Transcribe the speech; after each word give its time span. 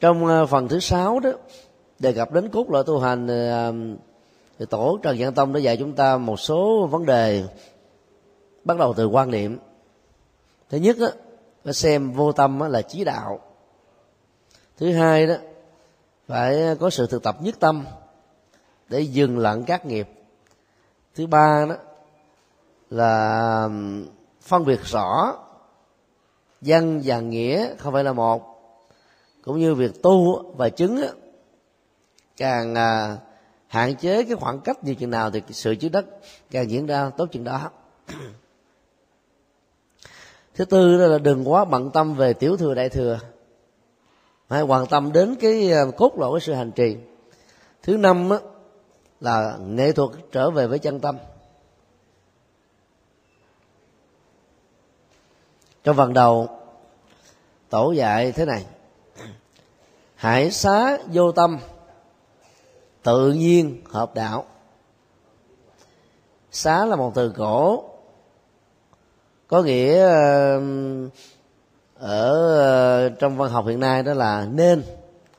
trong 0.00 0.26
ờ, 0.26 0.46
phần 0.46 0.68
thứ 0.68 0.80
sáu 0.80 1.20
đó, 1.20 1.30
đề 1.98 2.12
cập 2.12 2.32
đến 2.32 2.48
cốt 2.48 2.70
lõi 2.70 2.84
tu 2.84 2.98
hành 2.98 3.26
ờ, 3.26 3.72
thì 4.58 4.66
tổ 4.66 4.98
trần 5.02 5.16
văn 5.18 5.34
tông 5.34 5.52
đã 5.52 5.60
dạy 5.60 5.76
chúng 5.76 5.92
ta 5.92 6.16
một 6.16 6.40
số 6.40 6.86
vấn 6.86 7.06
đề, 7.06 7.44
bắt 8.64 8.78
đầu 8.78 8.94
từ 8.94 9.06
quan 9.06 9.30
niệm. 9.30 9.58
Thứ 10.68 10.78
nhất 10.78 10.96
đó 10.98 11.08
phải 11.64 11.74
xem 11.74 12.12
vô 12.12 12.32
tâm 12.32 12.60
là 12.60 12.82
chí 12.82 13.04
đạo. 13.04 13.40
Thứ 14.78 14.92
hai 14.92 15.26
đó, 15.26 15.34
phải 16.26 16.76
có 16.80 16.90
sự 16.90 17.06
thực 17.06 17.22
tập 17.22 17.36
nhất 17.40 17.54
tâm 17.60 17.86
để 18.88 19.00
dừng 19.00 19.38
lặng 19.38 19.64
các 19.66 19.86
nghiệp. 19.86 20.08
Thứ 21.14 21.26
ba 21.26 21.66
đó 21.68 21.74
là 22.90 23.68
phân 24.42 24.64
biệt 24.64 24.80
rõ 24.84 25.36
dân 26.60 27.00
và 27.04 27.20
nghĩa 27.20 27.76
không 27.78 27.92
phải 27.92 28.04
là 28.04 28.12
một 28.12 28.49
cũng 29.44 29.58
như 29.58 29.74
việc 29.74 30.02
tu 30.02 30.42
và 30.56 30.68
chứng 30.68 31.00
càng 32.36 32.74
à, 32.74 33.16
hạn 33.66 33.96
chế 33.96 34.22
cái 34.22 34.36
khoảng 34.36 34.60
cách 34.60 34.84
như 34.84 34.94
chừng 34.94 35.10
nào 35.10 35.30
thì 35.30 35.42
sự 35.50 35.74
chứa 35.74 35.88
đất 35.88 36.06
càng 36.50 36.70
diễn 36.70 36.86
ra 36.86 37.10
tốt 37.10 37.28
chừng 37.32 37.44
đó. 37.44 37.70
Thứ 40.54 40.64
tư 40.64 40.98
đó 40.98 41.06
là 41.06 41.18
đừng 41.18 41.50
quá 41.50 41.64
bận 41.64 41.90
tâm 41.90 42.14
về 42.14 42.32
tiểu 42.32 42.56
thừa 42.56 42.74
đại 42.74 42.88
thừa. 42.88 43.18
Hãy 44.48 44.62
quan 44.62 44.86
tâm 44.86 45.12
đến 45.12 45.34
cái 45.40 45.72
à, 45.72 45.82
cốt 45.96 46.18
lõi 46.18 46.30
của 46.30 46.38
sự 46.38 46.52
hành 46.52 46.72
trì. 46.72 46.96
Thứ 47.82 47.96
năm 47.96 48.28
đó, 48.28 48.40
là 49.20 49.58
nghệ 49.60 49.92
thuật 49.92 50.10
trở 50.32 50.50
về 50.50 50.66
với 50.66 50.78
chân 50.78 51.00
tâm. 51.00 51.18
Trong 55.84 55.96
phần 55.96 56.12
đầu 56.12 56.48
tổ 57.68 57.92
dạy 57.92 58.32
thế 58.32 58.44
này 58.44 58.66
hãy 60.20 60.50
xá 60.50 60.98
vô 61.12 61.32
tâm, 61.32 61.58
tự 63.02 63.32
nhiên 63.32 63.82
hợp 63.90 64.14
đạo. 64.14 64.44
Xá 66.50 66.86
là 66.86 66.96
một 66.96 67.12
từ 67.14 67.32
cổ, 67.36 67.84
có 69.48 69.62
nghĩa 69.62 70.00
ờ, 70.02 70.60
ở 71.94 72.58
ờ, 72.58 73.08
trong 73.08 73.36
văn 73.36 73.50
học 73.50 73.66
hiện 73.66 73.80
nay 73.80 74.02
đó 74.02 74.14
là 74.14 74.46
nên, 74.50 74.82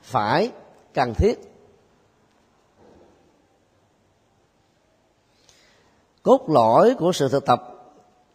phải, 0.02 0.50
cần 0.94 1.14
thiết. 1.14 1.40
Cốt 6.22 6.44
lõi 6.48 6.94
của 6.98 7.12
sự 7.12 7.28
thực 7.28 7.46
tập 7.46 7.62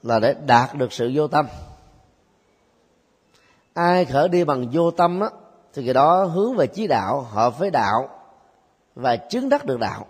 là 0.03 0.19
để 0.19 0.35
đạt 0.45 0.75
được 0.75 0.93
sự 0.93 1.11
vô 1.13 1.27
tâm. 1.27 1.47
Ai 3.73 4.05
khởi 4.05 4.29
đi 4.29 4.43
bằng 4.43 4.69
vô 4.71 4.91
tâm 4.91 5.19
á 5.19 5.29
thì 5.77 5.85
cái 5.85 5.93
đó 5.93 6.23
hướng 6.23 6.55
về 6.55 6.67
chí 6.67 6.87
đạo 6.87 7.21
hợp 7.21 7.59
với 7.59 7.71
đạo 7.71 8.09
và 8.95 9.15
chứng 9.15 9.49
đắc 9.49 9.65
được 9.65 9.79
đạo. 9.79 10.05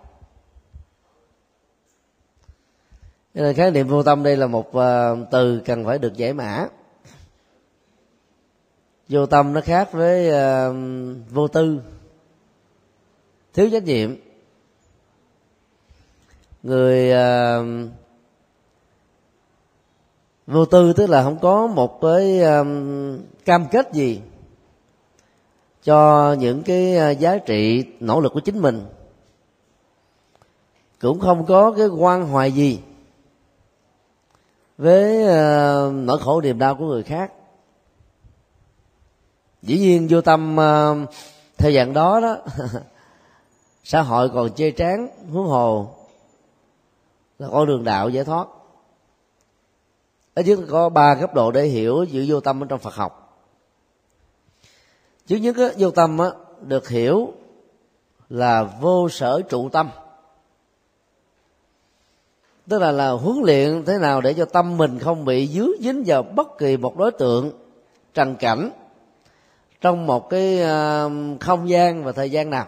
Cho 3.35 3.41
nên 3.41 3.55
khái 3.55 3.71
niệm 3.71 3.87
vô 3.87 4.03
tâm 4.03 4.23
đây 4.23 4.37
là 4.37 4.47
một 4.47 4.73
ờ, 4.73 5.17
từ 5.31 5.61
cần 5.65 5.85
phải 5.85 5.99
được 5.99 6.13
giải 6.13 6.33
mã. 6.33 6.67
Vô 9.09 9.25
tâm 9.25 9.53
nó 9.53 9.61
khác 9.61 9.91
với 9.91 10.29
uh, 10.29 10.75
vô 11.29 11.47
tư. 11.47 11.81
Thiếu 13.53 13.69
trách 13.71 13.83
nhiệm. 13.83 14.15
Người 16.63 17.11
uh, 17.11 17.89
vô 20.47 20.65
tư 20.65 20.93
tức 20.93 21.09
là 21.09 21.23
không 21.23 21.39
có 21.39 21.67
một 21.67 22.01
cái 22.01 22.41
um, 22.41 23.19
cam 23.45 23.65
kết 23.71 23.93
gì 23.93 24.21
cho 25.87 26.35
những 26.39 26.63
cái 26.63 26.95
ờ, 26.95 27.11
giá 27.11 27.37
trị 27.37 27.85
nỗ 27.99 28.19
lực 28.19 28.33
của 28.33 28.39
chính 28.39 28.61
mình. 28.61 28.85
Cũng 31.01 31.19
không 31.19 31.45
có 31.45 31.71
cái 31.77 31.87
quan 31.87 32.27
hoài 32.27 32.51
gì 32.51 32.79
với 34.77 35.23
uh, 35.23 35.93
nỗi 35.93 36.19
khổ 36.19 36.41
niềm 36.41 36.59
đau 36.59 36.75
của 36.75 36.85
người 36.85 37.03
khác. 37.03 37.31
Dĩ 39.61 39.79
nhiên 39.79 40.07
vô 40.09 40.21
tâm 40.21 40.55
uh, 40.55 41.09
theo 41.57 41.71
dạng 41.71 41.93
đó 41.93 42.19
đó 42.19 42.37
xã 43.83 44.01
hội 44.01 44.29
còn 44.29 44.53
chê 44.53 44.71
tráng 44.71 45.07
huống 45.31 45.47
hồ 45.47 45.89
là 47.39 47.47
con 47.51 47.67
đường 47.67 47.83
đạo 47.83 48.09
giải 48.09 48.23
thoát. 48.23 48.47
Ở 50.33 50.41
dưới 50.41 50.57
có 50.69 50.89
ba 50.89 51.15
cấp 51.15 51.33
độ 51.33 51.51
để 51.51 51.63
hiểu 51.63 52.05
chữ 52.11 52.25
vô 52.27 52.39
tâm 52.39 52.63
ở 52.63 52.67
trong 52.69 52.79
phật 52.79 52.93
học 52.93 53.26
trước 55.27 55.37
nhất 55.37 55.55
á, 55.57 55.67
vô 55.77 55.91
tâm 55.91 56.17
á, 56.17 56.27
được 56.61 56.89
hiểu 56.89 57.33
là 58.29 58.63
vô 58.63 59.09
sở 59.09 59.41
trụ 59.49 59.69
tâm. 59.69 59.89
Tức 62.69 62.79
là 62.79 62.91
là 62.91 63.09
huấn 63.09 63.37
luyện 63.43 63.85
thế 63.85 63.97
nào 63.97 64.21
để 64.21 64.33
cho 64.33 64.45
tâm 64.45 64.77
mình 64.77 64.99
không 64.99 65.25
bị 65.25 65.47
dứa 65.47 65.67
dính 65.79 66.03
vào 66.05 66.23
bất 66.23 66.57
kỳ 66.57 66.77
một 66.77 66.97
đối 66.97 67.11
tượng 67.11 67.51
trần 68.13 68.35
cảnh 68.35 68.71
trong 69.81 70.05
một 70.05 70.29
cái 70.29 70.61
à, 70.61 71.05
không 71.39 71.69
gian 71.69 72.03
và 72.03 72.11
thời 72.11 72.31
gian 72.31 72.49
nào. 72.49 72.67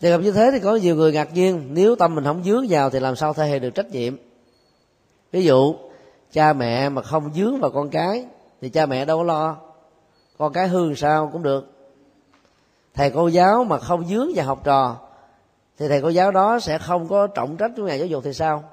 Thì 0.00 0.10
gặp 0.10 0.18
như 0.18 0.32
thế 0.32 0.50
thì 0.52 0.60
có 0.60 0.76
nhiều 0.76 0.96
người 0.96 1.12
ngạc 1.12 1.34
nhiên 1.34 1.68
nếu 1.70 1.96
tâm 1.96 2.14
mình 2.14 2.24
không 2.24 2.44
dướng 2.44 2.66
vào 2.68 2.90
thì 2.90 3.00
làm 3.00 3.16
sao 3.16 3.34
thể 3.34 3.46
hiện 3.46 3.62
được 3.62 3.70
trách 3.74 3.90
nhiệm? 3.90 4.25
Ví 5.32 5.44
dụ, 5.44 5.74
cha 6.32 6.52
mẹ 6.52 6.88
mà 6.88 7.02
không 7.02 7.34
dướng 7.34 7.60
vào 7.60 7.70
con 7.70 7.90
cái, 7.90 8.26
thì 8.60 8.68
cha 8.68 8.86
mẹ 8.86 9.04
đâu 9.04 9.18
có 9.18 9.24
lo. 9.24 9.56
Con 10.38 10.52
cái 10.52 10.68
hư 10.68 10.94
sao 10.94 11.30
cũng 11.32 11.42
được. 11.42 11.72
Thầy 12.94 13.10
cô 13.10 13.28
giáo 13.28 13.64
mà 13.64 13.78
không 13.78 14.06
dướng 14.06 14.28
vào 14.34 14.46
học 14.46 14.64
trò, 14.64 14.96
thì 15.78 15.88
thầy 15.88 16.02
cô 16.02 16.08
giáo 16.08 16.30
đó 16.30 16.60
sẽ 16.60 16.78
không 16.78 17.08
có 17.08 17.26
trọng 17.26 17.56
trách 17.56 17.70
của 17.76 17.82
nhà 17.82 17.94
giáo 17.94 18.06
dục 18.06 18.24
thì 18.24 18.32
sao? 18.32 18.64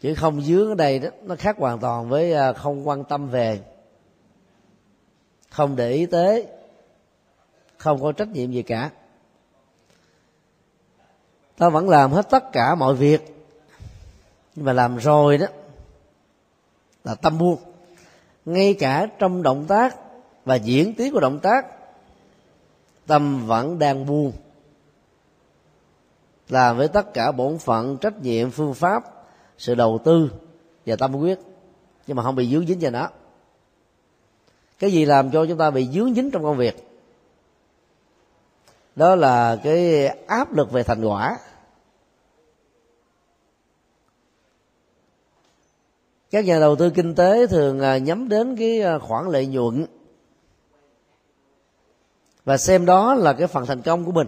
Chứ 0.00 0.14
không 0.14 0.40
dướng 0.40 0.68
ở 0.68 0.74
đây 0.74 0.98
đó, 0.98 1.08
nó 1.22 1.36
khác 1.36 1.56
hoàn 1.58 1.78
toàn 1.78 2.08
với 2.08 2.32
à, 2.32 2.52
không 2.52 2.88
quan 2.88 3.04
tâm 3.04 3.28
về. 3.28 3.60
Không 5.50 5.76
để 5.76 5.90
ý 5.90 6.06
tới, 6.06 6.46
không 7.76 8.02
có 8.02 8.12
trách 8.12 8.28
nhiệm 8.28 8.52
gì 8.52 8.62
cả 8.62 8.90
ta 11.58 11.68
vẫn 11.68 11.88
làm 11.88 12.12
hết 12.12 12.30
tất 12.30 12.52
cả 12.52 12.74
mọi 12.74 12.94
việc. 12.94 13.48
Nhưng 14.54 14.64
mà 14.64 14.72
làm 14.72 14.96
rồi 14.96 15.38
đó, 15.38 15.46
là 17.04 17.14
tâm 17.14 17.38
buông. 17.38 17.58
Ngay 18.44 18.74
cả 18.74 19.06
trong 19.18 19.42
động 19.42 19.64
tác 19.68 19.96
và 20.44 20.54
diễn 20.54 20.94
tiến 20.94 21.12
của 21.12 21.20
động 21.20 21.38
tác, 21.38 21.66
tâm 23.06 23.46
vẫn 23.46 23.78
đang 23.78 24.06
buông. 24.06 24.32
Làm 26.48 26.76
với 26.76 26.88
tất 26.88 27.14
cả 27.14 27.32
bổn 27.32 27.58
phận, 27.58 27.96
trách 27.96 28.22
nhiệm, 28.22 28.50
phương 28.50 28.74
pháp, 28.74 29.04
sự 29.58 29.74
đầu 29.74 30.00
tư 30.04 30.30
và 30.86 30.96
tâm 30.96 31.16
quyết. 31.16 31.38
Nhưng 32.06 32.16
mà 32.16 32.22
không 32.22 32.34
bị 32.34 32.52
dướng 32.52 32.66
dính 32.66 32.78
vào 32.80 32.90
nó. 32.90 33.08
Cái 34.78 34.92
gì 34.92 35.04
làm 35.04 35.30
cho 35.30 35.46
chúng 35.46 35.58
ta 35.58 35.70
bị 35.70 35.88
dướng 35.88 36.14
dính 36.14 36.30
trong 36.30 36.42
công 36.42 36.56
việc? 36.56 36.88
Đó 38.96 39.14
là 39.14 39.56
cái 39.64 40.06
áp 40.08 40.52
lực 40.52 40.72
về 40.72 40.82
thành 40.82 41.04
quả. 41.04 41.38
Các 46.30 46.44
nhà 46.44 46.58
đầu 46.58 46.76
tư 46.76 46.90
kinh 46.90 47.14
tế 47.14 47.46
thường 47.46 47.80
à, 47.80 47.98
nhắm 47.98 48.28
đến 48.28 48.56
cái 48.56 48.82
à, 48.82 48.98
khoản 48.98 49.26
lợi 49.26 49.46
nhuận. 49.46 49.86
Và 52.44 52.56
xem 52.56 52.86
đó 52.86 53.14
là 53.14 53.32
cái 53.32 53.46
phần 53.46 53.66
thành 53.66 53.82
công 53.82 54.04
của 54.04 54.12
mình. 54.12 54.26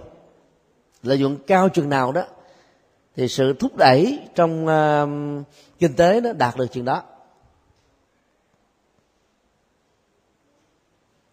Lợi 1.03 1.19
nhuận 1.19 1.39
cao 1.47 1.69
chừng 1.69 1.89
nào 1.89 2.12
đó 2.12 2.23
thì 3.17 3.29
sự 3.29 3.53
thúc 3.53 3.77
đẩy 3.77 4.29
trong 4.35 4.67
uh, 4.67 5.45
kinh 5.79 5.97
tế 5.97 6.21
nó 6.21 6.33
đạt 6.33 6.56
được 6.56 6.67
chừng 6.67 6.85
đó. 6.85 7.03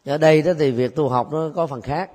Ở 0.05 0.17
đây 0.17 0.41
đó 0.41 0.51
thì 0.59 0.71
việc 0.71 0.95
tu 0.95 1.09
học 1.09 1.31
nó 1.31 1.49
có 1.55 1.67
phần 1.67 1.81
khác. 1.81 2.11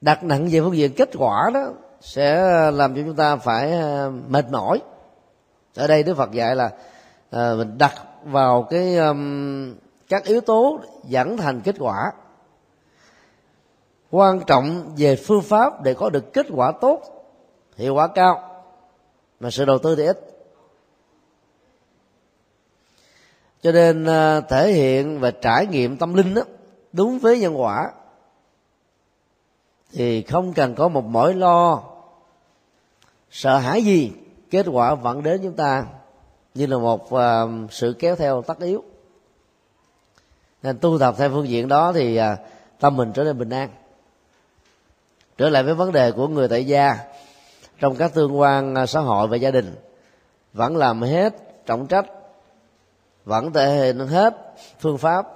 Đặt 0.00 0.24
nặng 0.24 0.48
về 0.50 0.60
phương 0.60 0.76
diện 0.76 0.92
kết 0.96 1.10
quả 1.18 1.50
đó 1.54 1.72
sẽ 2.00 2.42
làm 2.70 2.94
cho 2.94 3.02
chúng 3.06 3.16
ta 3.16 3.36
phải 3.36 3.72
mệt 4.28 4.44
mỏi 4.50 4.80
ở 5.76 5.86
đây 5.86 6.02
đức 6.02 6.16
phật 6.16 6.32
dạy 6.32 6.56
là 6.56 6.70
à, 7.30 7.54
mình 7.56 7.78
đặt 7.78 7.94
vào 8.24 8.62
cái 8.62 8.96
um, 8.96 9.74
các 10.08 10.24
yếu 10.24 10.40
tố 10.40 10.80
dẫn 11.04 11.36
thành 11.36 11.60
kết 11.60 11.76
quả. 11.78 12.12
Quan 14.10 14.40
trọng 14.46 14.92
về 14.96 15.16
phương 15.16 15.42
pháp 15.42 15.82
để 15.82 15.94
có 15.94 16.10
được 16.10 16.32
kết 16.32 16.46
quả 16.54 16.72
tốt 16.80 17.02
hiệu 17.76 17.94
quả 17.94 18.06
cao 18.06 18.64
mà 19.40 19.50
sự 19.50 19.64
đầu 19.64 19.78
tư 19.78 19.96
thì 19.96 20.06
ít. 20.06 20.20
Cho 23.62 23.72
nên 23.72 24.06
à, 24.06 24.40
thể 24.40 24.72
hiện 24.72 25.20
và 25.20 25.30
trải 25.30 25.66
nghiệm 25.66 25.96
tâm 25.96 26.14
linh 26.14 26.34
đó 26.34 26.42
đúng 26.92 27.18
với 27.18 27.38
nhân 27.38 27.60
quả 27.60 27.90
thì 29.92 30.22
không 30.22 30.52
cần 30.52 30.74
có 30.74 30.88
một 30.88 31.04
mỏi 31.04 31.34
lo 31.34 31.82
sợ 33.30 33.58
hãi 33.58 33.84
gì 33.84 34.12
kết 34.50 34.66
quả 34.72 34.94
vẫn 34.94 35.22
đến 35.22 35.40
chúng 35.42 35.52
ta 35.52 35.86
như 36.54 36.66
là 36.66 36.78
một 36.78 37.14
uh, 37.14 37.20
sự 37.70 37.96
kéo 37.98 38.16
theo 38.16 38.42
tất 38.42 38.60
yếu. 38.60 38.84
Nên 40.62 40.78
tu 40.78 40.98
tập 40.98 41.14
theo 41.18 41.30
phương 41.30 41.48
diện 41.48 41.68
đó 41.68 41.92
thì 41.92 42.20
uh, 42.20 42.24
tâm 42.80 42.96
mình 42.96 43.12
trở 43.12 43.24
nên 43.24 43.38
bình 43.38 43.50
an. 43.50 43.68
Trở 45.38 45.48
lại 45.48 45.62
với 45.62 45.74
vấn 45.74 45.92
đề 45.92 46.12
của 46.12 46.28
người 46.28 46.48
tại 46.48 46.66
gia 46.66 46.98
trong 47.80 47.96
các 47.96 48.14
tương 48.14 48.38
quan 48.38 48.74
uh, 48.82 48.88
xã 48.88 49.00
hội 49.00 49.28
và 49.28 49.36
gia 49.36 49.50
đình 49.50 49.74
vẫn 50.52 50.76
làm 50.76 51.02
hết 51.02 51.34
trọng 51.66 51.86
trách 51.86 52.06
vẫn 53.24 53.52
thể 53.52 53.74
hiện 53.74 53.98
hết 53.98 54.34
phương 54.80 54.98
pháp 54.98 55.26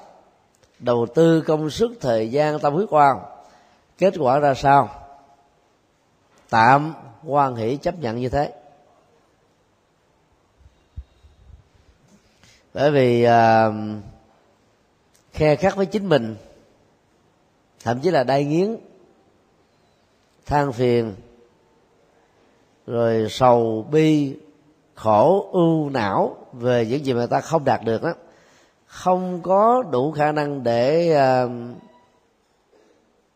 đầu 0.78 1.06
tư 1.14 1.40
công 1.40 1.70
sức 1.70 1.92
thời 2.00 2.30
gian 2.30 2.58
tâm 2.58 2.74
huyết 2.74 2.88
quan 2.90 3.18
kết 3.98 4.14
quả 4.18 4.38
ra 4.38 4.54
sao? 4.54 4.88
Tạm 6.50 6.94
quan 7.24 7.56
hỷ 7.56 7.76
chấp 7.76 7.98
nhận 7.98 8.16
như 8.16 8.28
thế. 8.28 8.52
Bởi 12.74 12.90
vì 12.90 13.26
uh, 13.26 13.74
khe 15.32 15.56
khắc 15.56 15.76
với 15.76 15.86
chính 15.86 16.08
mình 16.08 16.36
thậm 17.84 18.00
chí 18.00 18.10
là 18.10 18.24
đai 18.24 18.44
nghiến 18.44 18.76
than 20.46 20.72
phiền 20.72 21.14
rồi 22.86 23.26
sầu 23.30 23.86
bi 23.90 24.36
khổ 24.94 25.48
ưu 25.52 25.90
não 25.90 26.36
về 26.52 26.86
những 26.86 27.04
gì 27.04 27.12
mà 27.12 27.26
ta 27.26 27.40
không 27.40 27.64
đạt 27.64 27.84
được 27.84 28.02
đó 28.02 28.14
không 28.86 29.42
có 29.42 29.82
đủ 29.90 30.12
khả 30.12 30.32
năng 30.32 30.62
để 30.62 31.14
uh, 31.44 31.50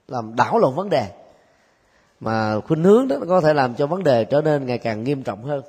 làm 0.09 0.37
đảo 0.37 0.59
lộn 0.59 0.75
vấn 0.75 0.89
đề. 0.91 1.09
Mà 2.21 2.61
khuynh 2.61 2.85
hướng 2.85 3.09
đó 3.09 3.17
có 3.29 3.41
thể 3.41 3.55
làm 3.55 3.75
cho 3.75 3.87
vấn 3.87 4.05
đề 4.05 4.25
trở 4.25 4.43
nên 4.43 4.67
ngày 4.67 4.79
càng 4.79 5.05
nghiêm 5.05 5.23
trọng 5.23 5.45
hơn 5.45 5.63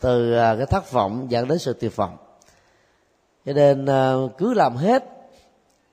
từ 0.00 0.32
à, 0.32 0.54
cái 0.56 0.66
thất 0.66 0.92
vọng 0.92 1.26
dẫn 1.28 1.48
đến 1.48 1.58
sự 1.58 1.72
tuyệt 1.72 1.96
vọng. 1.96 2.16
Cho 3.46 3.52
nên 3.52 3.86
à, 3.86 4.12
cứ 4.38 4.54
làm 4.54 4.76
hết 4.76 5.04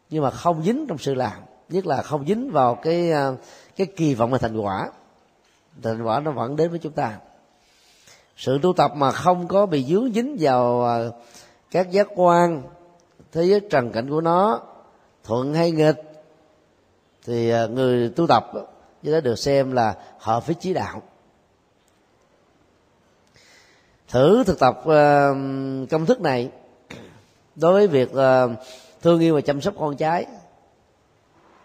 nhưng 0.09 0.23
mà 0.23 0.31
không 0.31 0.63
dính 0.63 0.85
trong 0.87 0.97
sự 0.97 1.13
làm, 1.13 1.41
nhất 1.69 1.85
là 1.85 2.01
không 2.01 2.25
dính 2.27 2.51
vào 2.51 2.75
cái 2.75 3.11
à, 3.11 3.31
cái 3.75 3.87
kỳ 3.87 4.15
vọng 4.15 4.31
về 4.31 4.37
thành 4.37 4.57
quả. 4.57 4.91
Thành 5.83 6.03
quả 6.03 6.19
nó 6.19 6.31
vẫn 6.31 6.55
đến 6.55 6.69
với 6.69 6.79
chúng 6.79 6.91
ta. 6.91 7.17
Sự 8.37 8.59
tu 8.61 8.73
tập 8.73 8.91
mà 8.95 9.11
không 9.11 9.47
có 9.47 9.65
bị 9.65 9.83
dướng 9.83 10.13
dính 10.13 10.37
vào 10.39 10.87
các 11.71 11.91
giác 11.91 12.07
quan, 12.15 12.63
thế 13.31 13.43
giới 13.43 13.59
trần 13.59 13.91
cảnh 13.91 14.09
của 14.09 14.21
nó, 14.21 14.61
thuận 15.23 15.53
hay 15.53 15.71
nghịch, 15.71 16.01
thì 17.25 17.53
người 17.67 18.09
tu 18.09 18.27
tập 18.27 18.51
như 19.01 19.13
đó 19.13 19.19
được 19.19 19.39
xem 19.39 19.71
là 19.71 19.95
hợp 20.19 20.47
với 20.47 20.55
chí 20.55 20.73
đạo 20.73 21.01
thử 24.07 24.43
thực 24.43 24.59
tập 24.59 24.81
ờ, 24.85 25.33
công 25.91 26.05
thức 26.05 26.21
này. 26.21 26.49
Đối 27.55 27.73
với 27.73 27.87
việc 27.87 28.13
ờ, 28.13 28.49
thương 29.01 29.19
yêu 29.19 29.35
và 29.35 29.41
chăm 29.41 29.61
sóc 29.61 29.73
con 29.79 29.95
trái 29.95 30.25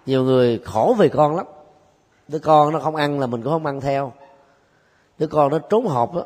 nhiều 0.06 0.24
người 0.24 0.60
khổ 0.64 0.94
về 0.98 1.08
con 1.08 1.36
lắm. 1.36 1.46
Đứa 2.28 2.38
con 2.38 2.72
nó 2.72 2.78
không 2.78 2.96
ăn 2.96 3.20
là 3.20 3.26
mình 3.26 3.42
cũng 3.42 3.52
không 3.52 3.66
ăn 3.66 3.80
theo. 3.80 4.12
Đứa 5.18 5.26
con 5.26 5.50
nó 5.50 5.58
trốn 5.58 5.86
học 5.86 6.14
đó 6.14 6.24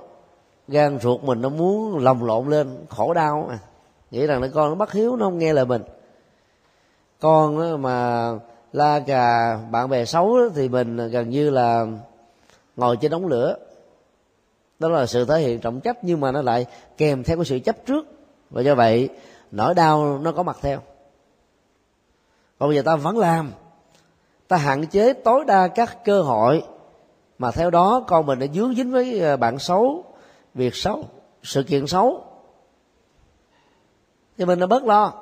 gan 0.69 0.99
ruột 0.99 1.22
mình 1.22 1.40
nó 1.40 1.49
muốn 1.49 1.99
lồng 1.99 2.25
lộn 2.25 2.50
lên, 2.50 2.76
khổ 2.88 3.14
đau 3.14 3.49
à 3.50 3.58
nghĩ 4.10 4.26
rằng 4.26 4.40
đứa 4.40 4.50
con 4.55 4.69
nó 4.69 4.75
bất 4.75 4.93
hiếu, 4.93 5.17
nó 5.17 5.26
không 5.26 5.38
nghe 5.38 5.52
lời 5.52 5.64
mình. 5.64 5.82
Con 7.20 7.82
mà 7.82 8.31
la 8.72 9.00
cà 9.00 9.58
bạn 9.70 9.88
bè 9.88 10.05
xấu 10.05 10.37
thì 10.55 10.69
mình 10.69 10.96
gần 10.96 11.31
như 11.31 11.50
là 11.50 11.87
ngồi 12.76 12.96
trên 12.96 13.10
đống 13.10 13.26
lửa 13.26 13.56
đó 14.78 14.88
là 14.88 15.06
sự 15.06 15.24
thể 15.24 15.40
hiện 15.40 15.60
trọng 15.60 15.80
trách 15.80 15.98
nhưng 16.02 16.20
mà 16.20 16.32
nó 16.32 16.42
lại 16.42 16.66
kèm 16.96 17.24
theo 17.24 17.36
cái 17.36 17.44
sự 17.44 17.58
chấp 17.58 17.76
trước. 17.86 18.06
Và 18.50 18.62
do 18.62 18.74
vậy, 18.74 19.08
nỗi 19.50 19.74
đau 19.74 20.18
nó 20.18 20.32
có 20.32 20.42
mặt 20.42 20.56
theo. 20.60 20.80
Còn 22.58 22.68
bây 22.68 22.76
giờ 22.76 22.82
ta 22.82 22.96
vẫn 22.96 23.18
làm. 23.18 23.52
Ta 24.48 24.56
hạn 24.56 24.86
chế 24.86 25.12
tối 25.12 25.44
đa 25.44 25.68
các 25.68 26.04
cơ 26.04 26.22
hội 26.22 26.62
mà 27.38 27.50
theo 27.50 27.70
đó 27.70 28.04
con 28.06 28.26
mình 28.26 28.38
đã 28.38 28.46
dướng 28.54 28.74
dính 28.74 28.92
với 28.92 29.20
ờ, 29.20 29.36
bạn 29.36 29.58
xấu, 29.58 30.04
việc 30.54 30.74
xấu, 30.74 31.04
sự 31.42 31.62
kiện 31.62 31.86
xấu. 31.86 32.24
Thì 34.38 34.44
mình 34.44 34.58
đã 34.58 34.66
bớt 34.66 34.84
lo. 34.84 35.12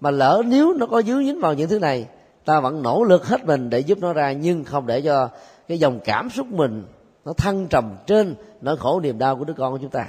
Mà 0.00 0.10
lỡ 0.10 0.42
nếu 0.46 0.74
nó 0.74 0.86
có 0.86 1.02
dướng 1.02 1.24
dính 1.24 1.40
vào 1.40 1.54
những 1.54 1.68
thứ 1.68 1.78
này, 1.78 2.06
ta 2.44 2.60
vẫn 2.60 2.82
nỗ 2.82 3.04
lực 3.04 3.26
hết 3.26 3.44
mình 3.44 3.70
để 3.70 3.80
giúp 3.80 3.98
nó 3.98 4.12
ra 4.12 4.32
nhưng 4.32 4.64
không 4.64 4.86
để 4.86 5.00
cho 5.00 5.28
cái 5.68 5.78
dòng 5.78 6.00
cảm 6.04 6.30
xúc 6.30 6.46
mình 6.46 6.84
nó 7.28 7.34
thăng 7.34 7.66
trầm 7.68 7.96
trên 8.06 8.34
nỗi 8.60 8.76
khổ 8.76 9.00
niềm 9.00 9.18
đau 9.18 9.36
của 9.36 9.44
đứa 9.44 9.54
con 9.54 9.72
của 9.72 9.78
chúng 9.78 9.90
ta. 9.90 10.08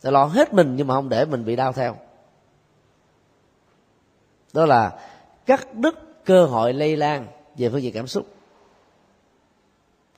Sẽ 0.00 0.10
lo 0.10 0.24
hết 0.24 0.54
mình 0.54 0.76
nhưng 0.76 0.86
mà 0.86 0.94
không 0.94 1.08
để 1.08 1.24
mình 1.24 1.44
bị 1.44 1.56
đau 1.56 1.72
theo. 1.72 1.96
Đó 4.52 4.66
là 4.66 4.98
cắt 5.46 5.74
đứt 5.74 6.24
cơ 6.24 6.46
hội 6.46 6.72
lây 6.72 6.96
lan 6.96 7.26
về 7.56 7.70
phương 7.70 7.82
diện 7.82 7.94
cảm 7.94 8.06
xúc. 8.06 8.26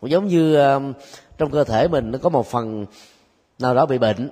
Cũng 0.01 0.11
giống 0.11 0.27
như 0.27 0.57
um, 0.57 0.93
trong 1.39 1.51
cơ 1.51 1.65
thể 1.65 1.89
mình 1.89 2.11
nó 2.11 2.19
có 2.23 2.29
một 2.29 2.47
phần 2.47 2.87
nào 3.59 3.75
đó 3.75 3.87
bị 3.87 3.99
bệnh. 3.99 4.31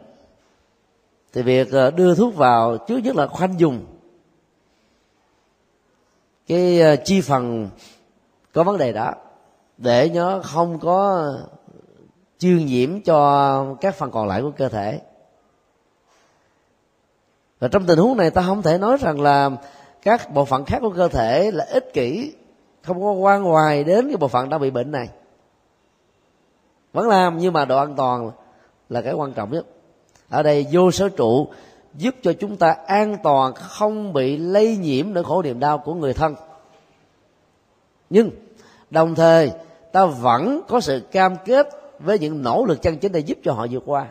Thì 1.32 1.43
việc 1.43 1.69
uh, 1.88 1.94
đưa 1.94 2.14
thuốc 2.14 2.34
vào 2.34 2.79
trước 2.88 2.99
nhất 2.99 3.17
là 3.17 3.26
khoanh 3.26 3.61
dùng 3.61 3.87
cái 6.46 6.81
uh, 6.94 6.99
chi 7.05 7.20
phần 7.20 7.69
có 8.52 8.62
vấn 8.62 8.79
đề 8.79 8.93
đó 8.93 9.12
để 9.78 10.11
nó 10.14 10.40
không 10.44 10.78
có 10.78 11.32
chương 12.38 12.67
nhiễm 12.67 13.00
cho 13.00 13.64
các 13.81 13.94
phần 13.94 14.11
còn 14.11 14.28
lại 14.28 14.43
của 14.43 14.50
cơ 14.50 14.69
thể. 14.69 15.00
Và 17.58 17.69
trong 17.69 17.87
tình 17.87 17.99
huống 17.99 18.17
này, 18.17 18.31
ta 18.31 18.43
không 18.43 18.62
thể 18.62 18.78
nói 18.78 18.96
rằng 19.00 19.20
là 19.20 19.50
các 20.02 20.32
bộ 20.32 20.44
phận 20.44 20.64
khác 20.64 20.78
của 20.81 20.90
cơ 20.90 21.08
thể 21.08 21.50
là 21.50 21.64
ích 21.64 21.93
kỷ, 21.93 22.32
không 22.82 23.02
có 23.02 23.12
quan 23.12 23.43
hoài 23.44 23.84
đến 23.84 24.08
cái 24.08 24.17
bộ 24.17 24.28
phận 24.28 24.49
đang 24.49 24.61
bị 24.61 24.70
bệnh 24.70 24.93
này. 24.93 25.08
Vẫn 26.93 27.08
làm, 27.08 27.38
nhưng 27.38 27.52
mà 27.52 27.64
độ 27.64 27.79
an 27.79 27.94
toàn 27.96 28.31
là 28.88 29.02
cái 29.02 29.14
quan 29.14 29.32
trọng 29.32 29.52
nhất. 29.52 29.67
Ở 30.29 30.43
đây, 30.43 30.67
vô 30.72 30.90
sở 30.90 31.08
trụ 31.08 31.49
giúp 31.94 32.14
cho 32.22 32.32
chúng 32.32 32.56
ta 32.56 32.70
an 32.87 33.17
toàn, 33.22 33.55
không 33.55 34.12
bị 34.12 34.37
lây 34.37 34.76
nhiễm 34.76 35.12
nỗi 35.12 35.25
khổ 35.25 35.43
niềm 35.43 35.61
đau 35.61 35.79
của 35.79 35.94
người 35.94 36.14
thân. 36.14 36.34
Nhưng, 38.10 38.31
đồng 38.91 39.15
thời 39.15 39.53
ta 39.96 40.06
vẫn 40.06 40.62
có 40.69 40.81
sự 40.81 41.03
cam 41.10 41.36
kết 41.44 41.69
với 41.98 42.19
những 42.19 42.43
nỗ 42.43 42.65
lực 42.65 42.82
chân 42.82 42.98
chính 42.98 43.12
để 43.12 43.20
giúp 43.20 43.38
cho 43.43 43.53
họ 43.53 43.67
vượt 43.70 43.82
qua. 43.86 44.08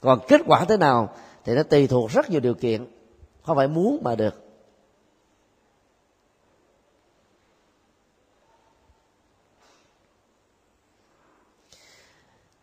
Còn 0.00 0.18
kết 0.28 0.40
quả 0.46 0.64
thế 0.64 0.76
nào 0.76 1.14
thì 1.44 1.54
nó 1.54 1.62
tùy 1.62 1.86
thuộc 1.86 2.10
rất 2.10 2.30
nhiều 2.30 2.40
điều 2.40 2.54
kiện, 2.54 2.86
không 3.42 3.56
phải 3.56 3.68
muốn 3.68 4.00
mà 4.02 4.14
được. 4.14 4.34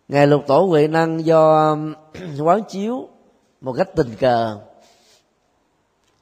Ngài 0.07 0.27
lục 0.27 0.43
tổ 0.47 0.59
huệ 0.59 0.87
năng 0.87 1.25
do 1.25 1.71
um, 1.71 1.93
quán 2.39 2.61
chiếu 2.69 3.09
một 3.61 3.73
cách 3.77 3.89
tình 3.95 4.15
cờ. 4.19 4.57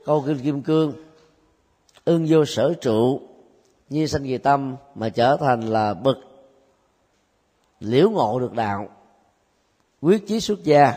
Câu 0.05 0.23
kinh 0.25 0.39
kim 0.39 0.61
cương, 0.61 0.93
ưng 2.05 2.25
vô 2.29 2.45
sở 2.45 2.73
trụ 2.81 3.21
như 3.89 4.07
sanh 4.07 4.23
về 4.23 4.37
tâm 4.37 4.75
mà 4.95 5.09
trở 5.09 5.37
thành 5.39 5.61
là 5.61 5.93
bậc 5.93 6.17
liễu 7.79 8.09
ngộ 8.09 8.39
được 8.39 8.53
đạo 8.53 8.87
quyết 10.01 10.27
chí 10.27 10.39
xuất 10.39 10.63
gia 10.63 10.93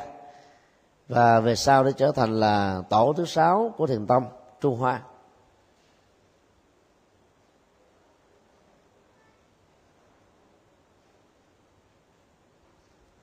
và 1.08 1.40
về 1.40 1.56
sau 1.56 1.84
để 1.84 1.92
trở 1.96 2.12
thành 2.12 2.40
là 2.40 2.82
tổ 2.90 3.12
thứ 3.16 3.24
sáu 3.24 3.74
của 3.76 3.86
thiền 3.86 4.06
tông 4.06 4.24
trung 4.60 4.78
hoa. 4.78 5.02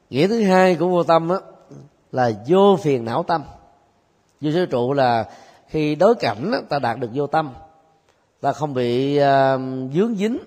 Nghĩa 0.10 0.28
thứ 0.28 0.44
hai 0.44 0.76
của 0.76 0.88
vô 0.88 1.04
tâm 1.04 1.28
đó, 1.28 1.42
là 2.12 2.32
vô 2.48 2.78
phiền 2.82 3.06
não 3.06 3.24
tâm. 3.24 3.44
Vô 4.42 4.52
sư 4.52 4.66
trụ 4.66 4.94
là 4.94 5.30
khi 5.68 5.96
đối 5.96 6.16
cảnh 6.16 6.52
đó, 6.52 6.58
ta 6.70 6.80
đạt 6.80 7.00
được 7.00 7.10
vô 7.14 7.28
tâm 7.28 7.54
ta 8.44 8.52
không 8.54 8.74
bị 8.74 9.20
uh, 9.20 9.62
dướng 9.94 10.16
dính. 10.16 10.40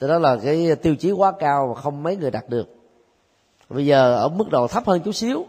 Thì 0.00 0.08
đó 0.08 0.18
là 0.18 0.36
cái 0.42 0.76
tiêu 0.76 0.96
chí 0.96 1.12
quá 1.12 1.32
cao 1.38 1.72
mà 1.74 1.80
không 1.80 2.02
mấy 2.02 2.16
người 2.16 2.30
đạt 2.30 2.48
được. 2.48 2.68
Bây 3.68 3.86
giờ 3.86 4.14
ở 4.14 4.28
mức 4.28 4.50
độ 4.50 4.68
thấp 4.68 4.86
hơn 4.86 5.00
chút 5.00 5.12
xíu 5.12 5.46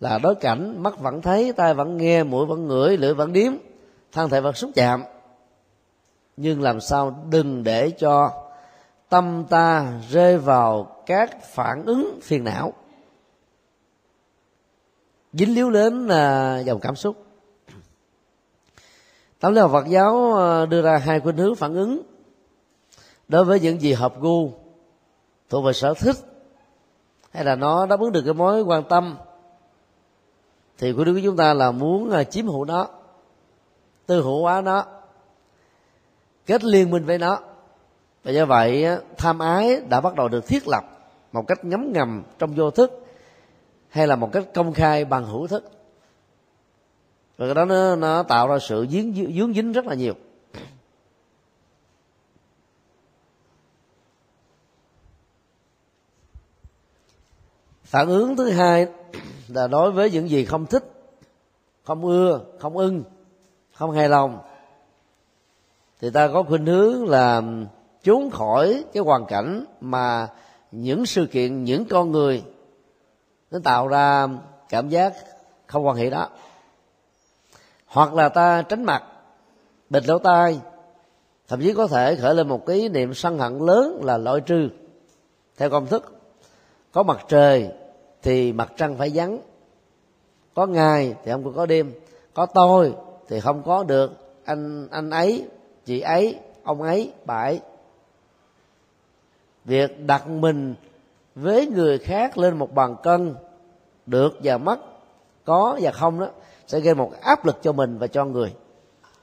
là 0.00 0.18
đối 0.18 0.34
cảnh 0.34 0.82
mắt 0.82 0.98
vẫn 0.98 1.22
thấy 1.22 1.52
tai 1.52 1.74
vẫn 1.74 1.96
nghe 1.96 2.22
mũi 2.22 2.46
vẫn 2.46 2.66
ngửi 2.66 2.96
lưỡi 2.96 3.14
vẫn 3.14 3.32
điếm 3.32 3.52
thân 4.12 4.30
thể 4.30 4.40
vẫn 4.40 4.54
xúc 4.54 4.70
chạm. 4.74 5.02
Nhưng 6.36 6.62
làm 6.62 6.80
sao 6.80 7.24
đừng 7.30 7.64
để 7.64 7.90
cho 7.90 8.30
tâm 9.08 9.44
ta 9.50 9.92
rơi 10.10 10.38
vào 10.38 10.96
các 11.06 11.42
phản 11.42 11.84
ứng 11.84 12.18
phiền 12.22 12.44
não. 12.44 12.72
Dính 15.32 15.54
líu 15.54 15.70
đến 15.70 16.08
ờ, 16.08 16.62
dòng 16.66 16.80
cảm 16.80 16.96
xúc 16.96 17.27
tâm 19.40 19.54
lý 19.54 19.60
học 19.60 19.70
phật 19.72 19.86
giáo 19.88 20.34
ờ, 20.34 20.66
đưa 20.66 20.82
ra 20.82 20.98
hai 20.98 21.20
khuynh 21.20 21.36
hướng 21.36 21.54
phản 21.54 21.74
ứng. 21.74 22.02
Đối 23.28 23.44
với 23.44 23.60
những 23.60 23.80
gì 23.80 23.92
hợp 23.92 24.20
gu, 24.20 24.52
thuộc 25.48 25.64
về 25.64 25.72
sở 25.72 25.94
thích, 25.94 26.16
hay 27.30 27.44
là 27.44 27.54
nó 27.54 27.86
đáp 27.86 28.00
ứng 28.00 28.12
được 28.12 28.22
cái 28.24 28.34
mối 28.34 28.62
quan 28.62 28.84
tâm, 28.88 29.16
thì 30.78 30.92
của 30.92 31.04
đức 31.04 31.20
chúng 31.24 31.36
ta 31.36 31.54
là 31.54 31.70
muốn 31.70 32.10
ờ, 32.10 32.24
chiếm 32.24 32.46
hữu 32.46 32.64
nó, 32.64 32.88
tư 34.06 34.22
hữu 34.22 34.42
hóa 34.42 34.60
nó, 34.60 34.84
kết 36.46 36.64
liên 36.64 36.90
minh 36.90 37.04
với 37.04 37.18
nó. 37.18 37.38
Và 38.24 38.30
do 38.30 38.46
vậy 38.46 38.86
tham 39.16 39.38
ái 39.38 39.80
đã 39.88 40.00
bắt 40.00 40.14
đầu 40.14 40.28
được 40.28 40.46
thiết 40.46 40.68
lập 40.68 40.84
một 41.32 41.42
cách 41.48 41.64
ngấm 41.64 41.92
ngầm 41.92 42.22
trong 42.38 42.54
vô 42.54 42.70
thức, 42.70 43.06
hay 43.88 44.06
là 44.06 44.16
một 44.16 44.32
cách 44.32 44.44
công 44.54 44.72
khai 44.72 45.04
bằng 45.04 45.26
hữu 45.26 45.46
thức 45.46 45.77
và 47.38 47.46
cái 47.46 47.54
đó 47.54 47.64
nó, 47.64 47.96
nó 47.96 48.22
tạo 48.22 48.48
ra 48.48 48.58
sự 48.58 48.86
dướng 48.90 49.14
dướng 49.14 49.54
dính 49.54 49.72
rất 49.72 49.86
là 49.86 49.94
nhiều. 49.94 50.14
Phản 57.84 58.08
ứng 58.08 58.36
thứ 58.36 58.50
hai 58.50 58.86
là 59.48 59.66
đối 59.66 59.92
với 59.92 60.10
những 60.10 60.28
gì 60.28 60.44
không 60.44 60.66
thích 60.66 60.84
không 61.84 62.04
ưa 62.04 62.40
không 62.58 62.76
ưng 62.76 63.02
không 63.72 63.90
hài 63.90 64.08
lòng 64.08 64.38
thì 66.00 66.10
ta 66.10 66.28
có 66.28 66.42
khuynh 66.42 66.66
hướng 66.66 67.08
là 67.08 67.42
trốn 68.02 68.30
khỏi 68.30 68.84
cái 68.92 69.02
hoàn 69.02 69.26
cảnh 69.26 69.64
mà 69.80 70.28
những 70.70 71.06
sự 71.06 71.26
kiện 71.26 71.64
những 71.64 71.84
con 71.84 72.12
người 72.12 72.42
nó 73.50 73.58
tạo 73.64 73.88
ra 73.88 74.26
cảm 74.68 74.88
giác 74.88 75.14
không 75.66 75.86
quan 75.86 75.96
hệ 75.96 76.10
đó 76.10 76.28
hoặc 77.88 78.14
là 78.14 78.28
ta 78.28 78.62
tránh 78.62 78.84
mặt, 78.84 79.02
bịt 79.90 80.06
lỗ 80.06 80.18
tai, 80.18 80.60
thậm 81.48 81.60
chí 81.60 81.72
có 81.72 81.86
thể 81.86 82.16
khởi 82.16 82.34
lên 82.34 82.48
một 82.48 82.66
cái 82.66 82.88
niệm 82.88 83.14
sân 83.14 83.38
hận 83.38 83.58
lớn 83.58 84.00
là 84.04 84.18
loại 84.18 84.40
trừ. 84.40 84.68
Theo 85.56 85.70
công 85.70 85.86
thức, 85.86 86.14
có 86.92 87.02
mặt 87.02 87.24
trời 87.28 87.70
thì 88.22 88.52
mặt 88.52 88.72
trăng 88.76 88.96
phải 88.98 89.10
vắng, 89.14 89.38
có 90.54 90.66
ngày 90.66 91.14
thì 91.24 91.32
không 91.32 91.54
có 91.54 91.66
đêm, 91.66 91.92
có 92.34 92.46
tôi 92.46 92.94
thì 93.28 93.40
không 93.40 93.62
có 93.62 93.84
được 93.84 94.12
anh 94.44 94.88
anh 94.90 95.10
ấy, 95.10 95.46
chị 95.84 96.00
ấy, 96.00 96.38
ông 96.62 96.82
ấy, 96.82 97.12
bà 97.24 97.42
ấy. 97.42 97.60
Việc 99.64 100.06
đặt 100.06 100.28
mình 100.28 100.74
với 101.34 101.66
người 101.66 101.98
khác 101.98 102.38
lên 102.38 102.58
một 102.58 102.74
bàn 102.74 102.96
cân, 103.02 103.34
được 104.06 104.38
và 104.42 104.58
mất, 104.58 104.80
có 105.44 105.78
và 105.82 105.90
không 105.90 106.20
đó 106.20 106.28
sẽ 106.68 106.80
gây 106.80 106.94
một 106.94 107.12
áp 107.20 107.44
lực 107.44 107.58
cho 107.62 107.72
mình 107.72 107.98
và 107.98 108.06
cho 108.06 108.24
người. 108.24 108.54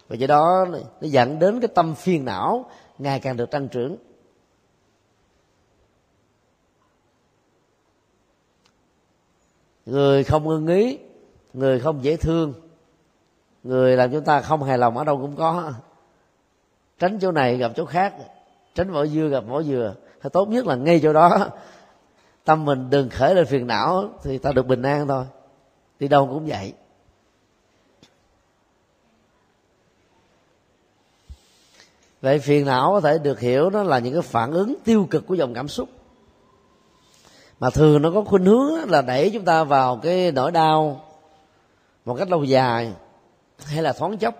Và 0.07 0.15
do 0.15 0.27
đó 0.27 0.65
nó 0.71 0.79
dẫn 1.01 1.39
đến 1.39 1.59
cái 1.59 1.67
tâm 1.67 1.95
phiền 1.95 2.25
não 2.25 2.69
ngày 2.97 3.19
càng 3.19 3.37
được 3.37 3.51
tăng 3.51 3.67
trưởng. 3.67 3.97
Người 9.85 10.23
không 10.23 10.47
ưng 10.47 10.67
ý, 10.67 10.99
người 11.53 11.79
không 11.79 12.03
dễ 12.03 12.17
thương, 12.17 12.53
người 13.63 13.97
làm 13.97 14.11
chúng 14.11 14.23
ta 14.23 14.41
không 14.41 14.63
hài 14.63 14.77
lòng 14.77 14.97
ở 14.97 15.03
đâu 15.03 15.17
cũng 15.17 15.35
có. 15.35 15.73
Tránh 16.99 17.19
chỗ 17.21 17.31
này 17.31 17.57
gặp 17.57 17.71
chỗ 17.75 17.85
khác, 17.85 18.15
tránh 18.75 18.91
vỏ 18.91 19.05
dưa 19.05 19.27
gặp 19.27 19.43
vỏ 19.47 19.61
dừa. 19.63 19.95
Hay 20.19 20.29
tốt 20.29 20.49
nhất 20.49 20.65
là 20.65 20.75
ngay 20.75 20.99
chỗ 21.03 21.13
đó. 21.13 21.49
Tâm 22.43 22.65
mình 22.65 22.89
đừng 22.89 23.09
khởi 23.09 23.35
lên 23.35 23.45
phiền 23.45 23.67
não 23.67 24.09
thì 24.23 24.37
ta 24.37 24.51
được 24.51 24.67
bình 24.67 24.81
an 24.81 25.07
thôi. 25.07 25.25
Đi 25.99 26.07
đâu 26.07 26.27
cũng 26.27 26.45
vậy. 26.45 26.73
Vậy 32.25 32.39
phiền 32.39 32.65
não 32.65 32.91
có 32.91 33.01
thể 33.01 33.17
được 33.17 33.39
hiểu 33.39 33.69
nó 33.69 33.83
là 33.83 33.99
những 33.99 34.13
cái 34.13 34.21
phản 34.21 34.51
ứng 34.51 34.75
tiêu 34.83 35.07
cực 35.09 35.27
của 35.27 35.33
dòng 35.33 35.53
cảm 35.53 35.67
xúc. 35.67 35.89
Mà 37.59 37.69
thường 37.69 38.01
nó 38.01 38.11
có 38.11 38.23
khuynh 38.23 38.45
hướng 38.45 38.89
là 38.89 39.01
đẩy 39.01 39.29
chúng 39.29 39.45
ta 39.45 39.63
vào 39.63 39.99
cái 40.03 40.31
nỗi 40.31 40.51
đau 40.51 41.01
một 42.05 42.15
cách 42.15 42.29
lâu 42.29 42.43
dài 42.43 42.93
hay 43.65 43.83
là 43.83 43.93
thoáng 43.93 44.17
chốc. 44.17 44.35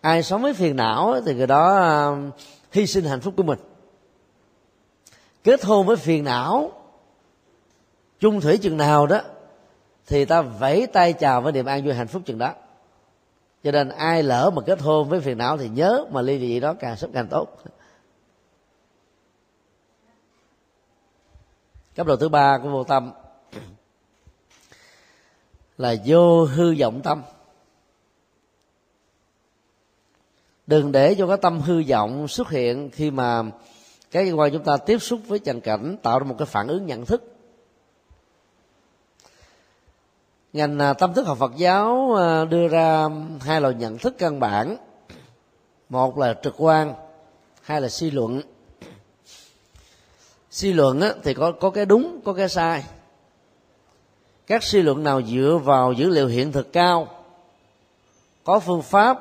Ai 0.00 0.22
sống 0.22 0.42
với 0.42 0.54
phiền 0.54 0.76
não 0.76 1.20
thì 1.26 1.34
người 1.34 1.46
đó 1.46 1.76
um, 2.08 2.30
hy 2.72 2.86
sinh 2.86 3.04
hạnh 3.04 3.20
phúc 3.20 3.34
của 3.36 3.42
mình. 3.42 3.58
Kết 5.44 5.64
hôn 5.64 5.86
với 5.86 5.96
phiền 5.96 6.24
não, 6.24 6.72
chung 8.20 8.40
thủy 8.40 8.56
chừng 8.56 8.76
nào 8.76 9.06
đó, 9.06 9.20
thì 10.06 10.24
ta 10.24 10.42
vẫy 10.42 10.86
tay 10.86 11.12
chào 11.12 11.40
với 11.40 11.52
niềm 11.52 11.66
an 11.66 11.84
vui 11.84 11.94
hạnh 11.94 12.08
phúc 12.08 12.22
chừng 12.26 12.38
đó 12.38 12.52
cho 13.64 13.70
nên 13.70 13.88
ai 13.88 14.22
lỡ 14.22 14.50
mà 14.54 14.62
kết 14.62 14.80
hôn 14.80 15.08
với 15.08 15.20
phiền 15.20 15.38
não 15.38 15.58
thì 15.58 15.68
nhớ 15.68 16.04
mà 16.10 16.22
ly 16.22 16.38
dị 16.38 16.60
đó 16.60 16.74
càng 16.74 16.96
sớm 16.96 17.12
càng 17.12 17.26
tốt. 17.26 17.58
Cấp 21.94 22.06
độ 22.06 22.16
thứ 22.16 22.28
ba 22.28 22.58
của 22.58 22.68
vô 22.68 22.84
tâm 22.84 23.12
là 25.78 25.94
vô 26.06 26.44
hư 26.44 26.74
vọng 26.80 27.00
tâm. 27.04 27.22
Đừng 30.66 30.92
để 30.92 31.14
cho 31.14 31.26
cái 31.26 31.36
tâm 31.36 31.60
hư 31.60 31.82
vọng 31.88 32.28
xuất 32.28 32.50
hiện 32.50 32.90
khi 32.90 33.10
mà 33.10 33.42
cái 34.10 34.32
quan 34.32 34.52
chúng 34.52 34.64
ta 34.64 34.76
tiếp 34.76 34.98
xúc 34.98 35.20
với 35.26 35.38
trần 35.38 35.60
cảnh 35.60 35.96
tạo 36.02 36.18
ra 36.18 36.24
một 36.24 36.34
cái 36.38 36.46
phản 36.46 36.68
ứng 36.68 36.86
nhận 36.86 37.06
thức. 37.06 37.33
Ngành 40.54 40.78
à, 40.78 40.92
tâm 40.92 41.14
thức 41.14 41.26
học 41.26 41.38
Phật 41.38 41.52
giáo 41.56 42.14
à, 42.14 42.44
đưa 42.44 42.68
ra 42.68 43.08
hai 43.40 43.60
loại 43.60 43.74
nhận 43.74 43.98
thức 43.98 44.14
căn 44.18 44.40
bản. 44.40 44.76
Một 45.88 46.18
là 46.18 46.34
trực 46.42 46.54
quan, 46.58 46.94
hai 47.62 47.80
là 47.80 47.88
suy 47.88 48.10
luận. 48.10 48.40
Suy 50.50 50.72
luận 50.72 51.00
thì 51.22 51.34
có 51.34 51.52
có 51.52 51.70
cái 51.70 51.86
đúng, 51.86 52.20
có 52.24 52.32
cái 52.32 52.48
sai. 52.48 52.84
Các 54.46 54.62
suy 54.62 54.82
luận 54.82 55.02
nào 55.02 55.22
dựa 55.22 55.60
vào 55.64 55.92
dữ 55.92 56.08
liệu 56.08 56.26
hiện 56.26 56.52
thực 56.52 56.72
cao, 56.72 57.08
có 58.44 58.60
phương 58.60 58.82
pháp, 58.82 59.18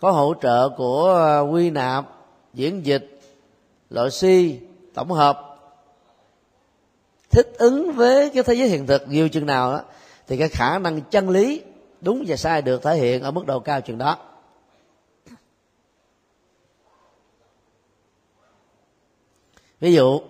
có 0.00 0.10
hỗ 0.10 0.34
trợ 0.42 0.68
của 0.68 1.14
à, 1.14 1.40
quy 1.40 1.70
nạp, 1.70 2.04
diễn 2.54 2.86
dịch, 2.86 3.20
loại 3.90 4.10
suy, 4.10 4.58
tổng 4.94 5.10
hợp, 5.10 5.58
thích 7.30 7.52
ứng 7.58 7.92
với 7.92 8.30
cái 8.30 8.42
thế 8.42 8.54
giới 8.54 8.68
hiện 8.68 8.86
thực, 8.86 9.08
nhiều 9.08 9.28
chừng 9.28 9.46
nào 9.46 9.72
đó 9.72 9.82
thì 10.30 10.36
cái 10.36 10.48
khả 10.48 10.78
năng 10.78 11.00
chân 11.00 11.28
lý 11.30 11.62
đúng 12.00 12.24
và 12.26 12.36
sai 12.36 12.62
được 12.62 12.82
thể 12.82 12.96
hiện 12.96 13.22
ở 13.22 13.30
mức 13.30 13.46
độ 13.46 13.60
cao 13.60 13.80
chừng 13.80 13.98
đó. 13.98 14.18
Ví 19.80 19.92
dụ 19.92 20.20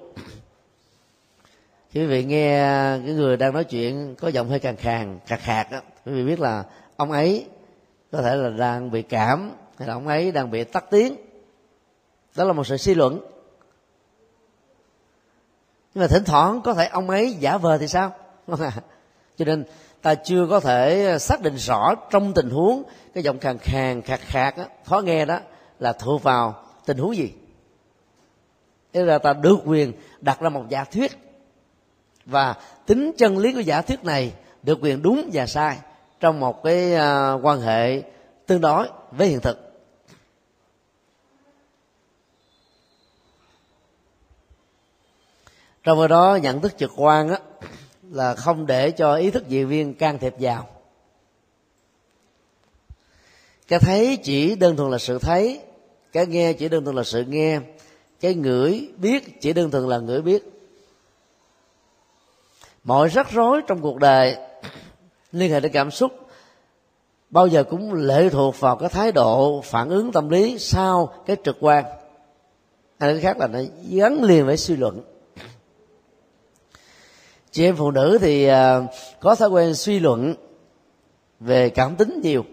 quý 1.95 2.07
vị 2.07 2.25
nghe 2.25 2.59
cái 3.07 3.14
người 3.14 3.37
đang 3.37 3.52
nói 3.52 3.64
chuyện 3.64 4.14
có 4.21 4.28
giọng 4.28 4.49
hơi 4.49 4.59
càng 4.59 4.76
khàn, 4.76 5.19
khạc 5.26 5.40
khạc 5.40 5.71
á, 5.71 5.83
quý 6.07 6.12
vị 6.12 6.25
biết 6.25 6.40
là 6.40 6.64
ông 6.97 7.12
ấy 7.12 7.47
có 8.12 8.23
thể 8.23 8.37
là 8.37 8.49
đang 8.49 8.90
bị 8.90 9.02
cảm, 9.02 9.52
hay 9.78 9.88
là 9.88 9.95
ông 9.95 10.09
ấy 10.09 10.33
đang 10.33 10.50
bị 10.50 10.64
tắt 10.64 10.85
tiếng. 10.90 11.16
Đó 12.37 12.45
là 12.45 12.52
một 12.52 12.66
sự 12.66 12.76
suy 12.76 12.95
luận. 12.95 13.21
Nhưng 15.95 16.02
mà 16.02 16.07
thỉnh 16.07 16.25
thoảng 16.25 16.61
có 16.64 16.75
thể 16.75 16.87
ông 16.87 17.11
ấy 17.11 17.33
giả 17.33 17.59
vờ 17.59 17.78
thì 17.78 17.88
sao? 17.88 18.14
Cho 19.40 19.45
nên 19.45 19.64
ta 20.02 20.14
chưa 20.14 20.47
có 20.50 20.61
thể 20.61 21.04
ờ, 21.04 21.19
xác 21.19 21.42
định 21.42 21.57
rõ 21.57 21.95
trong 22.11 22.35
tình 22.35 22.50
huống 22.50 22.83
cái 23.14 23.23
giọng 23.23 23.38
khàn 23.38 23.59
khàn 23.59 24.02
khạc 24.02 24.21
khạc 24.21 24.59
đó, 24.59 24.64
khó 24.85 25.00
nghe 25.00 25.25
đó 25.25 25.38
là 25.78 25.92
thuộc 25.92 26.23
vào 26.23 26.64
tình 26.87 26.99
huống 26.99 27.16
gì? 27.16 27.33
Thế 28.92 29.04
là 29.04 29.19
ta 29.19 29.33
được 29.33 29.57
quyền 29.64 29.92
đặt 30.21 30.40
ra 30.40 30.49
một 30.49 30.64
giả 30.69 30.85
thuyết. 30.85 31.19
Và 32.26 32.54
tính 32.87 33.12
chân 33.19 33.38
lý 33.38 33.52
của 33.52 33.61
giả 33.61 33.83
thuyết 33.83 34.04
này 34.04 34.33
được 34.62 34.78
quyền 34.83 35.02
đúng 35.02 35.30
và 35.33 35.47
sai 35.47 35.78
trong 36.21 36.40
một 36.40 36.62
cái 36.62 36.95
ờ, 36.95 37.38
quan 37.42 37.61
hệ 37.61 38.02
tương 38.47 38.61
đối 38.61 38.88
với 39.11 39.28
hiện 39.28 39.40
thực. 39.40 39.71
Trong 45.83 46.09
đó 46.09 46.38
nhận 46.42 46.61
thức 46.61 46.73
trực 46.78 46.90
quan 46.97 47.28
á 47.28 47.38
là 48.11 48.35
không 48.35 48.67
để 48.67 48.90
cho 48.90 49.14
ý 49.14 49.31
thức 49.31 49.45
dị 49.49 49.64
viên 49.64 49.95
can 49.95 50.19
thiệp 50.19 50.35
vào. 50.38 50.67
Cái 53.69 53.79
thấy 53.79 54.17
chỉ 54.17 54.57
đơn 54.57 54.76
thuần 54.76 54.90
là 54.90 54.99
sự 54.99 55.19
thấy, 55.19 55.61
cái 56.12 56.26
nghe 56.26 56.52
chỉ 56.52 56.69
đơn 56.69 56.85
thuần 56.85 56.97
là 56.97 57.05
sự 57.05 57.25
nghe, 57.25 57.61
cái 58.21 58.35
ngửi 58.35 58.88
biết 58.97 59.40
chỉ 59.40 59.52
đơn 59.52 59.71
thuần 59.71 59.88
là 59.88 59.99
ngửi 59.99 60.23
biết. 60.23 60.45
Mọi 62.85 63.09
rắc 63.09 63.31
rối 63.31 63.61
trong 63.67 63.81
cuộc 63.81 63.99
đời 63.99 64.37
liên 65.33 65.50
hệ 65.50 65.61
đến 65.61 65.73
cảm 65.73 65.90
xúc, 65.90 66.12
bao 67.31 67.47
giờ 67.47 67.64
cũng 67.64 67.95
lệ 67.95 68.29
thuộc 68.29 68.61
vào 68.61 68.76
cái 68.76 68.88
thái 68.88 69.12
độ 69.12 69.61
phản 69.64 69.88
ứng 69.88 70.12
tâm 70.12 70.29
lý 70.29 70.59
sau 70.59 71.14
cái 71.26 71.37
trực 71.45 71.57
quan. 71.61 71.85
Hay 72.99 73.12
cái 73.12 73.21
khác 73.21 73.38
là 73.38 73.47
nó 73.47 73.59
gắn 73.90 74.23
liền 74.23 74.47
với 74.47 74.57
suy 74.57 74.76
luận 74.76 75.00
chị 77.52 77.64
em 77.64 77.76
phụ 77.76 77.90
nữ 77.90 78.19
thì 78.21 78.47
à, 78.47 78.80
có 79.21 79.35
thói 79.35 79.49
quen 79.49 79.75
suy 79.75 80.00
luận 80.00 80.35
về 81.40 81.71
cảm 81.71 81.97
tính 81.97 82.21
nhiều. 82.23 82.45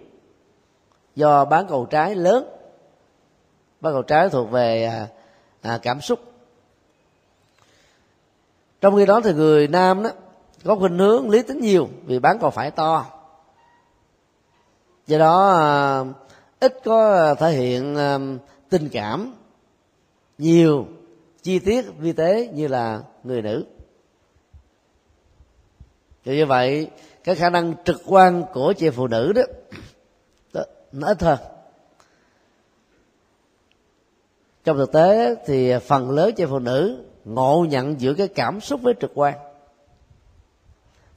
Do 1.15 1.45
bán 1.45 1.67
cầu 1.67 1.85
trái 1.85 2.15
lớn, 2.15 2.47
bán 3.81 3.93
cầu 3.93 4.01
trái 4.01 4.29
thuộc 4.29 4.51
về 4.51 4.83
à, 4.83 5.07
à, 5.61 5.79
cảm 5.81 6.01
xúc. 6.01 6.19
Trong 8.81 8.95
khi 8.95 9.05
đó 9.05 9.21
thì 9.23 9.33
người 9.33 9.67
nam 9.67 10.03
đó, 10.03 10.09
có 10.63 10.75
khuynh 10.75 10.97
hướng 10.97 11.29
lý 11.29 11.41
tính 11.41 11.59
nhiều 11.59 11.89
vì 12.05 12.19
bán 12.19 12.39
cầu 12.39 12.49
phải 12.49 12.71
to. 12.71 13.05
Do 15.07 15.17
đó 15.17 16.05
ít 16.59 16.79
có 16.83 17.35
thể 17.39 17.51
hiện 17.51 17.97
tình 18.69 18.89
cảm 18.89 19.33
nhiều, 20.37 20.87
chi 21.43 21.59
tiết 21.59 21.85
vi 21.99 22.13
tế 22.13 22.49
như 22.53 22.67
là 22.67 23.01
người 23.23 23.41
nữ 23.41 23.65
vì 26.27 26.37
như 26.37 26.45
vậy 26.45 26.87
cái 27.23 27.35
khả 27.35 27.49
năng 27.49 27.73
trực 27.85 28.01
quan 28.05 28.43
của 28.53 28.73
chị 28.73 28.89
phụ 28.89 29.07
nữ 29.07 29.33
đó, 29.33 29.41
đó 30.53 30.61
nó 30.91 31.07
ít 31.07 31.21
hơn. 31.21 31.39
Trong 34.63 34.77
thực 34.77 34.91
tế 34.91 35.35
thì 35.45 35.73
phần 35.87 36.11
lớn 36.11 36.31
chị 36.35 36.45
phụ 36.45 36.59
nữ 36.59 37.03
ngộ 37.25 37.65
nhận 37.69 38.01
giữa 38.01 38.13
cái 38.13 38.27
cảm 38.27 38.61
xúc 38.61 38.81
với 38.81 38.93
trực 39.01 39.11
quan. 39.13 39.37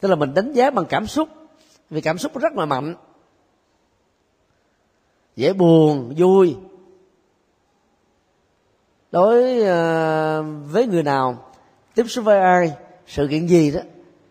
Tức 0.01 0.09
là 0.09 0.15
mình 0.15 0.35
đánh 0.35 0.53
giá 0.53 0.71
bằng 0.71 0.87
cảm 0.89 1.07
xúc 1.07 1.29
vì 1.91 2.01
cảm 2.01 2.19
xúc 2.19 2.39
rất 2.39 2.53
là 2.53 2.67
mạnh. 2.67 2.95
Dễ 5.37 5.53
buồn 5.53 6.15
vui. 6.17 6.57
Đối 9.13 9.63
à, 9.63 10.41
với 10.41 10.87
người 10.87 11.03
nào 11.03 11.53
tiếp 11.95 12.05
xúc 12.09 12.25
với 12.25 12.41
ai 12.41 12.73
sự 13.07 13.29
kiện 13.31 13.47
gì 13.47 13.71
đó 13.71 13.81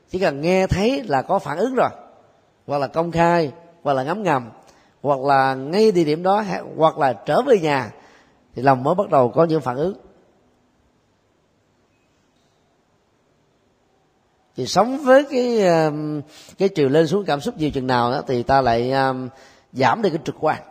chỉ 0.10 0.20
cần 0.20 0.42
nghe 0.42 0.68
thấy 0.68 1.04
là 1.04 1.22
có 1.22 1.40
phản 1.40 1.58
ứng 1.58 1.76
rồi. 1.76 1.90
Hoặc 2.68 2.78
là 2.78 2.88
công 2.88 3.12
khai 3.12 3.52
hoặc 3.84 3.94
là 3.94 4.04
ngấm 4.04 4.24
ngầm 4.24 4.50
hoặc 5.02 5.20
là 5.20 5.56
ngay 5.56 5.92
địa 5.92 6.04
điểm 6.04 6.24
đó 6.24 6.44
hoặc 6.78 6.98
là 6.98 7.14
trở 7.14 7.42
về 7.42 7.60
nhà 7.60 7.92
thì 8.56 8.62
lòng 8.62 8.84
mới 8.84 8.96
bắt 8.96 9.10
đầu 9.10 9.30
có 9.30 9.44
những 9.44 9.62
phản 9.62 9.76
ứng. 9.76 9.94
Thì 14.56 14.66
sống 14.66 14.98
với 14.98 15.26
cái 15.32 15.68
um, 15.68 16.22
cái 16.58 16.70
chiều 16.70 16.90
lên 16.90 17.08
xuống 17.08 17.26
cảm 17.26 17.42
xúc 17.42 17.58
nhiều 17.58 17.72
chừng 17.72 17.88
nào 17.88 18.12
đó 18.12 18.22
thì 18.28 18.44
ta 18.44 18.62
lại 18.62 18.92
um, 18.92 19.30
giảm 19.74 20.02
đi 20.02 20.10
cái 20.10 20.20
trực 20.26 20.36
quan. 20.40 20.62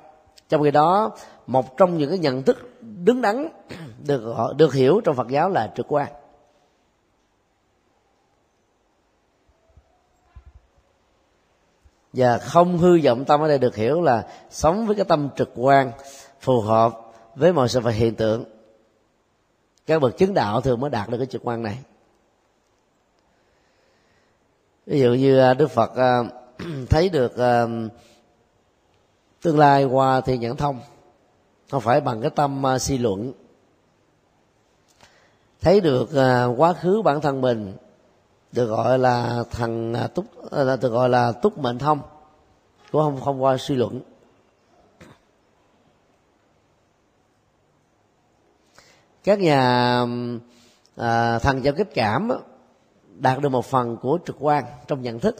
Trong 0.49 0.62
khi 0.62 0.71
đó 0.71 1.11
một 1.47 1.76
trong 1.76 1.99
những 1.99 2.11
cái 2.11 2.18
nhận 2.18 2.42
thức 2.42 2.80
đứng 2.80 3.23
đắn 3.23 3.49
được 4.07 4.35
được 4.57 4.75
hiểu 4.75 5.00
trong 5.04 5.16
Phật 5.16 5.28
giáo 5.28 5.50
là 5.50 5.73
trực 5.76 5.92
quan. 5.92 6.09
Và 12.12 12.38
không 12.38 12.79
hư 12.79 13.00
vọng 13.00 13.25
tâm 13.25 13.41
ở 13.41 13.49
đây 13.49 13.59
được 13.59 13.77
hiểu 13.77 14.03
là 14.03 14.27
sống 14.50 14.87
với 14.87 14.97
cái 14.97 15.05
tâm 15.05 15.29
trực 15.37 15.50
quan, 15.55 15.93
phù 16.41 16.61
hợp 16.61 17.00
với 17.35 17.53
mọi 17.53 17.69
sự 17.69 17.81
vật 17.81 17.91
hiện 17.91 18.15
tượng. 18.15 18.45
Các 19.87 20.03
bậc 20.03 20.19
chứng 20.19 20.35
đạo 20.35 20.61
thường 20.61 20.81
mới 20.81 20.91
đạt 20.91 21.09
được 21.09 21.19
cái 21.19 21.27
trực 21.27 21.43
quan 21.45 21.62
này. 21.62 21.79
Ví 24.87 25.00
dụ 25.00 25.15
như 25.15 25.38
à, 25.38 25.55
đức 25.55 25.71
phật 25.71 25.97
à, 25.97 26.19
thấy 26.91 27.09
được 27.09 27.37
à, 27.37 27.67
tương 29.43 29.59
lai 29.59 29.85
qua 29.85 30.21
thì 30.21 30.38
nhãn 30.38 30.57
thông, 30.57 30.81
không 31.71 31.81
phải 31.81 32.00
bằng 32.00 32.21
cái 32.21 32.31
tâm 32.31 32.62
suy 32.81 32.99
luận. 32.99 33.33
Thấy 35.61 35.81
được 35.81 36.09
quá 36.57 36.73
khứ 36.73 37.03
bản 37.03 37.21
thân 37.21 37.41
mình 37.41 37.77
được 38.52 38.67
gọi 38.67 38.99
là 38.99 39.45
thằng 39.50 39.95
à, 39.95 40.07
túc 40.07 40.50
à, 40.50 40.76
được 40.76 40.88
gọi 40.93 41.09
là 41.09 41.33
túc 41.33 41.59
mệnh 41.59 41.78
thông 41.78 42.00
cũng 42.93 43.02
không 43.02 43.21
không 43.21 43.43
qua 43.43 43.57
suy 43.57 43.75
luận. 43.75 44.00
Các 49.25 49.38
nhà 49.38 50.04
à, 50.97 51.39
thần 51.39 51.65
giao 51.65 51.75
tiếp 51.75 51.89
cảm 51.95 52.30
đạt 53.19 53.41
được 53.41 53.49
một 53.49 53.67
phần 53.67 53.97
của 53.97 54.19
trực 54.26 54.37
quan 54.41 54.65
trong 54.87 55.02
nhận 55.02 55.19
thức. 55.19 55.37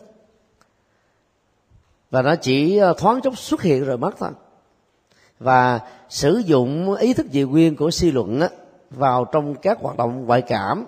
Và 2.11 2.23
nó 2.23 2.35
chỉ 2.37 2.79
à, 2.79 2.93
thoáng 2.99 3.21
chốc 3.21 3.39
xuất 3.39 3.63
hiện 3.63 3.85
rồi 3.85 3.99
mất 3.99 4.11
thôi. 4.19 4.31
Và 5.39 5.81
sử 6.09 6.43
dụng 6.47 6.95
ý 6.95 7.15
thức 7.15 7.27
dị 7.33 7.43
nguyên 7.43 7.77
của 7.77 7.91
suy 7.91 8.11
luận 8.11 8.41
á, 8.41 8.49
vào 8.91 9.25
trong 9.25 9.55
các 9.55 9.79
hoạt 9.81 9.97
động 9.97 10.25
ngoại 10.27 10.43
cảm 10.43 10.85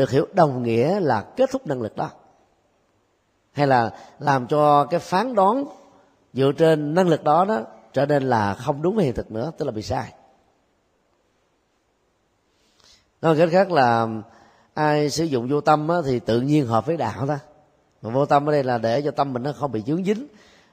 được 0.00 0.10
hiểu 0.10 0.26
đồng 0.32 0.62
nghĩa 0.62 1.00
là 1.00 1.22
kết 1.36 1.50
thúc 1.50 1.66
năng 1.66 1.82
lực 1.82 1.96
đó? 1.96 2.10
Hay 3.52 3.66
là 3.66 3.90
làm 4.18 4.46
cho 4.46 4.84
cái 4.84 5.00
phán 5.00 5.34
đoán 5.34 5.64
dựa 6.32 6.52
trên 6.58 6.94
năng 6.94 7.08
lực 7.08 7.24
đó 7.24 7.44
đó 7.44 7.60
trở 7.92 8.06
nên 8.06 8.22
là 8.22 8.54
không 8.54 8.82
đúng 8.82 8.96
với 8.96 9.04
hiện 9.04 9.14
thực 9.14 9.30
nữa 9.30 9.52
tức 9.58 9.64
là 9.64 9.72
bị 9.72 9.82
sai? 9.82 10.12
Nói 13.22 13.36
cách 13.38 13.48
khác 13.52 13.72
là 13.72 14.08
ai 14.74 15.10
sử 15.10 15.24
dụng 15.24 15.48
vô 15.48 15.60
tâm 15.60 15.88
á, 15.88 15.96
thì 16.04 16.18
tự 16.18 16.40
nhiên 16.40 16.66
hợp 16.66 16.86
với 16.86 16.96
đạo 16.96 17.26
đó. 17.26 17.36
Mà 18.02 18.10
vô 18.10 18.26
tâm 18.26 18.48
ở 18.48 18.52
đây 18.52 18.64
là 18.64 18.78
để 18.78 19.02
cho 19.02 19.10
tâm 19.10 19.32
mình 19.32 19.42
nó 19.42 19.52
không 19.52 19.72
bị 19.72 19.82
dướng 19.86 20.04
dính 20.04 20.26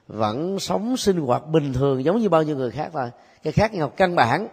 vẫn 0.06 0.58
sống 0.58 0.96
sinh 0.96 1.20
hoạt 1.20 1.46
bình 1.46 1.72
thường 1.72 2.04
giống 2.04 2.18
như 2.18 2.28
bao 2.28 2.42
nhiêu 2.42 2.56
người 2.56 2.70
khác 2.70 2.90
thôi. 2.92 3.10
Cái 3.42 3.52
khác 3.52 3.74
nhau 3.74 3.92
căn 3.96 4.16
bản 4.16 4.48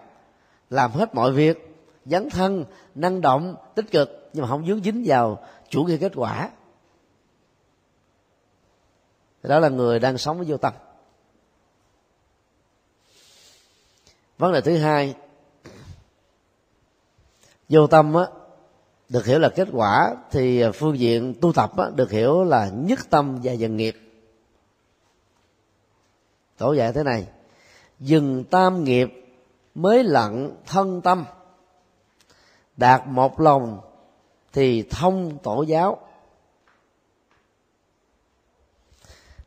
làm 0.69 0.91
hết 0.91 1.15
mọi 1.15 1.31
việc 1.31 1.74
dấn 2.05 2.29
thân 2.29 2.65
năng 2.95 3.21
động 3.21 3.55
tích 3.75 3.91
cực 3.91 4.29
nhưng 4.33 4.41
mà 4.41 4.49
không 4.49 4.67
dướng 4.67 4.83
dính 4.83 5.03
vào 5.05 5.45
chủ 5.69 5.83
nghĩa 5.83 5.97
kết 5.97 6.11
quả. 6.15 6.49
Đó 9.43 9.59
là 9.59 9.69
người 9.69 9.99
đang 9.99 10.17
sống 10.17 10.37
với 10.37 10.45
vô 10.45 10.57
tâm. 10.57 10.73
Vấn 14.37 14.53
đề 14.53 14.61
thứ 14.61 14.77
hai 14.77 15.15
vô 17.69 17.87
tâm 17.87 18.13
á 18.13 18.25
được 19.09 19.25
hiểu 19.25 19.39
là 19.39 19.49
kết 19.49 19.67
quả 19.71 20.15
thì 20.31 20.63
phương 20.73 20.99
diện 20.99 21.33
tu 21.41 21.53
tập 21.53 21.77
á, 21.77 21.89
được 21.95 22.11
hiểu 22.11 22.43
là 22.43 22.69
nhất 22.73 22.99
tâm 23.09 23.39
và 23.43 23.51
dần 23.51 23.77
nghiệp. 23.77 23.95
Tổ 26.57 26.73
dạy 26.73 26.93
thế 26.93 27.03
này 27.03 27.27
dừng 27.99 28.43
tam 28.43 28.83
nghiệp 28.83 29.09
mới 29.75 30.03
lặng 30.03 30.51
thân 30.65 31.01
tâm 31.01 31.25
đạt 32.77 33.07
một 33.07 33.39
lòng 33.39 33.79
thì 34.53 34.83
thông 34.83 35.37
tổ 35.43 35.61
giáo. 35.61 35.97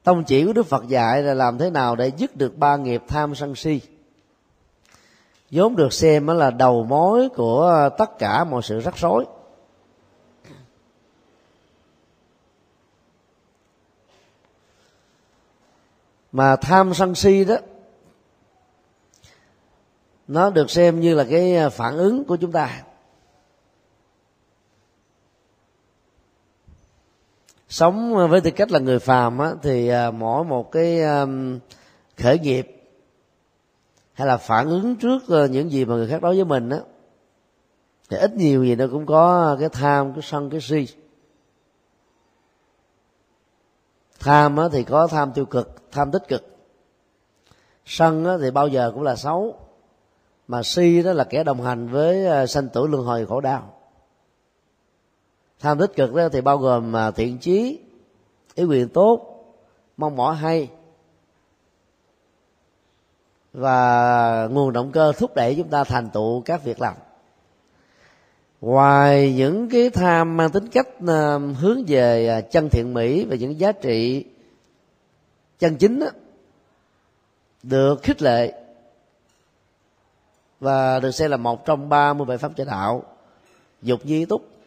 Tông 0.02 0.24
chỉ 0.24 0.44
của 0.44 0.52
đức 0.52 0.66
phật 0.66 0.88
dạy 0.88 1.22
là 1.22 1.34
làm 1.34 1.58
thế 1.58 1.70
nào 1.70 1.96
để 1.96 2.12
dứt 2.16 2.36
được 2.36 2.56
ba 2.56 2.76
nghiệp 2.76 3.02
tham 3.08 3.34
sân 3.34 3.54
si. 3.54 3.80
Vốn 5.50 5.76
được 5.76 5.92
xem 5.92 6.26
là 6.26 6.50
đầu 6.50 6.84
mối 6.84 7.28
của 7.28 7.88
tất 7.98 8.18
cả 8.18 8.44
mọi 8.44 8.62
sự 8.62 8.80
rắc 8.80 8.96
rối. 8.96 9.26
Mà 16.32 16.56
tham 16.56 16.94
sân 16.94 17.14
si 17.14 17.44
đó, 17.44 17.56
nó 20.28 20.50
được 20.50 20.70
xem 20.70 21.00
như 21.00 21.14
là 21.14 21.24
cái 21.30 21.70
phản 21.70 21.96
ứng 21.96 22.24
của 22.24 22.36
chúng 22.36 22.52
ta. 22.52 22.82
Sống 27.68 28.16
ờ, 28.16 28.26
với 28.26 28.40
tư 28.40 28.50
cách 28.50 28.70
là 28.70 28.78
người 28.78 28.98
phàm 28.98 29.38
á, 29.38 29.52
thì 29.62 29.88
ờ, 29.88 30.11
mỗi 30.11 30.44
một 30.44 30.72
cái 30.72 31.00
khởi 32.16 32.38
nghiệp 32.38 32.78
hay 34.12 34.26
là 34.26 34.37
phản 34.37 34.68
ứng 34.68 34.96
trước 34.96 35.22
ờ, 35.28 35.46
những 35.46 35.70
gì 35.70 35.85
mà 35.85 35.94
người 35.94 36.09
khác 36.09 36.22
nói 36.22 36.37
với 36.37 36.44
mình 36.44 36.70
á 36.70 36.78
thì 38.09 38.16
ít 38.16 38.37
nhiều 38.37 38.64
gì 38.64 38.74
nó 38.74 38.87
cũng 38.92 39.07
có 39.07 39.57
cái 39.61 39.68
tham 39.68 40.12
cái 40.12 40.22
sân 40.22 40.50
cái 40.50 40.61
si. 40.61 40.87
Tham 44.20 44.57
á, 44.57 44.68
thì 44.72 44.85
có 44.85 45.07
tham 45.07 45.33
tiêu 45.33 45.46
cực 45.46 45.90
tham 45.92 46.11
tích 46.11 46.28
cực. 46.28 46.44
Sân 47.87 48.24
á, 48.24 48.37
thì 48.40 48.50
bao 48.50 48.68
giờ 48.68 48.90
cũng 48.94 49.02
là 49.02 49.16
xấu 49.16 49.57
mà 50.48 50.62
si 50.62 51.02
đó 51.02 51.12
là 51.12 51.24
kẻ 51.24 51.44
đồng 51.44 51.62
hành 51.62 51.88
với 51.88 52.46
sanh 52.46 52.68
tử 52.68 52.87
luân 52.87 53.04
hồi 53.04 53.26
khổ 53.26 53.40
đau 53.40 53.77
tham 55.61 55.79
tích 55.79 55.97
cực 55.97 56.14
đó 56.14 56.29
thì 56.33 56.40
bao 56.40 56.59
gồm 56.59 56.97
à, 56.97 57.11
thiện 57.11 57.38
chí 57.38 57.81
ý 58.55 58.64
quyền 58.64 58.88
tốt 58.88 59.44
mong 59.97 60.16
mỏi 60.16 60.37
hay 60.37 60.68
và 63.53 64.49
nguồn 64.51 64.73
động 64.73 64.92
cơ 64.92 65.12
thúc 65.18 65.35
đẩy 65.35 65.55
chúng 65.55 65.68
ta 65.68 65.85
thành 65.85 66.11
tựu 66.11 66.42
các 66.44 66.64
việc 66.64 66.81
làm. 66.81 66.94
Ngoài 68.61 69.35
những 69.37 69.68
cái 69.68 69.90
tham 69.90 70.37
mang 70.37 70.51
tính 70.51 70.68
cách 70.68 70.88
à, 71.07 71.38
hướng 71.61 71.85
về 71.87 72.29
à, 72.29 72.40
chân 72.40 72.68
thiện 72.68 72.94
mỹ 72.94 73.25
và 73.25 73.37
những 73.37 73.59
giá 73.59 73.73
trị 73.73 74.25
chân 75.59 75.77
chính 75.77 75.99
đó, 75.99 76.07
được 77.62 78.03
khích 78.03 78.23
lệ 78.23 78.53
và 80.61 81.01
được 81.01 81.11
xem 81.11 81.31
là 81.31 81.37
một 81.37 81.66
trong 81.66 81.88
ba 81.88 82.12
mươi 82.12 82.27
bảy 82.27 82.38
pháp 82.38 82.53
chế 82.57 82.64
đạo 82.64 83.03
dục 83.83 84.01
di 84.05 84.25
túc 84.25 84.58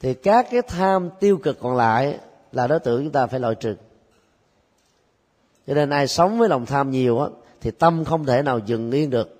thì 0.00 0.14
các 0.14 0.46
cái 0.50 0.62
tham 0.62 1.10
tiêu 1.20 1.38
cực 1.42 1.60
còn 1.60 1.76
lại 1.76 2.18
là 2.52 2.66
đối 2.66 2.80
tượng 2.80 3.02
chúng 3.02 3.12
ta 3.12 3.26
phải 3.26 3.40
loại 3.40 3.54
trừ. 3.54 3.76
Cho 5.66 5.74
nên 5.74 5.90
ai 5.90 6.08
sống 6.08 6.38
với 6.38 6.48
lòng 6.48 6.66
tham 6.66 6.90
nhiều 6.90 7.20
á 7.20 7.28
thì 7.60 7.70
tâm 7.70 8.04
không 8.04 8.24
thể 8.24 8.42
nào 8.42 8.58
dừng 8.58 8.90
yên 8.90 9.10
được. 9.10 9.34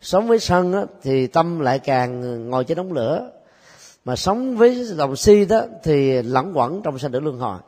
Sống 0.00 0.26
với 0.26 0.38
sân 0.38 0.72
á, 0.72 0.82
thì 1.02 1.26
tâm 1.26 1.60
lại 1.60 1.78
càng 1.78 2.50
ngồi 2.50 2.64
trên 2.64 2.76
đống 2.76 2.92
lửa. 2.92 3.30
Mà 4.04 4.16
sống 4.16 4.56
với 4.56 4.74
lòng 4.74 5.16
si 5.16 5.44
đó 5.44 5.62
thì 5.82 6.22
lẩn 6.22 6.52
quẩn 6.52 6.82
trong 6.82 6.98
sanh 6.98 7.12
tử 7.12 7.20
luân 7.20 7.38
hồi. 7.38 7.58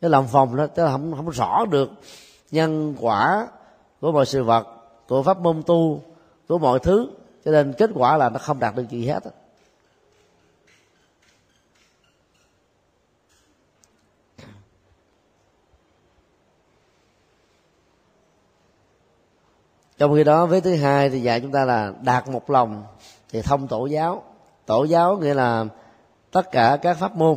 Cái 0.00 0.10
lòng 0.10 0.28
phòng 0.32 0.56
đó 0.56 0.66
tức 0.66 0.84
là 0.84 0.90
không 0.90 1.14
không 1.16 1.30
rõ 1.30 1.64
được 1.70 1.90
nhân 2.50 2.94
quả 3.00 3.48
của 4.00 4.12
mọi 4.12 4.26
sự 4.26 4.44
vật 4.44 4.66
của 5.08 5.22
pháp 5.22 5.38
môn 5.38 5.62
tu 5.66 6.02
của 6.48 6.58
mọi 6.58 6.78
thứ. 6.78 7.10
Cho 7.44 7.50
nên 7.50 7.72
kết 7.72 7.90
quả 7.94 8.16
là 8.16 8.28
nó 8.28 8.38
không 8.38 8.58
đạt 8.58 8.76
được 8.76 8.88
gì 8.90 9.06
hết 9.06 9.20
trong 19.98 20.14
khi 20.14 20.24
đó 20.24 20.46
với 20.46 20.60
thứ 20.60 20.76
hai 20.76 21.10
thì 21.10 21.22
dạy 21.22 21.40
chúng 21.40 21.52
ta 21.52 21.64
là 21.64 21.92
đạt 22.02 22.28
một 22.28 22.50
lòng 22.50 22.84
thì 23.28 23.42
thông 23.42 23.68
tổ 23.68 23.86
giáo. 23.86 24.22
Tổ 24.66 24.84
giáo 24.84 25.16
nghĩa 25.16 25.34
là 25.34 25.64
tất 26.30 26.52
cả 26.52 26.78
các 26.82 26.96
pháp 26.96 27.16
môn. 27.16 27.36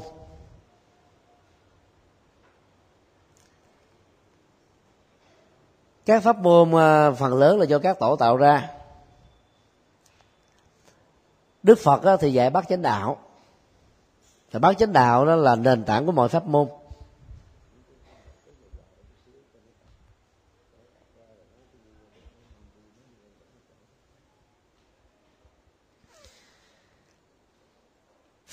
Các 6.05 6.23
pháp 6.23 6.37
môn 6.37 6.71
à, 6.75 7.11
phần 7.11 7.33
lớn 7.33 7.59
là 7.59 7.65
do 7.65 7.79
các 7.79 7.99
tổ 7.99 8.15
tạo 8.15 8.37
ra. 8.37 8.69
Đức 11.63 11.79
phật 11.79 12.17
thì 12.19 12.33
dạy 12.33 12.49
bát 12.49 12.65
chánh 12.69 12.81
đạo. 12.81 13.17
Và 14.51 14.59
bát 14.59 14.77
chánh 14.77 14.93
đạo 14.93 15.25
đó 15.25 15.35
là 15.35 15.55
nền 15.55 15.83
tảng 15.83 16.05
của 16.05 16.11
mọi 16.11 16.29
pháp 16.29 16.45
môn. 16.45 16.67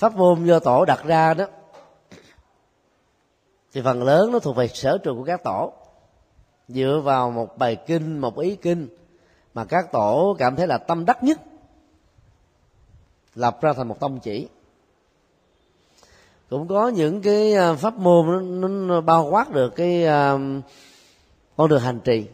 Pháp 0.03 0.15
môn 0.15 0.45
do 0.45 0.59
tổ 0.59 0.85
đặt 0.85 1.03
ra 1.05 1.33
đó 1.33 1.45
thì 3.73 3.81
phần 3.81 4.03
lớn 4.03 4.31
nó 4.31 4.39
thuộc 4.39 4.55
về 4.55 4.67
sở 4.67 4.97
trường 4.97 5.17
của 5.17 5.23
các 5.23 5.43
tổ. 5.43 5.73
Dựa 6.67 7.01
vào 7.03 7.31
một 7.31 7.57
bài 7.57 7.75
kinh 7.75 8.19
một 8.19 8.39
ý 8.39 8.55
kinh 8.55 8.87
mà 9.53 9.65
các 9.65 9.91
tổ 9.91 10.35
cảm 10.39 10.55
thấy 10.55 10.67
là 10.67 10.77
tâm 10.77 11.05
đắc 11.05 11.23
nhất 11.23 11.41
lập 13.35 13.61
ra 13.61 13.73
thành 13.73 13.87
một 13.87 13.99
tông 13.99 14.19
chỉ. 14.19 14.47
Cũng 16.49 16.67
có 16.67 16.87
những 16.87 17.21
cái 17.21 17.53
à, 17.53 17.73
pháp 17.73 17.93
môn 17.93 18.61
nó, 18.61 18.67
nó 18.67 19.01
bao 19.01 19.27
quát 19.31 19.51
được 19.51 19.75
cái 19.75 20.03
uh, 20.03 20.63
con 21.57 21.69
đường 21.69 21.81
hành 21.81 21.99
trì. 21.99 22.25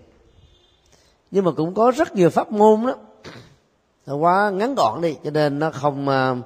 Nhưng 1.31 1.45
mà 1.45 1.51
cũng 1.51 1.73
có 1.73 1.91
rất 1.91 2.15
nhiều 2.15 2.29
pháp 2.29 2.51
môn 2.51 2.85
đó 4.05 4.15
quá 4.15 4.49
ngắn 4.49 4.75
gọn 4.75 5.01
đi 5.01 5.15
cho 5.23 5.31
nên 5.31 5.59
nó 5.59 5.71
không 5.71 6.07
uh, 6.07 6.45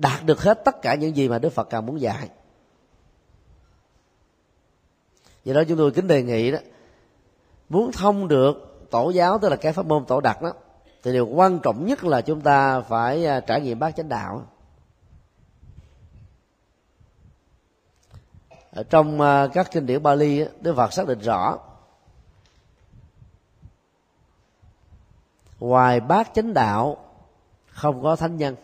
đạt 0.00 0.24
được 0.24 0.42
hết 0.42 0.64
tất 0.64 0.82
cả 0.82 0.94
những 0.94 1.16
gì 1.16 1.28
mà 1.28 1.38
đức 1.38 1.50
phật 1.50 1.70
càng 1.70 1.86
muốn 1.86 2.00
dạy. 2.00 2.28
Vậy 5.44 5.54
đó 5.54 5.62
chúng 5.68 5.78
tôi 5.78 5.90
kính 5.90 6.06
đề 6.06 6.22
nghị 6.22 6.50
đó, 6.50 6.58
muốn 7.68 7.92
thông 7.92 8.28
được 8.28 8.86
tổ 8.90 9.10
giáo, 9.10 9.38
tức 9.38 9.48
là 9.48 9.56
cái 9.56 9.72
pháp 9.72 9.86
môn 9.86 10.04
tổ 10.04 10.20
đặc 10.20 10.42
đó, 10.42 10.52
thì 11.02 11.12
điều 11.12 11.26
quan 11.26 11.58
trọng 11.62 11.86
nhất 11.86 12.04
là 12.04 12.20
chúng 12.20 12.40
ta 12.40 12.80
phải 12.80 13.26
à, 13.26 13.40
trải 13.40 13.60
nghiệm 13.60 13.78
bát 13.78 13.96
chánh 13.96 14.08
đạo. 14.08 14.46
Ở 18.70 18.82
trong 18.82 19.20
à, 19.20 19.46
các 19.52 19.70
kinh 19.70 19.86
điển 19.86 20.02
Bali 20.02 20.44
Đức 20.60 20.74
Phật 20.76 20.92
xác 20.92 21.06
định 21.06 21.18
rõ, 21.18 21.58
ngoài 25.60 26.00
bát 26.00 26.30
chánh 26.34 26.54
đạo 26.54 26.96
không 27.66 28.02
có 28.02 28.16
thánh 28.16 28.36
nhân 28.36 28.56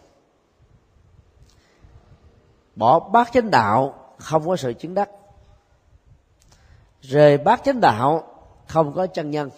bỏ 2.77 2.99
bát 3.01 3.29
chánh 3.33 3.51
đạo, 3.51 3.95
không 4.19 4.47
có 4.47 4.57
sự 4.57 4.73
chứng 4.73 4.95
đắc. 4.95 5.11
Rời 7.01 7.39
bát 7.39 7.61
chánh 7.65 7.81
đạo, 7.81 8.23
không 8.67 8.93
có 8.93 9.07
chân 9.07 9.31
nhân. 9.31 9.51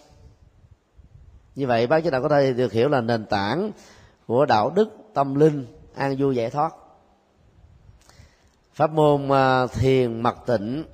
Như 1.55 1.67
vậy, 1.67 1.87
bát 1.87 2.01
chánh 2.01 2.13
đạo 2.13 2.23
có 2.23 2.29
thể 2.29 2.53
được 2.53 2.73
hiểu 2.73 2.89
là 2.89 3.01
nền 3.01 3.27
tảng 3.27 3.71
của 4.27 4.47
đạo 4.47 4.71
đức, 4.71 4.89
tâm 5.15 5.35
linh, 5.35 5.67
an 5.95 6.17
vui, 6.19 6.37
giải 6.37 6.51
thoát. 6.51 6.75
Pháp 8.75 8.91
môn 8.91 9.29
à, 9.33 9.67
thiền, 9.67 10.21
mặc 10.21 10.37
tịnh 10.47 10.85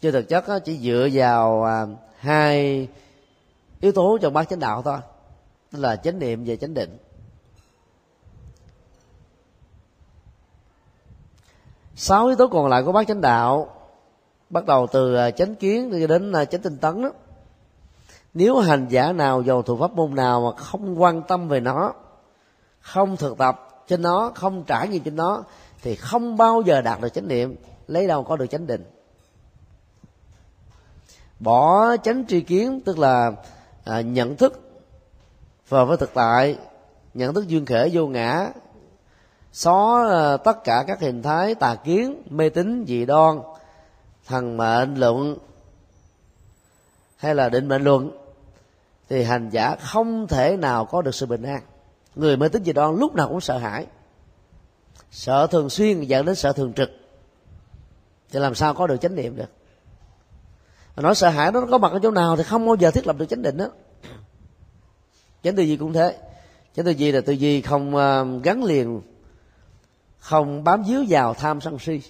chưa 0.00 0.10
thực 0.10 0.28
chất 0.28 0.44
chỉ 0.64 0.78
dựa 0.78 1.08
vào 1.12 1.64
à, 1.64 1.86
hai 2.18 2.88
yếu 3.80 3.92
tố 3.92 4.18
trong 4.18 4.32
bát 4.32 4.48
chánh 4.48 4.58
đạo 4.58 4.82
thôi. 4.82 4.98
Tức 5.72 5.78
là 5.78 5.96
chánh 5.96 6.18
niệm 6.18 6.44
và 6.46 6.56
chánh 6.56 6.74
định. 6.74 6.98
Sáu 12.00 12.26
yếu 12.26 12.36
tố 12.36 12.48
còn 12.48 12.66
lại 12.66 12.82
của 12.82 12.92
bát 12.92 13.06
chánh 13.08 13.20
đạo 13.20 13.74
bắt 14.50 14.66
đầu 14.66 14.86
từ 14.86 15.14
à, 15.14 15.30
chánh 15.30 15.54
kiến 15.54 16.06
đến 16.08 16.32
à, 16.32 16.44
chánh 16.44 16.60
tinh 16.60 16.76
tấn 16.78 17.02
đó 17.02 17.10
nếu 18.34 18.58
hành 18.58 18.86
giả 18.88 19.12
nào 19.12 19.42
dầu 19.42 19.62
thuộc 19.62 19.80
pháp 19.80 19.92
môn 19.92 20.14
nào 20.14 20.40
mà 20.40 20.62
không 20.62 21.02
quan 21.02 21.22
tâm 21.22 21.48
về 21.48 21.60
nó 21.60 21.92
không 22.80 23.16
thực 23.16 23.38
tập 23.38 23.84
trên 23.86 24.02
nó 24.02 24.32
không 24.34 24.64
trải 24.64 24.88
nghiệm 24.88 25.02
trên 25.02 25.16
nó 25.16 25.42
thì 25.82 25.96
không 25.96 26.36
bao 26.36 26.62
giờ 26.66 26.80
đạt 26.80 27.00
được 27.00 27.08
chánh 27.08 27.28
niệm 27.28 27.56
lấy 27.88 28.06
đâu 28.06 28.24
có 28.24 28.36
được 28.36 28.46
chánh 28.46 28.66
định. 28.66 28.84
Bỏ 31.40 31.96
chánh 31.96 32.26
tri 32.26 32.40
kiến 32.40 32.80
tức 32.80 32.98
là 32.98 33.32
à, 33.84 34.00
nhận 34.00 34.36
thức 34.36 34.60
vào 35.68 35.86
với 35.86 35.96
thực 35.96 36.10
tại 36.14 36.58
nhận 37.14 37.34
thức 37.34 37.48
duyên 37.48 37.66
khể 37.66 37.90
vô 37.92 38.06
ngã 38.06 38.50
xóa 39.58 40.06
ờ, 40.08 40.36
tất 40.36 40.64
cả 40.64 40.84
các 40.86 41.00
hình 41.00 41.22
thái 41.22 41.54
tà 41.54 41.74
kiến, 41.74 42.22
mê 42.30 42.48
tín, 42.48 42.84
dị 42.88 43.04
đoan, 43.04 43.40
thần 44.26 44.56
mệnh, 44.56 44.94
luận, 44.94 45.36
hay 47.16 47.34
là 47.34 47.48
định 47.48 47.68
mệnh 47.68 47.82
luận, 47.82 48.10
thì 49.08 49.22
hành 49.22 49.50
giả 49.50 49.76
không 49.80 50.26
thể 50.26 50.56
nào 50.56 50.84
có 50.84 51.02
được 51.02 51.14
sự 51.14 51.26
bình 51.26 51.42
an. 51.42 51.62
Người 52.14 52.36
mê 52.36 52.48
tín, 52.48 52.64
dị 52.64 52.72
đoan 52.72 52.96
lúc 52.96 53.14
nào 53.14 53.28
cũng 53.28 53.40
sợ 53.40 53.58
hãi, 53.58 53.86
sợ 55.10 55.46
thường 55.46 55.70
xuyên, 55.70 56.00
dẫn 56.00 56.26
đến 56.26 56.34
sợ 56.34 56.52
thường 56.52 56.72
trực. 56.72 56.90
Thì 58.30 58.40
làm 58.40 58.54
sao 58.54 58.74
có 58.74 58.86
được 58.86 58.96
chánh 58.96 59.14
niệm 59.14 59.36
được? 59.36 59.50
Mà 60.96 61.02
nói 61.02 61.14
sợ 61.14 61.28
hãi 61.28 61.52
nó 61.52 61.66
có 61.70 61.78
mặt 61.78 61.92
ở 61.92 61.98
chỗ 62.02 62.10
nào 62.10 62.36
thì 62.36 62.42
không 62.42 62.66
bao 62.66 62.74
giờ 62.74 62.90
thiết 62.90 63.06
lập 63.06 63.16
được 63.18 63.26
chánh 63.26 63.42
định 63.42 63.56
đó. 63.56 63.68
Chánh 65.42 65.56
tư 65.56 65.62
duy 65.62 65.76
cũng 65.76 65.92
thế. 65.92 66.18
Chánh 66.76 66.84
tư 66.84 66.90
duy 66.90 67.12
là 67.12 67.20
tư 67.20 67.32
duy 67.32 67.60
không 67.60 67.96
ờ, 67.96 68.26
gắn 68.42 68.64
liền 68.64 69.00
không 70.18 70.64
bám 70.64 70.82
víu 70.82 71.04
vào 71.08 71.34
tham 71.34 71.60
sân 71.60 71.78
si. 71.78 72.02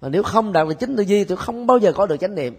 Mà 0.00 0.08
nếu 0.08 0.22
không 0.22 0.52
đạt 0.52 0.68
được 0.68 0.74
chính 0.74 0.96
tư 0.96 1.02
duy 1.02 1.24
thì 1.24 1.34
không 1.36 1.66
bao 1.66 1.78
giờ 1.78 1.92
có 1.92 2.06
được 2.06 2.16
chánh 2.16 2.34
niệm. 2.34 2.58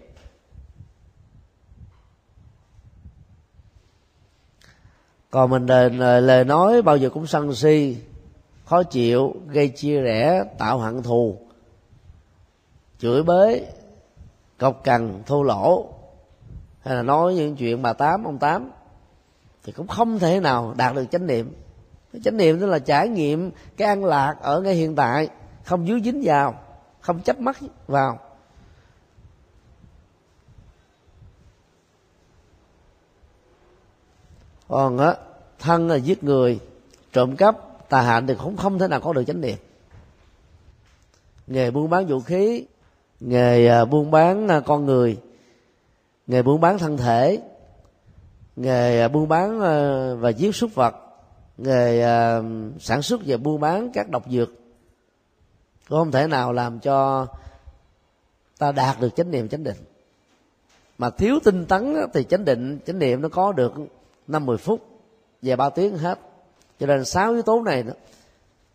Còn 5.30 5.50
mình 5.50 5.66
lời, 5.66 6.22
lời 6.22 6.44
nói 6.44 6.82
bao 6.82 6.96
giờ 6.96 7.10
cũng 7.10 7.26
sân 7.26 7.54
si 7.54 7.96
khó 8.64 8.82
chịu 8.82 9.34
gây 9.48 9.68
chia 9.68 10.00
rẽ 10.00 10.44
tạo 10.58 10.78
hận 10.78 11.02
thù 11.02 11.38
chửi 12.98 13.22
bới 13.22 13.66
cọc 14.58 14.84
cằn 14.84 15.22
thô 15.26 15.42
lỗ 15.42 15.92
hay 16.80 16.94
là 16.94 17.02
nói 17.02 17.34
những 17.34 17.56
chuyện 17.56 17.82
bà 17.82 17.92
tám 17.92 18.24
ông 18.24 18.38
tám 18.38 18.70
thì 19.64 19.72
cũng 19.72 19.86
không 19.86 20.18
thể 20.18 20.40
nào 20.40 20.74
đạt 20.76 20.94
được 20.94 21.04
chánh 21.10 21.26
niệm 21.26 21.54
chánh 22.24 22.36
niệm 22.36 22.60
tức 22.60 22.66
là 22.66 22.78
trải 22.78 23.08
nghiệm 23.08 23.50
cái 23.76 23.88
an 23.88 24.04
lạc 24.04 24.34
ở 24.40 24.60
ngay 24.60 24.74
hiện 24.74 24.96
tại, 24.96 25.28
không 25.64 25.88
dưới 25.88 26.00
dính 26.04 26.22
vào, 26.24 26.54
không 27.00 27.20
chấp 27.20 27.40
mắt 27.40 27.58
vào. 27.86 28.18
Còn 34.68 34.98
á, 34.98 35.14
thân 35.58 35.88
là 35.88 35.96
giết 35.96 36.24
người, 36.24 36.60
trộm 37.12 37.36
cắp, 37.36 37.56
tà 37.88 38.02
hạnh 38.02 38.26
thì 38.26 38.34
cũng 38.42 38.56
không 38.56 38.78
thể 38.78 38.88
nào 38.88 39.00
có 39.00 39.12
được 39.12 39.24
chánh 39.26 39.40
niệm. 39.40 39.56
Nghề 41.46 41.70
buôn 41.70 41.90
bán 41.90 42.06
vũ 42.06 42.20
khí, 42.20 42.66
nghề 43.20 43.66
à, 43.68 43.84
buôn 43.84 44.10
bán 44.10 44.48
à, 44.48 44.60
con 44.60 44.86
người, 44.86 45.18
nghề 46.26 46.42
buôn 46.42 46.60
bán 46.60 46.78
thân 46.78 46.96
thể, 46.96 47.38
nghề 48.56 49.00
à, 49.00 49.08
buôn 49.08 49.28
bán 49.28 49.60
và 50.20 50.30
giết 50.30 50.54
súc 50.54 50.74
vật 50.74 51.05
nghề 51.58 52.04
uh, 52.04 52.44
sản 52.80 53.02
xuất 53.02 53.20
và 53.26 53.36
buôn 53.36 53.60
bán 53.60 53.90
các 53.94 54.08
độc 54.10 54.30
dược. 54.30 54.48
Cũng 55.88 55.98
không 55.98 56.12
thể 56.12 56.26
nào 56.26 56.52
làm 56.52 56.80
cho 56.80 57.26
ta 58.58 58.72
đạt 58.72 59.00
được 59.00 59.16
chánh 59.16 59.30
niệm 59.30 59.48
chánh 59.48 59.64
định. 59.64 59.76
Mà 60.98 61.10
thiếu 61.10 61.38
tinh 61.44 61.66
tấn 61.66 61.96
thì 62.14 62.24
chánh 62.24 62.44
định 62.44 62.78
chánh 62.86 62.98
niệm 62.98 63.22
nó 63.22 63.28
có 63.28 63.52
được 63.52 63.72
năm 64.26 64.46
mười 64.46 64.56
phút 64.56 64.86
về 65.42 65.56
ba 65.56 65.70
tiếng 65.70 65.98
hết. 65.98 66.18
Cho 66.80 66.86
nên 66.86 67.04
sáu 67.04 67.32
yếu 67.32 67.42
tố 67.42 67.62
này 67.62 67.84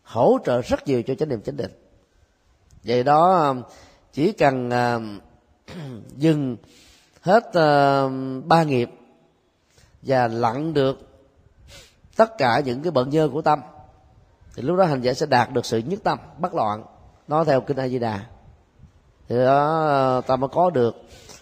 hỗ 0.04 0.38
trợ 0.46 0.62
rất 0.62 0.88
nhiều 0.88 1.04
cho 1.04 1.16
chánh 1.16 1.30
niệm 1.30 1.42
chánh 1.42 1.58
định. 1.58 1.72
Vậy 2.84 3.04
đó 3.04 3.56
chỉ 4.14 4.32
cần 4.32 4.70
uh, 4.70 5.22
dừng 6.18 6.58
hết 7.22 7.44
uh, 7.48 8.46
ba 8.46 8.64
nghiệp 8.64 8.90
và 10.02 10.28
lặng 10.28 10.74
được 10.74 11.11
tất 12.16 12.38
cả 12.38 12.60
những 12.60 12.82
cái 12.82 12.92
bận 12.92 13.12
dơ 13.12 13.30
của 13.30 13.42
tâm, 13.42 13.62
thì 14.56 14.64
lúc 14.64 14.78
đó 14.78 14.86
hành 14.86 15.02
giả 15.02 15.14
sẽ 15.14 15.26
đạt 15.26 15.52
được 15.52 15.66
sự 15.66 15.78
nhất 15.78 16.00
tâm, 16.04 16.20
bất 16.38 16.54
loạn. 16.54 16.84
Nói 17.28 17.46
theo 17.46 17.62
kinh 17.62 17.78
a 17.78 17.88
di 17.88 18.00
đà. 18.00 18.20
Thì 19.28 19.38
đó, 19.38 20.22
ta 20.28 20.36
mới 20.36 20.48
có 20.48 20.70
được 20.70 20.96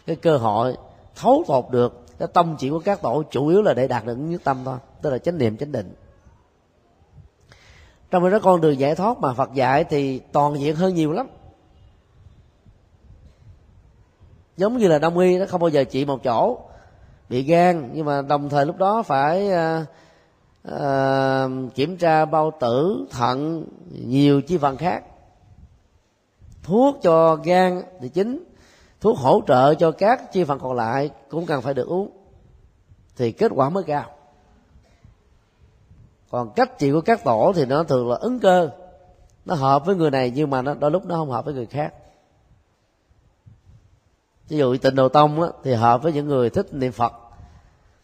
cái 0.06 0.16
cơ 0.16 0.38
hội 0.38 0.78
thấu 1.16 1.44
tột 1.48 1.66
được 1.72 2.06
cái 2.20 2.28
tâm 2.34 2.56
chỉ 2.60 2.70
của 2.70 2.80
các 2.80 3.02
tổ, 3.02 3.24
chủ 3.32 3.48
yếu 3.48 3.62
là 3.62 3.74
để 3.74 3.88
đạt 3.88 4.06
được 4.06 4.16
nhất 4.16 4.42
tâm 4.44 4.62
thôi, 4.66 4.78
tức 5.02 5.10
là 5.10 5.18
chánh 5.18 5.38
niệm, 5.38 5.58
chánh 5.58 5.72
định. 5.72 5.96
Trong 8.12 8.32
đó 8.32 8.40
con 8.44 8.62
đường 8.62 8.80
giải 8.80 8.96
thoát 8.96 9.18
mà 9.18 9.34
phật 9.34 9.54
dạy 9.54 9.84
thì 9.84 10.20
toàn 10.20 10.60
diện 10.60 10.76
hơn 10.76 10.96
nhiều 10.96 11.12
lắm. 11.12 11.28
Giống 14.58 14.78
như 14.78 14.88
là 14.88 15.00
đông 15.00 15.18
y 15.18 15.38
nó 15.38 15.46
không 15.46 15.62
bao 15.62 15.70
giờ 15.70 15.84
trị 15.84 16.06
một 16.06 16.24
chỗ, 16.24 16.60
bị 17.30 17.44
gan, 17.44 17.90
nhưng 17.94 18.06
mà 18.06 18.22
đồng 18.22 18.50
thời 18.50 18.66
lúc 18.66 18.78
đó 18.78 19.04
phải 19.04 19.52
à, 19.52 19.86
uh, 20.68 21.76
kiểm 21.76 21.98
tra 21.98 22.26
bao 22.26 22.52
tử 22.60 23.08
thận 23.12 23.66
nhiều 23.90 24.42
chi 24.42 24.58
phần 24.58 24.78
khác. 24.78 25.04
Thuốc 26.64 26.98
cho 27.02 27.36
gan 27.36 27.82
thì 28.02 28.10
chính 28.10 28.44
thuốc 29.02 29.18
hỗ 29.18 29.42
trợ 29.48 29.74
cho 29.74 29.92
các 29.92 30.32
chi 30.34 30.44
phần 30.44 30.60
còn 30.60 30.74
lại 30.74 31.10
cũng 31.30 31.46
cần 31.46 31.62
phải 31.62 31.74
được 31.74 31.88
uống. 31.88 32.10
Thì 33.16 33.32
kết 33.32 33.52
quả 33.56 33.70
mới 33.70 33.84
cao. 33.84 34.06
Còn 36.30 36.50
cách 36.56 36.80
trị 36.80 36.92
của 36.92 37.02
các 37.02 37.24
tổ 37.24 37.54
thì 37.56 37.66
nó 37.66 37.84
thường 37.84 38.10
là 38.10 38.16
ứng 38.16 38.40
cơ. 38.40 38.70
Nó 39.46 39.56
hợp 39.56 39.86
với 39.86 39.96
người 39.96 40.12
này 40.12 40.32
nhưng 40.36 40.50
mà 40.50 40.62
nó 40.62 40.74
đôi 40.74 40.92
lúc 40.92 41.06
nó 41.06 41.16
không 41.16 41.30
hợp 41.30 41.46
với 41.46 41.54
người 41.54 41.66
khác. 41.66 41.94
Ví 44.50 44.58
dụ 44.58 44.78
tịnh 44.78 44.96
độ 44.96 45.10
tông 45.10 45.42
á, 45.42 45.50
thì 45.64 45.74
hợp 45.74 46.04
với 46.04 46.14
những 46.14 46.28
người 46.28 46.50
thích 46.50 46.74
niệm 46.74 46.92
phật. 46.92 47.14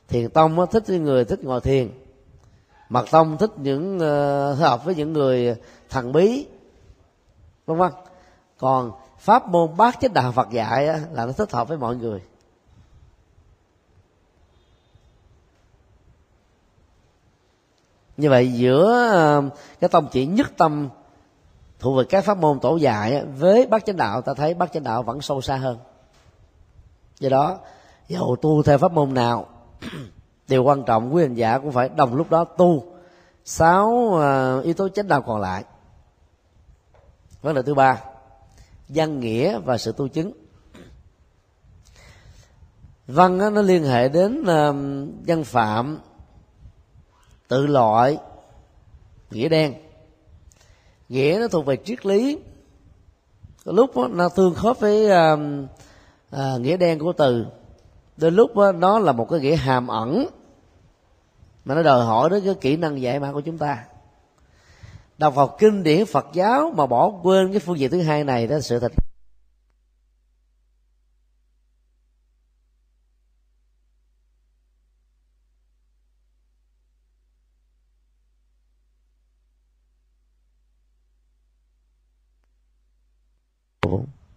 Thiền 0.08 0.30
tông 0.30 0.60
á, 0.60 0.66
thích 0.72 0.84
với 0.88 1.00
người 1.00 1.26
thích 1.26 1.44
ngồi 1.44 1.62
thiền 1.62 1.90
mật 2.90 3.06
tông 3.12 3.38
thích 3.38 3.52
những 3.58 3.96
uh, 3.96 4.58
hợp 4.60 4.86
với 4.86 4.96
những 4.96 5.14
người 5.14 5.56
thần 5.90 6.12
bí 6.12 6.48
vân 7.66 7.78
vân. 7.78 7.92
Còn 8.58 8.92
pháp 9.20 9.48
môn 9.48 9.78
bát 9.78 9.98
chánh 10.02 10.14
đạo 10.14 10.32
phật 10.32 10.50
dạy 10.52 10.88
á, 10.88 11.00
là 11.12 11.26
nó 11.26 11.32
thích 11.32 11.52
hợp 11.52 11.68
với 11.68 11.78
mọi 11.78 11.96
người. 11.96 12.22
Như 18.18 18.30
vậy 18.30 18.54
giữa 18.54 19.10
ờ, 19.12 19.50
cái 19.80 19.90
tông 19.90 20.08
chỉ 20.12 20.26
nhất 20.26 20.48
tâm 20.58 20.90
thuộc 21.80 21.98
về 21.98 22.04
các 22.10 22.24
pháp 22.24 22.38
môn 22.38 22.60
tổ 22.60 22.76
dạy 22.76 23.26
với 23.26 23.68
bát 23.68 23.86
chánh 23.86 23.98
đạo 23.98 24.22
ta 24.22 24.34
thấy 24.34 24.54
bát 24.54 24.74
chánh 24.74 24.84
đạo 24.84 25.04
vẫn 25.04 25.22
sâu 25.22 25.42
xa 25.42 25.56
hơn. 25.56 25.78
Do 27.20 27.30
đó 27.30 27.60
dầu 28.08 28.36
tu 28.42 28.64
theo 28.64 28.78
pháp 28.78 28.92
môn 28.92 29.14
nào 29.14 29.48
điều 30.48 30.64
quan 30.64 30.84
trọng 30.84 31.16
quý 31.16 31.24
hành 31.24 31.34
giả 31.34 31.60
cũng 31.60 31.72
phải 31.72 31.90
đồng 31.90 32.16
lúc 32.16 32.30
đó 32.30 32.44
tu. 32.44 32.84
Sáu 33.46 34.18
à, 34.22 34.60
yếu 34.64 34.74
tố 34.74 34.90
chánh 34.90 35.08
đạo 35.08 35.22
còn 35.22 35.42
lại. 35.42 35.64
Vấn 37.42 37.56
đề 37.56 37.62
thứ 37.62 37.74
ba 37.74 38.02
văn 38.90 39.20
nghĩa 39.20 39.60
và 39.60 39.78
sự 39.78 39.92
tu 39.92 40.08
chứng. 40.08 40.32
Văn 43.08 43.38
nó 43.38 43.62
liên 43.62 43.84
hệ 43.84 44.10
đến 44.10 44.46
à, 44.46 44.72
văn 45.28 45.44
phạm 45.44 46.00
tự 47.48 47.68
loại 47.68 48.18
nghĩa 49.32 49.50
đen. 49.50 49.74
Nghĩa 51.10 51.38
nó 51.42 51.48
thuộc 51.48 51.66
về 51.66 51.78
triết 51.86 52.06
lý. 52.06 52.40
Lúc 53.66 53.96
đó, 53.96 54.08
nó 54.12 54.30
tương 54.30 54.54
khớp 54.54 54.80
với 54.80 55.06
uh, 55.06 55.40
uh, 56.36 56.62
nghĩa 56.62 56.78
đen 56.78 57.00
của 57.00 57.14
từ 57.14 57.46
đôi 58.18 58.32
lúc 58.32 58.56
đó, 58.56 58.72
nó 58.72 59.00
là 59.00 59.12
một 59.12 59.28
cái 59.30 59.40
nghĩa 59.40 59.56
hàm 59.56 59.88
ẩn. 59.88 60.28
Mà 61.66 61.76
nó 61.76 61.84
đòi 61.84 62.06
hỏi 62.06 62.30
đến 62.30 62.46
cái 62.46 62.56
kỹ 62.62 62.78
năng 62.78 63.02
dạy 63.02 63.20
mã 63.20 63.32
của 63.32 63.42
chúng 63.42 63.58
ta. 63.58 63.86
Đọc 65.18 65.36
học 65.36 65.56
kinh 65.60 65.84
điển 65.84 66.06
phật 66.06 66.26
giáo 66.34 66.74
mà 66.78 66.86
bỏ 66.86 67.12
quên 67.24 67.52
cái 67.52 67.60
phương 67.60 67.80
diện 67.80 67.92
thứ 67.92 68.02
hai 68.02 68.24
này 68.24 68.48
đó 68.48 68.56
là 68.56 68.62
sự 68.62 68.80
thật. 68.80 68.92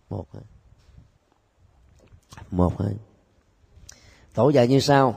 Một 0.08 0.26
hai. 0.32 0.42
Một 2.50 2.80
hai 2.80 3.07
tổ 4.38 4.48
dạy 4.48 4.68
như 4.68 4.80
sau. 4.80 5.14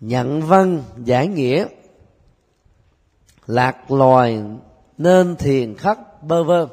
Nhận 0.00 0.42
văn 0.42 0.82
giải 1.04 1.26
nghĩa. 1.26 1.66
Lạc 3.46 3.90
loài, 3.90 4.42
nên 4.98 5.36
thiền 5.36 5.76
khắc, 5.76 6.22
bơ 6.22 6.44
vơ. 6.44 6.68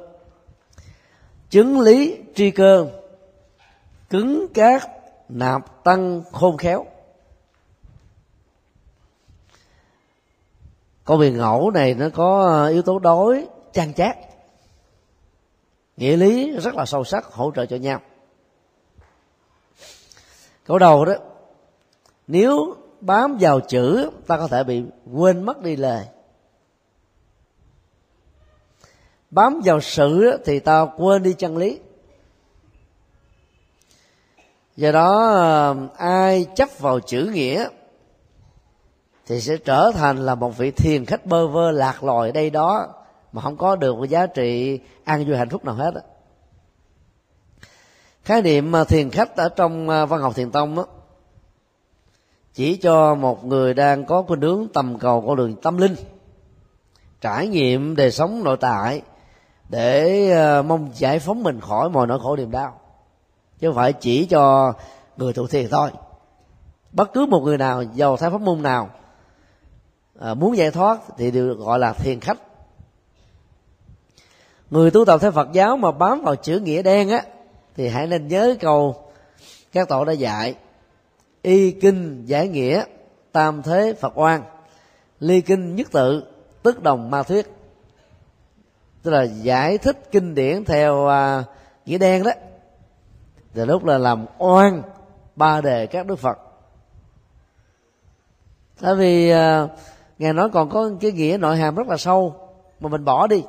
Chứng 1.50 1.80
lý, 1.80 2.18
tri 2.36 2.52
cơ. 2.52 2.88
Cứng 4.10 4.48
cát, 4.54 4.90
nạp 5.30 5.84
tăng, 5.84 6.24
khôn 6.32 6.58
khéo. 6.58 6.86
Câu 11.06 11.18
biển 11.18 11.38
ngẫu 11.38 11.72
này 11.72 11.94
nó 11.94 12.10
có 12.14 12.42
ờ, 12.42 12.68
yếu 12.68 12.82
tố 12.82 13.00
đối, 13.00 13.48
trang 13.74 13.94
chát 13.94 14.18
nghĩa 15.98 16.18
lý 16.18 16.52
rất 16.52 16.76
là 16.76 16.86
sâu 16.86 17.04
sắc, 17.04 17.26
hỗ 17.26 17.52
trợ 17.56 17.66
cho 17.66 17.76
nhau 17.76 18.02
câu 20.72 20.80
đầu 20.80 21.06
đó. 21.06 21.14
Nếu 22.28 22.76
bám 23.02 23.38
vào 23.40 23.60
chữ, 23.60 24.10
ta 24.28 24.38
có 24.38 24.48
thể 24.48 24.64
bị 24.64 24.84
quên 25.14 25.44
mất 25.44 25.62
đi 25.62 25.76
lời. 25.76 26.06
Bám 29.32 29.62
vào 29.66 29.82
sự 29.82 30.38
thì 30.46 30.60
ta 30.60 30.86
quên 30.98 31.24
đi 31.24 31.34
chân 31.34 31.58
lý. 31.58 31.80
Do 34.76 34.92
đó, 34.92 35.76
ai 35.98 36.46
chấp 36.56 36.70
vào 36.80 37.00
chữ 37.00 37.30
nghĩa 37.34 37.68
thì 39.26 39.42
sẽ 39.42 39.58
trở 39.58 39.92
thành 39.94 40.18
là 40.18 40.36
một 40.36 40.58
vị 40.58 40.72
thiền 40.72 41.06
khách 41.06 41.26
bơ 41.26 41.48
vơ 41.48 41.72
lạc 41.72 42.04
lòi 42.04 42.32
đây 42.32 42.50
đó 42.50 42.88
mà 43.32 43.42
không 43.42 43.58
có 43.58 43.76
được 43.76 43.96
một 43.96 44.06
giá 44.06 44.26
trị 44.26 44.80
an 45.04 45.26
vui 45.26 45.38
hạnh 45.38 45.50
phúc 45.50 45.66
nào 45.66 45.76
hết 45.76 45.94
đó 45.94 46.02
khái 48.24 48.42
niệm 48.42 48.76
à, 48.76 48.84
thiền 48.84 49.10
khách 49.10 49.36
ở 49.36 49.50
trong 49.50 49.90
à, 49.90 50.06
văn 50.06 50.22
học 50.22 50.36
thiền 50.36 50.52
tông 50.52 50.76
đó, 50.76 50.86
chỉ 52.54 52.78
cho 52.78 53.16
một 53.16 53.46
người 53.46 53.74
đang 53.74 54.06
có 54.06 54.22
khuynh 54.22 54.42
hướng 54.42 54.68
tầm 54.74 55.00
cầu 55.00 55.24
con 55.28 55.36
đường 55.36 55.56
tâm 55.56 55.78
linh 55.78 55.96
trải 57.22 57.48
nghiệm 57.48 57.96
đời 57.96 58.12
sống 58.12 58.44
nội 58.44 58.58
tại 58.58 59.02
để 59.70 60.30
à, 60.32 60.62
mong 60.62 60.90
giải 60.94 61.20
phóng 61.20 61.44
mình 61.44 61.60
khỏi 61.60 61.90
mọi 61.90 62.08
nỗi 62.08 62.20
khổ 62.20 62.36
niềm 62.36 62.52
đau. 62.52 62.80
Chứ 63.60 63.68
không 63.68 63.76
phải 63.76 63.94
chỉ 63.94 64.26
cho 64.26 64.74
người 65.18 65.34
thụ 65.34 65.48
thiền 65.48 65.70
thôi. 65.70 65.92
Bất 66.92 67.14
cứ 67.14 67.26
một 67.26 67.40
người 67.40 67.58
nào 67.58 67.84
giàu 67.84 68.18
thái 68.18 68.30
pháp 68.30 68.42
môn 68.42 68.62
nào 68.62 68.90
muốn 70.36 70.58
giải 70.58 70.72
thoát 70.72 71.00
thì 71.18 71.32
đều 71.32 71.54
gọi 71.54 71.80
là 71.80 71.94
thiền 71.94 72.20
khách. 72.20 72.38
Người 74.70 74.92
tu 74.92 75.06
tập 75.06 75.22
theo 75.22 75.32
phật 75.32 75.52
giáo 75.52 75.78
mà 75.78 75.92
bám 75.92 76.22
vào 76.22 76.36
chữ 76.36 76.60
nghĩa 76.60 76.82
đen 76.82 77.10
á 77.10 77.24
thì 77.82 77.88
hãy 77.88 78.08
nên 78.08 78.28
nhớ 78.28 78.56
câu 78.60 78.96
các 79.72 79.88
tổ 79.90 80.06
đã 80.06 80.14
dạy. 80.14 80.56
Y 81.42 81.72
kinh 81.72 82.26
giải 82.26 82.48
nghĩa 82.48 82.84
tam 83.32 83.62
thế 83.62 83.94
phật 83.94 84.20
oan. 84.20 84.44
Ly 85.20 85.42
kinh 85.42 85.76
nhất 85.76 85.88
tự 85.92 86.24
tức 86.64 86.84
đồng 86.84 87.12
ma 87.12 87.24
thuyết. 87.24 87.54
Tức 89.04 89.12
là 89.12 89.24
giải 89.24 89.78
thích 89.78 90.12
kinh 90.12 90.36
điển 90.36 90.66
theo 90.66 90.96
uh, 90.96 91.46
nghĩa 91.86 91.98
đen 91.98 92.24
đó. 92.24 92.32
Từ 93.54 93.66
lúc 93.66 93.86
là 93.86 93.98
làm 93.98 94.26
oan 94.38 94.82
ba 95.36 95.62
đề 95.62 95.88
các 95.88 96.06
đức 96.06 96.20
phật. 96.20 96.38
Tại 98.82 98.96
vì 98.96 99.34
uh, 99.34 99.70
ngài 100.20 100.34
nói 100.34 100.50
còn 100.50 100.70
có 100.70 100.90
cái 101.02 101.12
nghĩa 101.12 101.38
nội 101.40 101.58
hàm 101.58 101.76
rất 101.76 101.88
là 101.88 101.98
sâu 101.98 102.36
mà 102.80 102.90
mình 102.90 103.06
bỏ 103.06 103.28
đi. 103.28 103.44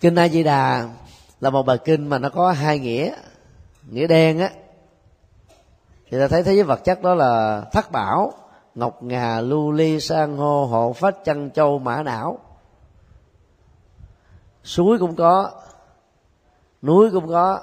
Kinh 0.00 0.14
a 0.14 0.28
di 0.28 0.42
đà 0.42 0.88
là 1.40 1.50
một 1.50 1.62
bài 1.62 1.78
kinh 1.84 2.08
mà 2.08 2.18
nó 2.18 2.28
có 2.28 2.52
hai 2.52 2.78
nghĩa 2.78 3.12
nghĩa 3.90 4.06
đen 4.06 4.38
á. 4.38 4.50
Thì 6.10 6.18
ta 6.18 6.28
thấy 6.28 6.42
thế 6.42 6.54
giới 6.54 6.64
vật 6.64 6.84
chất 6.84 7.02
đó 7.02 7.14
là 7.14 7.62
thất 7.72 7.92
bảo, 7.92 8.32
ngọc 8.74 9.02
ngà, 9.02 9.40
lưu 9.40 9.72
ly 9.72 10.00
san 10.00 10.36
hô, 10.36 10.66
hộ 10.66 10.92
phách 10.92 11.24
chân 11.24 11.50
châu, 11.50 11.78
mã 11.78 12.02
não. 12.02 12.38
Suối 14.64 14.98
cũng 14.98 15.16
có, 15.16 15.50
núi 16.82 17.10
cũng 17.10 17.28
có, 17.28 17.60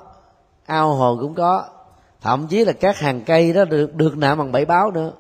ao 0.66 0.94
hồ 0.94 1.18
cũng 1.22 1.36
có. 1.36 1.66
Thậm 2.22 2.48
chí 2.48 2.66
là 2.66 2.74
các 2.74 2.98
hàng 2.98 3.22
cây 3.22 3.54
đó 3.54 3.66
được 3.66 3.96
được 3.96 4.18
nạm 4.18 4.38
bằng 4.38 4.52
bảy 4.52 4.66
báo 4.66 4.92
nữa. 4.92 5.12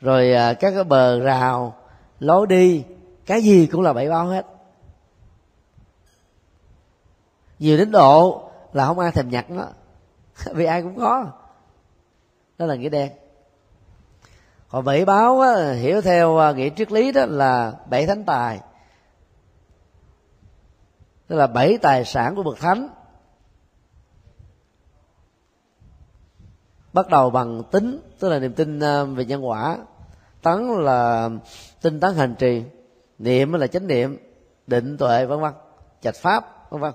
Rồi 0.00 0.32
à, 0.32 0.52
các 0.52 0.70
cái 0.74 0.84
bờ 0.84 1.20
rào, 1.20 1.74
lối 2.20 2.46
đi, 2.46 2.84
cái 3.26 3.42
gì 3.42 3.66
cũng 3.66 3.82
là 3.82 3.92
bảy 3.92 4.08
báo 4.08 4.26
hết 4.26 4.46
nhiều 7.58 7.76
đến 7.76 7.90
độ 7.90 8.50
là 8.72 8.86
không 8.86 8.98
ai 8.98 9.12
thèm 9.12 9.28
nhặt 9.28 9.50
nó. 9.50 9.66
Vì 10.54 10.64
ai 10.64 10.82
cũng 10.82 10.98
có. 10.98 11.26
Đó 12.58 12.66
là 12.66 12.74
nghĩa 12.74 12.88
đen. 12.88 13.12
Còn 14.68 14.84
bảy 14.84 15.04
báo 15.04 15.40
á, 15.40 15.72
hiểu 15.72 16.00
theo 16.00 16.38
à, 16.38 16.52
nghĩa 16.52 16.70
triết 16.70 16.92
lý 16.92 17.12
đó 17.12 17.24
là 17.26 17.72
bảy 17.90 18.06
thánh 18.06 18.24
tài. 18.24 18.60
Tức 21.26 21.36
là 21.36 21.46
bảy 21.46 21.78
tài 21.78 22.04
sản 22.04 22.34
của 22.34 22.42
bậc 22.42 22.58
thánh. 22.58 22.88
Bắt 26.92 27.08
đầu 27.08 27.30
bằng 27.30 27.62
tính 27.70 28.00
tức 28.18 28.28
là 28.28 28.38
niềm 28.38 28.52
tin 28.52 28.80
à, 28.80 29.04
về 29.04 29.24
nhân 29.24 29.48
quả. 29.48 29.78
Tấn 30.42 30.68
là 30.68 31.30
tinh 31.82 32.00
tấn 32.00 32.14
hành 32.14 32.34
trì. 32.34 32.64
Niệm 33.18 33.52
là 33.52 33.66
chánh 33.66 33.86
niệm 33.86 34.18
định 34.66 34.96
tuệ 34.96 35.26
vân 35.26 35.40
vân. 35.40 35.52
Trạch 36.00 36.16
pháp 36.16 36.70
vân 36.70 36.80
vân 36.80 36.92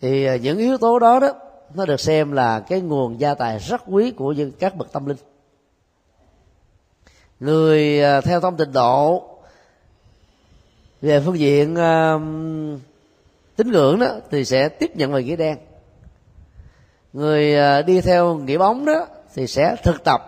thì 0.00 0.26
à, 0.26 0.36
những 0.36 0.58
yếu 0.58 0.78
tố 0.78 0.98
đó 0.98 1.20
đó 1.20 1.32
nó 1.74 1.86
được 1.86 2.00
xem 2.00 2.32
là 2.32 2.60
cái 2.60 2.80
nguồn 2.80 3.20
gia 3.20 3.34
tài 3.34 3.58
rất 3.58 3.82
quý 3.86 4.10
của 4.10 4.32
những 4.32 4.52
các 4.52 4.76
bậc 4.76 4.92
tâm 4.92 5.06
linh. 5.06 5.16
Người 7.40 8.02
à, 8.02 8.20
theo 8.20 8.40
thông 8.40 8.56
tịnh 8.56 8.72
độ 8.72 9.28
về 11.02 11.20
phương 11.20 11.38
diện 11.38 11.74
uh, 11.74 12.80
tín 13.56 13.70
ngưỡng 13.70 14.00
đó 14.00 14.06
thì 14.30 14.44
sẽ 14.44 14.68
tiếp 14.68 14.96
nhận 14.96 15.12
về 15.12 15.22
nghĩa 15.22 15.36
đen. 15.36 15.58
Người 17.12 17.56
uh, 17.80 17.86
đi 17.86 18.00
theo 18.00 18.34
nghĩa 18.34 18.58
bóng 18.58 18.84
đó 18.84 19.06
thì 19.34 19.46
sẽ 19.46 19.76
thực 19.82 20.04
tập 20.04 20.20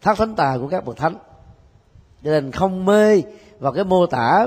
thác 0.00 0.16
thánh 0.16 0.34
tài 0.34 0.58
của 0.58 0.68
các 0.68 0.84
bậc 0.84 0.96
thánh. 0.96 1.14
Cho 2.24 2.30
nên 2.30 2.52
không 2.52 2.84
mê 2.84 3.22
vào 3.58 3.72
cái 3.72 3.84
mô 3.84 4.06
tả 4.06 4.46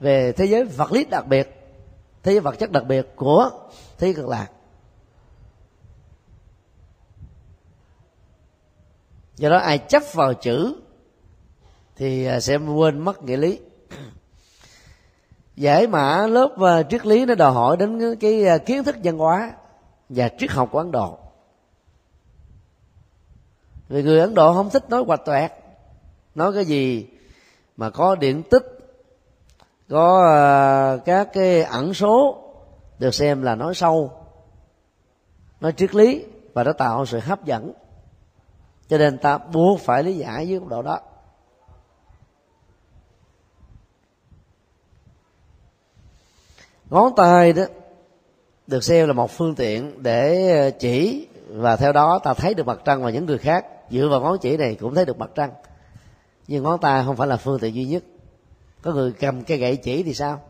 về 0.00 0.32
thế 0.32 0.44
giới 0.44 0.64
vật 0.64 0.92
lý 0.92 1.04
đặc 1.04 1.26
biệt 1.26 1.56
thế 2.22 2.32
giới 2.32 2.40
vật 2.40 2.58
chất 2.58 2.72
đặc 2.72 2.86
biệt 2.86 3.06
của 3.16 3.50
thế 3.98 4.12
cực 4.12 4.28
lạc. 4.28 4.48
Do 9.36 9.50
đó 9.50 9.56
ai 9.56 9.78
chấp 9.78 10.02
vào 10.12 10.34
chữ 10.34 10.76
thì 11.96 12.26
à, 12.26 12.40
sẽ 12.40 12.56
quên 12.56 12.98
mất 12.98 13.22
nghĩa 13.22 13.36
lý. 13.36 13.60
Giải 15.56 15.86
mã 15.86 16.26
lớp 16.26 16.56
à, 16.60 16.82
triết 16.82 17.06
lý 17.06 17.24
nó 17.24 17.34
đòi 17.34 17.52
hỏi 17.52 17.76
đến 17.76 18.16
cái 18.20 18.46
à, 18.46 18.58
kiến 18.58 18.84
thức 18.84 18.96
văn 19.04 19.18
hóa 19.18 19.52
và 20.08 20.28
triết 20.38 20.50
học 20.50 20.68
của 20.72 20.78
ấn 20.78 20.90
độ. 20.90 21.18
Vì 23.88 24.02
người 24.02 24.20
ấn 24.20 24.34
độ 24.34 24.54
không 24.54 24.70
thích 24.70 24.90
nói 24.90 25.04
hoạch 25.06 25.24
toẹt, 25.24 25.52
nói 26.34 26.52
cái 26.52 26.64
gì 26.64 27.06
mà 27.76 27.90
có 27.90 28.14
điện 28.14 28.42
tích, 28.50 28.64
có 29.88 30.98
các 31.04 31.28
cái 31.32 31.62
ẩn 31.62 31.94
số 31.94 32.45
được 32.98 33.14
xem 33.14 33.42
là 33.42 33.54
nói 33.54 33.74
sâu, 33.74 34.12
nói 35.60 35.72
triết 35.72 35.94
lý 35.94 36.24
và 36.54 36.64
nó 36.64 36.72
tạo 36.72 37.06
sự 37.06 37.18
hấp 37.18 37.44
dẫn. 37.44 37.72
Cho 38.88 38.98
nên 38.98 39.18
ta 39.18 39.38
buộc 39.38 39.80
phải 39.80 40.02
lý 40.02 40.16
giải 40.16 40.46
với 40.46 40.58
góc 40.58 40.68
độ 40.68 40.82
đó. 40.82 41.00
Ngón 46.90 47.14
tay 47.16 47.52
đó 47.52 47.64
được 48.66 48.84
xem 48.84 49.06
là 49.06 49.12
một 49.12 49.30
phương 49.30 49.54
tiện 49.54 50.02
để 50.02 50.50
ờ, 50.58 50.70
chỉ 50.70 51.28
và 51.48 51.76
theo 51.76 51.92
đó 51.92 52.18
ta 52.24 52.34
thấy 52.34 52.54
được 52.54 52.66
mặt 52.66 52.80
trăng 52.84 53.02
và 53.02 53.10
những 53.10 53.26
người 53.26 53.38
khác. 53.38 53.66
Dựa 53.90 54.08
vào 54.10 54.20
ngón 54.20 54.38
chỉ 54.38 54.56
này 54.56 54.76
cũng 54.80 54.94
thấy 54.94 55.04
được 55.04 55.18
mặt 55.18 55.30
trăng. 55.34 55.50
Nhưng 56.48 56.62
ngón 56.62 56.80
tay 56.80 57.04
không 57.04 57.16
phải 57.16 57.28
là 57.28 57.36
phương 57.36 57.58
tiện 57.60 57.74
duy 57.74 57.84
nhất. 57.84 58.02
Có 58.82 58.92
người 58.92 59.12
cầm 59.12 59.44
cái 59.44 59.58
gậy 59.58 59.76
chỉ 59.76 60.02
thì 60.02 60.14
sao? 60.14 60.40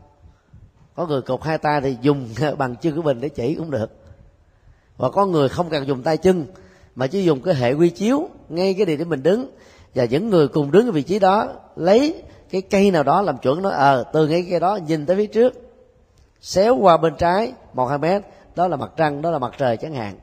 Có 0.97 1.07
người 1.07 1.21
cột 1.21 1.43
hai 1.43 1.57
tay 1.57 1.81
thì 1.81 1.97
dùng 2.01 2.29
bằng 2.57 2.75
chân 2.75 2.95
của 2.95 3.01
mình 3.01 3.21
để 3.21 3.29
chỉ 3.29 3.55
cũng 3.55 3.71
được. 3.71 3.91
Và 4.97 5.09
có 5.09 5.25
người 5.25 5.49
không 5.49 5.69
cần 5.69 5.87
dùng 5.87 6.03
tay 6.03 6.17
chân 6.17 6.45
mà 6.95 7.07
chỉ 7.07 7.23
dùng 7.23 7.41
cái 7.41 7.55
hệ 7.55 7.73
quy 7.73 7.89
chiếu 7.89 8.29
ngay 8.49 8.73
cái 8.73 8.85
địa 8.85 8.95
điểm 8.95 9.09
mình 9.09 9.23
đứng. 9.23 9.49
Và 9.95 10.05
những 10.05 10.29
người 10.29 10.47
cùng 10.47 10.71
đứng 10.71 10.85
ở 10.85 10.91
vị 10.91 11.03
trí 11.03 11.19
đó 11.19 11.53
lấy 11.75 12.23
cái 12.49 12.61
cây 12.61 12.91
nào 12.91 13.03
đó 13.03 13.21
làm 13.21 13.37
chuẩn 13.37 13.61
nó 13.61 13.69
ờ 13.69 14.01
à, 14.01 14.09
từ 14.13 14.27
ngay 14.27 14.47
cái 14.49 14.59
đó 14.59 14.79
nhìn 14.87 15.05
tới 15.05 15.17
phía 15.17 15.27
trước 15.27 15.53
xéo 16.41 16.75
qua 16.75 16.97
bên 16.97 17.13
trái 17.17 17.53
một 17.73 17.85
hai 17.85 17.97
mét 17.97 18.21
đó 18.55 18.67
là 18.67 18.77
mặt 18.77 18.91
trăng 18.97 19.21
đó 19.21 19.31
là 19.31 19.39
mặt 19.39 19.53
trời 19.57 19.77
chẳng 19.77 19.93
hạn. 19.93 20.19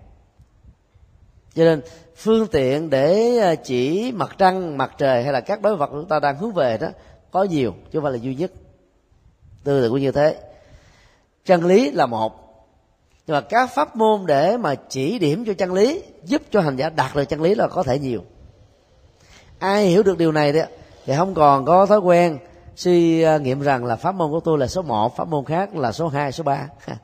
Cho 1.55 1.65
nên 1.65 1.81
phương 2.17 2.47
tiện 2.47 2.91
để 2.91 3.39
ờ, 3.39 3.55
chỉ 3.65 4.13
mặt 4.13 4.35
trăng 4.39 4.79
mặt 4.79 4.95
trời 4.99 5.23
hay 5.23 5.33
là 5.33 5.41
các 5.41 5.63
đối 5.63 5.77
vật 5.77 5.91
chúng 5.93 6.09
ta 6.09 6.21
đang 6.21 6.37
hướng 6.37 6.53
về 6.53 6.79
đó 6.79 6.89
có 7.31 7.45
nhiều 7.45 7.73
chứ 7.73 7.99
không 7.99 8.03
phải 8.03 8.13
là 8.13 8.19
duy 8.19 8.35
nhất. 8.35 8.53
Tương 9.65 9.83
tự 9.83 9.89
cũng 9.89 10.01
như 10.01 10.13
thế 10.13 10.37
chân 11.45 11.65
lý 11.65 11.91
là 11.91 12.07
một. 12.07 12.45
Nhưng 13.27 13.35
mà 13.35 13.41
các 13.41 13.71
pháp 13.75 13.97
môn 13.97 14.27
để 14.27 14.57
mà 14.57 14.75
chỉ 14.75 15.19
điểm 15.19 15.45
cho 15.47 15.53
chân 15.55 15.73
lý 15.73 16.03
giúp 16.25 16.43
cho 16.51 16.61
hành 16.61 16.77
giả 16.77 16.91
đạt 16.91 17.17
được 17.17 17.25
chân 17.25 17.43
lý 17.43 17.55
là 17.55 17.69
có 17.69 17.83
thể 17.83 17.99
nhiều. 17.99 18.25
Ai 19.59 19.87
hiểu 19.87 20.03
được 20.03 20.19
điều 20.19 20.33
này 20.33 20.53
đó 20.53 20.63
thì 21.05 21.15
không 21.17 21.35
còn 21.35 21.65
có 21.65 21.87
thói 21.87 21.99
quen 21.99 22.39
suy 22.77 23.23
à, 23.23 23.39
nghiệm 23.39 23.61
rằng 23.61 23.85
là 23.85 23.97
pháp 23.97 24.15
môn 24.15 24.31
của 24.31 24.41
tôi 24.41 24.59
là 24.59 24.67
số 24.67 24.83
1, 24.83 25.17
pháp 25.17 25.29
môn 25.29 25.45
khác 25.45 25.77
là 25.77 25.93
số 25.93 26.09
2, 26.09 26.33
số 26.33 26.45
3. 26.45 26.69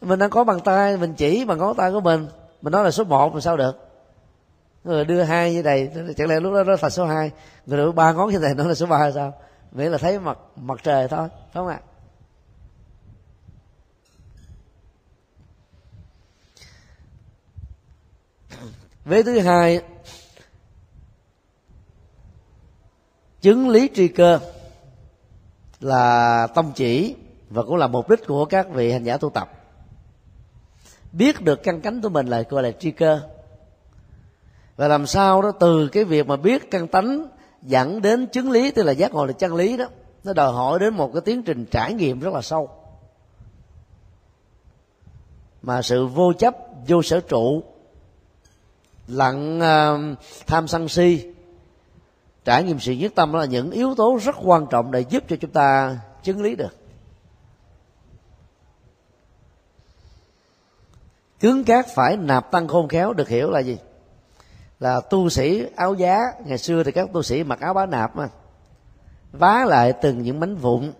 mình 0.00 0.18
đang 0.18 0.30
có 0.30 0.44
bàn 0.44 0.60
tay 0.60 0.96
mình 0.96 1.14
chỉ 1.14 1.44
bằng 1.44 1.58
ngón 1.58 1.76
tay 1.76 1.92
của 1.92 2.00
mình 2.00 2.26
mình 2.62 2.72
nói 2.72 2.84
là 2.84 2.90
số 2.90 3.04
1 3.04 3.32
làm 3.32 3.40
sao 3.40 3.56
được? 3.56 3.88
Người 4.84 5.04
đưa 5.04 5.22
hai 5.22 5.54
như 5.54 5.62
này 5.62 5.90
chẳng 6.16 6.28
lẽ 6.28 6.40
lúc 6.40 6.54
đó 6.54 6.64
nó 6.64 6.76
là 6.82 6.90
số 6.90 7.06
2 7.06 7.30
người 7.66 7.78
đưa 7.78 7.92
ba 7.92 8.12
ngón 8.12 8.30
như 8.30 8.38
này 8.38 8.54
nó 8.54 8.64
là 8.64 8.74
số 8.74 8.86
3 8.86 9.10
sao? 9.10 9.32
Nghĩa 9.72 9.88
là 9.88 9.98
thấy 9.98 10.18
mặt 10.18 10.38
mặt 10.56 10.80
trời 10.82 11.08
thôi 11.08 11.28
đúng 11.54 11.66
không 11.66 11.68
ạ? 11.68 11.80
Vế 19.06 19.22
thứ 19.22 19.38
hai, 19.38 19.82
chứng 23.40 23.68
lý 23.68 23.90
tri 23.94 24.08
cơ 24.08 24.38
là 25.80 26.46
tông 26.54 26.72
chỉ 26.72 27.16
và 27.50 27.62
cũng 27.62 27.76
là 27.76 27.86
mục 27.86 28.10
đích 28.10 28.26
của 28.26 28.44
các 28.44 28.70
vị 28.70 28.92
hành 28.92 29.04
giả 29.04 29.16
tu 29.16 29.30
tập. 29.30 29.52
Biết 31.12 31.40
được 31.40 31.62
căn 31.62 31.80
cánh 31.80 32.02
của 32.02 32.08
mình 32.08 32.26
là 32.26 32.42
gọi 32.42 32.62
là 32.62 32.70
tri 32.70 32.90
cơ. 32.90 33.20
Và 34.76 34.88
làm 34.88 35.06
sao 35.06 35.42
đó 35.42 35.52
từ 35.60 35.88
cái 35.88 36.04
việc 36.04 36.26
mà 36.26 36.36
biết 36.36 36.70
căn 36.70 36.88
tánh 36.88 37.26
dẫn 37.62 38.02
đến 38.02 38.26
chứng 38.26 38.50
lý, 38.50 38.70
tức 38.70 38.82
là 38.82 38.92
giác 38.92 39.12
ngộ 39.12 39.26
là 39.26 39.32
chân 39.32 39.54
lý 39.54 39.76
đó, 39.76 39.86
nó 40.24 40.32
đòi 40.32 40.52
hỏi 40.52 40.78
đến 40.78 40.94
một 40.94 41.10
cái 41.12 41.22
tiến 41.24 41.42
trình 41.42 41.66
trải 41.66 41.94
nghiệm 41.94 42.20
rất 42.20 42.34
là 42.34 42.42
sâu. 42.42 42.70
Mà 45.62 45.82
sự 45.82 46.06
vô 46.06 46.32
chấp, 46.32 46.56
vô 46.88 47.02
sở 47.02 47.20
trụ 47.20 47.62
lặng 49.08 49.58
uh, 49.58 50.18
tham 50.46 50.68
sân 50.68 50.88
si. 50.88 51.32
Trải 52.44 52.64
nghiệm 52.64 52.80
sự 52.80 52.92
nhất 52.92 53.12
tâm 53.14 53.32
đó 53.32 53.38
là 53.38 53.44
những 53.44 53.70
yếu 53.70 53.94
tố 53.94 54.18
rất 54.22 54.36
quan 54.44 54.66
trọng 54.70 54.90
để 54.90 55.00
giúp 55.00 55.24
cho 55.28 55.36
chúng 55.40 55.50
ta 55.50 55.98
chứng 56.22 56.42
lý 56.42 56.56
được. 56.56 56.76
Cứng 61.40 61.64
cát 61.64 61.86
phải 61.94 62.16
nạp 62.16 62.50
tăng 62.50 62.68
khôn 62.68 62.88
khéo 62.88 63.12
được 63.12 63.28
hiểu 63.28 63.50
là 63.50 63.60
gì? 63.60 63.78
Là 64.80 65.00
tu 65.00 65.28
sĩ 65.28 65.66
áo 65.76 65.94
giá. 65.94 66.18
Ngày 66.44 66.58
xưa 66.58 66.82
thì 66.82 66.92
các 66.92 67.08
tu 67.12 67.22
sĩ 67.22 67.44
mặc 67.44 67.60
áo 67.60 67.74
bá 67.74 67.86
nạp 67.86 68.16
mà. 68.16 68.28
Vá 69.32 69.64
lại 69.64 69.92
từng 69.92 70.22
những 70.22 70.40
mảnh 70.40 70.56
vụn 70.56 70.92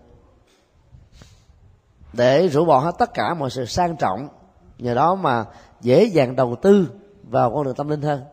để 2.13 2.47
rũ 2.47 2.65
bỏ 2.65 2.79
hết 2.79 2.95
tất 2.99 3.13
cả 3.13 3.33
mọi 3.33 3.49
sự 3.49 3.65
sang 3.65 3.95
trọng. 3.97 4.29
Nhờ 4.77 4.93
đó 4.93 5.15
mà 5.15 5.45
dễ 5.81 6.03
dàng 6.03 6.35
đầu 6.35 6.55
tư 6.61 6.87
vào 7.29 7.51
con 7.53 7.63
đường 7.63 7.75
tâm 7.75 7.87
linh 7.87 8.01
hơn. 8.01 8.23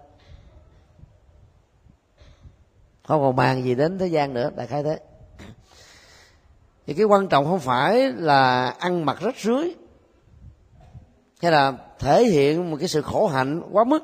Không 3.07 3.21
còn 3.21 3.37
màng 3.37 3.65
gì 3.65 3.75
đến 3.75 3.99
thế 3.99 4.07
gian 4.07 4.35
nữa, 4.35 4.51
đại 4.57 4.67
khái 4.67 4.83
thế. 4.83 5.01
Thì 6.87 6.95
cái 6.95 7.05
quan 7.05 7.29
trọng 7.29 7.45
không 7.45 7.61
phải 7.61 8.13
là 8.13 8.69
ăn 8.69 9.07
mặc 9.07 9.19
rất 9.21 9.37
rưới, 9.37 9.75
hay 11.43 11.53
là 11.53 11.73
thể 11.99 12.25
hiện 12.25 12.71
một 12.71 12.77
cái 12.81 12.89
sự 12.89 13.03
khổ 13.03 13.27
hạnh 13.27 13.63
quá 13.73 13.85
mức, 13.85 14.03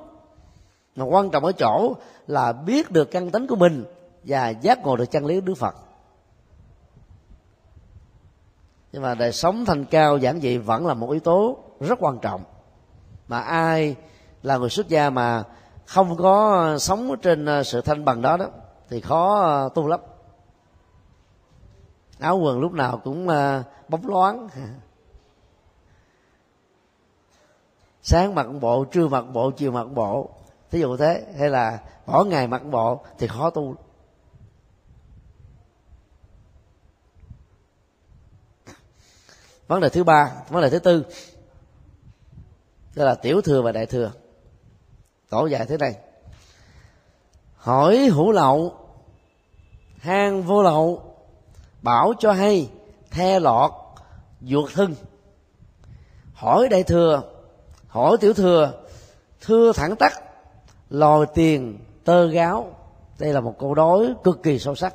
mà 0.96 1.04
quan 1.04 1.30
trọng 1.30 1.44
ở 1.44 1.52
chỗ 1.52 1.94
là 2.26 2.52
biết 2.52 2.90
được 2.90 3.10
căn 3.10 3.30
tính 3.30 3.46
của 3.46 3.56
mình 3.56 3.84
và 4.24 4.48
giác 4.48 4.78
ngộ 4.78 4.96
được 4.96 5.10
chân 5.10 5.26
lý 5.26 5.40
của 5.40 5.46
đức 5.46 5.54
phật. 5.54 5.74
Nhưng 8.92 9.02
mà 9.02 9.14
đời 9.14 9.32
sống 9.32 9.64
thanh 9.64 9.84
cao 9.84 10.18
giản 10.18 10.40
dị 10.40 10.58
vẫn 10.58 10.86
là 10.86 10.94
một 10.94 11.10
yếu 11.10 11.20
tố 11.20 11.58
rất 11.80 11.98
quan 12.02 12.18
trọng, 12.18 12.44
mà 13.28 13.40
ai 13.40 13.96
là 14.43 14.59
người 14.59 14.70
xuất 14.70 14.88
gia 14.88 15.11
mà 15.11 15.45
không 15.86 16.16
có 16.16 16.78
sống 16.78 17.16
trên 17.22 17.47
ờ, 17.47 17.62
sự 17.62 17.80
thanh 17.80 18.05
bằng 18.05 18.22
đó 18.22 18.36
đó, 18.36 18.49
thì 18.88 19.01
khó 19.01 19.41
ờ, 19.41 19.68
tu 19.74 19.86
lắm. 19.86 20.01
Áo 22.18 22.38
quần 22.38 22.61
lúc 22.61 22.72
nào 22.72 23.01
cũng 23.05 23.28
ờ, 23.28 23.62
bóng 23.88 24.09
loáng. 24.09 24.49
Sáng 28.03 28.34
mặc 28.34 28.47
bộ, 28.61 28.84
trưa 28.84 29.09
mặc 29.09 29.24
bộ, 29.32 29.51
chiều 29.51 29.72
mặc 29.72 29.84
bộ. 29.84 30.30
Thí 30.70 30.80
dụ 30.80 30.97
thế, 30.97 31.26
hay 31.38 31.49
là 31.49 31.78
bỏ 32.07 32.24
ngày 32.24 32.47
mặc 32.47 32.62
bộ 32.70 33.05
thì 33.18 33.26
khó 33.26 33.51
tu. 33.51 33.74
Vấn 39.66 39.80
đề 39.80 39.88
thứ 39.88 40.05
ba, 40.05 40.32
vấn 40.49 40.62
đề 40.62 40.70
thứ 40.70 40.78
tư, 40.78 41.05
đó 42.95 43.05
là 43.05 43.14
tiểu 43.14 43.41
thừa 43.41 43.62
và 43.62 43.72
đại 43.72 43.86
thừa 43.86 44.12
tổ 45.30 45.46
dạy 45.46 45.66
thế 45.66 45.76
này. 45.76 45.96
Hỏi 47.56 47.96
hữu 47.96 48.32
lậu, 48.32 48.74
hang 49.98 50.42
vô 50.42 50.62
lậu, 50.62 51.02
bảo 51.82 52.12
cho 52.18 52.32
hay, 52.32 52.70
the 53.10 53.40
lọt, 53.40 53.70
ruột 54.40 54.70
thân. 54.74 54.94
Hỏi 56.34 56.68
đại 56.68 56.82
thừa, 56.82 57.22
hỏi 57.88 58.16
tiểu 58.20 58.34
thừa, 58.34 58.72
thưa 59.40 59.72
thẳng 59.72 59.96
tắc 59.96 60.12
lòi 60.90 61.26
tiền, 61.34 61.78
tơ 62.04 62.26
gáo. 62.26 62.76
Đây 63.18 63.32
là 63.32 63.40
một 63.40 63.54
câu 63.58 63.74
đối 63.74 64.14
cực 64.24 64.42
kỳ 64.42 64.58
sâu 64.58 64.74
sắc. 64.74 64.94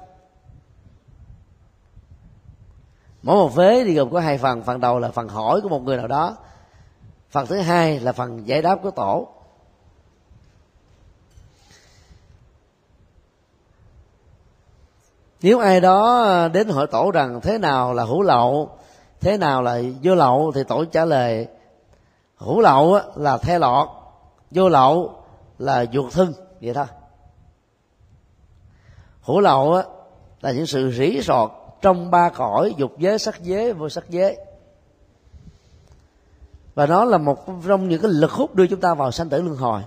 Mỗi 3.22 3.36
một 3.36 3.56
vế 3.56 3.84
thì 3.84 3.94
gồm 3.94 4.12
có 4.12 4.20
hai 4.20 4.38
phần. 4.38 4.64
Phần 4.64 4.80
đầu 4.80 5.00
là 5.00 5.12
phần 5.12 5.28
hỏi 5.28 5.62
của 5.62 5.70
một 5.70 5.84
người 5.84 5.98
nào 5.98 6.08
đó. 6.08 6.38
Phần 7.30 7.48
thứ 7.48 7.58
hai 7.58 8.00
là 8.00 8.12
phần 8.12 8.48
giải 8.48 8.62
đáp 8.62 8.80
của 8.84 8.92
tổ. 8.92 9.35
Nếu 15.46 15.60
ai 15.60 15.82
đó 15.82 16.24
ờ, 16.24 16.50
đến 16.50 16.70
hỏi 16.70 16.88
tổ 16.88 17.12
rằng 17.12 17.42
thế 17.42 17.58
nào 17.58 17.94
là 17.94 18.04
hữu 18.04 18.22
lậu, 18.22 18.78
thế 19.22 19.38
nào 19.38 19.62
là 19.62 19.82
vô 20.04 20.16
lậu 20.16 20.52
thì 20.56 20.64
tổ 20.64 20.86
trả 20.86 21.06
lời, 21.06 21.48
hữu 22.36 22.62
lậu 22.62 23.00
là 23.16 23.38
the 23.38 23.60
lọt, 23.60 23.88
vô 24.52 24.70
lậu 24.70 25.24
là 25.60 25.86
ruột 25.94 26.14
thân. 26.14 26.34
Vậy 26.62 26.74
thôi. 26.74 26.86
Hữu 29.22 29.40
lậu 29.40 29.82
là 30.42 30.52
những 30.52 30.66
sự 30.66 30.92
rỉ 30.92 31.22
sọt 31.22 31.52
trong 31.82 32.12
ba 32.12 32.30
cõi, 32.30 32.74
dục 32.78 32.92
giới, 32.98 33.20
sắc 33.20 33.42
giới, 33.42 33.74
vô 33.74 33.90
sắc 33.90 34.10
giới. 34.10 34.38
Và 36.76 36.86
nó 36.86 37.06
là 37.06 37.18
một 37.18 37.46
trong 37.68 37.90
những 37.90 38.02
cái 38.02 38.12
lực 38.12 38.32
hút 38.32 38.56
đưa 38.56 38.68
chúng 38.68 38.82
ta 38.82 38.94
vào 38.94 39.12
sanh 39.12 39.30
tử 39.30 39.42
luân 39.42 39.58
hồi. 39.58 39.82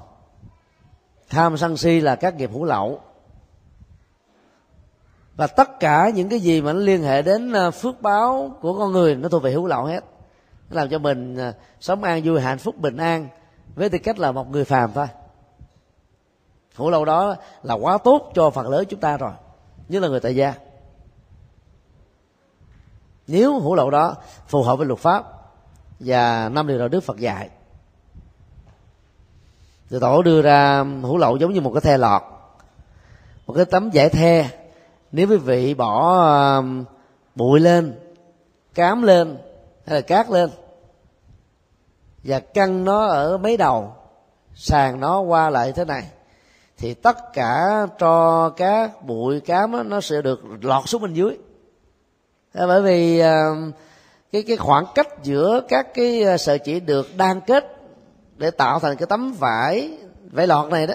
Tham 1.31 1.57
sân 1.57 1.77
si 1.77 2.01
là 2.01 2.17
các 2.17 2.35
nghiệp 2.35 2.51
hữu 2.53 2.65
lậu 2.65 3.01
và 5.39 5.47
tất 5.47 5.81
cả 5.81 6.11
những 6.15 6.29
cái 6.29 6.41
gì 6.41 6.61
mà 6.61 6.73
nó 6.73 6.79
liên 6.79 7.03
hệ 7.03 7.23
đến 7.23 7.53
à, 7.53 7.71
phước 7.71 8.03
báo 8.03 8.57
của 8.61 8.79
con 8.79 8.93
người 8.93 9.15
nó 9.15 9.29
thuộc 9.29 9.43
về 9.43 9.53
hữu 9.53 9.67
lậu 9.67 9.85
hết. 9.85 10.05
Nó 10.71 10.77
làm 10.77 10.89
cho 10.89 10.99
mình 10.99 11.37
à, 11.37 11.53
sống 11.81 12.03
an 12.03 12.23
vui, 12.25 12.41
hạnh 12.41 12.59
phúc, 12.59 12.77
bình 12.79 12.97
an 12.97 13.29
với 13.75 13.89
tư 13.89 13.99
cách 13.99 14.19
là 14.19 14.33
một 14.33 14.51
người 14.51 14.65
phàm 14.65 14.93
thôi. 14.93 15.07
Hữu 16.75 16.91
lậu 16.91 17.05
đó 17.05 17.37
là 17.63 17.75
quá 17.75 17.99
tốt 17.99 18.33
cho 18.35 18.51
phần 18.51 18.69
lớn 18.69 18.85
chúng 18.89 19.01
ta 19.01 19.17
rồi 19.17 19.33
như 19.89 20.01
là 20.01 20.09
người 20.09 20.21
tại 20.21 20.37
gia. 20.37 20.55
Nếu 23.27 23.61
hữu 23.61 23.75
lậu 23.75 23.91
đó 23.91 24.15
phù 24.47 24.63
hợp 24.63 24.77
với 24.77 24.87
luật 24.87 25.01
pháp 25.01 25.25
và 26.01 26.49
năm 26.49 26.67
điều 26.67 26.79
đạo 26.79 26.89
đức 26.89 27.01
phật 27.01 27.19
dạy, 27.19 27.49
thì 29.91 29.99
tổ 30.01 30.23
đưa 30.23 30.43
ra 30.43 30.85
hữu 31.03 31.17
lậu 31.17 31.37
giống 31.37 31.53
như 31.53 31.61
một 31.61 31.73
cái 31.75 31.81
the 31.81 31.99
lọt, 31.99 32.23
một 33.47 33.55
cái 33.57 33.65
tấm 33.65 33.91
giải 33.91 34.09
the 34.09 34.68
nếu 35.13 35.29
quý 35.29 35.37
vị 35.37 35.75
bỏ 35.75 36.23
um, 36.59 36.85
bụi 37.35 37.61
lên 37.61 37.95
cám 38.75 39.03
lên 39.03 39.37
hay 39.87 39.95
là 39.95 40.01
cát 40.01 40.31
lên 40.31 40.51
và 42.25 42.41
căng 42.41 42.85
nó 42.85 43.07
ở 43.07 43.39
mấy 43.39 43.57
đầu 43.57 43.93
sàn 44.55 45.01
nó 45.01 45.21
qua 45.21 45.51
lại 45.51 45.73
thế 45.73 45.85
này 45.85 46.05
thì 46.79 46.95
tất 46.95 47.33
cả 47.33 47.87
cho 47.99 48.49
cát 48.51 49.05
bụi 49.05 49.41
cám 49.41 49.73
đó, 49.73 49.83
nó 49.83 50.01
sẽ 50.01 50.23
được 50.23 50.41
lọt 50.63 50.89
xuống 50.89 51.03
bên 51.03 51.15
dưới. 51.15 51.37
Bởi 52.55 52.83
vì 52.83 53.21
um, 53.21 53.73
cái 54.33 54.43
cái 54.43 54.57
khoảng 54.57 54.85
cách 54.95 55.09
giữa 55.23 55.61
các 55.69 55.95
cái 55.95 56.25
uh, 56.35 56.41
sợi 56.41 56.59
chỉ 56.59 56.81
được 56.81 57.17
đan 57.17 57.41
kết 57.41 57.77
để 58.37 58.51
tạo 58.51 58.81
thành 58.81 58.97
cái 58.97 59.07
tấm 59.07 59.33
vải 59.33 59.99
vải 60.31 60.47
lọt 60.47 60.71
này 60.71 60.87
đó 60.87 60.95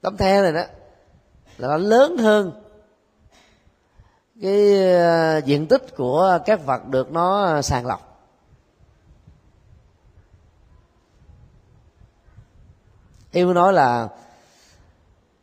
tấm 0.00 0.16
the 0.16 0.42
này 0.42 0.52
đó 0.52 0.62
là 1.58 1.68
nó 1.68 1.76
lớn 1.76 2.16
hơn 2.18 2.61
cái 4.42 4.84
ờ, 4.94 5.38
diện 5.38 5.66
tích 5.66 5.96
của 5.96 6.38
các 6.46 6.66
vật 6.66 6.88
được 6.88 7.12
nó 7.12 7.62
sàng 7.62 7.86
lọc. 7.86 8.28
Yêu 13.32 13.54
nói 13.54 13.72
là 13.72 14.08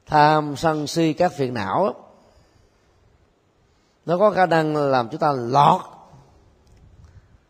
tham 0.06 0.56
sân 0.56 0.88
si 0.88 1.14
các 1.14 1.32
phiền 1.38 1.54
não, 1.54 1.94
nó 4.06 4.18
có 4.18 4.32
khả 4.32 4.46
năng 4.46 4.76
làm 4.76 5.10
chúng 5.10 5.20
ta 5.20 5.32
lọt 5.32 5.82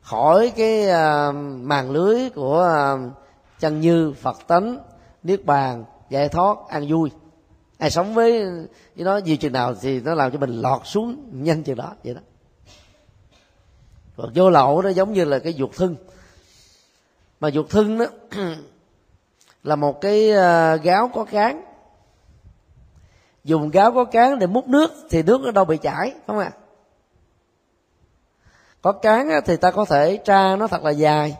khỏi 0.02 0.54
cái 0.56 0.90
ờ, 0.90 1.32
màn 1.62 1.92
lưới 1.92 2.30
của 2.30 2.60
ờ, 2.60 3.00
chân 3.60 3.82
như, 3.82 4.14
phật 4.22 4.48
tánh, 4.48 4.78
niết 5.24 5.46
bàn, 5.46 5.86
giải 6.10 6.30
thoát, 6.30 6.58
an 6.70 6.86
vui 6.90 7.12
ai 7.80 7.92
sống 7.92 8.14
với 8.14 8.42
với 8.96 9.06
nó 9.06 9.18
nhiều 9.18 9.38
chừng 9.38 9.54
nào 9.54 9.76
thì 9.82 10.00
nó 10.00 10.16
làm 10.16 10.32
cho 10.32 10.38
mình 10.38 10.62
lọt 10.62 10.82
xuống 10.86 11.30
nhanh 11.32 11.64
chừng 11.64 11.78
đó, 11.78 11.96
vậy 12.04 12.14
đó. 12.14 12.22
Còn 14.18 14.32
vô 14.36 14.50
lậu 14.50 14.82
nó 14.82 14.90
giống 14.90 15.14
như 15.14 15.26
là 15.26 15.40
cái 15.40 15.54
ruột 15.54 15.70
thân. 15.76 15.96
Mà 17.40 17.52
ruột 17.52 17.70
thân 17.70 17.98
đó 17.98 18.06
là 19.64 19.76
một 19.76 20.02
cái 20.02 20.32
ờ, 20.32 20.76
gáo 20.76 21.12
có 21.14 21.26
cán. 21.26 21.64
Dùng 23.44 23.70
gáo 23.70 23.92
có 23.92 24.06
cán 24.06 24.40
để 24.40 24.48
múc 24.48 24.68
nước 24.68 24.92
thì 25.10 25.24
nước 25.24 25.42
nó 25.42 25.52
đâu 25.52 25.66
bị 25.66 25.78
chảy 25.78 26.14
không 26.28 26.40
ạ? 26.40 26.52
À? 26.54 26.58
có 28.82 28.92
cán 28.92 29.30
thì 29.46 29.58
ta 29.58 29.72
có 29.72 29.86
thể 29.86 30.18
tra 30.18 30.56
nó 30.56 30.68
thật 30.68 30.84
là 30.84 30.92
dài, 30.92 31.38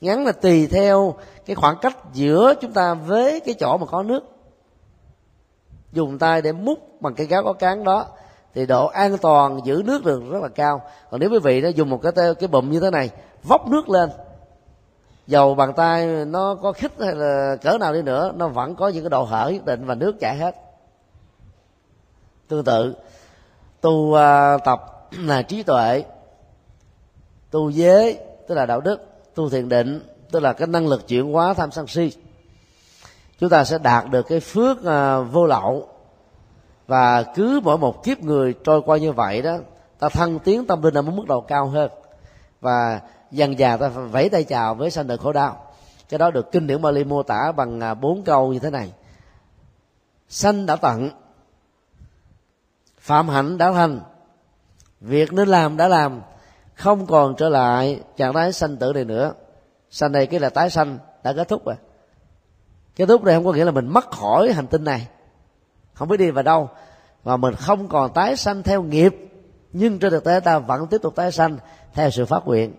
ngắn 0.00 0.24
là 0.24 0.32
tùy 0.32 0.66
theo 0.66 1.14
cái 1.46 1.56
khoảng 1.56 1.76
cách 1.82 1.96
giữa 2.12 2.54
chúng 2.60 2.72
ta 2.72 2.94
với 2.94 3.40
cái 3.40 3.54
chỗ 3.54 3.76
mà 3.76 3.86
có 3.86 4.02
nước 4.02 4.39
dùng 5.92 6.18
tay 6.18 6.42
để 6.42 6.52
múc 6.52 7.00
bằng 7.00 7.14
cái 7.14 7.26
gáo 7.26 7.44
có 7.44 7.52
cán 7.52 7.84
đó 7.84 8.06
thì 8.54 8.66
độ 8.66 8.86
an 8.86 9.18
toàn 9.18 9.60
giữ 9.64 9.82
nước 9.86 10.04
được 10.04 10.22
rất 10.30 10.42
là 10.42 10.48
cao. 10.48 10.82
Còn 11.10 11.20
nếu 11.20 11.30
quý 11.30 11.38
vị 11.38 11.60
nó 11.60 11.68
dùng 11.68 11.90
một 11.90 12.00
cái 12.02 12.12
cái 12.40 12.48
bụm 12.48 12.70
như 12.70 12.80
thế 12.80 12.90
này 12.90 13.10
vóc 13.42 13.68
nước 13.68 13.88
lên 13.88 14.10
dầu 15.26 15.54
bàn 15.54 15.72
tay 15.72 16.06
nó 16.24 16.54
có 16.54 16.72
khích 16.72 16.92
hay 17.00 17.14
là 17.14 17.56
cỡ 17.62 17.78
nào 17.78 17.92
đi 17.92 18.02
nữa 18.02 18.32
nó 18.36 18.48
vẫn 18.48 18.74
có 18.74 18.88
những 18.88 19.04
cái 19.04 19.10
độ 19.10 19.24
hở 19.24 19.48
nhất 19.48 19.64
định 19.64 19.86
và 19.86 19.94
nước 19.94 20.20
chảy 20.20 20.36
hết. 20.36 20.56
Tương 22.48 22.64
tự 22.64 22.94
tu 23.80 23.90
uh, 23.90 24.64
tập 24.64 25.08
là 25.10 25.42
trí 25.42 25.62
tuệ 25.62 26.04
tu 27.50 27.70
giới 27.70 28.18
tức 28.48 28.54
là 28.54 28.66
đạo 28.66 28.80
đức 28.80 29.00
tu 29.34 29.50
thiền 29.50 29.68
định 29.68 30.00
tức 30.30 30.40
là 30.40 30.52
cái 30.52 30.68
năng 30.68 30.88
lực 30.88 31.08
chuyển 31.08 31.32
hóa 31.32 31.54
tham 31.54 31.70
sân 31.70 31.86
si 31.86 32.12
chúng 33.40 33.50
ta 33.50 33.64
sẽ 33.64 33.78
đạt 33.78 34.10
được 34.10 34.22
cái 34.28 34.40
phước 34.40 34.84
à, 34.84 35.20
vô 35.20 35.46
lậu. 35.46 35.88
Và 36.86 37.22
cứ 37.22 37.60
mỗi 37.64 37.78
một 37.78 38.04
kiếp 38.04 38.20
người 38.20 38.54
trôi 38.64 38.82
qua 38.82 38.96
như 38.96 39.12
vậy 39.12 39.42
đó, 39.42 39.56
ta 39.98 40.08
thăng 40.08 40.38
tiến 40.38 40.66
tâm 40.66 40.82
linh 40.82 40.94
ở 40.94 41.02
một 41.02 41.12
mức 41.14 41.24
độ 41.28 41.40
cao 41.40 41.66
hơn. 41.66 41.90
Và 42.60 43.00
dần 43.30 43.58
già 43.58 43.76
ta 43.76 43.88
vẫy 43.88 44.28
tay 44.28 44.44
chào 44.44 44.74
với 44.74 44.90
sanh 44.90 45.06
đời 45.06 45.18
khổ 45.18 45.32
đau. 45.32 45.66
Cái 46.08 46.18
đó 46.18 46.30
được 46.30 46.52
kinh 46.52 46.66
điển 46.66 46.82
Bali 46.82 47.04
mô 47.04 47.22
tả 47.22 47.52
bằng 47.52 47.80
à, 47.80 47.94
bốn 47.94 48.22
câu 48.22 48.52
như 48.52 48.58
thế 48.58 48.70
này. 48.70 48.92
Sanh 50.28 50.66
đã 50.66 50.76
tận, 50.76 51.10
phạm 53.00 53.28
hạnh 53.28 53.58
đã 53.58 53.72
thành. 53.72 54.00
Việc 55.00 55.32
nên 55.32 55.48
làm 55.48 55.76
đã 55.76 55.88
làm, 55.88 56.20
không 56.74 57.06
còn 57.06 57.34
trở 57.36 57.48
lại 57.48 58.00
trạng 58.16 58.32
thái 58.32 58.52
sanh 58.52 58.76
tử 58.76 58.92
này 58.92 59.04
nữa. 59.04 59.32
Sanh 59.90 60.12
này 60.12 60.26
cái 60.26 60.40
là 60.40 60.50
tái 60.50 60.70
sanh, 60.70 60.98
đã 61.22 61.32
kết 61.32 61.48
thúc 61.48 61.66
rồi 61.66 61.76
kết 63.00 63.06
thúc 63.06 63.24
đây 63.24 63.34
không 63.34 63.44
có 63.44 63.52
nghĩa 63.52 63.64
là 63.64 63.70
mình 63.70 63.88
mất 63.88 64.10
khỏi 64.10 64.52
hành 64.52 64.66
tinh 64.66 64.84
này. 64.84 65.08
Không 65.94 66.08
biết 66.08 66.16
đi 66.16 66.30
vào 66.30 66.42
đâu. 66.42 66.68
Và 67.22 67.36
mình 67.36 67.54
không 67.54 67.88
còn 67.88 68.12
tái 68.12 68.36
sanh 68.36 68.62
theo 68.62 68.82
nghiệp. 68.82 69.16
Nhưng 69.72 69.98
trên 69.98 70.10
thực 70.10 70.24
tế 70.24 70.40
ta 70.40 70.58
vẫn 70.58 70.86
tiếp 70.86 70.98
tục 71.02 71.14
tái 71.16 71.32
sanh 71.32 71.58
theo 71.94 72.10
sự 72.10 72.26
phát 72.26 72.42
nguyện. 72.46 72.74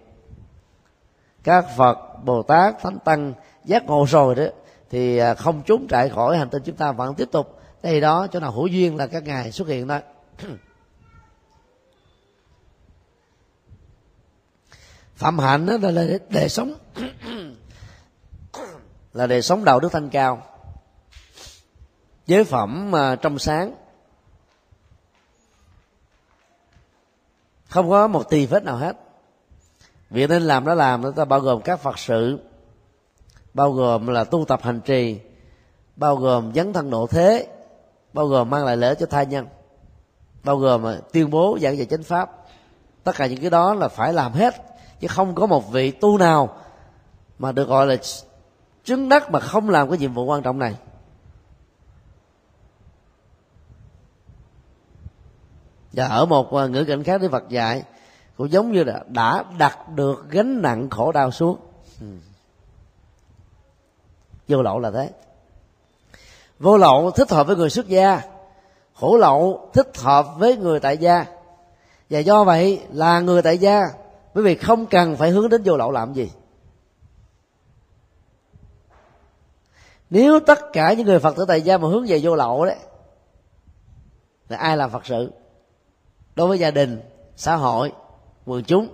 Các 1.44 1.66
phật 1.78 1.98
bồ 2.24 2.44
tát 2.44 2.82
thánh 2.82 3.00
tăng 3.00 3.34
giác 3.66 3.86
ngộ 3.86 4.06
rồi 4.10 4.36
đó 4.36 4.44
thì 4.90 5.18
à, 5.18 5.34
không 5.34 5.62
trốn 5.62 5.88
chạy 5.90 6.10
khỏi 6.10 6.38
hành 6.38 6.50
tinh 6.50 6.64
chúng 6.66 6.76
ta 6.76 6.92
vẫn 6.92 7.16
tiếp 7.16 7.28
tục. 7.32 7.60
Đây 7.84 8.02
đó 8.02 8.28
chỗ 8.28 8.40
nào 8.40 8.52
hữu 8.52 8.68
duyên 8.68 8.96
là 8.96 9.08
các 9.08 9.24
ngài 9.24 9.52
xuất 9.52 9.68
hiện 9.68 9.88
đó. 9.88 10.00
Phạm 15.16 15.40
hạnh 15.40 15.66
đó 15.66 15.78
là 15.82 15.92
để, 15.92 16.20
để 16.30 16.50
sống. 16.50 16.74
là 19.14 19.28
đời 19.28 19.42
sống 19.42 19.66
đạo 19.66 19.80
đức 19.80 19.92
thanh 19.92 20.10
cao. 20.10 20.44
Giới 22.26 22.44
phẩm 22.44 22.92
mà 22.92 23.16
trong 23.16 23.40
sáng. 23.40 23.74
Không 27.70 27.90
có 27.90 28.08
một 28.08 28.30
tì 28.30 28.46
vết 28.46 28.64
nào 28.64 28.78
hết. 28.78 28.98
Việc 30.10 30.30
nên 30.30 30.42
làm 30.42 30.66
đó 30.66 30.74
làm, 30.74 31.04
chúng 31.04 31.14
ta 31.14 31.26
bao 31.26 31.40
gồm 31.40 31.62
các 31.62 31.80
phật 31.80 32.00
sự, 32.00 32.40
bao 33.54 33.72
gồm 33.72 34.08
là 34.08 34.24
tu 34.24 34.46
tập 34.46 34.60
hành 34.64 34.82
trì, 34.82 35.20
bao 35.96 36.16
gồm 36.16 36.54
dấn 36.54 36.74
thân 36.74 36.90
độ 36.90 37.08
thế, 37.08 37.48
bao 38.14 38.28
gồm 38.28 38.50
mang 38.50 38.66
lại 38.66 38.78
lợi 38.78 38.96
cho 38.96 39.06
tha 39.06 39.24
nhân, 39.24 39.48
bao 40.44 40.58
gồm 40.58 40.86
à, 40.86 40.98
tuyên 41.14 41.30
bố 41.30 41.58
giảng 41.62 41.78
dạy 41.78 41.86
chánh 41.86 42.04
pháp. 42.04 42.32
Tất 43.04 43.16
cả 43.16 43.28
những 43.28 43.42
cái 43.42 43.50
đó 43.50 43.74
là 43.74 43.88
phải 43.88 44.14
làm 44.14 44.34
hết, 44.34 44.56
chứ 45.00 45.08
không 45.08 45.36
có 45.36 45.46
một 45.46 45.72
vị 45.72 45.92
tu 45.92 46.18
nào 46.18 46.56
mà 47.40 47.52
được 47.52 47.68
gọi 47.68 47.88
là 47.88 47.96
chứng 48.84 49.10
đắc 49.10 49.32
mà 49.32 49.40
không 49.40 49.70
làm 49.70 49.90
cái 49.90 49.98
nhiệm 49.98 50.14
vụ 50.14 50.24
quan 50.24 50.44
trọng 50.44 50.60
này. 50.60 50.76
Và 55.94 56.06
ở 56.06 56.26
một 56.26 56.54
à, 56.54 56.68
ngữ 56.68 56.84
cảnh 56.84 57.04
khác 57.04 57.22
Đức 57.22 57.32
Phật 57.32 57.50
dạy, 57.50 57.84
cũng 58.38 58.52
giống 58.52 58.72
như 58.72 58.84
là 58.84 59.04
đã 59.08 59.44
đặt 59.58 59.90
được 59.90 60.26
gánh 60.30 60.62
nặng 60.62 60.90
khổ 60.90 61.12
đau 61.12 61.32
xuống. 61.32 61.58
Ừ. 62.02 62.08
Vô 64.48 64.62
lậu 64.62 64.80
là 64.80 64.92
thế. 64.92 65.10
Vô 66.60 66.78
lậu 66.78 67.12
thích 67.12 67.32
hợp 67.32 67.48
với 67.48 67.56
người 67.56 67.70
xuất 67.70 67.88
gia, 67.88 68.22
khổ 68.94 69.18
lậu 69.18 69.70
thích 69.74 69.98
hợp 69.98 70.28
với 70.38 70.58
người 70.58 70.80
tại 70.80 70.98
gia. 70.98 71.26
Và 72.10 72.20
do 72.20 72.44
vậy 72.44 72.82
là 72.92 73.20
người 73.20 73.42
tại 73.42 73.58
gia 73.58 73.82
bởi 74.34 74.44
vì 74.44 74.56
không 74.56 74.86
cần 74.86 75.16
phải 75.16 75.30
hướng 75.30 75.50
đến 75.50 75.62
vô 75.66 75.78
lậu 75.78 75.92
làm 75.92 76.14
gì. 76.14 76.32
Nếu 80.12 80.40
tất 80.40 80.60
cả 80.74 80.94
những 80.94 81.06
người 81.06 81.20
phật 81.20 81.36
tử 81.36 81.46
tại 81.48 81.62
gia 81.62 81.78
mà 81.78 81.88
hướng 81.88 82.06
về 82.08 82.20
vô 82.24 82.36
lậu 82.36 82.66
đấy 82.66 82.78
thì 84.50 84.56
ai 84.56 84.78
làm 84.78 84.90
phật 84.90 85.06
sự? 85.06 85.32
Đối 86.36 86.48
với 86.48 86.60
gia 86.60 86.72
đình, 86.72 87.02
xã 87.36 87.56
hội, 87.56 87.92
quần 88.46 88.64
chúng. 88.64 88.88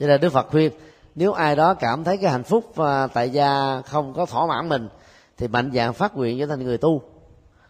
Cho 0.00 0.06
nên 0.06 0.20
đức 0.20 0.32
phật 0.32 0.48
khuyên, 0.50 0.72
nếu 1.14 1.32
ai 1.32 1.56
đó 1.56 1.74
cảm 1.74 2.04
thấy 2.04 2.16
cái 2.16 2.30
hạnh 2.30 2.42
phúc 2.42 2.78
à, 2.78 3.06
tại 3.06 3.30
gia 3.30 3.82
không 3.82 4.14
có 4.14 4.26
thỏa 4.26 4.46
mãn 4.46 4.68
mình, 4.68 4.88
thì 5.36 5.48
mạnh 5.48 5.70
dạng 5.74 5.94
phát 5.94 6.16
nguyện 6.16 6.38
trở 6.38 6.46
thành 6.46 6.64
người 6.64 6.78
tu. 6.78 7.02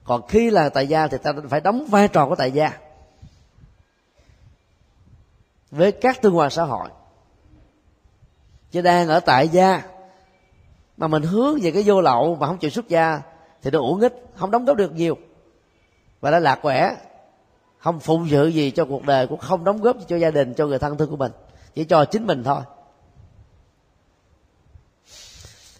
Còn 0.04 0.26
khi 0.26 0.50
là 0.50 0.68
tại 0.68 0.86
gia 0.86 1.06
thì 1.08 1.18
ta 1.18 1.32
phải 1.48 1.60
đóng 1.60 1.86
vai 1.90 2.08
trò 2.08 2.28
của 2.28 2.36
tại 2.36 2.52
gia 2.52 2.78
với 5.70 5.92
các 5.92 6.22
tương 6.22 6.36
quan 6.36 6.50
xã 6.50 6.64
hội. 6.64 6.88
Chứ 8.70 8.80
đang 8.80 9.08
ở 9.08 9.20
tại 9.20 9.48
gia 9.48 9.82
mà 10.98 11.08
mình 11.08 11.22
hướng 11.22 11.58
về 11.62 11.70
cái 11.70 11.82
vô 11.86 12.00
lậu 12.00 12.36
mà 12.36 12.46
không 12.46 12.58
chịu 12.58 12.70
xuất 12.70 12.88
gia, 12.88 13.22
thì 13.62 13.70
nó 13.70 13.78
uổng 13.78 14.00
ích, 14.00 14.26
không 14.34 14.50
đóng 14.50 14.64
góp 14.64 14.76
được 14.76 14.92
nhiều. 14.92 15.16
Và 16.20 16.30
nó 16.30 16.38
lạc 16.38 16.58
quẻ, 16.62 16.96
không 17.78 18.00
phụng 18.00 18.26
sự 18.30 18.46
gì 18.46 18.70
cho 18.70 18.84
cuộc 18.84 19.04
đời, 19.04 19.26
cũng 19.26 19.38
không 19.38 19.64
đóng 19.64 19.80
góp 19.80 19.96
cho 20.08 20.16
gia 20.16 20.30
đình, 20.30 20.54
cho 20.54 20.66
người 20.66 20.78
thân 20.78 20.96
thương 20.96 21.10
của 21.10 21.16
mình. 21.16 21.32
Chỉ 21.74 21.84
cho 21.84 22.04
chính 22.04 22.26
mình 22.26 22.44
thôi. 22.44 22.60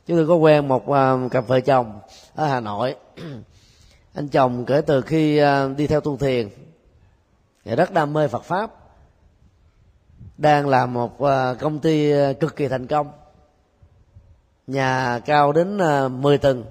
Chúng 0.06 0.16
tôi 0.16 0.26
có 0.26 0.34
quen 0.34 0.68
một 0.68 0.90
à, 0.90 1.16
cặp 1.30 1.46
vợ 1.46 1.60
chồng 1.60 2.00
ở 2.34 2.46
hà 2.46 2.60
nội. 2.60 2.96
Anh 4.14 4.28
chồng 4.28 4.64
kể 4.64 4.80
từ 4.86 5.00
khi 5.00 5.38
à, 5.38 5.68
đi 5.76 5.86
theo 5.86 6.00
tu 6.00 6.16
thiền. 6.16 6.48
Thì 7.64 7.76
rất 7.76 7.92
đam 7.92 8.12
mê 8.12 8.28
phật 8.28 8.44
pháp. 8.44 8.70
Đang 10.36 10.68
làm 10.68 10.92
một 10.92 11.22
à, 11.22 11.54
công 11.54 11.78
ty 11.78 12.12
cực 12.40 12.56
kỳ 12.56 12.68
thành 12.68 12.86
công 12.86 13.12
nhà 14.68 15.20
cao 15.24 15.52
đến 15.52 15.78
ờ, 15.78 16.08
10 16.08 16.38
tầng. 16.38 16.64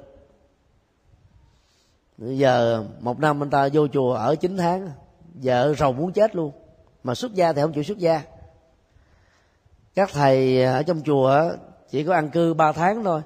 Bây 2.18 2.38
giờ 2.38 2.84
một 3.00 3.20
năm 3.20 3.44
anh 3.44 3.50
ta 3.50 3.70
vô 3.74 3.88
chùa 3.88 4.14
ở 4.14 4.36
9 4.36 4.58
tháng, 4.58 4.90
vợ 5.34 5.74
rầu 5.74 5.94
muốn 5.94 6.12
chết 6.12 6.36
luôn. 6.36 6.52
Mà 7.04 7.16
xuất 7.16 7.34
gia 7.34 7.54
thì 7.54 7.62
không 7.62 7.74
chịu 7.74 7.84
xuất 7.84 7.98
gia. 7.98 8.22
Các 9.96 10.10
thầy 10.14 10.64
ở 10.64 10.84
trong 10.84 11.02
chùa 11.06 11.52
chỉ 11.90 12.04
có 12.04 12.14
ăn 12.14 12.30
cư 12.30 12.54
ba 12.54 12.72
tháng 12.72 13.04
thôi. 13.04 13.22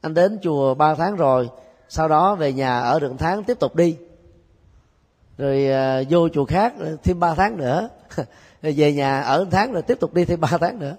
Anh 0.00 0.14
đến 0.14 0.38
chùa 0.42 0.74
ba 0.74 0.94
tháng 0.94 1.16
rồi, 1.16 1.50
sau 1.88 2.08
đó 2.08 2.34
về 2.34 2.52
nhà 2.52 2.80
ở 2.80 3.00
được 3.00 3.12
tháng 3.18 3.44
tiếp 3.44 3.58
tục 3.60 3.76
đi. 3.76 3.96
Rồi 5.38 5.66
ờ, 5.66 6.04
vô 6.10 6.28
chùa 6.28 6.44
khác 6.44 6.74
thêm 7.02 7.20
ba 7.20 7.34
tháng 7.34 7.56
nữa. 7.56 7.88
Rồi 8.62 8.72
về 8.76 8.92
nhà 8.92 9.20
ở 9.20 9.46
tháng 9.50 9.72
rồi 9.72 9.82
tiếp 9.82 10.00
tục 10.00 10.14
đi 10.14 10.24
thêm 10.24 10.40
ba 10.40 10.48
tháng 10.60 10.78
nữa 10.78 10.96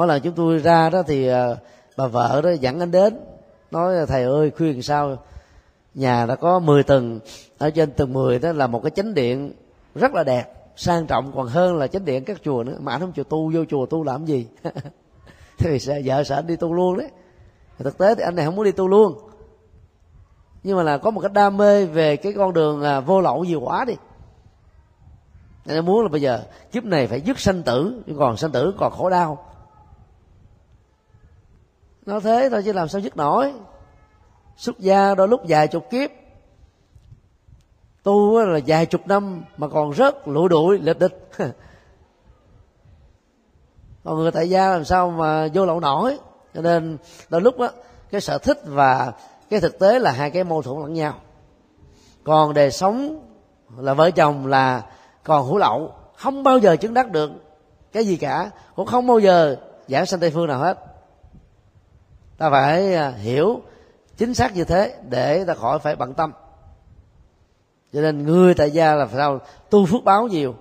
mỗi 0.00 0.06
lần 0.06 0.20
chúng 0.22 0.34
tôi 0.34 0.58
ra 0.58 0.90
đó 0.90 1.02
thì 1.06 1.26
ờ, 1.26 1.56
bà 1.96 2.06
vợ 2.06 2.40
đó 2.44 2.50
dẫn 2.60 2.80
anh 2.80 2.90
đến 2.90 3.20
nói 3.70 4.06
thầy 4.06 4.22
ơi 4.22 4.50
khuyên 4.56 4.82
sao? 4.82 5.16
Nhà 5.94 6.26
đã 6.26 6.36
có 6.36 6.58
10 6.58 6.82
tầng 6.82 7.20
ở 7.58 7.70
trên 7.70 7.90
tầng 7.90 8.12
10 8.12 8.38
đó 8.38 8.52
là 8.52 8.66
một 8.66 8.82
cái 8.82 8.90
chánh 8.90 9.14
điện 9.14 9.52
rất 9.94 10.14
là 10.14 10.24
đẹp 10.24 10.44
sang 10.76 11.06
trọng 11.06 11.32
còn 11.36 11.46
hơn 11.46 11.76
là 11.76 11.86
chánh 11.86 12.04
điện 12.04 12.24
các 12.24 12.42
chùa 12.44 12.64
nữa. 12.64 12.76
Mà 12.80 12.92
anh 12.92 13.00
không 13.00 13.12
chịu 13.12 13.24
tu 13.24 13.50
vô 13.54 13.64
chùa 13.64 13.86
tu 13.86 14.04
làm 14.04 14.24
gì? 14.24 14.46
Thì 15.58 15.78
sẽ 15.78 16.02
vợ 16.04 16.24
sợ 16.24 16.34
anh 16.34 16.46
đi 16.46 16.56
tu 16.56 16.74
luôn 16.74 16.98
đấy. 16.98 17.08
Thực 17.78 17.98
tế 17.98 18.14
thì 18.14 18.22
anh 18.22 18.36
này 18.36 18.44
không 18.46 18.56
muốn 18.56 18.64
đi 18.64 18.72
tu 18.72 18.88
luôn. 18.88 19.18
Nhưng 20.62 20.76
mà 20.76 20.82
là 20.82 20.98
có 20.98 21.10
một 21.10 21.20
cái 21.20 21.30
đam 21.34 21.56
mê 21.56 21.86
về 21.86 22.16
cái 22.16 22.32
con 22.32 22.52
đường 22.52 22.82
à, 22.82 23.00
vô 23.00 23.20
lậu 23.20 23.44
nhiều 23.44 23.60
quá 23.60 23.84
đi. 23.84 23.94
Anh 25.66 25.86
muốn 25.86 26.02
là 26.02 26.08
bây 26.08 26.20
giờ 26.20 26.42
kiếp 26.72 26.84
này 26.84 27.06
phải 27.06 27.20
dứt 27.20 27.38
sanh 27.40 27.62
tử 27.62 28.02
nhưng 28.06 28.18
còn 28.18 28.36
sanh 28.36 28.50
tử 28.50 28.74
còn 28.78 28.92
khổ 28.92 29.10
đau 29.10 29.49
nó 32.06 32.20
thế 32.20 32.48
thôi 32.50 32.62
chứ 32.64 32.72
làm 32.72 32.88
sao 32.88 33.00
dứt 33.00 33.16
nổi. 33.16 33.52
Xuất 34.56 34.78
gia 34.78 35.14
đôi 35.14 35.28
lúc 35.28 35.40
vài 35.48 35.68
chục 35.68 35.90
kiếp. 35.90 36.10
Tu 38.02 38.40
là 38.40 38.60
vài 38.66 38.86
chục 38.86 39.06
năm 39.06 39.44
mà 39.56 39.68
còn 39.68 39.90
rất 39.90 40.28
lụi 40.28 40.48
đuổi 40.48 40.78
lịch 40.78 40.98
địch. 40.98 41.30
Còn 44.04 44.16
người 44.16 44.30
tại 44.30 44.50
gia 44.50 44.68
làm 44.68 44.84
sao 44.84 45.10
mà 45.10 45.48
vô 45.54 45.66
lậu 45.66 45.80
nổi. 45.80 46.18
Cho 46.54 46.60
nên 46.60 46.98
đôi 47.28 47.40
lúc 47.40 47.58
đó 47.58 47.68
cái 48.10 48.20
sở 48.20 48.38
thích 48.38 48.60
và 48.64 49.12
cái 49.50 49.60
thực 49.60 49.78
tế 49.78 49.98
là 49.98 50.12
hai 50.12 50.30
cái 50.30 50.44
mâu 50.44 50.62
thuẫn 50.62 50.80
lẫn 50.80 50.92
nhau. 50.92 51.14
Còn 52.24 52.54
đời 52.54 52.70
sống 52.70 53.26
là 53.76 53.94
vợ 53.94 54.10
chồng 54.10 54.46
là 54.46 54.82
còn 55.24 55.46
hữu 55.46 55.58
lậu, 55.58 55.94
không 56.16 56.42
bao 56.42 56.58
giờ 56.58 56.76
chứng 56.76 56.94
đắc 56.94 57.10
được 57.10 57.30
cái 57.92 58.04
gì 58.04 58.16
cả. 58.16 58.50
Cũng 58.76 58.86
không 58.86 59.06
bao 59.06 59.18
giờ 59.18 59.56
giảng 59.88 60.06
sanh 60.06 60.20
tây 60.20 60.30
phương 60.30 60.46
nào 60.46 60.58
hết 60.58 60.89
ta 62.40 62.50
phải 62.50 62.94
à, 62.94 63.10
hiểu 63.10 63.62
chính 64.16 64.34
xác 64.34 64.54
như 64.56 64.64
thế 64.64 64.96
để 65.08 65.44
ta 65.44 65.54
khỏi 65.54 65.78
phải 65.78 65.96
bận 65.96 66.14
tâm. 66.14 66.32
Cho 67.92 68.00
nên 68.00 68.26
người 68.26 68.54
tại 68.54 68.70
gia 68.70 68.94
là 68.94 69.08
sao? 69.12 69.40
Tu 69.70 69.86
phước 69.86 70.04
báo 70.04 70.28
nhiều, 70.28 70.54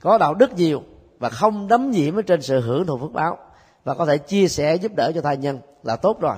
có 0.00 0.18
đạo 0.18 0.34
đức 0.34 0.52
nhiều 0.52 0.82
và 1.18 1.28
không 1.28 1.68
đấm 1.68 1.90
nhiễm 1.90 2.16
ở 2.16 2.22
trên 2.22 2.42
sự 2.42 2.60
hưởng 2.60 2.86
thụ 2.86 2.98
phước 2.98 3.12
báo 3.12 3.38
và 3.84 3.94
có 3.94 4.06
thể 4.06 4.18
chia 4.18 4.48
sẻ 4.48 4.74
giúp 4.74 4.92
đỡ 4.96 5.12
cho 5.14 5.20
thai 5.20 5.36
nhân 5.36 5.60
là 5.82 5.96
tốt 5.96 6.20
rồi. 6.20 6.36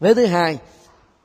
Vế 0.00 0.14
thứ 0.14 0.26
hai, 0.26 0.58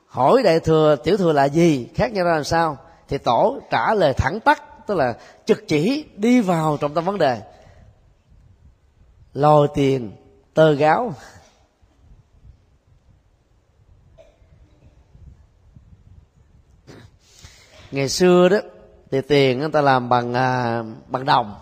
hỏi 0.08 0.44
đại 0.44 0.60
thừa, 0.60 0.96
tiểu 0.96 1.18
thừa 1.18 1.34
là 1.34 1.46
gì? 1.46 1.90
Khác 1.96 2.14
nhau 2.14 2.26
ra 2.26 2.34
làm 2.34 2.44
sao? 2.44 2.78
Thì 3.08 3.18
tổ 3.18 3.60
trả 3.72 3.94
lời 3.94 4.14
thẳng 4.14 4.40
tắt 4.40 4.64
tức 4.88 4.96
là 4.96 5.18
trực 5.46 5.68
chỉ 5.68 6.06
đi 6.16 6.42
vào 6.42 6.78
trọng 6.78 6.94
tâm 6.94 7.06
vấn 7.06 7.18
đề. 7.18 7.42
Lòi 9.34 9.68
tiền 9.74 10.12
tơ 10.54 10.74
gáo. 10.74 11.14
Ngày 17.92 18.10
xưa 18.10 18.50
đó 18.50 18.58
thì 19.12 19.22
tiền 19.22 19.60
người 19.60 19.70
ta 19.70 19.82
làm 19.82 20.10
bằng 20.10 20.34
à, 20.34 20.84
bằng 21.08 21.26
đồng. 21.26 21.56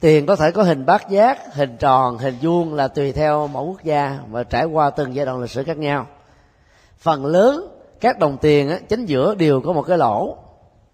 Tiền 0.00 0.26
có 0.26 0.36
thể 0.36 0.50
có 0.50 0.62
hình 0.62 0.86
bát 0.86 1.08
giác 1.08 1.54
hình 1.54 1.76
tròn 1.76 2.18
hình 2.18 2.38
vuông 2.42 2.74
là 2.74 2.88
tùy 2.88 3.12
theo 3.12 3.46
mỗi 3.48 3.64
quốc 3.64 3.84
gia 3.84 4.18
và 4.30 4.44
trải 4.44 4.64
qua 4.64 4.90
từng 4.90 5.14
giai 5.14 5.26
đoạn 5.26 5.40
lịch 5.40 5.50
sử 5.50 5.64
khác 5.64 5.76
nhau. 5.76 6.06
Phần 6.98 7.26
lớn 7.26 7.71
các 8.02 8.18
đồng 8.18 8.38
tiền 8.40 8.68
á, 8.68 8.78
chính 8.88 9.06
giữa 9.06 9.34
đều 9.34 9.60
có 9.60 9.72
một 9.72 9.82
cái 9.82 9.98
lỗ 9.98 10.36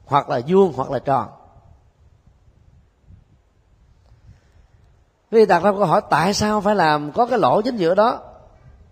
hoặc 0.04 0.30
là 0.30 0.40
vuông 0.48 0.72
hoặc 0.76 0.90
là 0.90 0.98
tròn. 0.98 1.28
Vì 5.30 5.46
đặt 5.46 5.62
ra 5.62 5.72
câu 5.72 5.84
hỏi 5.84 6.00
tại 6.10 6.34
sao 6.34 6.60
phải 6.60 6.74
làm 6.74 7.12
có 7.12 7.26
cái 7.26 7.38
lỗ 7.38 7.62
chính 7.62 7.76
giữa 7.76 7.94
đó? 7.94 8.20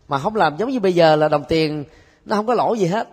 Mà 0.09 0.19
không 0.19 0.37
làm 0.37 0.57
giống 0.57 0.71
như 0.71 0.81
bây 0.81 0.95
giờ 0.95 1.17
là 1.17 1.29
đồng 1.29 1.45
tiền 1.45 1.85
nó 2.25 2.37
không 2.37 2.47
có 2.47 2.55
lỗ 2.55 2.75
gì 2.75 2.87
hết. 2.87 3.09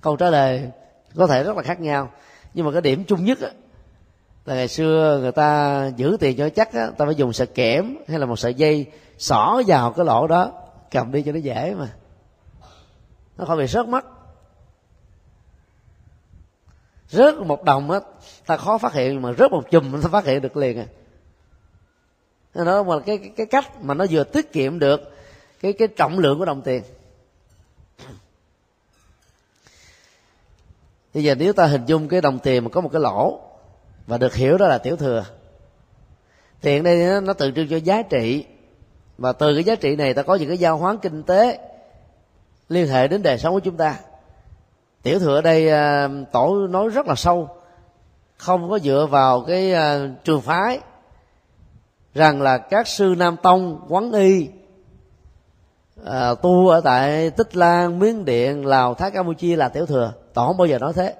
Câu 0.00 0.16
trả 0.16 0.30
lời 0.30 0.70
có 1.16 1.26
thể 1.26 1.42
rất 1.44 1.56
là 1.56 1.62
khác 1.62 1.80
nhau 1.80 2.10
nhưng 2.54 2.66
mà 2.66 2.72
cái 2.72 2.80
điểm 2.80 3.04
chung 3.04 3.24
nhất 3.24 3.40
á, 3.40 3.50
là 4.44 4.54
ngày 4.54 4.68
xưa 4.68 5.18
người 5.20 5.32
ta 5.32 5.86
giữ 5.96 6.16
tiền 6.20 6.36
cho 6.36 6.48
chắc 6.48 6.72
á, 6.72 6.90
ta 6.98 7.04
phải 7.04 7.14
dùng 7.14 7.32
sợi 7.32 7.46
kẽm 7.46 7.96
hay 8.08 8.18
là 8.18 8.26
một 8.26 8.38
sợi 8.38 8.54
dây 8.54 8.86
xỏ 9.18 9.62
vào 9.66 9.92
cái 9.92 10.06
lỗ 10.06 10.26
đó 10.26 10.52
cầm 10.90 11.12
đi 11.12 11.22
cho 11.22 11.32
nó 11.32 11.38
dễ 11.38 11.74
mà 11.78 11.88
nó 13.38 13.44
không 13.44 13.58
bị 13.58 13.66
rớt 13.66 13.86
mất 13.86 14.04
rớt 17.10 17.34
một 17.34 17.64
đồng 17.64 17.90
á 17.90 18.00
ta 18.46 18.56
khó 18.56 18.78
phát 18.78 18.92
hiện 18.92 19.22
mà 19.22 19.32
rớt 19.38 19.50
một 19.50 19.70
chùm 19.70 20.02
ta 20.02 20.08
phát 20.08 20.24
hiện 20.24 20.42
được 20.42 20.56
liền 20.56 20.78
à. 20.78 20.86
Nó 22.54 22.82
mà 22.82 22.94
cái, 23.06 23.18
cái 23.18 23.32
cái 23.36 23.46
cách 23.46 23.82
mà 23.82 23.94
nó 23.94 24.06
vừa 24.10 24.24
tiết 24.24 24.52
kiệm 24.52 24.78
được 24.78 25.00
cái 25.60 25.72
cái 25.72 25.88
trọng 25.88 26.18
lượng 26.18 26.38
của 26.38 26.44
đồng 26.44 26.62
tiền. 26.62 26.82
Bây 31.14 31.24
giờ 31.24 31.34
nếu 31.34 31.52
ta 31.52 31.66
hình 31.66 31.84
dung 31.86 32.08
cái 32.08 32.20
đồng 32.20 32.38
tiền 32.38 32.64
mà 32.64 32.70
có 32.70 32.80
một 32.80 32.88
cái 32.92 33.00
lỗ 33.00 33.40
và 34.06 34.18
được 34.18 34.34
hiểu 34.34 34.58
đó 34.58 34.66
là 34.68 34.78
tiểu 34.78 34.96
thừa 34.96 35.24
tiền 36.60 36.82
đây 36.82 37.06
nó, 37.06 37.20
nó 37.20 37.32
tượng 37.32 37.54
trưng 37.54 37.68
cho 37.68 37.76
giá 37.76 38.02
trị. 38.02 38.44
Và 39.18 39.32
từ 39.32 39.54
cái 39.54 39.64
giá 39.64 39.74
trị 39.74 39.96
này 39.96 40.14
ta 40.14 40.22
có 40.22 40.34
những 40.34 40.48
cái 40.48 40.58
giao 40.58 40.76
hoán 40.76 40.98
kinh 40.98 41.22
tế 41.22 41.67
liên 42.68 42.88
hệ 42.88 43.08
đến 43.08 43.22
đời 43.22 43.38
sống 43.38 43.54
của 43.54 43.60
chúng 43.60 43.76
ta. 43.76 43.96
Tiểu 45.02 45.18
thừa 45.18 45.34
ở 45.34 45.40
đây 45.40 45.70
à, 45.70 46.08
tổ 46.32 46.66
nói 46.66 46.88
rất 46.88 47.06
là 47.06 47.14
sâu. 47.14 47.48
Không 48.36 48.70
có 48.70 48.78
dựa 48.78 49.06
vào 49.10 49.40
cái 49.40 49.72
à, 49.72 50.08
trường 50.24 50.40
phái 50.40 50.80
rằng 52.14 52.42
là 52.42 52.58
các 52.58 52.88
sư 52.88 53.14
nam 53.18 53.36
tông 53.42 53.86
quán 53.88 54.12
y 54.12 54.48
à, 56.04 56.34
tu 56.34 56.68
ở 56.68 56.80
tại 56.80 57.30
tích 57.30 57.56
lan 57.56 57.98
miến 57.98 58.24
điện 58.24 58.66
lào 58.66 58.94
thái 58.94 59.10
campuchia 59.10 59.56
là 59.56 59.68
tiểu 59.68 59.86
thừa. 59.86 60.12
Tổ 60.34 60.46
không 60.46 60.56
bao 60.56 60.66
giờ 60.66 60.78
nói 60.78 60.92
thế. 60.92 61.14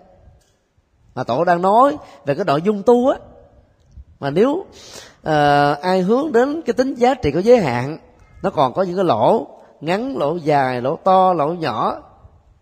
Mà 1.15 1.25
tổ 1.25 1.45
đang 1.45 1.63
nói 1.63 1.97
về 2.27 2.35
cái 2.35 2.45
nội 2.45 2.63
dung 2.63 2.83
tu 2.83 3.09
á. 3.09 3.19
Mà 4.21 4.31
nếu 4.31 4.67
à, 5.23 5.73
ai 5.73 6.01
hướng 6.01 6.33
đến 6.33 6.63
cái 6.63 6.75
tính 6.75 6.95
giá 6.95 7.15
trị 7.15 7.31
có 7.31 7.41
giới 7.41 7.59
hạn 7.59 7.99
nó 8.43 8.51
còn 8.51 8.75
có 8.75 8.83
những 8.83 8.97
cái 8.97 9.05
lỗ 9.05 9.47
ngắn 9.81 10.19
lỗ 10.19 10.37
dài, 10.37 10.81
lỗ 10.81 10.97
to, 10.97 11.33
lỗ 11.33 11.49
nhỏ. 11.49 12.03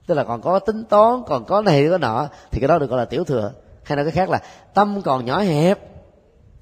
Tức 0.06 0.14
là 0.14 0.24
còn 0.24 0.42
có 0.42 0.58
tính 0.58 0.84
toán, 0.84 1.22
còn 1.26 1.44
có 1.44 1.62
này, 1.62 1.86
có 1.90 1.98
nọ. 1.98 2.28
Thì 2.50 2.60
cái 2.60 2.68
đó 2.68 2.78
được 2.78 2.90
gọi 2.90 2.98
là 2.98 3.04
tiểu 3.04 3.24
thừa. 3.24 3.52
Hay 3.82 3.96
nói 3.96 4.04
cái 4.04 4.12
khác 4.12 4.30
là 4.30 4.42
tâm 4.74 5.02
còn 5.02 5.24
nhỏ 5.24 5.38
hẹp, 5.38 5.78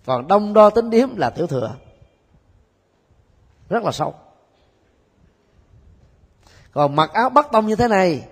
còn 0.07 0.29
đông 0.29 0.55
đo 0.55 0.71
tính 0.71 0.91
điếm 0.91 1.17
là 1.17 1.31
tiểu 1.31 1.47
thừa. 1.47 1.71
Rất 3.69 3.85
là 3.85 3.93
sâu. 3.93 4.15
Còn 6.73 6.97
mặc 6.97 7.11
áo 7.13 7.31
bắt 7.31 7.49
tông 7.53 7.67
như 7.67 7.77
thế 7.77 7.89
này, 7.89 8.23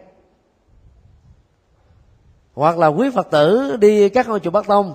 hoặc 2.55 2.79
là 2.79 2.87
quý 2.87 3.11
phật 3.15 3.27
tử 3.31 3.77
đi 3.77 4.09
các 4.09 4.29
ngôi 4.29 4.41
chùa 4.41 4.51
bắc 4.51 4.67
tông, 4.67 4.95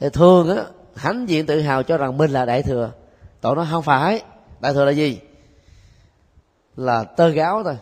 thì 0.00 0.08
thường 0.12 0.56
á, 0.56 0.64
hãnh 0.96 1.28
diện 1.28 1.46
tự 1.46 1.60
hào 1.60 1.82
cho 1.82 1.96
rằng 1.96 2.18
mình 2.18 2.30
là 2.30 2.44
đại 2.44 2.62
thừa. 2.62 2.90
Tội 3.40 3.56
nó 3.56 3.66
không 3.70 3.82
phải. 3.82 4.22
Đại 4.60 4.72
thừa 4.72 4.84
là 4.84 4.90
gì? 4.90 5.20
Là 6.76 7.04
tơ 7.04 7.28
gáo 7.28 7.62
thôi. 7.64 7.78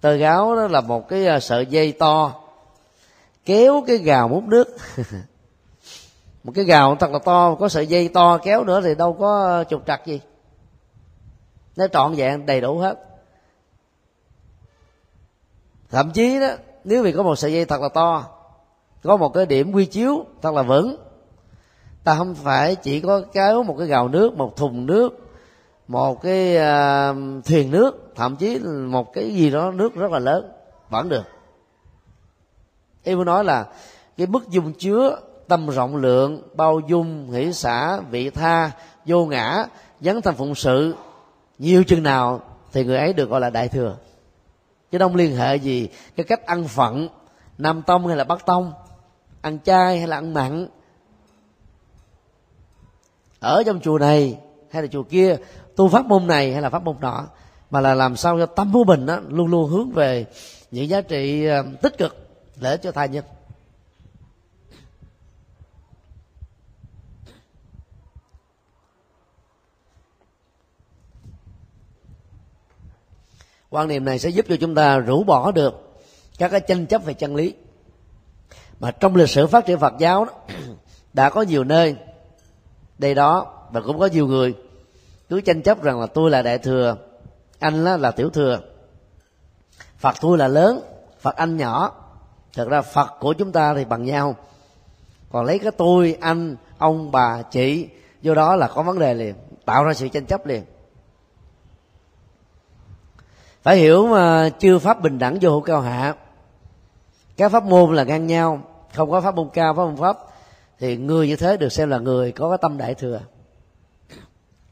Tơ 0.00 0.14
gáo 0.14 0.56
đó 0.56 0.68
là 0.68 0.80
một 0.80 1.08
cái 1.08 1.26
à, 1.26 1.40
sợi 1.40 1.66
dây 1.66 1.92
to, 1.92 2.32
kéo 3.44 3.84
cái 3.86 3.96
gào 3.98 4.28
múc 4.28 4.44
nước. 4.44 4.76
Một 6.44 6.52
cái 6.54 6.64
gào 6.64 6.96
thật 6.96 7.10
là 7.10 7.18
to, 7.18 7.54
có 7.54 7.68
sợi 7.68 7.86
dây 7.86 8.08
to 8.08 8.38
kéo 8.38 8.64
nữa 8.64 8.80
thì 8.80 8.94
đâu 8.94 9.12
có 9.12 9.64
trục 9.70 9.86
trặc 9.86 10.06
gì. 10.06 10.20
Nó 11.76 11.86
trọn 11.88 12.14
vẹn 12.14 12.46
đầy 12.46 12.60
đủ 12.60 12.78
hết. 12.78 12.98
Thậm 15.90 16.10
chí 16.10 16.40
đó, 16.40 16.50
nếu 16.84 17.02
vì 17.02 17.12
có 17.12 17.22
một 17.22 17.36
sợi 17.36 17.52
dây 17.52 17.64
thật 17.64 17.80
là 17.80 17.88
to, 17.88 18.24
có 19.02 19.16
một 19.16 19.28
cái 19.28 19.46
điểm 19.46 19.72
quy 19.72 19.86
chiếu 19.86 20.24
thật 20.42 20.54
là 20.54 20.62
vững, 20.62 20.96
ta 22.04 22.14
không 22.14 22.34
phải 22.34 22.74
chỉ 22.74 23.00
có 23.00 23.22
kéo 23.32 23.62
một 23.62 23.74
cái 23.78 23.86
gào 23.86 24.08
nước, 24.08 24.36
một 24.36 24.56
thùng 24.56 24.86
nước 24.86 25.23
một 25.88 26.22
cái 26.22 26.56
à, 26.56 27.08
uh, 27.08 27.44
thuyền 27.44 27.70
nước 27.70 28.12
thậm 28.16 28.36
chí 28.36 28.58
một 28.88 29.12
cái 29.12 29.34
gì 29.34 29.50
đó 29.50 29.70
nước 29.70 29.94
rất 29.94 30.10
là 30.10 30.18
lớn 30.18 30.52
vẫn 30.90 31.08
được. 31.08 31.24
Ý 33.04 33.14
muốn 33.14 33.26
nói 33.26 33.44
là 33.44 33.66
cái 34.16 34.26
mức 34.26 34.48
dung 34.48 34.72
chứa 34.72 35.20
tâm 35.48 35.68
rộng 35.68 35.96
lượng 35.96 36.42
bao 36.54 36.80
dung 36.88 37.30
hỷ 37.30 37.52
xã 37.52 38.00
vị 38.00 38.30
tha 38.30 38.70
vô 39.06 39.26
ngã 39.26 39.66
dấn 40.00 40.22
thành 40.22 40.34
phụng 40.34 40.54
sự 40.54 40.94
nhiều 41.58 41.84
chừng 41.84 42.02
nào 42.02 42.40
thì 42.72 42.84
người 42.84 42.96
ấy 42.96 43.12
được 43.12 43.30
gọi 43.30 43.40
là 43.40 43.50
đại 43.50 43.68
thừa. 43.68 43.96
Chứ 44.90 44.98
không 44.98 45.16
liên 45.16 45.36
hệ 45.36 45.56
gì 45.56 45.88
cái 46.16 46.24
cách 46.24 46.46
ăn 46.46 46.64
phận 46.68 47.08
nam 47.58 47.82
tông 47.82 48.06
hay 48.06 48.16
là 48.16 48.24
bắc 48.24 48.46
tông 48.46 48.72
ăn 49.40 49.58
chay 49.64 49.98
hay 49.98 50.08
là 50.08 50.16
ăn 50.16 50.34
mặn. 50.34 50.66
Ở 53.40 53.62
trong 53.66 53.80
chùa 53.80 53.98
này 53.98 54.38
hay 54.70 54.82
là 54.82 54.88
chùa 54.88 55.02
kia 55.02 55.36
tu 55.76 55.88
pháp 55.88 56.06
môn 56.06 56.26
này 56.26 56.52
hay 56.52 56.62
là 56.62 56.70
pháp 56.70 56.82
môn 56.82 56.96
nọ 57.00 57.26
mà 57.70 57.80
là 57.80 57.94
làm 57.94 58.16
sao 58.16 58.38
cho 58.38 58.46
tâm 58.46 58.72
của 58.72 58.84
mình 58.84 59.06
đó, 59.06 59.20
luôn 59.28 59.46
luôn 59.46 59.70
hướng 59.70 59.90
về 59.90 60.26
những 60.70 60.88
giá 60.88 61.00
trị 61.00 61.46
ờ, 61.46 61.64
tích 61.82 61.98
cực 61.98 62.28
để 62.56 62.76
cho 62.76 62.92
thai 62.92 63.08
nhân. 63.08 63.24
Quan 73.70 73.88
niệm 73.88 74.04
này 74.04 74.18
sẽ 74.18 74.28
giúp 74.28 74.46
cho 74.48 74.56
chúng 74.60 74.74
ta 74.74 74.98
rũ 74.98 75.24
bỏ 75.24 75.52
được 75.52 76.00
các 76.38 76.48
cái 76.48 76.60
tranh 76.60 76.86
chấp 76.86 77.04
về 77.04 77.14
chân 77.14 77.36
lý. 77.36 77.54
Mà 78.80 78.90
trong 78.90 79.16
lịch 79.16 79.28
sử 79.28 79.46
phát 79.46 79.66
triển 79.66 79.78
Phật 79.78 79.94
giáo 79.98 80.24
đó, 80.24 80.32
đã 81.12 81.30
có 81.30 81.42
nhiều 81.42 81.64
nơi 81.64 81.96
đây 82.98 83.14
đó 83.14 83.46
và 83.72 83.80
cũng 83.80 83.98
có 83.98 84.06
nhiều 84.06 84.26
người 84.26 84.54
cứ 85.34 85.40
tranh 85.40 85.62
chấp 85.62 85.82
rằng 85.82 86.00
là 86.00 86.06
tôi 86.06 86.30
là 86.30 86.42
đại 86.42 86.58
thừa 86.58 86.96
anh 87.58 87.84
là, 87.84 87.96
là 87.96 88.10
tiểu 88.10 88.30
thừa. 88.30 88.60
Phật 89.98 90.14
tôi 90.20 90.38
là 90.38 90.48
lớn 90.48 90.80
phật 91.20 91.36
anh 91.36 91.56
nhỏ. 91.56 91.92
Thật 92.54 92.68
ra 92.68 92.82
phật 92.82 93.10
của 93.20 93.32
chúng 93.32 93.52
ta 93.52 93.74
thì 93.74 93.84
bằng 93.84 94.04
nhau. 94.04 94.36
Còn 95.32 95.44
lấy 95.44 95.58
cái 95.58 95.72
tôi 95.72 96.18
anh 96.20 96.56
ông 96.78 97.10
bà 97.10 97.42
chị 97.42 97.88
do 98.22 98.34
đó 98.34 98.56
là 98.56 98.68
có 98.68 98.82
vấn 98.82 98.98
đề 98.98 99.14
liền 99.14 99.34
tạo 99.64 99.84
ra 99.84 99.94
sự 99.94 100.08
tranh 100.08 100.26
chấp 100.26 100.46
liền. 100.46 100.64
Phải 103.62 103.76
hiểu 103.76 104.06
mà 104.06 104.48
chưa 104.58 104.78
pháp 104.78 105.02
bình 105.02 105.18
đẳng 105.18 105.38
vô 105.40 105.50
hữu 105.50 105.60
cao 105.60 105.80
hạ. 105.80 106.14
Các 107.36 107.52
pháp 107.52 107.64
môn 107.64 107.94
là 107.94 108.04
ngang 108.04 108.26
nhau 108.26 108.62
không 108.94 109.10
có 109.10 109.20
pháp 109.20 109.34
môn 109.34 109.48
cao 109.52 109.74
pháp 109.74 109.84
môn 109.84 109.96
pháp 109.96 110.18
thì 110.78 110.96
người 110.96 111.28
như 111.28 111.36
thế 111.36 111.56
được 111.56 111.72
xem 111.72 111.90
là 111.90 111.98
người 111.98 112.32
có 112.32 112.48
cái 112.48 112.58
tâm 112.62 112.78
đại 112.78 112.94
thừa 112.94 113.20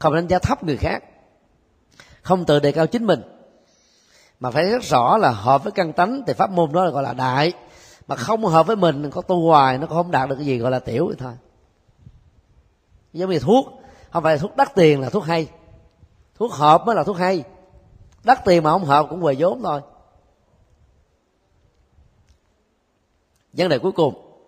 không 0.03 0.15
đánh 0.15 0.27
giá 0.27 0.39
thấp 0.39 0.63
người 0.63 0.77
khác. 0.77 1.03
Không 2.21 2.45
tự 2.45 2.59
đề 2.59 2.71
cao 2.71 2.87
chính 2.87 3.05
mình. 3.05 3.21
Mà 4.39 4.51
phải 4.51 4.71
rất 4.71 4.83
rõ 4.83 5.17
là 5.17 5.31
hợp 5.31 5.63
với 5.63 5.71
căn 5.71 5.93
tánh 5.93 6.23
thì 6.27 6.33
pháp 6.33 6.49
môn 6.49 6.71
đó 6.71 6.83
là 6.83 6.91
gọi 6.91 7.03
là 7.03 7.13
đại. 7.13 7.53
Mà 8.07 8.15
không 8.15 8.45
hợp 8.45 8.67
với 8.67 8.75
mình, 8.75 9.09
có 9.09 9.21
tu 9.21 9.47
hoài, 9.47 9.77
nó 9.77 9.87
không 9.87 10.11
đạt 10.11 10.29
được 10.29 10.35
cái 10.35 10.45
gì 10.45 10.57
gọi 10.57 10.71
là 10.71 10.79
tiểu 10.79 11.07
thì 11.09 11.15
thôi. 11.19 11.33
Giống 13.13 13.29
như 13.29 13.39
thuốc. 13.39 13.65
Không 14.11 14.23
phải 14.23 14.35
là 14.35 14.41
thuốc 14.41 14.55
đắt 14.55 14.75
tiền 14.75 15.01
là 15.01 15.09
thuốc 15.09 15.23
hay. 15.23 15.47
Thuốc 16.35 16.51
hợp 16.51 16.83
mới 16.85 16.95
là 16.95 17.03
thuốc 17.03 17.17
hay. 17.17 17.43
Đắt 18.23 18.45
tiền 18.45 18.63
mà 18.63 18.71
không 18.71 18.85
hợp 18.85 19.05
cũng 19.09 19.21
về 19.21 19.35
vốn 19.37 19.63
thôi. 19.63 19.81
Vấn 23.53 23.69
đề 23.69 23.79
cuối 23.79 23.91
cùng. 23.91 24.45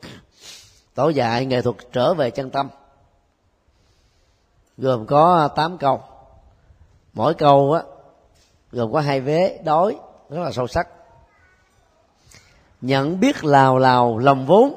Tổ 0.96 1.10
dạy 1.10 1.46
nghệ 1.46 1.62
thuật 1.62 1.76
trở 1.92 2.14
về 2.14 2.30
chân 2.30 2.50
tâm 2.50 2.70
gồm 4.78 5.06
có 5.06 5.38
à, 5.38 5.48
8 5.48 5.78
câu. 5.78 6.04
Mỗi 7.14 7.34
câu 7.34 7.74
á, 7.74 7.82
gồm 8.72 8.94
có 8.94 9.00
hai 9.00 9.22
vế 9.22 9.60
đối 9.64 9.96
rất 10.30 10.40
là 10.40 10.52
sâu 10.52 10.68
sắc. 10.68 10.88
Nhận 12.82 13.20
biết 13.20 13.46
lào 13.46 13.78
lào 13.78 14.18
lòng 14.18 14.46
vốn, 14.46 14.74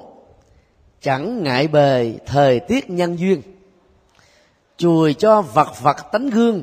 chẳng 1.01 1.43
ngại 1.43 1.69
bề 1.69 2.19
thời 2.27 2.61
tiết 2.61 2.91
nhân 2.91 3.19
duyên. 3.19 3.43
Chùi 4.77 5.15
cho 5.15 5.43
vật 5.43 5.69
vật 5.83 5.97
tánh 6.13 6.31
gương, 6.31 6.63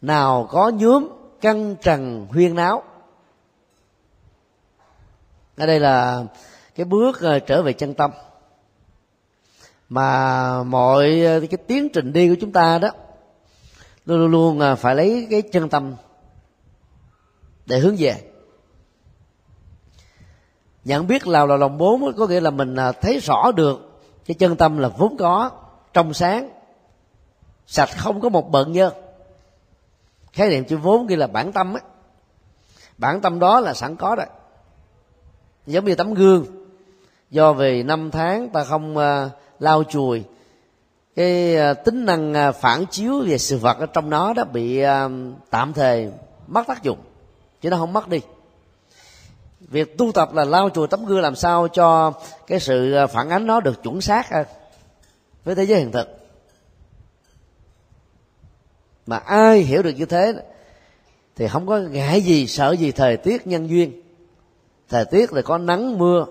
nào 0.00 0.48
có 0.50 0.70
nhuốm 0.74 1.08
căng 1.40 1.76
trần 1.76 2.26
huyên 2.30 2.54
náo. 2.54 2.82
Ở 5.56 5.66
đây 5.66 5.80
là 5.80 6.24
cái 6.74 6.84
bước 6.84 7.20
ờ, 7.20 7.38
trở 7.38 7.62
về 7.62 7.72
chân 7.72 7.94
tâm 7.94 8.10
mà 9.88 10.62
mọi 10.62 11.20
ờ, 11.20 11.40
cái 11.40 11.58
tiến 11.66 11.88
trình 11.92 12.12
đi 12.12 12.28
của 12.28 12.34
chúng 12.40 12.52
ta 12.52 12.78
đó 12.78 12.90
luôn 14.06 14.30
luôn 14.30 14.60
ờ, 14.60 14.76
phải 14.76 14.94
lấy 14.94 15.26
cái 15.30 15.42
chân 15.42 15.68
tâm 15.68 15.94
để 17.66 17.78
hướng 17.78 17.96
về. 17.98 18.22
Nhận 20.84 21.06
biết 21.06 21.26
lào 21.26 21.46
là 21.46 21.56
lòng 21.56 21.78
bốn 21.78 22.16
có 22.16 22.26
nghĩa 22.26 22.40
là 22.40 22.50
mình 22.50 22.76
ờ, 22.76 22.92
thấy 22.92 23.18
rõ 23.18 23.52
được 23.56 24.00
cái 24.26 24.34
chân 24.34 24.56
tâm 24.56 24.78
là 24.78 24.88
vốn 24.88 25.16
có 25.16 25.50
trong 25.92 26.14
sáng 26.14 26.50
sạch 27.66 27.88
không 27.96 28.20
có 28.20 28.28
một 28.28 28.50
bận 28.50 28.72
nhơ. 28.72 28.90
Khái 30.32 30.48
niệm 30.48 30.64
chữ 30.64 30.76
vốn 30.76 31.06
ghi 31.06 31.16
là 31.16 31.26
bản 31.26 31.52
tâm 31.52 31.74
á. 31.74 31.80
Bản 32.98 33.20
tâm 33.20 33.38
đó 33.38 33.60
là 33.60 33.74
sẵn 33.74 33.96
có 33.96 34.14
rồi. 34.14 34.26
Giống 35.66 35.84
như 35.84 35.94
tấm 35.94 36.14
gương 36.14 36.46
do 37.30 37.52
vì 37.52 37.82
năm 37.82 38.10
tháng 38.10 38.48
ta 38.48 38.64
không 38.64 38.96
ờ, 38.96 39.30
lau 39.58 39.84
chùi. 39.84 40.24
Cái 41.16 41.56
à, 41.56 41.74
tính 41.74 42.04
năng 42.04 42.34
à, 42.34 42.52
phản 42.52 42.86
chiếu 42.86 43.22
về 43.26 43.38
sự 43.38 43.58
vật 43.58 43.78
ở 43.78 43.86
trong 43.86 44.10
nó 44.10 44.32
đó 44.32 44.44
bị 44.44 44.78
à, 44.78 45.08
tạm 45.50 45.72
thời 45.72 46.10
mất 46.46 46.66
tác 46.66 46.82
dụng, 46.82 46.98
chứ 47.60 47.70
nó 47.70 47.76
không 47.76 47.92
mất 47.92 48.08
đi. 48.08 48.20
Việc 49.60 49.98
tu 49.98 50.12
tập 50.12 50.34
là 50.34 50.44
lau 50.44 50.70
chùi 50.70 50.88
tấm 50.88 51.04
gương 51.04 51.20
làm 51.20 51.34
sao 51.34 51.68
cho 51.68 52.12
cái 52.46 52.60
sự 52.60 52.96
phản 53.10 53.30
ánh 53.30 53.46
nó 53.46 53.60
được 53.60 53.82
chuẩn 53.82 54.00
xác 54.00 54.30
hơn 54.30 54.46
với 55.44 55.54
thế 55.54 55.64
giới 55.64 55.78
hiện 55.78 55.92
thực. 55.92 56.08
Mà 59.06 59.16
ai 59.16 59.58
hiểu 59.58 59.82
được 59.82 59.92
như 59.96 60.06
thế 60.06 60.32
thì 61.36 61.48
không 61.48 61.66
có 61.66 61.78
ngại 61.78 62.20
gì, 62.20 62.46
sợ 62.46 62.72
gì 62.72 62.92
thời 62.92 63.16
tiết 63.16 63.46
nhân 63.46 63.68
duyên. 63.68 64.02
Thời 64.88 65.04
tiết 65.04 65.32
là 65.32 65.42
có 65.42 65.58
nắng 65.58 65.98
mưa, 65.98 66.26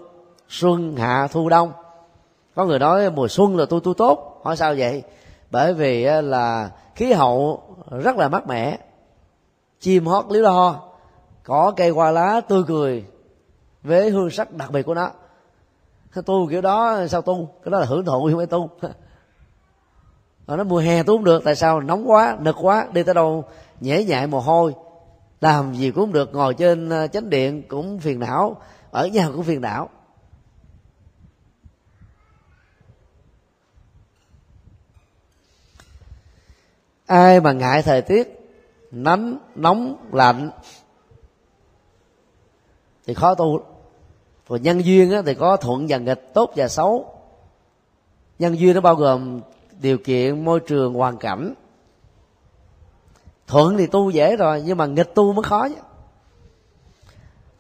xuân, 0.50 0.96
hạ, 0.96 1.28
thu, 1.32 1.50
đông 1.50 1.72
có 2.58 2.66
người 2.66 2.80
nói, 2.80 3.10
mùa 3.10 3.28
xuân 3.28 3.58
là 3.58 3.66
tôi 3.70 3.80
tu 3.84 3.94
tốt. 3.94 4.42
Hỏi 4.44 4.58
sao 4.58 4.76
vậy? 4.78 5.04
Bởi 5.52 5.74
vì 5.74 6.04
là 6.04 6.72
khí 6.96 7.14
hậu 7.14 7.64
rất 7.90 8.18
là 8.18 8.30
mát 8.30 8.48
mẻ. 8.48 8.78
Chim 9.80 10.06
hót, 10.06 10.26
líu 10.30 10.42
lo 10.42 10.82
có 11.44 11.74
cây 11.78 11.90
hoa 11.90 12.12
lá 12.12 12.42
tươi 12.48 12.64
cười 12.68 13.06
với 13.84 14.10
hương 14.10 14.30
sắc 14.30 14.54
đặc 14.54 14.72
biệt 14.72 14.84
của 14.84 14.94
nó. 14.94 15.10
Tu 16.26 16.48
kiểu 16.50 16.62
đó, 16.62 17.08
sao 17.10 17.22
tu? 17.22 17.50
Cái 17.64 17.72
đó 17.72 17.80
là 17.80 17.86
hưởng 17.86 18.06
thụ, 18.06 18.30
không 18.32 18.38
phải 18.38 18.46
tu. 18.46 18.70
Mà 20.48 20.56
nó 20.56 20.64
mùa 20.64 20.80
hè 20.80 21.04
tu 21.04 21.14
cũng 21.14 21.24
được, 21.24 21.44
tại 21.44 21.56
sao 21.56 21.82
nóng 21.82 22.12
quá, 22.12 22.38
nực 22.40 22.56
quá, 22.62 22.88
đi 22.94 23.04
tới 23.04 23.16
đâu 23.16 23.44
nhễ 23.82 24.04
nhại 24.04 24.28
mồ 24.28 24.40
hôi. 24.40 24.76
Làm 25.42 25.74
gì 25.74 25.92
cũng 25.92 26.14
được, 26.14 26.34
ngồi 26.34 26.54
trên 26.54 26.90
ờ, 26.90 27.08
chánh 27.08 27.30
điện 27.30 27.64
cũng 27.68 28.00
phiền 28.00 28.20
não, 28.20 28.58
ở 28.92 29.08
nhà 29.08 29.30
cũng 29.36 29.44
phiền 29.44 29.62
não. 29.62 29.90
Ai 37.08 37.40
mà 37.40 37.52
ngại 37.52 37.82
thời 37.82 38.02
tiết, 38.02 38.54
nắng, 38.92 39.38
nóng, 39.56 39.96
lạnh, 40.12 40.50
thì 43.06 43.14
khó 43.14 43.36
tu. 43.36 43.60
Rồi 44.50 44.60
nhân 44.60 44.86
duyên 44.86 45.12
thì 45.26 45.34
có 45.34 45.58
thuận 45.58 45.86
và 45.90 45.98
nghịch, 45.98 46.34
tốt 46.34 46.52
và 46.56 46.68
xấu. 46.68 47.14
Nhân 48.40 48.60
duyên 48.60 48.76
nó 48.76 48.82
bao 48.82 48.96
gồm 48.96 49.42
điều 49.82 49.98
kiện, 49.98 50.46
môi 50.46 50.60
trường, 50.60 50.94
hoàn 50.94 51.18
cảnh. 51.18 51.54
Thuận 53.48 53.78
thì 53.78 53.88
tu 53.88 54.10
dễ 54.10 54.36
rồi, 54.36 54.64
nhưng 54.66 54.78
mà 54.78 54.86
nghịch 54.86 55.16
tu 55.16 55.34
mới 55.34 55.44
khó 55.44 55.70
chứ. 55.70 55.76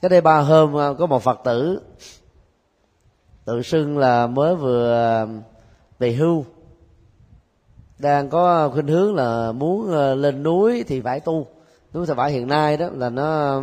Cái 0.02 0.10
đây 0.10 0.22
ba 0.22 0.40
hôm 0.40 0.78
à, 0.78 0.94
có 1.00 1.06
một 1.06 1.24
phật 1.24 1.40
tử 1.44 1.82
tự 3.46 3.62
xưng 3.62 3.98
là 3.98 4.28
mới 4.28 4.56
vừa 4.56 4.94
à, 4.94 5.26
về 6.00 6.12
hưu 6.12 6.46
đang 8.00 8.30
có 8.30 8.70
khuynh 8.74 8.88
hướng 8.88 9.16
là 9.16 9.52
muốn 9.52 9.92
ờ, 9.92 10.16
lên 10.16 10.44
núi 10.44 10.84
thì 10.88 11.02
phải 11.02 11.20
tu. 11.20 11.48
Núi 11.94 12.06
thầy 12.06 12.16
phải 12.16 12.32
hiện 12.32 12.48
nay 12.48 12.78
đó 12.78 12.90
là 12.94 13.10
nó 13.10 13.62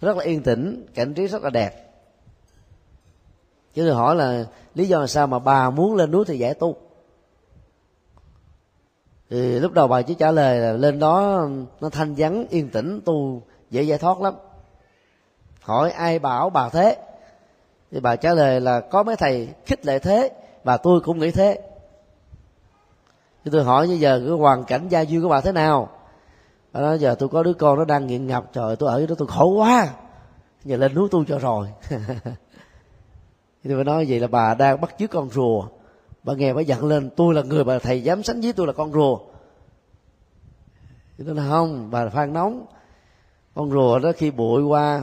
rất 0.00 0.16
là 0.16 0.24
yên 0.24 0.42
tĩnh, 0.42 0.86
cảnh 0.94 1.14
trí 1.14 1.26
rất 1.26 1.42
là 1.42 1.50
đẹp. 1.50 1.84
Chứ 3.74 3.84
tôi 3.86 3.94
hỏi 3.94 4.16
là 4.16 4.44
lý 4.74 4.88
do 4.88 5.00
là 5.00 5.06
sao 5.06 5.26
mà 5.26 5.38
bà 5.38 5.70
muốn 5.70 5.94
lên 5.94 6.10
núi 6.10 6.24
thì 6.24 6.38
giải 6.38 6.54
tu. 6.54 6.76
Thì 9.30 9.58
lúc 9.58 9.72
đầu 9.72 9.88
bà 9.88 10.02
chỉ 10.02 10.14
trả 10.14 10.30
lời 10.30 10.58
là 10.58 10.72
lên 10.72 10.98
đó 10.98 11.48
nó 11.80 11.88
thanh 11.90 12.14
vắng, 12.14 12.46
yên 12.50 12.68
tĩnh, 12.68 13.00
tu 13.04 13.42
dễ 13.70 13.82
giải 13.82 13.98
thoát 13.98 14.20
lắm. 14.20 14.34
Hỏi 15.60 15.90
ai 15.90 16.18
bảo 16.18 16.50
bà 16.50 16.68
thế? 16.68 16.96
Thì 17.90 18.00
bà 18.00 18.16
trả 18.16 18.34
lời 18.34 18.60
là 18.60 18.80
có 18.80 19.02
mấy 19.02 19.16
thầy 19.16 19.48
khích 19.66 19.86
lệ 19.86 19.98
thế 19.98 20.30
và 20.64 20.76
tôi 20.76 21.00
cũng 21.00 21.18
nghĩ 21.18 21.30
thế 21.30 21.60
thì 23.44 23.50
tôi 23.50 23.64
hỏi 23.64 23.88
như 23.88 23.94
giờ, 23.94 24.22
cái 24.26 24.28
hoàn 24.28 24.64
cảnh 24.64 24.88
gia 24.88 25.00
duyên 25.00 25.22
của 25.22 25.28
bà 25.28 25.40
thế 25.40 25.52
nào? 25.52 25.88
Bà 26.72 26.80
nói, 26.80 26.98
giờ 26.98 27.14
tôi 27.18 27.28
có 27.28 27.42
đứa 27.42 27.52
con 27.52 27.78
nó 27.78 27.84
đang 27.84 28.06
nghiện 28.06 28.26
ngập, 28.26 28.52
trời 28.52 28.76
tôi 28.76 28.88
ở 28.88 28.96
với 28.96 29.06
đó 29.06 29.14
tôi 29.18 29.28
khổ 29.28 29.48
quá. 29.48 29.88
Giờ 30.64 30.76
lên 30.76 30.94
núi 30.94 31.08
tu 31.10 31.24
cho 31.24 31.38
rồi. 31.38 31.68
Thì 33.64 33.70
tôi 33.70 33.84
nói 33.84 34.06
vậy 34.08 34.20
là 34.20 34.26
bà 34.26 34.54
đang 34.54 34.80
bắt 34.80 34.94
chước 34.98 35.10
con 35.10 35.30
rùa. 35.30 35.68
Bà 36.22 36.34
nghe 36.34 36.54
bà 36.54 36.60
giận 36.60 36.84
lên, 36.84 37.10
tôi 37.16 37.34
là 37.34 37.42
người 37.42 37.64
bà 37.64 37.78
thầy 37.78 38.02
dám 38.02 38.22
sánh 38.22 38.40
với 38.40 38.52
tôi 38.52 38.66
là 38.66 38.72
con 38.72 38.92
rùa. 38.92 39.18
Thì 41.18 41.24
tôi 41.26 41.34
nói, 41.34 41.46
không, 41.48 41.90
bà 41.90 42.08
phan 42.08 42.32
nóng. 42.32 42.66
Con 43.54 43.70
rùa 43.70 43.98
đó 43.98 44.12
khi 44.16 44.30
bụi 44.30 44.62
qua, 44.62 45.02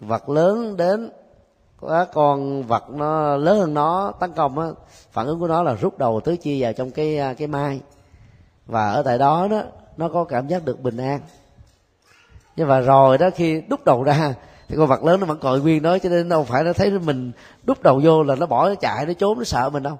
vật 0.00 0.28
lớn 0.28 0.76
đến 0.76 1.10
có 1.82 2.04
con 2.04 2.62
vật 2.62 2.90
nó 2.90 3.36
lớn 3.36 3.58
hơn 3.58 3.74
nó, 3.74 4.12
tấn 4.20 4.32
công 4.32 4.58
á, 4.58 4.66
phản 5.12 5.26
ứng 5.26 5.40
của 5.40 5.48
nó 5.48 5.62
là 5.62 5.74
rút 5.74 5.98
đầu 5.98 6.20
tứ 6.20 6.36
chi 6.36 6.62
vào 6.62 6.72
trong 6.72 6.90
cái 6.90 7.18
à, 7.18 7.34
cái 7.34 7.48
mai. 7.48 7.80
Và 8.66 8.90
ở 8.90 9.02
tại 9.02 9.18
đó 9.18 9.48
đó, 9.50 9.62
nó 9.96 10.08
có 10.08 10.24
cảm 10.24 10.48
giác 10.48 10.64
được 10.64 10.80
bình 10.80 10.96
an. 10.96 11.20
Nhưng 12.56 12.68
mà 12.68 12.80
rồi 12.80 13.18
đó 13.18 13.30
khi 13.34 13.60
đúc 13.60 13.84
đầu 13.84 14.02
ra, 14.02 14.34
thì 14.68 14.76
con 14.76 14.86
vật 14.86 15.04
lớn 15.04 15.20
nó 15.20 15.26
vẫn 15.26 15.38
còi 15.38 15.60
nguyên 15.60 15.82
đó, 15.82 15.98
cho 15.98 16.08
nên 16.08 16.28
đâu 16.28 16.44
phải 16.44 16.64
nó 16.64 16.72
thấy 16.72 16.90
mình 16.90 17.32
đúc 17.62 17.82
đầu 17.82 18.00
vô 18.04 18.22
là 18.22 18.34
nó 18.34 18.46
bỏ 18.46 18.68
nó 18.68 18.74
chạy, 18.74 19.06
nó 19.06 19.12
trốn, 19.12 19.38
nó 19.38 19.44
sợ 19.44 19.70
mình 19.70 19.82
đâu. 19.82 19.98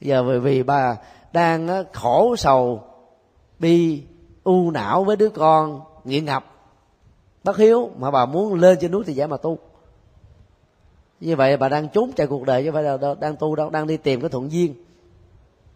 Giờ 0.00 0.22
bởi 0.22 0.40
vì 0.40 0.62
bà 0.62 0.96
đang 1.32 1.84
khổ 1.92 2.36
sầu, 2.36 2.82
bi, 3.58 4.02
u 4.44 4.70
não 4.70 5.04
với 5.04 5.16
đứa 5.16 5.28
con 5.28 5.80
nghiện 6.04 6.24
ngập, 6.24 6.44
bất 7.44 7.56
hiếu, 7.56 7.90
mà 7.98 8.10
bà 8.10 8.26
muốn 8.26 8.54
lên 8.54 8.78
trên 8.80 8.90
núi 8.90 9.04
thì 9.06 9.12
giả 9.12 9.26
mà 9.26 9.36
tu 9.36 9.58
như 11.22 11.36
vậy 11.36 11.56
bà 11.56 11.68
đang 11.68 11.88
trốn 11.88 12.12
chạy 12.16 12.26
cuộc 12.26 12.44
đời 12.44 12.64
chứ 12.64 12.72
phải 12.72 12.82
là 12.82 12.98
đang 13.20 13.36
tu 13.36 13.56
đâu 13.56 13.70
đang 13.70 13.86
đi 13.86 13.96
tìm 13.96 14.20
cái 14.20 14.30
thuận 14.30 14.52
duyên. 14.52 14.74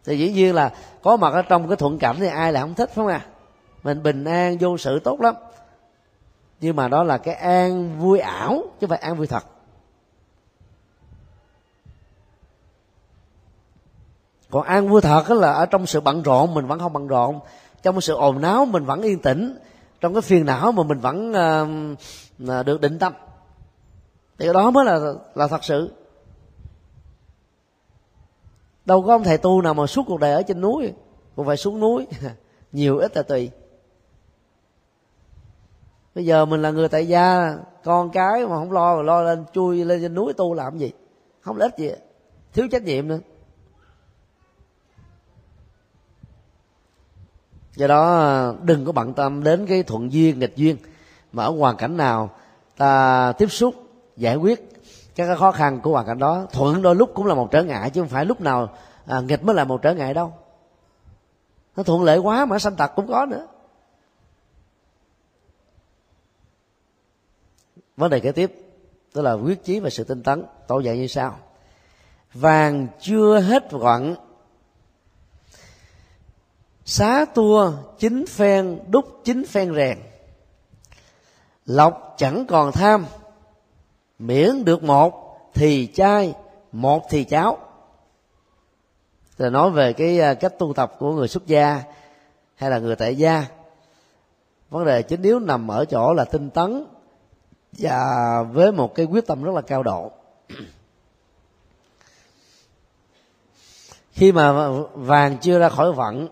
Thì 0.04 0.18
dĩ 0.18 0.32
nhiên 0.32 0.54
là 0.54 0.72
có 1.02 1.16
mặt 1.16 1.32
ở 1.32 1.42
trong 1.42 1.68
cái 1.68 1.76
thuận 1.76 1.98
cảnh 1.98 2.16
thì 2.18 2.26
ai 2.26 2.52
là 2.52 2.60
không 2.60 2.74
thích 2.74 2.88
phải 2.88 2.94
không 2.94 3.06
à 3.06 3.26
mình 3.82 4.02
bình 4.02 4.24
an 4.24 4.58
vô 4.60 4.78
sự 4.78 4.98
tốt 4.98 5.20
lắm. 5.20 5.34
Nhưng 6.60 6.76
mà 6.76 6.88
đó 6.88 7.02
là 7.02 7.18
cái 7.18 7.34
an 7.34 7.98
vui 7.98 8.18
ảo 8.18 8.54
chứ 8.54 8.76
không 8.80 8.88
phải 8.88 8.98
an 8.98 9.16
vui 9.16 9.26
thật. 9.26 9.44
Còn 14.50 14.62
an 14.62 14.88
vui 14.88 15.00
thật 15.00 15.30
là 15.30 15.52
ở 15.52 15.66
trong 15.66 15.86
sự 15.86 16.00
bận 16.00 16.22
rộn 16.22 16.54
mình 16.54 16.66
vẫn 16.66 16.78
không 16.78 16.92
bận 16.92 17.06
rộn. 17.06 17.40
Trong 17.82 18.00
sự 18.00 18.14
ồn 18.14 18.40
náo 18.40 18.64
mình 18.64 18.84
vẫn 18.84 19.02
yên 19.02 19.18
tĩnh. 19.18 19.58
Trong 20.00 20.14
cái 20.14 20.22
phiền 20.22 20.46
não 20.46 20.72
mà 20.72 20.82
mình 20.82 20.98
vẫn 20.98 21.32
uh, 22.42 22.66
được 22.66 22.80
định 22.80 22.98
tâm 22.98 23.12
thì 24.38 24.48
đó 24.54 24.70
mới 24.70 24.84
là 24.84 25.00
là 25.34 25.48
thật 25.48 25.64
sự. 25.64 25.92
Đâu 28.84 29.02
có 29.02 29.14
ông 29.14 29.24
thầy 29.24 29.38
tu 29.38 29.62
nào 29.62 29.74
mà 29.74 29.86
suốt 29.86 30.02
cuộc 30.06 30.20
đời 30.20 30.32
ở 30.32 30.42
trên 30.42 30.60
núi, 30.60 30.92
cũng 31.36 31.46
phải 31.46 31.56
xuống 31.56 31.80
núi. 31.80 32.06
Nhiều 32.72 32.98
ít 32.98 33.16
là 33.16 33.22
tùy. 33.22 33.50
Bây 36.14 36.24
giờ 36.24 36.44
mình 36.44 36.62
là 36.62 36.70
người 36.70 36.88
tại 36.88 37.08
gia, 37.08 37.56
con 37.84 38.10
cái 38.10 38.46
mà 38.46 38.56
không 38.56 38.72
lo 38.72 38.96
mà 38.96 39.02
lo 39.02 39.22
lên, 39.22 39.44
chui 39.52 39.84
lên 39.84 40.02
trên 40.02 40.14
núi 40.14 40.32
tu 40.32 40.54
làm 40.54 40.78
gì? 40.78 40.92
Không 41.40 41.56
lợi 41.56 41.68
ích 41.68 41.78
gì? 41.78 41.90
Thiếu 42.52 42.68
trách 42.72 42.82
nhiệm 42.82 43.08
nữa. 43.08 43.18
Do 47.76 47.86
đó, 47.86 48.54
đừng 48.62 48.84
có 48.84 48.92
bận 48.92 49.14
tâm 49.14 49.42
đến 49.42 49.66
cái 49.66 49.82
thuận 49.82 50.12
duyên, 50.12 50.38
nghịch 50.38 50.56
duyên 50.56 50.76
mà 51.32 51.44
ở 51.44 51.50
hoàn 51.50 51.76
cảnh 51.76 51.96
nào 51.96 52.30
ta 52.76 53.32
tiếp 53.38 53.46
xúc 53.46 53.74
giải 54.16 54.36
quyết 54.36 54.82
các 55.14 55.26
cái 55.26 55.36
khó 55.36 55.52
khăn 55.52 55.80
của 55.80 55.92
hoàn 55.92 56.06
cảnh 56.06 56.18
đó. 56.18 56.46
Thuận 56.52 56.82
đôi 56.82 56.96
lúc 56.96 57.10
cũng 57.14 57.26
là 57.26 57.34
một 57.34 57.48
trở 57.50 57.62
ngại 57.62 57.90
chứ 57.90 58.00
không 58.00 58.08
phải 58.08 58.24
lúc 58.24 58.40
nào 58.40 58.76
à, 59.06 59.20
nghịch 59.20 59.44
mới 59.44 59.56
là 59.56 59.64
một 59.64 59.82
trở 59.82 59.94
ngại 59.94 60.14
đâu. 60.14 60.32
Nó 61.76 61.82
thuận 61.82 62.02
lợi 62.02 62.18
quá 62.18 62.44
mà 62.44 62.58
sanh 62.58 62.76
tật 62.76 62.92
cũng 62.96 63.08
có 63.08 63.26
nữa. 63.26 63.46
Vấn 67.96 68.10
đề 68.10 68.20
kế 68.20 68.32
tiếp 68.32 68.52
tức 69.12 69.22
là 69.22 69.32
quyết 69.32 69.64
chí 69.64 69.80
và 69.80 69.90
sự 69.90 70.04
tinh 70.04 70.22
tấn. 70.22 70.44
Tổ 70.66 70.80
dạy 70.80 70.98
như 70.98 71.06
sau. 71.06 71.38
Vàng 72.34 72.88
chưa 73.00 73.40
hết 73.40 73.70
gọn 73.70 74.14
xá 76.84 77.24
tua 77.24 77.72
chính 77.98 78.26
phen 78.26 78.80
đúc 78.88 79.20
chính 79.24 79.44
phen 79.44 79.74
rèn. 79.74 79.98
Lộc 81.66 82.14
chẳng 82.18 82.46
còn 82.48 82.72
tham 82.72 83.06
miễn 84.18 84.64
được 84.64 84.82
một 84.82 85.38
thì 85.54 85.88
chai 85.94 86.34
một 86.72 87.06
thì 87.10 87.24
cháo 87.24 87.58
là 89.38 89.50
nói 89.50 89.70
về 89.70 89.92
cái 89.92 90.20
à, 90.20 90.34
cách 90.34 90.58
tu 90.58 90.72
tập 90.72 90.92
của 90.98 91.12
người 91.12 91.28
xuất 91.28 91.46
gia 91.46 91.82
hay 92.54 92.70
là 92.70 92.78
người 92.78 92.96
tại 92.96 93.16
gia. 93.16 93.46
Vấn 94.70 94.84
đề 94.84 95.02
chính 95.02 95.22
yếu 95.22 95.38
nằm 95.38 95.68
ở 95.70 95.84
chỗ 95.84 96.14
là 96.14 96.24
tinh 96.24 96.50
tấn 96.50 96.86
và 97.72 98.42
với 98.52 98.72
một 98.72 98.94
cái 98.94 99.06
quyết 99.06 99.26
tâm 99.26 99.42
rất 99.42 99.54
là 99.54 99.60
cao 99.60 99.82
độ. 99.82 100.10
Khi 104.12 104.32
mà 104.32 104.70
vàng 104.94 105.38
chưa 105.38 105.58
ra 105.58 105.68
khỏi 105.68 105.92
vận, 105.92 106.28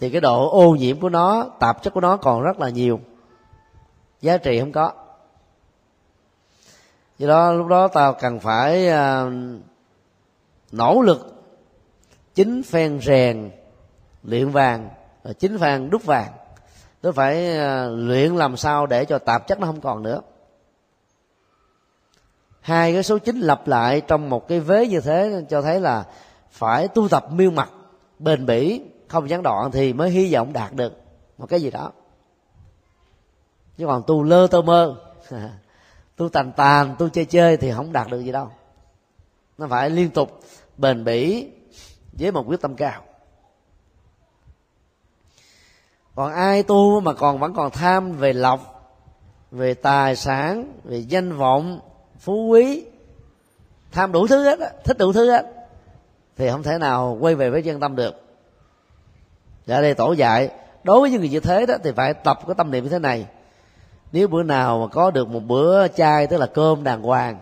thì 0.00 0.10
cái 0.10 0.20
độ 0.20 0.50
ô 0.50 0.74
nhiễm 0.74 1.00
của 1.00 1.08
nó, 1.08 1.50
tạp 1.60 1.82
chất 1.82 1.94
của 1.94 2.00
nó 2.00 2.16
còn 2.16 2.42
rất 2.42 2.60
là 2.60 2.68
nhiều. 2.68 3.00
Giá 4.20 4.36
trị 4.36 4.60
không 4.60 4.72
có 4.72 4.92
do 7.22 7.28
đó 7.28 7.52
lúc 7.52 7.66
đó 7.66 7.88
tao 7.88 8.14
cần 8.14 8.40
phải 8.40 8.88
uh, 8.88 9.32
nỗ 10.72 11.02
lực 11.02 11.44
chính 12.34 12.62
phen 12.62 13.00
rèn 13.00 13.50
luyện 14.22 14.50
vàng 14.50 14.90
à, 15.22 15.32
chính 15.32 15.58
phen 15.58 15.90
đúc 15.90 16.04
vàng. 16.04 16.32
Tôi 17.00 17.12
phải 17.12 17.58
à, 17.58 17.86
luyện 17.86 18.36
làm 18.36 18.56
sao 18.56 18.86
để 18.86 19.04
cho 19.04 19.18
tạp 19.18 19.46
chất 19.46 19.60
nó 19.60 19.66
không 19.66 19.80
còn 19.80 20.02
nữa. 20.02 20.20
Hai 22.60 22.92
cái 22.92 23.02
số 23.02 23.18
chín 23.18 23.40
lặp 23.40 23.68
lại 23.68 24.00
trong 24.00 24.30
một 24.30 24.48
cái 24.48 24.60
vế 24.60 24.86
như 24.86 25.00
thế 25.00 25.44
cho 25.48 25.62
thấy 25.62 25.80
là 25.80 26.04
phải 26.50 26.88
tu 26.88 27.08
tập 27.08 27.26
miêu 27.32 27.50
mặt 27.50 27.70
bền 28.18 28.46
bỉ 28.46 28.82
không 29.08 29.30
gián 29.30 29.42
đoạn 29.42 29.70
thì 29.70 29.92
mới 29.92 30.10
hy 30.10 30.34
vọng 30.34 30.52
đạt 30.52 30.72
được 30.72 31.00
một 31.38 31.46
cái 31.48 31.60
gì 31.60 31.70
đó. 31.70 31.92
Chứ 33.78 33.86
còn 33.86 34.02
tu 34.06 34.22
lơ 34.22 34.46
tơ 34.46 34.62
mơ 34.62 34.96
tu 36.16 36.28
tàn 36.28 36.52
tàn 36.56 36.96
tu 36.98 37.08
chơi 37.08 37.24
chơi 37.24 37.56
thì 37.56 37.72
không 37.72 37.92
đạt 37.92 38.08
được 38.10 38.20
gì 38.20 38.32
đâu. 38.32 38.50
Nó 39.58 39.66
phải 39.66 39.90
liên 39.90 40.10
tục 40.10 40.40
bền 40.76 41.04
bỉ 41.04 41.48
với 42.12 42.32
một 42.32 42.44
quyết 42.48 42.60
tâm 42.60 42.76
cao. 42.76 43.02
Còn 46.14 46.32
ai 46.32 46.62
tu 46.62 47.00
mà 47.00 47.12
còn 47.14 47.38
vẫn 47.38 47.54
còn 47.54 47.70
tham 47.70 48.12
về 48.12 48.32
lộc, 48.32 48.90
về 49.50 49.74
tài 49.74 50.16
sản, 50.16 50.72
về 50.84 50.98
danh 50.98 51.36
vọng, 51.36 51.80
phú 52.18 52.46
quý, 52.46 52.84
tham 53.92 54.12
đủ 54.12 54.26
thứ 54.26 54.44
hết 54.44 54.58
thích 54.84 54.98
đủ 54.98 55.12
thứ 55.12 55.30
hết, 55.30 55.46
thì 56.36 56.50
không 56.50 56.62
thể 56.62 56.78
nào 56.78 57.16
quay 57.20 57.34
về 57.34 57.50
với 57.50 57.62
chân 57.62 57.80
tâm 57.80 57.96
được. 57.96 58.22
Ở 59.66 59.82
đây 59.82 59.94
tổ 59.94 60.12
dạy, 60.12 60.50
đối 60.84 61.00
với 61.00 61.10
những 61.10 61.20
người 61.20 61.28
như 61.28 61.40
thế 61.40 61.66
đó 61.66 61.74
thì 61.84 61.92
phải 61.96 62.14
tập 62.14 62.38
cái 62.46 62.54
tâm 62.58 62.70
niệm 62.70 62.84
như 62.84 62.90
thế 62.90 62.98
này 62.98 63.26
nếu 64.12 64.28
bữa 64.28 64.42
nào 64.42 64.78
mà 64.80 64.86
có 64.86 65.10
được 65.10 65.28
một 65.28 65.40
bữa 65.46 65.88
chay, 65.88 66.26
tức 66.26 66.36
là 66.36 66.46
cơm 66.46 66.84
đàng 66.84 67.02
hoàng, 67.02 67.38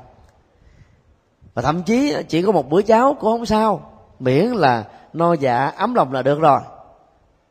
và 1.54 1.62
thậm 1.62 1.82
chí 1.82 2.14
chỉ 2.28 2.42
có 2.42 2.52
một 2.52 2.70
bữa 2.70 2.82
cháo 2.82 3.16
cũng 3.20 3.30
không 3.30 3.46
sao, 3.46 3.92
miễn 4.18 4.46
là 4.46 4.84
no 5.12 5.32
dạ 5.32 5.66
ấm 5.66 5.94
lòng 5.94 6.12
là 6.12 6.22
được 6.22 6.40
rồi. 6.40 6.60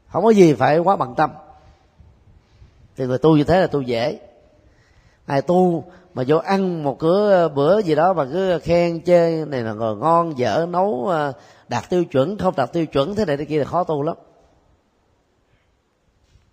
Không 0.07 0.23
có 0.23 0.29
gì 0.29 0.53
phải 0.53 0.79
quá 0.79 0.95
bận 0.95 1.15
tâm. 1.15 1.29
Thì 2.97 3.05
người 3.05 3.17
tu 3.17 3.37
như 3.37 3.43
thế 3.43 3.61
là 3.61 3.67
tu 3.67 3.81
dễ. 3.81 4.19
Ai 5.25 5.41
tu 5.41 5.83
mà 6.13 6.23
vô 6.27 6.37
ăn 6.37 6.83
một 6.83 6.99
cửa 6.99 7.49
bữa 7.55 7.81
gì 7.81 7.95
đó 7.95 8.13
mà 8.13 8.25
cứ 8.25 8.59
khen 8.59 9.03
chê, 9.03 9.45
này 9.45 9.61
là 9.61 9.73
ngồi 9.73 9.95
ngon, 9.95 10.37
dở, 10.37 10.65
nấu 10.69 11.09
à, 11.09 11.31
đạt 11.67 11.89
tiêu 11.89 12.05
chuẩn, 12.05 12.37
không 12.37 12.55
đạt 12.57 12.73
tiêu 12.73 12.85
chuẩn, 12.85 13.15
thế 13.15 13.25
này 13.25 13.37
thế 13.37 13.45
kia 13.45 13.59
là 13.59 13.65
khó 13.65 13.83
tu 13.83 14.01
lắm. 14.01 14.15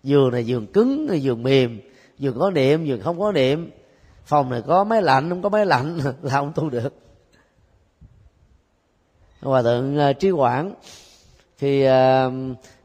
Giường 0.03 0.31
này 0.31 0.45
giường 0.45 0.67
cứng, 0.67 1.21
giường 1.21 1.43
mềm 1.43 1.79
vừa 2.19 2.31
có 2.31 2.51
niệm 2.51 2.83
vừa 2.87 2.97
không 2.97 3.19
có 3.19 3.31
niệm. 3.31 3.71
Phòng 4.25 4.49
này 4.49 4.61
có 4.67 4.83
máy 4.83 5.01
lạnh 5.01 5.29
không 5.29 5.41
có 5.41 5.49
máy 5.49 5.65
lạnh 5.65 5.99
là 6.21 6.31
không 6.31 6.51
tu 6.55 6.69
được. 6.69 6.93
Hòa 9.41 9.61
thượng 9.61 9.97
à, 9.97 10.13
trí 10.13 10.31
quảng 10.31 10.73
khi 11.57 11.83
uh, 11.83 11.89
à, 11.89 12.29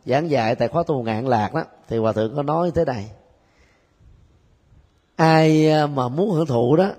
giảng 0.05 0.31
dạy 0.31 0.55
tại 0.55 0.69
khóa 0.69 0.83
tu 0.87 1.03
ngạn 1.03 1.27
lạc 1.27 1.55
đó 1.55 1.65
thì 1.89 1.99
hòa 1.99 2.13
thượng 2.13 2.37
có 2.37 2.43
nói 2.43 2.71
thế 2.75 2.85
này. 2.85 3.11
Ai 5.17 5.71
à, 5.71 5.87
mà 5.87 6.09
muốn 6.09 6.31
hưởng 6.31 6.47
thụ 6.47 6.77
đó 6.77 6.91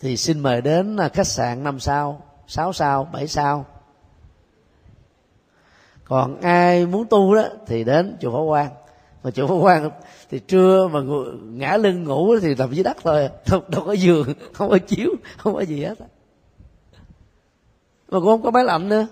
thì 0.00 0.16
xin 0.16 0.40
mời 0.40 0.60
đến 0.60 0.96
khách 1.12 1.26
sạn 1.26 1.64
năm 1.64 1.80
sao 1.80 2.22
sáu 2.46 2.72
sao 2.72 3.04
bảy 3.12 3.28
sao. 3.28 3.66
Còn 6.04 6.40
ai 6.40 6.86
muốn 6.86 7.06
tu 7.10 7.34
đó 7.34 7.44
thì 7.66 7.84
đến 7.84 8.16
chùa 8.20 8.30
Phổ 8.30 8.48
Quang 8.48 8.70
mà 9.22 9.30
chỗ 9.30 9.46
Pháp 9.46 9.54
Quan 9.54 9.90
thì 10.30 10.38
trưa 10.38 10.88
mà 10.92 11.00
ngã 11.42 11.76
lưng 11.76 12.04
ngủ 12.04 12.38
thì 12.42 12.54
nằm 12.54 12.72
dưới 12.72 12.84
đất 12.84 12.96
thôi. 13.02 13.28
Đâu, 13.50 13.62
đâu 13.68 13.82
có 13.86 13.92
giường 13.92 14.34
không 14.52 14.70
có 14.70 14.78
chiếu 14.78 15.10
không 15.36 15.54
có 15.54 15.60
gì 15.60 15.84
hết 15.84 15.94
mà 18.10 18.18
cũng 18.18 18.26
không 18.26 18.42
có 18.42 18.50
máy 18.50 18.64
lạnh 18.64 18.88
nữa. 18.88 19.06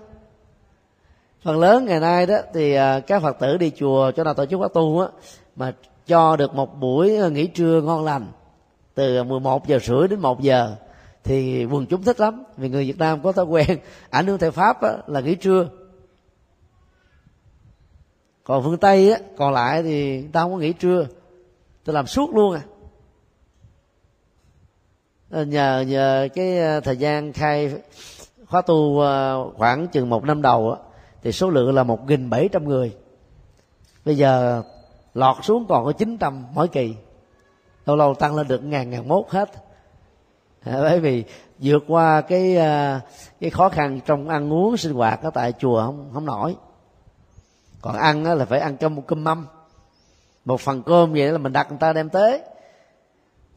Phần 1.43 1.59
lớn 1.59 1.85
ngày 1.85 1.99
nay 1.99 2.25
đó 2.25 2.37
thì 2.53 2.73
à, 2.73 2.99
các 2.99 3.21
phật 3.21 3.39
tử 3.39 3.57
đi 3.57 3.71
chùa 3.77 4.11
cho 4.11 4.23
nào 4.23 4.33
tổ 4.33 4.45
chức 4.45 4.59
khóa 4.59 4.67
tu 4.73 4.99
á 4.99 5.07
mà 5.55 5.73
cho 6.07 6.35
được 6.35 6.55
một 6.55 6.79
buổi 6.79 7.17
à, 7.17 7.27
nghỉ 7.27 7.47
trưa 7.47 7.81
ngon 7.81 8.05
lành. 8.05 8.27
Từ 8.95 9.23
11 9.23 9.67
giờ 9.67 9.79
rưỡi 9.79 10.07
đến 10.07 10.19
1 10.19 10.41
giờ 10.41 10.75
thì 11.23 11.65
quần 11.65 11.85
chúng 11.85 12.03
thích 12.03 12.19
lắm. 12.19 12.43
Vì 12.57 12.69
người 12.69 12.85
Việt 12.85 12.97
Nam 12.97 13.21
có 13.23 13.31
thói 13.31 13.45
quen 13.45 13.79
ảnh 14.09 14.27
hưởng 14.27 14.37
theo 14.37 14.51
Pháp 14.51 14.81
á, 14.81 14.91
là 15.07 15.19
nghỉ 15.19 15.35
trưa 15.35 15.67
còn 18.47 18.63
phương 18.63 18.77
Tây 18.77 19.11
á, 19.11 19.19
còn 19.37 19.53
lại 19.53 19.83
thì 19.83 20.21
ta 20.21 20.41
không 20.41 20.51
có 20.51 20.57
nghỉ 20.57 20.73
trưa. 20.73 21.07
Tôi 21.85 21.93
làm 21.93 22.07
suốt 22.07 22.35
luôn 22.35 22.53
à. 22.53 22.61
Ờ, 25.29 25.45
nhờ 25.45 25.85
nhờ 25.87 26.27
cái 26.35 26.59
ờ, 26.59 26.79
thời 26.79 26.97
gian 26.97 27.33
khai 27.33 27.73
khóa 28.45 28.61
tu 28.61 28.99
ờ, 28.99 29.45
khoảng 29.57 29.87
chừng 29.87 30.09
một 30.09 30.23
năm 30.23 30.41
đầu 30.41 30.71
á 30.71 30.79
thì 31.23 31.31
số 31.31 31.49
lượng 31.49 31.75
là 31.75 31.83
một 31.83 32.07
nghìn 32.07 32.29
bảy 32.29 32.49
trăm 32.51 32.69
người. 32.69 32.95
Bây 34.05 34.17
giờ 34.17 34.63
lọt 35.13 35.37
xuống 35.43 35.65
còn 35.69 35.85
có 35.85 35.91
chín 35.91 36.17
trăm 36.17 36.45
mỗi 36.53 36.67
kỳ. 36.67 36.95
Lâu 37.85 37.95
lâu 37.95 38.13
tăng 38.13 38.35
lên 38.35 38.47
được 38.47 38.63
ngàn 38.63 38.89
ngàn 38.89 39.07
mốt 39.07 39.25
hết. 39.29 39.49
Bởi 40.65 40.99
vì 40.99 41.23
vượt 41.59 41.83
qua 41.87 42.21
cái 42.21 42.55
cái 43.39 43.49
khó 43.49 43.69
khăn 43.69 43.99
trong 44.05 44.29
ăn 44.29 44.53
uống 44.53 44.77
sinh 44.77 44.93
hoạt 44.93 45.23
ở 45.23 45.29
tại 45.29 45.53
chùa 45.59 45.85
không 45.85 46.09
không 46.13 46.25
nổi 46.25 46.55
còn 47.81 47.95
ăn 47.95 48.23
là 48.23 48.45
phải 48.45 48.59
ăn 48.59 48.77
cơm 48.77 48.95
một 48.95 49.03
cơm 49.07 49.23
mâm. 49.23 49.47
Một 50.45 50.61
phần 50.61 50.83
cơm 50.83 51.13
vậy 51.13 51.31
là 51.31 51.37
mình 51.37 51.53
đặt 51.53 51.69
người 51.69 51.79
ta 51.79 51.93
đem 51.93 52.09
tới. 52.09 52.41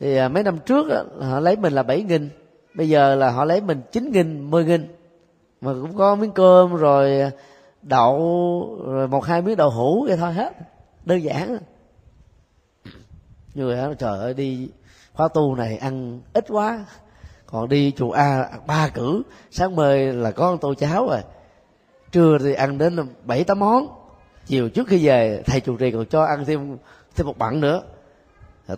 Thì 0.01 0.17
à, 0.17 0.29
mấy 0.29 0.43
năm 0.43 0.59
trước 0.59 0.87
họ 1.21 1.41
lấy 1.41 1.57
mình 1.57 1.73
là 1.73 1.83
bảy 1.83 2.03
nghìn. 2.03 2.31
Bây 2.75 2.89
giờ 2.89 3.15
là 3.15 3.31
họ 3.31 3.45
lấy 3.45 3.61
mình 3.61 3.83
chín 3.93 4.13
nghìn, 4.13 4.51
mười 4.51 4.65
nghìn. 4.65 4.97
Mà 5.61 5.73
cũng 5.73 5.97
có 5.97 6.15
miếng 6.15 6.33
cơm 6.33 6.77
rồi 6.77 7.21
à, 7.21 7.31
đậu, 7.83 8.79
rồi 8.87 9.09
một 9.09 9.25
hai 9.25 9.43
miếng 9.43 9.57
đậu 9.57 9.71
hũ 9.71 10.05
vậy 10.09 10.17
thôi 10.17 10.33
hết. 10.33 10.53
Đơn 11.05 11.23
giản. 11.23 11.59
Người 13.55 13.77
đó 13.77 13.95
trời 13.99 14.19
ơi, 14.19 14.35
đi 14.35 14.69
khóa 15.15 15.29
tu 15.29 15.55
này 15.55 15.77
ăn 15.77 16.21
ít 16.33 16.45
quá. 16.49 16.85
Còn 17.47 17.69
đi 17.69 17.93
chùa 17.97 18.11
a, 18.11 18.51
ba 18.67 18.89
cử. 18.89 19.23
Sáng 19.51 19.77
mời 19.77 20.13
là 20.13 20.31
có 20.31 20.57
tô 20.61 20.75
cháo 20.75 21.07
rồi. 21.07 21.21
Trưa 22.13 22.39
thì 22.39 22.55
ăn 22.55 22.79
đến 22.79 22.97
bảy 23.25 23.45
tám 23.45 23.59
món 23.59 23.87
chiều 24.51 24.69
trước 24.69 24.89
khi 24.89 25.07
về 25.07 25.43
thầy 25.47 25.61
chủ 25.61 25.77
trì 25.77 25.91
còn 25.91 26.07
cho 26.07 26.25
ăn 26.25 26.45
thêm 26.45 26.77
thêm 27.17 27.27
một 27.27 27.39
bận 27.39 27.61
nữa. 27.61 27.83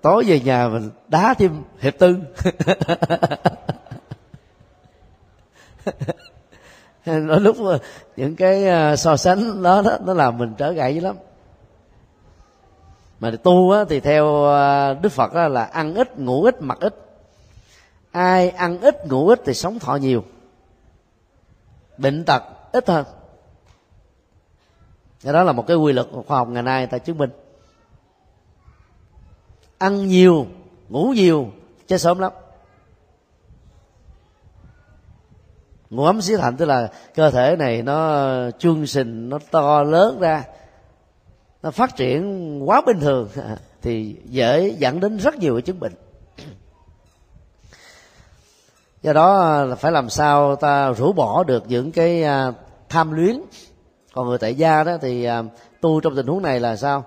Tối 0.02 0.24
về 0.26 0.40
nhà 0.40 0.68
mình 0.68 0.90
đá 1.08 1.34
thêm 1.34 1.62
hiệp 1.78 1.98
tư. 1.98 2.16
Đôi 7.06 7.40
lúc 7.40 7.56
những 8.16 8.36
cái 8.36 8.68
à, 8.68 8.96
so 8.96 9.16
sánh 9.16 9.62
đó, 9.62 9.82
đó 9.82 9.98
nó 10.04 10.14
làm 10.14 10.38
mình 10.38 10.54
trở 10.58 10.72
ngại 10.72 10.94
dữ 10.94 11.00
lắm. 11.00 11.16
Mà 13.20 13.30
tu 13.42 13.70
á, 13.70 13.84
thì 13.88 14.00
theo 14.00 14.46
à, 14.46 14.94
đức 14.94 15.12
phật 15.12 15.32
á, 15.32 15.48
là 15.48 15.64
ăn 15.64 15.94
ít 15.94 16.18
ngủ 16.18 16.44
ít 16.44 16.62
mặc 16.62 16.78
ít. 16.80 16.94
Ai 18.10 18.50
ăn 18.50 18.80
ít 18.80 19.06
ngủ 19.06 19.28
ít 19.28 19.40
thì 19.44 19.54
sống 19.54 19.78
thọ 19.78 19.96
nhiều. 19.96 20.24
Bệnh 21.98 22.24
tật 22.24 22.42
ít 22.72 22.88
hơn 22.88 23.04
đó 25.22 25.42
là 25.42 25.52
một 25.52 25.66
cái 25.66 25.76
quy 25.76 25.92
luật 25.92 26.06
khoa 26.26 26.38
học 26.38 26.48
ngày 26.48 26.62
nay 26.62 26.86
ta 26.86 26.98
chứng 26.98 27.18
minh. 27.18 27.30
Ăn 29.78 30.06
nhiều, 30.06 30.46
ngủ 30.88 31.12
nhiều, 31.16 31.50
chết 31.86 31.98
sớm 31.98 32.18
lắm. 32.18 32.32
Ngủ 35.90 36.04
ấm 36.04 36.20
xí 36.20 36.36
thạnh 36.36 36.56
tức 36.56 36.64
là 36.64 36.92
cơ 37.14 37.30
thể 37.30 37.56
này 37.56 37.82
nó 37.82 38.26
chương 38.58 38.86
sình, 38.86 39.28
nó 39.28 39.38
to 39.50 39.82
lớn 39.82 40.20
ra, 40.20 40.44
nó 41.62 41.70
phát 41.70 41.96
triển 41.96 42.60
quá 42.68 42.82
bình 42.86 43.00
thường 43.00 43.28
thì 43.82 44.16
dễ 44.24 44.74
dẫn 44.78 45.00
đến 45.00 45.16
rất 45.16 45.34
nhiều 45.34 45.54
cái 45.54 45.62
chứng 45.62 45.80
bệnh. 45.80 45.92
Do 49.02 49.12
đó 49.12 49.62
là 49.64 49.74
phải 49.74 49.92
làm 49.92 50.10
sao 50.10 50.56
ta 50.56 50.92
rũ 50.92 51.12
bỏ 51.12 51.44
được 51.44 51.64
những 51.68 51.92
cái 51.92 52.22
à, 52.22 52.52
tham 52.88 53.12
luyến 53.12 53.40
còn 54.12 54.28
người 54.28 54.38
tại 54.38 54.54
gia 54.54 54.84
đó 54.84 54.96
thì 55.00 55.24
à, 55.24 55.42
tu 55.80 56.00
trong 56.00 56.16
tình 56.16 56.26
huống 56.26 56.42
này 56.42 56.60
là 56.60 56.76
sao? 56.76 57.04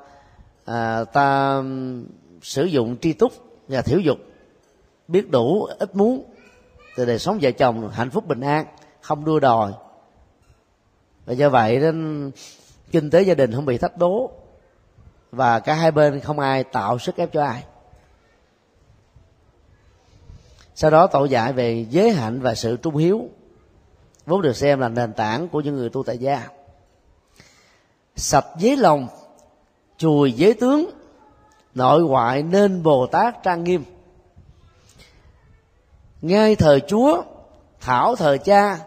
À, 0.65 1.03
ta 1.03 1.61
sử 2.41 2.63
dụng 2.63 2.97
tri 3.01 3.13
túc 3.13 3.33
và 3.67 3.81
thiểu 3.81 3.99
dục 3.99 4.17
biết 5.07 5.31
đủ 5.31 5.67
ít 5.79 5.95
muốn 5.95 6.23
từ 6.95 7.05
đời 7.05 7.19
sống 7.19 7.39
vợ 7.41 7.51
chồng 7.51 7.89
hạnh 7.89 8.09
phúc 8.09 8.27
bình 8.27 8.41
an 8.41 8.65
không 9.01 9.25
đua 9.25 9.39
đòi. 9.39 9.73
Và 11.25 11.33
do 11.33 11.49
vậy 11.49 11.79
nên 11.79 12.31
kinh 12.91 13.09
tế 13.09 13.21
gia 13.21 13.33
đình 13.33 13.51
không 13.51 13.65
bị 13.65 13.77
thách 13.77 13.97
đố 13.97 14.31
và 15.31 15.59
cả 15.59 15.73
hai 15.73 15.91
bên 15.91 16.19
không 16.19 16.39
ai 16.39 16.63
tạo 16.63 16.99
sức 16.99 17.17
ép 17.17 17.33
cho 17.33 17.43
ai. 17.43 17.63
Sau 20.75 20.91
đó 20.91 21.07
tổ 21.07 21.25
dạy 21.25 21.53
về 21.53 21.85
giới 21.89 22.11
hạnh 22.11 22.41
và 22.41 22.55
sự 22.55 22.77
trung 22.77 22.95
hiếu 22.95 23.29
vốn 24.25 24.41
được 24.41 24.55
xem 24.55 24.79
là 24.79 24.89
nền 24.89 25.13
tảng 25.13 25.47
của 25.47 25.61
những 25.61 25.75
người 25.75 25.89
tu 25.89 26.03
tại 26.03 26.17
gia 26.17 26.47
sạch 28.15 28.45
giấy 28.57 28.77
lòng, 28.77 29.07
chùi 29.97 30.31
giới 30.31 30.53
tướng, 30.53 30.89
nội 31.75 32.03
ngoại 32.03 32.43
nên 32.43 32.83
bồ 32.83 33.07
tát 33.07 33.43
trang 33.43 33.63
nghiêm. 33.63 33.83
Ngay 36.21 36.55
thời 36.55 36.79
chúa, 36.79 37.23
thảo 37.79 38.15
thời 38.15 38.37
cha, 38.37 38.79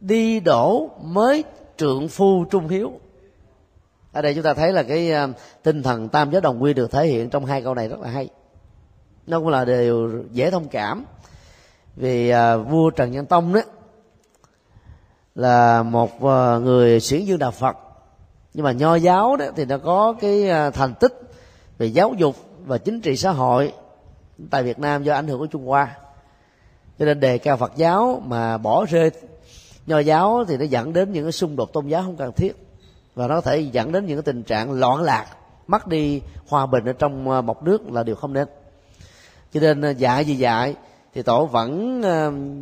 đi 0.00 0.40
đổ 0.40 0.90
mới 1.02 1.44
trượng 1.76 2.08
phu 2.08 2.44
trung 2.50 2.68
hiếu. 2.68 2.92
Ở 4.12 4.22
đây 4.22 4.34
chúng 4.34 4.44
ta 4.44 4.54
thấy 4.54 4.72
là 4.72 4.82
cái 4.82 5.12
à, 5.12 5.28
tinh 5.62 5.82
thần 5.82 6.08
tam 6.08 6.30
giới 6.30 6.40
đồng 6.40 6.62
quy 6.62 6.74
được 6.74 6.90
thể 6.90 7.06
hiện 7.06 7.30
trong 7.30 7.44
hai 7.44 7.62
câu 7.62 7.74
này 7.74 7.88
rất 7.88 8.00
là 8.00 8.10
hay. 8.10 8.28
Nó 9.26 9.38
cũng 9.38 9.48
là 9.48 9.64
điều 9.64 10.24
dễ 10.32 10.50
thông 10.50 10.68
cảm 10.68 11.04
vì 11.96 12.28
à, 12.28 12.56
vua 12.56 12.90
trần 12.90 13.10
nhân 13.10 13.26
tông 13.26 13.52
đó 13.52 13.60
là 15.34 15.82
một 15.82 16.24
à, 16.24 16.58
người 16.58 17.00
xiển 17.00 17.24
dương 17.24 17.38
đạo 17.38 17.50
phật 17.50 17.76
nhưng 18.54 18.64
mà 18.64 18.72
nho 18.72 18.94
giáo 18.94 19.36
đó 19.36 19.44
thì 19.56 19.64
nó 19.64 19.78
có 19.78 20.14
cái 20.20 20.50
à, 20.50 20.70
thành 20.70 20.94
tích 20.94 21.20
về 21.78 21.86
giáo 21.86 22.14
dục 22.16 22.36
và 22.66 22.78
chính 22.78 23.00
trị 23.00 23.16
xã 23.16 23.30
hội 23.30 23.72
tại 24.50 24.62
việt 24.62 24.78
nam 24.78 25.04
do 25.04 25.14
ảnh 25.14 25.26
hưởng 25.26 25.38
của 25.38 25.46
trung 25.46 25.66
hoa. 25.66 25.96
Cho 26.98 27.04
nên 27.04 27.20
đề 27.20 27.38
cao 27.38 27.56
phật 27.56 27.72
giáo 27.76 28.22
mà 28.26 28.58
bỏ 28.58 28.84
rơi 28.84 29.10
nho 29.86 29.98
giáo 29.98 30.44
thì 30.48 30.56
nó 30.56 30.64
dẫn 30.64 30.92
đến 30.92 31.12
những 31.12 31.24
cái 31.24 31.32
xung 31.32 31.56
đột 31.56 31.72
tôn 31.72 31.86
giáo 31.86 32.02
không 32.02 32.16
cần 32.16 32.32
thiết. 32.32 32.52
Và 33.14 33.26
nó 33.26 33.34
có 33.34 33.40
thể 33.40 33.60
dẫn 33.60 33.92
đến 33.92 34.06
những 34.06 34.16
cái 34.16 34.22
tình 34.22 34.42
trạng 34.42 34.72
loạn 34.72 35.02
lạc, 35.02 35.26
mất 35.66 35.86
đi 35.86 36.20
hòa 36.48 36.66
bình 36.66 36.84
ở 36.84 36.92
trong 36.92 37.30
à, 37.30 37.40
một 37.40 37.62
nước 37.62 37.92
là 37.92 38.02
điều 38.02 38.14
không 38.14 38.32
nên. 38.32 38.48
Cho 39.52 39.60
nên 39.60 39.82
à, 39.82 39.90
dạy 39.90 40.24
gì 40.24 40.34
dạy 40.34 40.74
thì 41.14 41.22
tổ 41.22 41.46
vẫn 41.46 42.00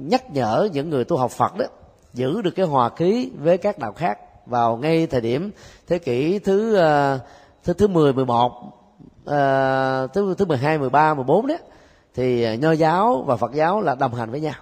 nhắc 0.08 0.30
nhở 0.30 0.68
những 0.72 0.90
người 0.90 1.04
tu 1.04 1.16
học 1.16 1.30
phật 1.30 1.56
đó 1.56 1.66
giữ 2.14 2.42
được 2.42 2.50
cái 2.50 2.66
hòa 2.66 2.88
khí 2.96 3.30
với 3.38 3.58
các 3.58 3.78
đạo 3.78 3.92
khác 3.92 4.18
vào 4.46 4.76
ngay 4.76 5.06
thời 5.06 5.20
điểm 5.20 5.50
thế 5.86 5.98
kỷ 5.98 6.38
thứ 6.38 6.74
ờ, 6.74 7.18
thứ 7.64 7.72
thứ 7.72 7.88
10, 7.88 8.12
11 8.12 8.52
à, 9.26 10.06
thứ 10.06 10.34
thứ 10.38 10.44
12, 10.44 10.78
13, 10.78 11.14
14 11.14 11.46
đó 11.46 11.54
thì 12.14 12.56
nho 12.56 12.72
giáo 12.72 13.24
và 13.26 13.36
Phật 13.36 13.52
giáo 13.52 13.80
là 13.80 13.94
đồng 13.94 14.14
hành 14.14 14.30
với 14.30 14.40
nhau. 14.40 14.54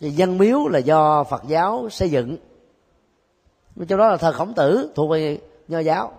Dân 0.00 0.38
miếu 0.38 0.68
là 0.68 0.78
do 0.78 1.24
Phật 1.24 1.42
giáo 1.46 1.88
xây 1.90 2.10
dựng. 2.10 2.36
Trong 3.88 3.98
đó 3.98 4.08
là 4.08 4.16
thờ 4.16 4.32
khổng 4.32 4.54
tử 4.54 4.92
thuộc 4.94 5.10
về 5.10 5.38
nho 5.68 5.78
giáo. 5.78 6.12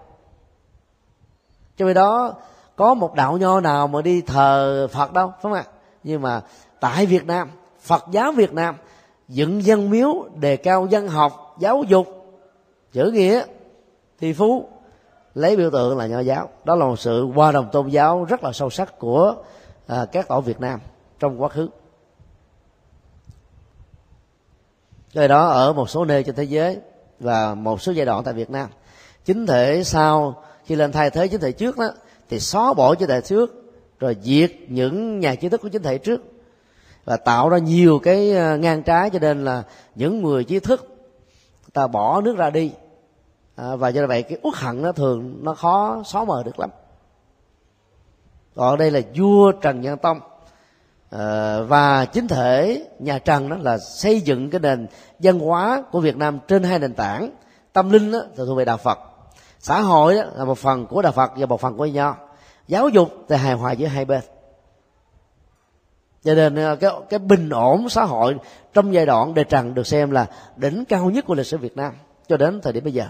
Trong 1.78 1.88
khi 1.88 1.94
đó 1.94 2.34
có 2.76 2.94
một 2.94 3.16
đạo 3.16 3.38
nho 3.38 3.60
nào 3.60 3.88
mà 3.88 4.02
đi 4.02 4.22
thờ 4.22 4.88
phật 4.92 5.14
đâu 5.14 5.28
phải 5.28 5.40
không 5.42 5.54
ạ? 5.54 5.64
Nhưng 6.04 6.22
mà 6.22 6.42
tại 6.80 7.06
việt 7.06 7.26
nam 7.26 7.50
phật 7.82 8.06
giáo 8.12 8.32
việt 8.32 8.54
nam 8.54 8.76
dựng 9.28 9.64
dân 9.64 9.90
miếu 9.90 10.28
đề 10.36 10.58
cao 10.58 10.86
dân 10.86 11.08
học 11.08 11.56
giáo 11.60 11.84
dục 11.88 12.25
chữ 12.96 13.12
nghĩa 13.12 13.44
thi 14.20 14.34
phú 14.34 14.70
lấy 15.34 15.56
biểu 15.56 15.72
tượng 15.72 15.98
là 15.98 16.08
nho 16.08 16.20
giáo. 16.20 16.50
Đó 16.64 16.76
là 16.76 16.86
một 16.86 17.00
sự 17.00 17.26
hòa 17.26 17.52
đồng 17.52 17.70
tôn 17.72 17.88
giáo 17.88 18.24
rất 18.24 18.44
là 18.44 18.52
sâu 18.54 18.70
sắc 18.70 19.00
của 19.00 19.36
à, 19.88 20.06
các 20.12 20.28
tổ 20.28 20.42
việt 20.42 20.60
nam 20.60 20.80
trong 21.20 21.42
quá 21.42 21.50
khứ. 21.50 21.70
Cái 25.14 25.28
đó 25.28 25.48
ở 25.48 25.74
một 25.74 25.90
số 25.90 26.06
nơi 26.06 26.24
trên 26.24 26.36
thế 26.36 26.44
giới 26.44 26.78
và 27.20 27.56
một 27.56 27.82
số 27.82 27.92
giai 27.92 28.06
đoạn 28.06 28.24
tại 28.24 28.34
Việt 28.34 28.50
Nam. 28.50 28.70
Chính 29.26 29.46
thể 29.46 29.84
sau 29.84 30.44
khi 30.66 30.76
lên 30.76 30.92
thay 30.92 31.10
thế 31.10 31.28
chính 31.28 31.42
thể 31.42 31.52
trước 31.52 31.78
đó 31.78 31.90
thì 32.30 32.40
xóa 32.40 32.74
bỏ 32.74 32.96
chính 32.96 33.10
thể 33.10 33.22
trước 33.22 33.74
rồi 34.00 34.18
diệt 34.22 34.52
những 34.68 35.20
nhà 35.20 35.36
trí 35.36 35.50
thức 35.50 35.62
của 35.62 35.70
chính 35.70 35.84
thể 35.84 35.98
trước 35.98 36.22
và 37.06 37.18
tạo 37.18 37.50
ra 37.50 37.58
nhiều 37.58 38.00
cái 38.00 38.38
à, 38.38 38.56
ngang 38.56 38.84
trái 38.84 39.10
cho 39.10 39.20
nên 39.20 39.46
là 39.46 39.64
những 39.96 40.22
người 40.22 40.44
trí 40.44 40.60
thức 40.60 40.96
ta 41.76 41.88
bỏ 41.88 42.22
nước 42.22 42.38
ra 42.38 42.50
đi 42.50 42.72
à, 43.56 43.76
và 43.76 43.90
do 43.90 44.08
vậy 44.08 44.24
cái 44.24 44.38
uất 44.44 44.56
hận 44.56 44.82
nó 44.82 44.92
thường 44.92 45.40
nó 45.42 45.54
khó 45.54 46.02
xóa 46.06 46.26
mờ 46.26 46.44
được 46.44 46.60
lắm. 46.60 46.70
Còn 48.56 48.78
đây 48.78 48.92
là 48.92 49.02
vua 49.16 49.52
trần 49.52 49.82
nhân 49.82 49.98
tông. 49.98 50.20
À, 51.10 51.60
và 51.62 52.06
chính 52.06 52.28
thể 52.28 52.86
nhà 53.00 53.20
trần 53.20 53.50
đó 53.50 53.58
là 53.60 53.78
xây 53.78 54.22
dựng 54.22 54.50
cái 54.50 54.60
nền 54.60 54.88
văn 55.20 55.40
hóa 55.40 55.84
của 55.92 56.00
việt 56.00 56.18
nam 56.18 56.40
trên 56.48 56.64
hai 56.64 56.80
nền 56.80 56.94
tảng 56.94 57.32
tâm 57.74 57.90
linh 57.90 58.12
đó, 58.12 58.20
thì 58.38 58.44
thuộc 58.48 58.58
về 58.58 58.66
đạo 58.66 58.78
phật. 58.78 59.00
Xã 59.60 59.82
hội 59.82 60.16
đó, 60.16 60.24
là 60.36 60.46
một 60.46 60.58
phần 60.58 60.86
của 60.86 61.02
đạo 61.02 61.12
phật 61.12 61.32
và 61.36 61.46
một 61.46 61.62
phần 61.62 61.78
của 61.78 61.86
nho. 61.86 62.16
Giáo 62.68 62.90
dục 62.90 63.10
thì 63.30 63.36
hài 63.36 63.54
hòa 63.54 63.72
giữa 63.72 63.88
hai 63.88 64.06
bên. 64.06 64.22
Cho 66.24 66.34
nên 66.34 66.56
à, 66.56 66.76
cái 66.76 66.92
cái 67.10 67.20
bình 67.20 67.50
ổn 67.50 67.90
xã 67.90 68.04
hội 68.04 68.36
trong 68.74 68.94
giai 68.94 69.06
đoạn 69.06 69.34
đề 69.34 69.44
trần 69.44 69.74
được 69.74 69.88
xem 69.88 70.12
là 70.12 70.28
đỉnh 70.56 70.86
cao 70.86 71.10
nhất 71.10 71.26
của 71.28 71.36
lịch 71.36 71.46
sử 71.46 71.58
Việt 71.58 71.78
Nam 71.78 71.94
cho 72.28 72.38
đến 72.38 72.62
thời 72.62 72.74
điểm 72.74 72.84
bây 72.84 72.94
giờ 72.94 73.06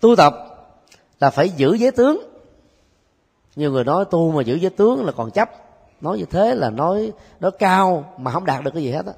tu 0.00 0.16
tập 0.16 0.34
là 1.20 1.30
phải 1.30 1.48
giữ 1.48 1.74
giới 1.74 1.90
tướng. 1.90 2.20
Nhiều 3.56 3.72
người 3.72 3.84
nói 3.84 4.04
tu 4.10 4.32
mà 4.32 4.42
giữ 4.42 4.54
giới 4.54 4.70
tướng 4.70 5.04
là 5.04 5.12
còn 5.12 5.30
chấp. 5.30 5.50
Nói 6.00 6.18
như 6.18 6.24
thế 6.24 6.54
là 6.54 6.70
nói 6.70 7.12
nó 7.40 7.50
cao 7.50 8.14
mà 8.18 8.30
không 8.30 8.44
đạt 8.44 8.64
được 8.64 8.70
cái 8.74 8.82
gì 8.82 8.90
hết 8.90 9.06
á. 9.06 9.12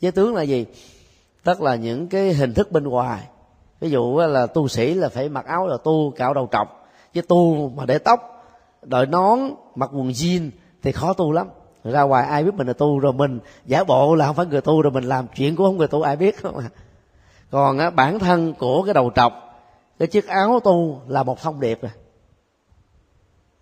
Giới 0.00 0.12
tướng 0.12 0.34
là 0.34 0.42
gì? 0.42 0.66
Tức 1.44 1.62
là 1.62 1.74
những 1.74 2.08
cái 2.08 2.32
hình 2.32 2.54
thức 2.54 2.72
bên 2.72 2.84
ngoài. 2.84 3.22
Ví 3.80 3.90
dụ 3.90 4.18
là 4.18 4.46
tu 4.46 4.68
sĩ 4.68 4.94
là 4.94 5.08
phải 5.08 5.28
mặc 5.28 5.46
áo 5.46 5.66
là 5.66 5.76
tu, 5.84 6.10
cạo 6.16 6.34
đầu 6.34 6.48
trọc. 6.52 6.88
Chứ 7.12 7.22
tu 7.22 7.68
mà 7.68 7.86
để 7.86 7.98
tóc, 7.98 8.44
đội 8.82 9.06
nón, 9.06 9.38
mặc 9.74 9.90
quần 9.92 10.08
jean 10.08 10.50
thì 10.82 10.92
khó 10.92 11.12
tu 11.12 11.32
lắm. 11.32 11.48
Ra 11.84 12.02
ngoài 12.02 12.26
ai 12.26 12.44
biết 12.44 12.54
mình 12.54 12.66
là 12.66 12.72
tu 12.72 12.98
rồi 12.98 13.12
mình 13.12 13.38
giả 13.66 13.84
bộ 13.84 14.14
là 14.14 14.26
không 14.26 14.36
phải 14.36 14.46
người 14.46 14.60
tu 14.60 14.82
rồi 14.82 14.90
mình 14.90 15.04
làm 15.04 15.26
chuyện 15.36 15.56
của 15.56 15.64
không 15.64 15.76
người 15.76 15.88
tu, 15.88 16.02
ai 16.02 16.16
biết 16.16 16.42
không 16.42 16.56
à? 16.56 16.68
Còn 17.50 17.78
á, 17.78 17.90
bản 17.90 18.18
thân 18.18 18.54
của 18.54 18.82
cái 18.82 18.94
đầu 18.94 19.10
trọc 19.14 19.32
cái 19.98 20.08
chiếc 20.08 20.28
áo 20.28 20.60
tu 20.64 21.00
là 21.08 21.22
một 21.22 21.40
thông 21.40 21.60
điệp 21.60 21.82
rồi 21.82 21.90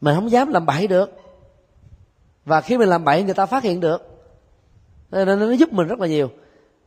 mình 0.00 0.14
không 0.14 0.30
dám 0.30 0.48
làm 0.48 0.66
bậy 0.66 0.86
được. 0.86 1.10
Và 2.44 2.60
khi 2.60 2.78
mình 2.78 2.88
làm 2.88 3.04
bậy 3.04 3.22
người 3.22 3.34
ta 3.34 3.46
phát 3.46 3.62
hiện 3.62 3.80
được. 3.80 4.02
Nên 5.10 5.40
nó 5.40 5.50
giúp 5.50 5.72
mình 5.72 5.88
rất 5.88 6.00
là 6.00 6.06
nhiều. 6.06 6.30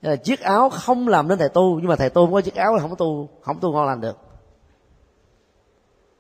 Là 0.02 0.16
chiếc 0.16 0.42
áo 0.42 0.70
không 0.70 1.08
làm 1.08 1.28
nên 1.28 1.38
thầy 1.38 1.50
tu 1.50 1.80
nhưng 1.80 1.88
mà 1.88 1.96
thầy 1.96 2.10
tu 2.10 2.26
không 2.26 2.34
có 2.34 2.42
chiếc 2.42 2.56
áo 2.56 2.76
là 2.76 2.82
không 2.82 2.96
tu 2.96 3.30
không 3.42 3.60
tu 3.60 3.74
ngon 3.74 3.86
lành 3.86 4.02
được. 4.02 4.18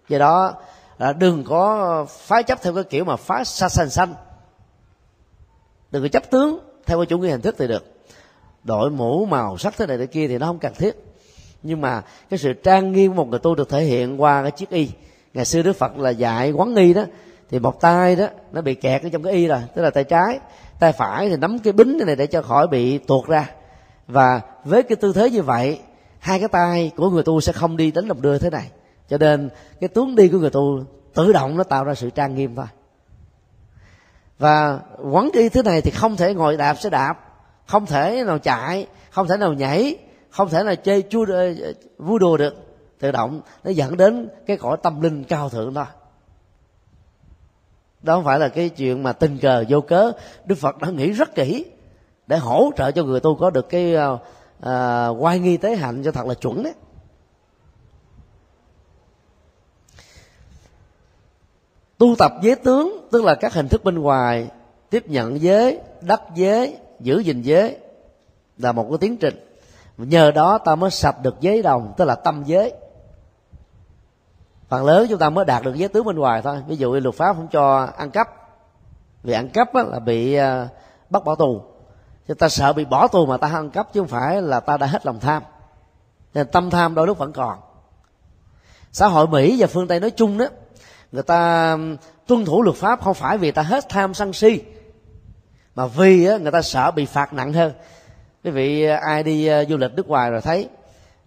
Do 0.07 0.17
đó 0.17 0.53
là 0.97 1.13
đừng 1.13 1.43
có 1.43 2.05
phái 2.09 2.43
chấp 2.43 2.61
theo 2.61 2.75
cái 2.75 2.83
kiểu 2.83 3.05
mà 3.05 3.15
phá 3.15 3.43
sa 3.43 3.69
xanh 3.69 3.89
xanh 3.89 4.13
đừng 5.91 6.03
có 6.03 6.09
chấp 6.09 6.31
tướng 6.31 6.59
theo 6.85 6.99
cái 6.99 7.05
chủ 7.05 7.17
nghĩa 7.17 7.29
hình 7.29 7.41
thức 7.41 7.55
thì 7.57 7.67
được 7.67 7.96
đội 8.67 8.89
mũ 8.89 9.25
màu 9.25 9.57
sắc 9.57 9.77
thế 9.77 9.85
này 9.85 9.97
thế 9.97 10.05
kia 10.05 10.27
thì 10.27 10.37
nó 10.37 10.45
không 10.45 10.59
cần 10.59 10.73
thiết. 10.73 10.95
Nhưng 11.63 11.81
mà 11.81 12.01
cái 12.29 12.37
sự 12.37 12.53
trang 12.53 12.91
nghiêm 12.91 13.11
của 13.11 13.15
một 13.15 13.27
người 13.27 13.39
tu 13.39 13.55
được 13.55 13.69
thể 13.69 13.83
hiện 13.83 14.21
qua 14.21 14.41
cái 14.41 14.51
chiếc 14.51 14.69
y. 14.69 14.89
Ngày 15.33 15.45
xưa 15.45 15.61
đức 15.61 15.73
phật 15.73 15.97
là 15.97 16.09
dạy 16.09 16.51
quán 16.51 16.73
nghi 16.73 16.93
đó, 16.93 17.03
thì 17.49 17.59
một 17.59 17.81
tay 17.81 18.15
đó 18.15 18.27
nó 18.51 18.61
bị 18.61 18.75
kẹt 18.75 19.03
ở 19.03 19.09
trong 19.09 19.23
cái 19.23 19.33
y 19.33 19.47
rồi, 19.47 19.59
tức 19.75 19.81
là 19.81 19.89
tay 19.89 20.03
trái. 20.03 20.39
Tay 20.79 20.91
phải 20.91 21.29
thì 21.29 21.35
nắm 21.37 21.59
cái 21.59 21.73
bính 21.73 21.97
này 22.05 22.15
để 22.15 22.27
cho 22.27 22.41
khỏi 22.41 22.67
bị 22.67 22.97
tuột 22.97 23.27
ra. 23.27 23.49
Và 24.07 24.41
với 24.63 24.83
cái 24.83 24.95
tư 24.95 25.13
thế 25.13 25.29
như 25.29 25.41
vậy, 25.41 25.79
hai 26.19 26.39
cái 26.39 26.47
tay 26.47 26.91
của 26.97 27.09
người 27.09 27.23
tu 27.23 27.41
sẽ 27.41 27.53
không 27.53 27.77
đi 27.77 27.91
đánh 27.91 28.07
đồng 28.07 28.21
đưa 28.21 28.37
thế 28.37 28.49
này. 28.49 28.69
Cho 29.09 29.17
nên 29.17 29.49
cái 29.79 29.87
tướng 29.87 30.15
đi 30.15 30.27
của 30.27 30.37
người 30.37 30.49
tu 30.49 30.83
tự 31.13 31.33
động 31.33 31.57
nó 31.57 31.63
tạo 31.63 31.83
ra 31.83 31.95
sự 31.95 32.09
trang 32.09 32.35
nghiêm 32.35 32.55
thôi. 32.55 32.65
Và 34.39 34.79
quán 35.11 35.29
đi 35.33 35.49
thế 35.49 35.63
này 35.63 35.81
thì 35.81 35.91
không 35.91 36.15
thể 36.15 36.33
ngồi 36.33 36.57
đạp 36.57 36.75
sẽ 36.79 36.89
đạp 36.89 37.26
không 37.67 37.85
thể 37.85 38.23
nào 38.23 38.39
chạy 38.39 38.87
không 39.11 39.27
thể 39.27 39.37
nào 39.37 39.53
nhảy 39.53 39.97
không 40.29 40.49
thể 40.49 40.63
nào 40.63 40.75
chơi 40.75 41.03
chua 41.09 41.25
ờ, 41.29 41.53
vui 41.97 42.19
đùa 42.19 42.37
được. 42.37 42.55
Tự 42.99 43.11
động 43.11 43.41
nó 43.63 43.71
dẫn 43.71 43.97
đến 43.97 44.29
cái 44.45 44.57
cõi 44.57 44.77
tâm 44.83 45.01
linh 45.01 45.23
cao 45.23 45.49
thượng 45.49 45.73
đó. 45.73 45.85
Đó 48.01 48.15
không 48.15 48.23
phải 48.23 48.39
là 48.39 48.49
cái 48.49 48.69
chuyện 48.69 49.03
mà 49.03 49.13
tình 49.13 49.37
cờ 49.37 49.63
vô 49.69 49.81
cớ. 49.81 50.11
Đức 50.45 50.55
phật 50.55 50.77
đã 50.77 50.89
nghĩ 50.89 51.11
rất 51.11 51.35
kỹ 51.35 51.65
để 52.27 52.37
hỗ 52.37 52.71
trợ 52.77 52.91
cho 52.91 53.03
người 53.03 53.19
tu 53.19 53.35
có 53.35 53.49
được 53.49 53.69
cái 53.69 53.93
ờ, 53.93 54.17
ờ, 54.59 55.09
uh, 55.09 55.23
quay 55.23 55.39
nghi 55.39 55.57
tế 55.57 55.75
hạnh 55.75 56.03
cho 56.03 56.11
thật 56.11 56.25
là 56.25 56.33
chuẩn 56.33 56.63
đấy. 56.63 56.73
Tu 61.97 62.15
tập 62.19 62.33
giới 62.41 62.55
tướng 62.55 63.07
tức 63.11 63.23
là 63.23 63.35
các 63.35 63.53
hình 63.53 63.67
thức 63.67 63.83
bên 63.83 63.99
ngoài 63.99 64.47
tiếp 64.89 65.03
nhận 65.07 65.41
giới 65.41 65.79
đắc 66.01 66.21
giới 66.35 66.77
giữ 66.99 67.19
gìn 67.19 67.41
giới 67.41 67.77
là 68.57 68.71
một 68.71 68.85
cái 68.89 68.97
tiến 68.97 69.17
trình. 69.17 69.43
Nhờ 69.97 70.31
đó 70.31 70.57
ta 70.57 70.75
mới 70.75 70.91
sập 70.91 71.21
được 71.21 71.35
giới 71.39 71.61
đồng, 71.61 71.93
tức 71.97 72.05
là 72.05 72.15
tâm 72.15 72.43
giới. 72.45 72.73
Phần 74.69 74.85
lớn 74.85 75.07
chúng 75.09 75.19
ta 75.19 75.29
mới 75.29 75.45
đạt 75.45 75.63
được 75.63 75.75
giới 75.75 75.89
tướng 75.89 76.05
bên 76.05 76.15
ngoài 76.15 76.41
thôi. 76.41 76.63
Ví 76.67 76.75
dụ 76.75 76.91
như 76.91 76.99
luật 76.99 77.15
pháp 77.15 77.35
không 77.35 77.47
cho 77.47 77.89
ăn 77.97 78.11
cắp. 78.11 78.29
Vì 79.23 79.33
ăn 79.33 79.49
cắp 79.49 79.75
là 79.75 79.99
bị 79.99 80.33
à, 80.33 80.67
bắt 81.09 81.23
bỏ 81.23 81.35
tù. 81.35 81.61
Cho 82.27 82.33
ta 82.33 82.49
sợ 82.49 82.73
bị 82.73 82.85
bỏ 82.85 83.07
tù 83.07 83.25
mà 83.25 83.37
ta 83.37 83.47
ăn 83.47 83.69
cắp, 83.69 83.93
chứ 83.93 83.99
không 83.99 84.07
phải 84.07 84.41
là 84.41 84.59
ta 84.59 84.77
đã 84.77 84.87
hết 84.87 85.05
lòng 85.05 85.19
tham. 85.19 85.43
Nên 86.33 86.47
tâm 86.47 86.69
tham 86.69 86.95
đôi 86.95 87.07
lúc 87.07 87.17
vẫn 87.17 87.33
còn. 87.33 87.59
Xã 88.91 89.07
hội 89.07 89.27
mỹ 89.27 89.55
và 89.59 89.67
phương 89.67 89.87
tây 89.87 89.99
nói 89.99 90.11
chung 90.11 90.37
đó, 90.37 90.45
người 91.11 91.23
ta 91.23 91.77
tuân 92.27 92.45
thủ 92.45 92.61
luật 92.61 92.75
pháp 92.75 93.01
không 93.01 93.13
phải 93.13 93.37
vì 93.37 93.51
ta 93.51 93.61
hết 93.61 93.89
tham 93.89 94.13
sân 94.13 94.33
si 94.33 94.61
mà 95.77 95.85
vì 95.85 96.25
á, 96.25 96.37
người 96.37 96.51
ta 96.51 96.61
sợ 96.61 96.91
bị 96.91 97.05
phạt 97.05 97.33
nặng 97.33 97.53
hơn. 97.53 97.71
Quý 98.43 98.51
vị 98.51 98.83
à, 98.83 98.99
ai 99.07 99.23
đi 99.23 99.47
à, 99.47 99.63
du 99.63 99.77
lịch 99.77 99.93
nước 99.93 100.07
ngoài 100.07 100.31
rồi 100.31 100.41
thấy 100.41 100.69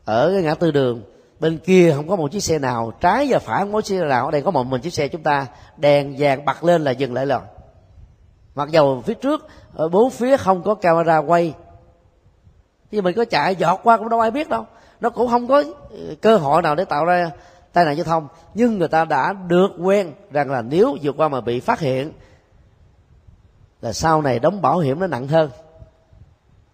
ở 0.05 0.31
cái 0.35 0.43
ngã 0.43 0.55
tư 0.55 0.71
đường 0.71 1.03
bên 1.41 1.59
kia 1.59 1.93
không 1.97 2.09
có 2.09 2.17
một 2.17 2.33
chiếc 2.33 2.41
xe 2.41 2.59
nào 2.59 2.93
trái 3.01 3.27
và 3.31 3.39
phải 3.39 3.61
không 3.61 3.73
có 3.73 3.81
chiếc 3.81 3.99
xe 3.99 4.05
nào 4.05 4.25
ở 4.25 4.31
đây 4.31 4.43
có 4.43 4.51
một 4.51 4.65
mình 4.65 4.81
chiếc 4.81 4.95
xe 4.95 5.09
chúng 5.09 5.23
ta 5.23 5.47
đèn 5.77 6.15
vàng 6.19 6.45
bật 6.45 6.65
lên 6.65 6.85
là 6.85 6.91
dừng 6.91 7.15
lại 7.15 7.27
rồi. 7.27 7.41
Mặc 8.55 8.71
dầu 8.71 9.03
phía 9.07 9.15
trước 9.15 9.47
ở 9.75 9.89
bốn 9.89 10.11
phía 10.11 10.37
không 10.37 10.63
có 10.63 10.75
camera 10.75 11.19
quay 11.19 11.55
nhưng 12.91 13.05
mình 13.05 13.17
có 13.17 13.25
chạy 13.25 13.57
giọt 13.57 13.81
qua 13.83 13.97
cũng 13.97 14.09
đâu 14.09 14.21
ai 14.21 14.31
biết 14.31 14.49
đâu. 14.49 14.67
Nó 15.01 15.11
cũng 15.11 15.29
không 15.29 15.49
có 15.49 15.65
ừ, 15.91 16.17
cơ 16.21 16.37
hội 16.37 16.63
nào 16.63 16.75
để 16.75 16.85
tạo 16.85 17.05
ra 17.05 17.31
tai 17.73 17.85
nạn 17.85 17.97
giao 17.97 18.05
thông. 18.05 18.29
Nhưng 18.55 18.79
người 18.79 18.89
ta 18.89 19.05
đã 19.05 19.33
được 19.33 19.71
quen 19.79 20.13
rằng 20.31 20.51
là 20.51 20.63
nếu 20.63 20.97
vượt 21.03 21.15
qua 21.19 21.29
mà 21.29 21.41
bị 21.41 21.61
phát 21.61 21.81
hiện 21.81 22.13
là 23.81 23.93
sau 23.93 24.23
này 24.23 24.39
đóng 24.39 24.63
bảo 24.63 24.79
hiểm 24.79 25.01
nó 25.01 25.07
nặng 25.07 25.29
hơn. 25.29 25.51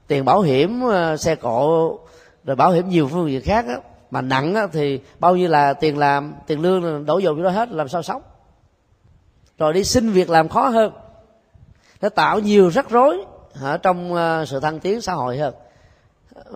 Tiền 0.07 0.25
bảo 0.25 0.41
hiểm 0.41 0.81
ờ, 0.83 1.17
xe 1.17 1.35
cộ 1.35 1.99
rồi 2.45 2.57
bảo 2.57 2.71
hiểm 2.71 2.89
nhiều 2.89 3.09
phương 3.09 3.31
diện 3.31 3.43
khác 3.45 3.65
á, 3.69 3.79
mà 4.11 4.21
nặng 4.21 4.55
á, 4.55 4.67
thì 4.73 5.01
bao 5.19 5.37
nhiêu 5.37 5.49
là 5.49 5.73
tiền 5.73 5.99
làm 5.99 6.35
tiền 6.47 6.61
lương 6.61 7.05
đổ 7.05 7.19
dồn 7.19 7.37
cho 7.37 7.45
đó 7.45 7.51
hết 7.51 7.71
làm 7.71 7.89
sao 7.89 8.03
sống? 8.03 8.23
Rồi 9.59 9.73
đi 9.73 9.85
xin 9.85 10.11
việc 10.11 10.31
làm 10.31 10.49
khó 10.49 10.69
hơn. 10.69 10.93
Nó 12.01 12.09
tạo 12.09 12.39
nhiều 12.39 12.71
rắc 12.71 12.91
rối 12.91 13.25
ở 13.61 13.79
trong 13.79 14.15
ờ, 14.15 14.45
sự 14.45 14.61
thăng 14.61 14.81
tiến 14.81 15.01
xã 15.01 15.13
hội 15.13 15.39
hơn. 15.39 15.55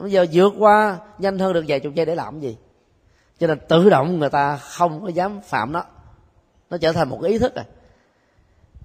Bây 0.01 0.11
giờ 0.11 0.27
vượt 0.33 0.53
qua 0.59 0.99
nhanh 1.19 1.39
hơn 1.39 1.53
được 1.53 1.65
vài 1.69 1.81
chục 1.81 1.95
giây 1.95 2.07
để 2.07 2.15
làm 2.15 2.41
gì? 2.41 2.57
Cho 3.39 3.47
nên 3.47 3.59
tự 3.69 3.91
động 3.91 4.19
người 4.19 4.31
ta 4.31 4.57
không 4.57 5.03
có 5.03 5.09
dám 5.09 5.41
phạm 5.41 5.73
nó. 5.73 5.85
Nó 6.71 6.79
trở 6.79 6.93
thành 6.93 7.09
một 7.09 7.19
cái 7.23 7.31
ý 7.31 7.39
thức 7.39 7.55
à. 7.55 7.65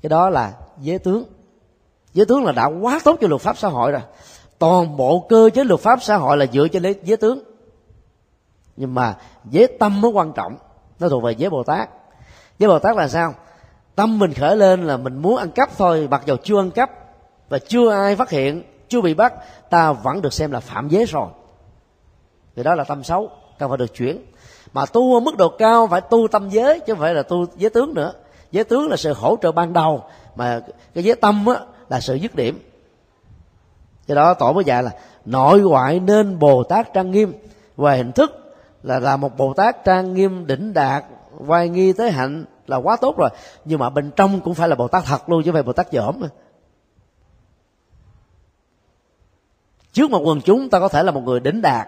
Cái 0.02 0.10
đó 0.10 0.30
là 0.30 0.54
giới 0.82 1.00
tướng 1.00 1.24
giới 2.16 2.26
tướng 2.26 2.46
là 2.46 2.52
đã 2.52 2.66
quá 2.66 3.00
tốt 3.04 3.18
cho 3.22 3.28
luật 3.28 3.42
pháp 3.42 3.58
xã 3.58 3.68
hội 3.68 3.92
rồi. 3.92 4.02
Toàn 4.60 4.98
bộ 4.98 5.26
cơ 5.30 5.50
chế 5.54 5.64
luật 5.64 5.80
pháp 5.80 6.04
xã 6.04 6.18
hội 6.18 6.38
là 6.38 6.46
dựa 6.54 6.68
trên 6.68 6.84
giới 7.04 7.18
tướng. 7.18 7.40
Nhưng 8.76 8.94
mà 8.94 9.16
giới 9.50 9.68
tâm 9.80 10.02
mới 10.02 10.12
quan 10.12 10.34
trọng. 10.34 10.56
Nó 11.00 11.10
thuộc 11.10 11.24
về 11.24 11.32
giới 11.32 11.50
bồ 11.50 11.64
tát. 11.64 11.90
Giới 12.60 12.70
bồ 12.70 12.80
tát 12.80 12.96
là 12.96 13.08
sao? 13.08 13.34
Tâm 13.96 14.20
mình 14.20 14.34
khởi 14.34 14.56
lên 14.56 14.84
là 14.84 14.98
mình 14.98 15.18
muốn 15.18 15.38
ăn 15.38 15.52
cắp 15.52 15.78
thôi 15.78 16.08
mặc 16.12 16.22
dù 16.26 16.36
chưa 16.44 16.60
ăn 16.60 16.72
cắp 16.72 16.92
và 17.50 17.60
chưa 17.60 17.92
ai 17.92 18.16
phát 18.16 18.30
hiện 18.30 18.64
chưa 18.88 19.02
bị 19.02 19.14
bắt 19.14 19.34
ta 19.70 19.92
vẫn 19.92 20.22
được 20.22 20.34
xem 20.34 20.52
là 20.52 20.60
phạm 20.60 20.90
giới 20.90 21.06
rồi. 21.06 21.28
Thì 22.56 22.64
đó 22.64 22.76
là 22.76 22.84
tâm 22.84 23.04
xấu 23.04 23.30
cần 23.60 23.70
phải 23.70 23.78
được 23.78 23.94
chuyển. 23.94 24.26
Mà 24.74 24.86
tu 24.86 25.14
ở 25.14 25.20
mức 25.20 25.38
độ 25.38 25.50
cao 25.50 25.88
phải 25.88 26.02
tu 26.02 26.28
tâm 26.28 26.50
giới 26.50 26.80
chứ 26.80 26.94
không 26.94 27.00
phải 27.02 27.14
là 27.14 27.24
tu 27.24 27.46
giới 27.56 27.70
tướng 27.70 27.94
nữa. 27.94 28.14
Giới 28.52 28.64
tướng 28.64 28.88
là 28.90 28.98
sự 28.98 29.14
hỗ 29.14 29.38
trợ 29.42 29.52
ban 29.52 29.74
đầu. 29.74 30.04
Mà 30.36 30.62
cái 30.94 31.04
giới 31.04 31.16
tâm 31.16 31.46
á, 31.46 31.56
là 31.90 32.00
sự 32.00 32.16
dứt 32.16 32.36
điểm. 32.36 32.60
Do 34.08 34.16
đó, 34.16 34.34
tổ 34.34 34.54
mới 34.54 34.64
dạy 34.64 34.84
là 34.84 34.92
nội 35.26 35.62
ngoại 35.62 36.00
nên 36.00 36.40
bồ 36.40 36.64
tát 36.64 36.94
trang 36.94 37.12
nghiêm 37.12 37.34
về 37.78 37.98
hình 37.98 38.12
thức 38.12 38.56
là 38.84 39.00
là 39.00 39.18
một 39.18 39.38
bồ 39.38 39.54
tát 39.54 39.86
trang 39.86 40.14
nghiêm 40.14 40.48
đỉnh 40.48 40.74
đạt, 40.74 41.04
vai 41.32 41.70
nghi 41.70 41.94
tới 41.94 42.12
hạnh 42.12 42.46
là 42.68 42.78
quá 42.78 42.98
tốt 43.02 43.18
rồi. 43.18 43.30
Nhưng 43.66 43.80
mà 43.80 43.90
bên 43.90 44.12
trong 44.16 44.42
cũng 44.42 44.54
phải 44.54 44.70
là 44.70 44.76
bồ 44.76 44.88
tát 44.88 45.04
thật 45.06 45.30
luôn, 45.30 45.44
chứ 45.44 45.52
không 45.52 45.56
phải 45.56 45.64
bồ 45.64 45.74
tát 45.74 45.92
dởm 45.92 46.22
trước 49.96 50.12
một 50.12 50.20
quần 50.20 50.42
chúng, 50.42 50.70
ta 50.70 50.80
có 50.80 50.88
thể 50.88 51.04
là 51.04 51.12
một 51.12 51.22
người 51.22 51.40
đỉnh 51.40 51.62
đạt, 51.62 51.88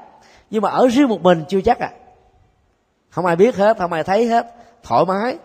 nhưng 0.50 0.62
mà 0.62 0.70
ở 0.70 0.88
riêng 0.88 1.10
một 1.10 1.22
mình 1.22 1.44
chưa 1.48 1.62
chắc 1.62 1.80
à. 1.80 1.92
Không 3.10 3.26
ai 3.26 3.36
biết 3.36 3.56
hết, 3.56 3.78
không 3.78 3.94
ai 3.94 4.04
thấy 4.04 4.28
hết, 4.28 4.56
thoải 4.84 5.06
mái. 5.06 5.38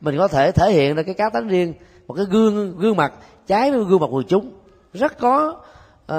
Mình 0.00 0.18
có 0.18 0.28
thể 0.28 0.52
thể 0.52 0.72
hiện 0.72 0.94
ra 0.94 1.02
cái 1.02 1.14
cá 1.14 1.30
tính 1.30 1.48
riêng 1.48 1.74
một 2.06 2.14
cái 2.14 2.26
gương 2.30 2.78
gương 2.78 2.96
mặt 2.96 3.12
trái 3.46 3.70
với 3.70 3.84
gương 3.84 4.00
mặt 4.00 4.06
quần 4.10 4.26
chúng 4.26 4.52
rất 4.92 5.18
có 5.18 5.56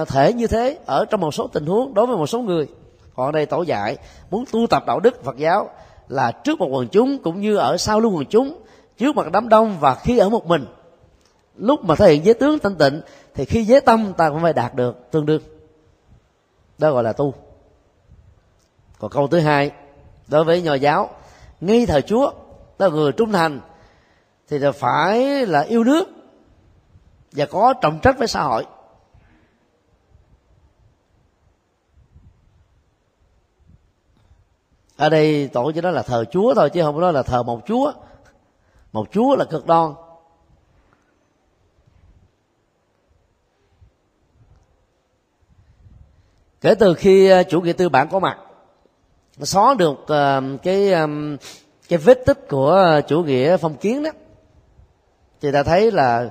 uh, 0.01 0.07
thể 0.07 0.33
như 0.33 0.47
thế 0.47 0.77
ở 0.85 1.05
trong 1.05 1.21
một 1.21 1.33
số 1.33 1.47
tình 1.47 1.65
huống 1.65 1.93
đối 1.93 2.05
với 2.05 2.17
một 2.17 2.27
số 2.27 2.39
người. 2.39 2.67
Còn 3.15 3.31
đây 3.31 3.45
tổ 3.45 3.61
dạy 3.61 3.97
muốn 4.31 4.43
tu 4.51 4.67
tập 4.67 4.83
đạo 4.87 4.99
đức 4.99 5.23
phật 5.23 5.37
giáo 5.37 5.69
là 6.07 6.31
trước 6.31 6.59
một 6.59 6.67
quần 6.71 6.87
chúng 6.87 7.17
cũng 7.23 7.41
như 7.41 7.57
ở 7.57 7.77
sau 7.77 7.99
lưng 7.99 8.15
quần 8.15 8.25
chúng 8.25 8.61
trước 8.97 9.15
mặt 9.15 9.31
đám 9.31 9.49
đông 9.49 9.77
và 9.79 9.95
khi 9.95 10.17
ở 10.17 10.29
một 10.29 10.45
mình. 10.45 10.65
Lúc 11.55 11.85
mà 11.85 11.95
thể 11.95 12.13
hiện 12.13 12.25
giới 12.25 12.33
tướng 12.33 12.59
thanh 12.59 12.75
tịnh 12.75 13.01
thì 13.33 13.45
khi 13.45 13.63
giới 13.63 13.81
tâm 13.81 14.13
ta 14.17 14.29
cũng 14.29 14.41
phải 14.41 14.53
đạt 14.53 14.75
được 14.75 15.11
tương 15.11 15.25
đương. 15.25 15.41
Đó 16.77 16.91
gọi 16.91 17.03
là 17.03 17.13
tu. 17.13 17.33
Còn 18.99 19.11
câu 19.11 19.27
thứ 19.27 19.39
hai 19.39 19.71
đối 20.27 20.43
với 20.43 20.61
nho 20.61 20.73
giáo 20.73 21.09
ngay 21.61 21.85
thời 21.85 22.01
chúa 22.01 22.31
đó 22.79 22.87
là 22.87 22.93
người 22.95 23.11
trung 23.11 23.31
thành 23.31 23.59
thì 24.47 24.59
là 24.59 24.71
phải 24.71 25.45
là 25.45 25.61
yêu 25.61 25.83
nước 25.83 26.07
và 27.31 27.45
có 27.45 27.73
trọng 27.81 27.99
trách 27.99 28.17
với 28.17 28.27
xã 28.27 28.41
hội. 28.43 28.65
Ở 34.95 35.09
đây 35.09 35.47
tổ 35.47 35.71
chỉ 35.71 35.81
nói 35.81 35.93
là 35.93 36.01
thờ 36.01 36.25
chúa 36.31 36.53
thôi, 36.53 36.69
chứ 36.69 36.81
không 36.81 36.99
nói 36.99 37.13
là 37.13 37.23
thờ 37.23 37.43
một 37.43 37.61
chúa. 37.67 37.91
Một 38.91 39.07
chúa 39.11 39.35
là 39.35 39.45
cực 39.45 39.65
đoan. 39.65 39.93
Kể 46.61 46.75
từ 46.75 46.93
khi 46.93 47.29
ờ, 47.29 47.43
chủ 47.43 47.61
nghĩa 47.61 47.73
tư 47.73 47.89
bản 47.89 48.09
có 48.11 48.19
mặt, 48.19 48.37
nó 49.37 49.45
xóa 49.45 49.73
được 49.73 50.07
ờ, 50.07 50.41
cái 50.63 50.93
cái 51.89 51.99
vết 51.99 52.25
tích 52.25 52.47
của 52.49 52.71
ờ, 52.71 53.01
chủ 53.01 53.23
nghĩa 53.23 53.57
phong 53.57 53.77
kiến 53.77 54.03
đó 54.03 54.09
thì 55.41 55.51
ta 55.51 55.63
thấy 55.63 55.91
là 55.91 56.29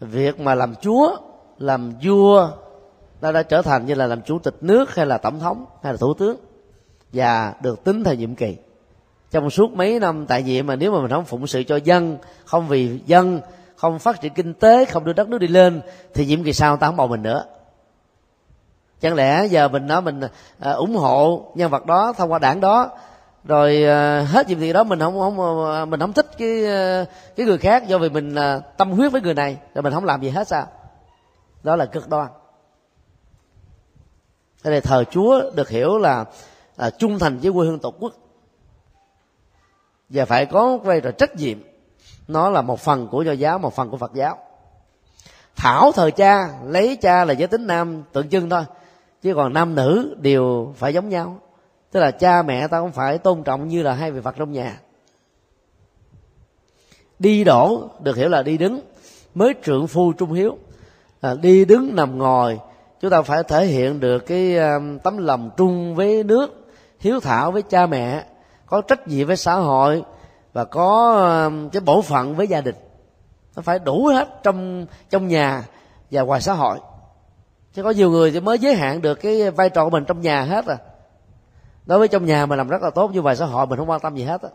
việc 0.00 0.40
mà 0.40 0.54
làm 0.54 0.74
chúa, 0.74 1.16
làm 1.58 1.92
vua, 2.02 2.50
nó 3.20 3.32
đã 3.32 3.42
trở 3.42 3.62
thành 3.62 3.86
như 3.86 3.94
là 3.94 4.06
làm 4.06 4.22
chủ 4.22 4.38
tịch 4.38 4.54
nước 4.60 4.94
hay 4.94 5.06
là 5.06 5.18
tổng 5.18 5.40
thống 5.40 5.64
hay 5.82 5.92
là 5.92 5.96
thủ 5.96 6.14
tướng 6.14 6.36
và 7.12 7.54
được 7.60 7.84
tính 7.84 8.04
theo 8.04 8.14
nhiệm 8.14 8.34
kỳ. 8.34 8.56
Trong 9.30 9.50
suốt 9.50 9.72
mấy 9.72 10.00
năm, 10.00 10.26
tại 10.26 10.42
nhiệm 10.42 10.66
mà 10.66 10.76
nếu 10.76 10.92
mà 10.92 11.00
mình 11.00 11.10
không 11.10 11.24
phụng 11.24 11.46
sự 11.46 11.62
cho 11.62 11.76
dân, 11.76 12.18
không 12.44 12.68
vì 12.68 13.00
dân, 13.06 13.40
không 13.76 13.98
phát 13.98 14.20
triển 14.20 14.34
kinh 14.34 14.54
tế, 14.54 14.84
không 14.84 15.04
đưa 15.04 15.12
đất 15.12 15.28
nước 15.28 15.38
đi 15.38 15.48
lên, 15.48 15.80
thì 16.14 16.26
nhiệm 16.26 16.44
kỳ 16.44 16.52
sau 16.52 16.76
ta 16.76 16.86
không 16.86 16.96
bầu 16.96 17.08
mình 17.08 17.22
nữa. 17.22 17.44
Chẳng 19.00 19.14
lẽ 19.14 19.46
giờ 19.46 19.68
mình 19.68 19.86
nói 19.86 20.02
mình 20.02 20.20
à, 20.58 20.72
ủng 20.72 20.96
hộ 20.96 21.50
nhân 21.54 21.70
vật 21.70 21.86
đó 21.86 22.12
thông 22.16 22.32
qua 22.32 22.38
đảng 22.38 22.60
đó 22.60 22.90
rồi 23.44 23.84
à, 23.84 24.26
hết 24.28 24.48
nhiệm 24.48 24.60
kỳ 24.60 24.72
đó 24.72 24.84
mình 24.84 24.98
không 24.98 25.18
không 25.18 25.64
à, 25.72 25.84
mình 25.84 26.00
không 26.00 26.12
thích 26.12 26.30
cái 26.38 26.66
à, 26.66 27.04
cái 27.36 27.46
người 27.46 27.58
khác 27.58 27.88
do 27.88 27.98
vì 27.98 28.08
mình 28.08 28.36
tâm 28.76 28.90
huyết 28.90 29.12
với 29.12 29.20
người 29.20 29.34
này, 29.34 29.58
rồi 29.74 29.82
mình 29.82 29.92
không 29.92 30.04
làm 30.04 30.22
gì 30.22 30.28
hết 30.28 30.48
sao? 30.48 30.66
Đó 31.62 31.76
là 31.76 31.86
cực 31.86 32.08
đoan. 32.08 32.28
Cái 34.62 34.70
này 34.70 34.80
thờ 34.80 35.04
chúa 35.04 35.50
được 35.54 35.68
hiểu 35.68 35.98
là 35.98 36.24
là 36.76 36.90
trung 36.90 37.18
thành 37.18 37.38
với 37.38 37.52
quê 37.52 37.66
hương 37.66 37.78
tổ 37.78 37.90
quốc. 37.90 38.12
Và 40.08 40.24
phải 40.24 40.46
có 40.46 40.76
vai 40.76 41.00
trò 41.00 41.10
trách 41.10 41.36
nhiệm. 41.36 41.58
Nó 42.28 42.50
là 42.50 42.62
một 42.62 42.80
phần 42.80 43.08
của 43.08 43.22
do 43.22 43.32
giáo, 43.32 43.58
một 43.58 43.74
phần 43.74 43.90
của 43.90 43.96
phật 43.96 44.14
giáo. 44.14 44.38
Thảo 45.56 45.92
thờ 45.92 46.10
cha, 46.10 46.48
lấy 46.64 46.96
cha 46.96 47.24
là 47.24 47.32
giới 47.32 47.48
tính 47.48 47.66
nam 47.66 48.02
tượng 48.12 48.28
trưng 48.28 48.50
thôi. 48.50 48.64
Chứ 49.22 49.34
còn 49.34 49.52
nam 49.52 49.74
nữ 49.74 50.16
đều 50.18 50.74
phải 50.76 50.94
giống 50.94 51.08
nhau 51.08 51.40
tức 51.92 52.00
là 52.00 52.10
cha 52.10 52.42
mẹ 52.42 52.68
ta 52.68 52.80
cũng 52.80 52.92
phải 52.92 53.18
tôn 53.18 53.42
trọng 53.42 53.68
như 53.68 53.82
là 53.82 53.92
hai 53.92 54.10
vị 54.10 54.20
phật 54.20 54.34
trong 54.36 54.52
nhà. 54.52 54.80
Đi 57.18 57.44
đổ 57.44 57.88
được 58.00 58.16
hiểu 58.16 58.28
là 58.28 58.42
đi 58.42 58.58
đứng 58.58 58.80
mới 59.34 59.54
trượng 59.64 59.86
phu 59.86 60.12
trung 60.12 60.32
hiếu. 60.32 60.58
À, 61.20 61.34
đi 61.34 61.64
đứng 61.64 61.96
nằm 61.96 62.18
ngồi 62.18 62.58
chúng 63.00 63.10
ta 63.10 63.22
phải 63.22 63.42
thể 63.42 63.66
hiện 63.66 64.00
được 64.00 64.18
cái 64.18 64.58
à, 64.58 64.78
tấm 65.02 65.18
lòng 65.18 65.50
trung 65.56 65.94
với 65.94 66.24
nước 66.24 66.72
hiếu 67.00 67.20
thảo 67.20 67.52
với 67.52 67.62
cha 67.62 67.86
mẹ 67.86 68.24
có 68.66 68.80
trách 68.80 69.08
nhiệm 69.08 69.26
với 69.26 69.36
xã 69.36 69.54
hội 69.54 70.04
và 70.52 70.64
có 70.64 71.16
à, 71.16 71.50
cái 71.72 71.80
bổn 71.80 72.02
phận 72.02 72.36
với 72.36 72.48
gia 72.48 72.60
đình. 72.60 72.74
Nó 73.56 73.62
phải 73.62 73.78
đủ 73.78 74.06
hết 74.06 74.42
trong 74.42 74.86
trong 75.10 75.28
nhà 75.28 75.64
và 76.10 76.22
ngoài 76.22 76.40
xã 76.40 76.52
hội. 76.52 76.78
Chứ 77.74 77.82
có 77.82 77.90
nhiều 77.90 78.10
người 78.10 78.30
thì 78.30 78.40
mới 78.40 78.58
giới 78.58 78.74
hạn 78.74 79.02
được 79.02 79.14
cái 79.14 79.50
vai 79.50 79.70
trò 79.70 79.84
của 79.84 79.90
mình 79.90 80.04
trong 80.04 80.20
nhà 80.20 80.42
hết 80.42 80.66
à 80.66 80.76
đối 81.86 81.98
với 81.98 82.08
trong 82.08 82.24
nhà 82.24 82.46
mình 82.46 82.58
làm 82.58 82.68
rất 82.68 82.82
là 82.82 82.90
tốt 82.90 83.10
nhưng 83.14 83.22
ngoài 83.22 83.36
xã 83.36 83.46
hội 83.46 83.66
mình 83.66 83.78
không 83.78 83.90
quan 83.90 84.00
tâm 84.00 84.16
gì 84.16 84.24
hết 84.24 84.42
á. 84.42 84.48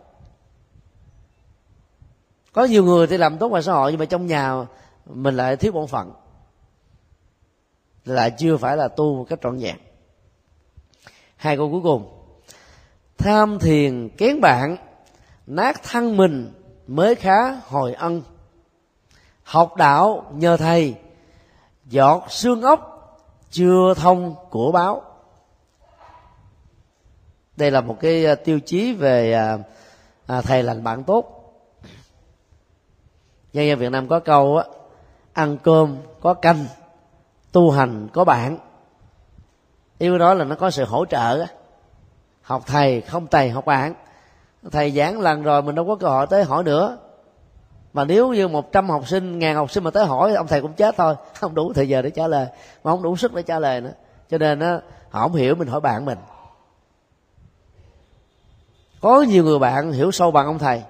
Có 2.53 2.65
nhiều 2.65 2.83
người 2.83 3.07
thì 3.07 3.17
làm 3.17 3.37
tốt 3.37 3.49
ngoài 3.49 3.63
xã 3.63 3.73
hội, 3.73 3.91
nhưng 3.91 3.99
mà 3.99 4.05
trong 4.05 4.27
nhà 4.27 4.65
mình 5.05 5.37
lại 5.37 5.55
thiếu 5.55 5.71
bổn 5.71 5.87
phận. 5.87 6.13
Lại 8.05 8.31
chưa 8.37 8.57
phải 8.57 8.77
là 8.77 8.87
tu 8.87 9.15
một 9.15 9.25
cách 9.29 9.39
trọn 9.43 9.57
vẹn. 9.57 9.75
Hai 11.35 11.57
câu 11.57 11.71
cuối 11.71 11.81
cùng. 11.83 12.13
Tham 13.17 13.59
thiền 13.59 14.09
kén 14.17 14.41
bạn, 14.41 14.77
nát 15.47 15.83
thân 15.83 16.17
mình 16.17 16.53
mới 16.87 17.15
khá 17.15 17.51
hồi 17.67 17.93
ân. 17.93 18.21
Học 19.43 19.75
đạo 19.75 20.31
nhờ 20.33 20.57
thầy, 20.57 20.95
giọt 21.85 22.23
xương 22.29 22.61
ốc 22.61 22.93
chưa 23.51 23.93
thông 23.93 24.35
của 24.49 24.71
báo 24.71 25.01
đây 27.57 27.71
là 27.71 27.81
một 27.81 27.97
cái 27.99 28.25
à, 28.25 28.35
tiêu 28.35 28.59
chí 28.59 28.93
về 28.93 29.33
à, 29.33 29.57
à, 30.27 30.41
thầy 30.41 30.63
lành 30.63 30.83
bạn 30.83 31.03
tốt. 31.03 31.33
Dân 33.53 33.79
việt 33.79 33.91
nam 33.91 34.07
có 34.07 34.19
câu 34.19 34.57
á 34.57 34.63
ăn 35.33 35.57
cơm 35.63 35.97
có 36.21 36.33
canh 36.33 36.65
tu 37.51 37.71
hành 37.71 38.07
có 38.13 38.25
bạn. 38.25 38.57
Yêu 39.97 40.17
đó 40.17 40.33
là 40.33 40.45
nó 40.45 40.55
có 40.55 40.69
sự 40.69 40.85
hỗ 40.85 41.05
trợ 41.05 41.39
á. 41.39 41.47
Học 42.41 42.63
thầy 42.65 43.01
không 43.01 43.27
thầy 43.27 43.49
học 43.49 43.65
bạn. 43.65 43.93
Thầy 44.71 44.91
giảng 44.91 45.19
lần 45.19 45.43
rồi 45.43 45.61
mình 45.61 45.75
đâu 45.75 45.85
có 45.87 45.95
cơ 45.95 46.07
hội 46.07 46.27
tới 46.27 46.43
hỏi 46.43 46.63
nữa. 46.63 46.97
Mà 47.93 48.05
nếu 48.05 48.33
như 48.33 48.47
một 48.47 48.71
trăm 48.71 48.89
học 48.89 49.07
sinh 49.07 49.39
ngàn 49.39 49.55
học 49.55 49.71
sinh 49.71 49.83
mà 49.83 49.91
tới 49.91 50.05
hỏi 50.05 50.33
ông 50.33 50.47
thầy 50.47 50.61
cũng 50.61 50.73
chết 50.73 50.95
thôi. 50.97 51.15
Không 51.39 51.55
đủ 51.55 51.73
thời 51.73 51.89
giờ 51.89 52.01
để 52.01 52.09
trả 52.09 52.27
lời 52.27 52.47
mà 52.83 52.91
không 52.91 53.03
đủ 53.03 53.15
sức 53.15 53.33
để 53.33 53.41
trả 53.41 53.59
lời 53.59 53.81
nữa. 53.81 53.93
Cho 54.29 54.37
nên 54.37 54.59
á 54.59 54.79
họ 55.09 55.21
không 55.21 55.33
hiểu 55.33 55.55
mình 55.55 55.67
hỏi 55.67 55.81
bạn 55.81 56.05
mình 56.05 56.17
có 59.07 59.21
nhiều 59.21 59.43
người 59.43 59.59
bạn 59.59 59.91
hiểu 59.91 60.11
sâu 60.11 60.31
bằng 60.31 60.45
ông 60.45 60.59
thầy. 60.59 60.83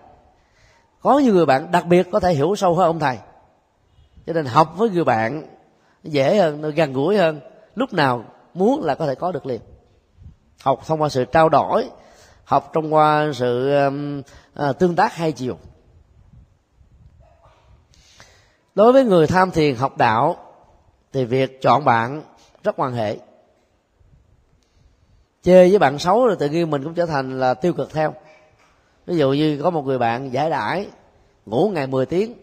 Có 1.02 1.20
nhiều 1.20 1.34
người 1.34 1.46
bạn 1.46 1.72
đặc 1.72 1.86
biệt 1.86 2.08
có 2.12 2.20
thể 2.20 2.34
hiểu 2.34 2.56
sâu 2.56 2.76
hơn 2.76 2.86
ông 2.86 3.00
thầy. 3.00 3.18
Cho 4.28 4.34
nên 4.34 4.46
học 4.46 4.74
với 4.78 4.90
người 4.90 5.04
bạn 5.04 5.44
dễ 6.04 6.38
hơn 6.38 6.62
gần 6.62 6.94
gũi 6.94 7.18
hơn. 7.18 7.40
Lúc 7.76 7.94
nào 7.94 8.26
muốn 8.54 8.84
là 8.84 8.96
có 8.96 9.06
thể 9.06 9.16
có 9.16 9.32
được 9.32 9.46
liền. 9.46 9.62
Học 10.64 10.80
thông 10.88 11.02
qua 11.02 11.10
sự 11.10 11.26
trao 11.26 11.50
đổi 11.50 11.90
học 12.44 12.72
thông 12.74 12.94
qua 12.94 13.32
sự 13.34 13.76
um, 13.76 14.22
à, 14.54 14.74
tương 14.74 14.96
tác 14.96 15.14
hai 15.14 15.32
chiều. 15.32 15.58
Đối 18.76 18.94
với 18.94 19.04
người 19.04 19.28
tham 19.28 19.52
thiền 19.52 19.76
học 19.76 19.98
đạo 19.98 20.36
thì 21.14 21.26
việc 21.26 21.62
chọn 21.62 21.86
bạn 21.86 22.24
rất 22.64 22.76
quan 22.78 22.94
hệ 22.94 23.18
chơi 25.44 25.70
với 25.70 25.80
bạn 25.80 26.00
xấu 26.00 26.28
rồi 26.28 26.36
tự 26.36 26.50
nhiên 26.50 26.70
mình 26.70 26.84
cũng 26.84 26.94
trở 26.94 27.06
thành 27.06 27.40
là 27.40 27.54
tiêu 27.54 27.74
cực 27.74 27.94
theo. 27.94 28.14
Ví 29.06 29.18
dụ 29.18 29.32
như 29.32 29.60
có 29.64 29.70
một 29.70 29.86
người 29.86 29.98
bạn 29.98 30.34
giải 30.34 30.50
đãi, 30.50 30.88
ngủ 31.46 31.72
ngày 31.74 31.88
10 31.88 32.06
tiếng. 32.06 32.34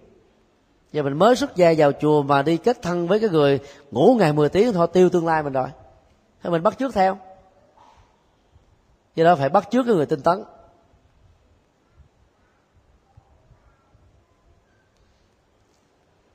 Giờ 0.93 1.03
mình 1.03 1.19
mới 1.19 1.37
xuất 1.37 1.57
gia 1.57 1.75
vào 1.77 1.93
chùa 1.93 2.23
mà 2.23 2.43
đi 2.43 2.57
kết 2.57 2.83
thân 2.83 3.09
với 3.09 3.21
cái 3.21 3.29
người 3.29 3.61
ngủ 3.91 4.17
ngày 4.19 4.33
10 4.33 4.49
tiếng 4.49 4.73
thôi 4.73 4.87
tiêu 4.93 5.09
tương 5.09 5.27
lai 5.27 5.43
mình 5.43 5.53
rồi. 5.53 5.69
Thế 6.43 6.51
mình 6.51 6.63
bắt 6.63 6.79
trước 6.79 6.95
theo. 6.95 7.19
Do 9.15 9.25
đó 9.25 9.37
phải 9.37 9.49
bắt 9.49 9.71
trước 9.71 9.83
cái 9.87 9.95
người 9.95 10.07
tinh 10.07 10.21
tấn. 10.23 10.45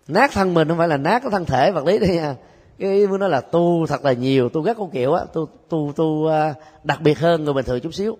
Nát 0.07 0.31
thân 0.33 0.53
mình 0.53 0.67
không 0.67 0.77
phải 0.77 0.87
là 0.87 0.97
nát 0.97 1.19
cái 1.19 1.31
thân 1.31 1.45
thể 1.45 1.71
vật 1.71 1.85
lý 1.85 1.99
đây 1.99 2.15
nha 2.15 2.35
cái 2.79 2.93
ý 2.93 3.07
muốn 3.07 3.19
nói 3.19 3.29
là 3.29 3.41
tu 3.41 3.85
thật 3.87 4.05
là 4.05 4.13
nhiều 4.13 4.49
tu 4.49 4.63
các 4.63 4.77
con 4.77 4.91
kiểu 4.91 5.13
á 5.13 5.25
tu 5.33 5.47
tu 5.69 5.93
tu 5.95 6.27
à, 6.27 6.53
đặc 6.83 7.01
biệt 7.01 7.19
hơn 7.19 7.43
người 7.43 7.53
bình 7.53 7.65
thường 7.65 7.79
chút 7.79 7.93
xíu. 7.93 8.17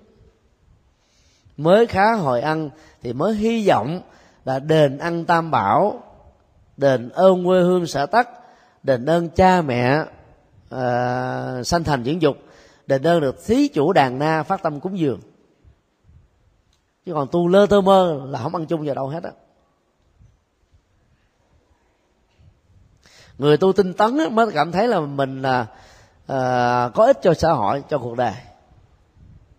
Mới 1.57 1.87
khá 1.87 2.13
hồi 2.13 2.41
ăn 2.41 2.69
thì 3.01 3.13
mới 3.13 3.35
hy 3.35 3.67
vọng 3.67 4.01
là 4.45 4.59
đền 4.59 4.97
ăn 4.97 5.25
tam 5.25 5.51
bảo 5.51 6.03
đền 6.77 7.09
ơn 7.09 7.45
quê 7.45 7.61
hương 7.61 7.87
sở 7.87 8.05
tắc 8.05 8.29
đền 8.83 9.05
ơn 9.05 9.29
cha 9.29 9.61
mẹ 9.61 9.99
uh, 10.75 11.67
sanh 11.67 11.83
thành 11.83 12.03
dưỡng 12.03 12.21
dục 12.21 12.37
đền 12.87 13.03
ơn 13.03 13.21
được 13.21 13.45
thí 13.45 13.67
chủ 13.67 13.93
đàn 13.93 14.19
na 14.19 14.43
phát 14.43 14.63
tâm 14.63 14.79
cúng 14.79 14.99
dường. 14.99 15.19
Chứ 17.05 17.13
còn 17.13 17.27
tu 17.31 17.47
lơ 17.47 17.65
tơ 17.65 17.81
mơ 17.81 18.21
là 18.29 18.39
không 18.39 18.55
ăn 18.55 18.65
chung 18.65 18.85
vào 18.85 18.95
đâu 18.95 19.07
hết 19.07 19.23
á. 19.23 19.31
Người 23.39 23.57
tu 23.57 23.73
tinh 23.73 23.93
tấn 23.93 24.35
mới 24.35 24.51
cảm 24.53 24.71
thấy 24.71 24.87
là 24.87 24.99
mình 24.99 25.41
là 25.41 25.65
à, 26.27 26.89
có 26.93 27.05
ích 27.05 27.19
cho 27.21 27.33
xã 27.33 27.51
hội 27.51 27.83
cho 27.89 27.97
cuộc 27.97 28.17
đời. 28.17 28.33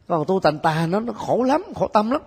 Còn 0.09 0.25
tu 0.25 0.41
tành 0.41 0.59
tà 0.59 0.87
nó, 0.87 1.01
nó 1.01 1.13
khổ 1.13 1.43
lắm 1.43 1.63
khổ 1.77 1.89
tâm 1.89 2.11
lắm. 2.11 2.23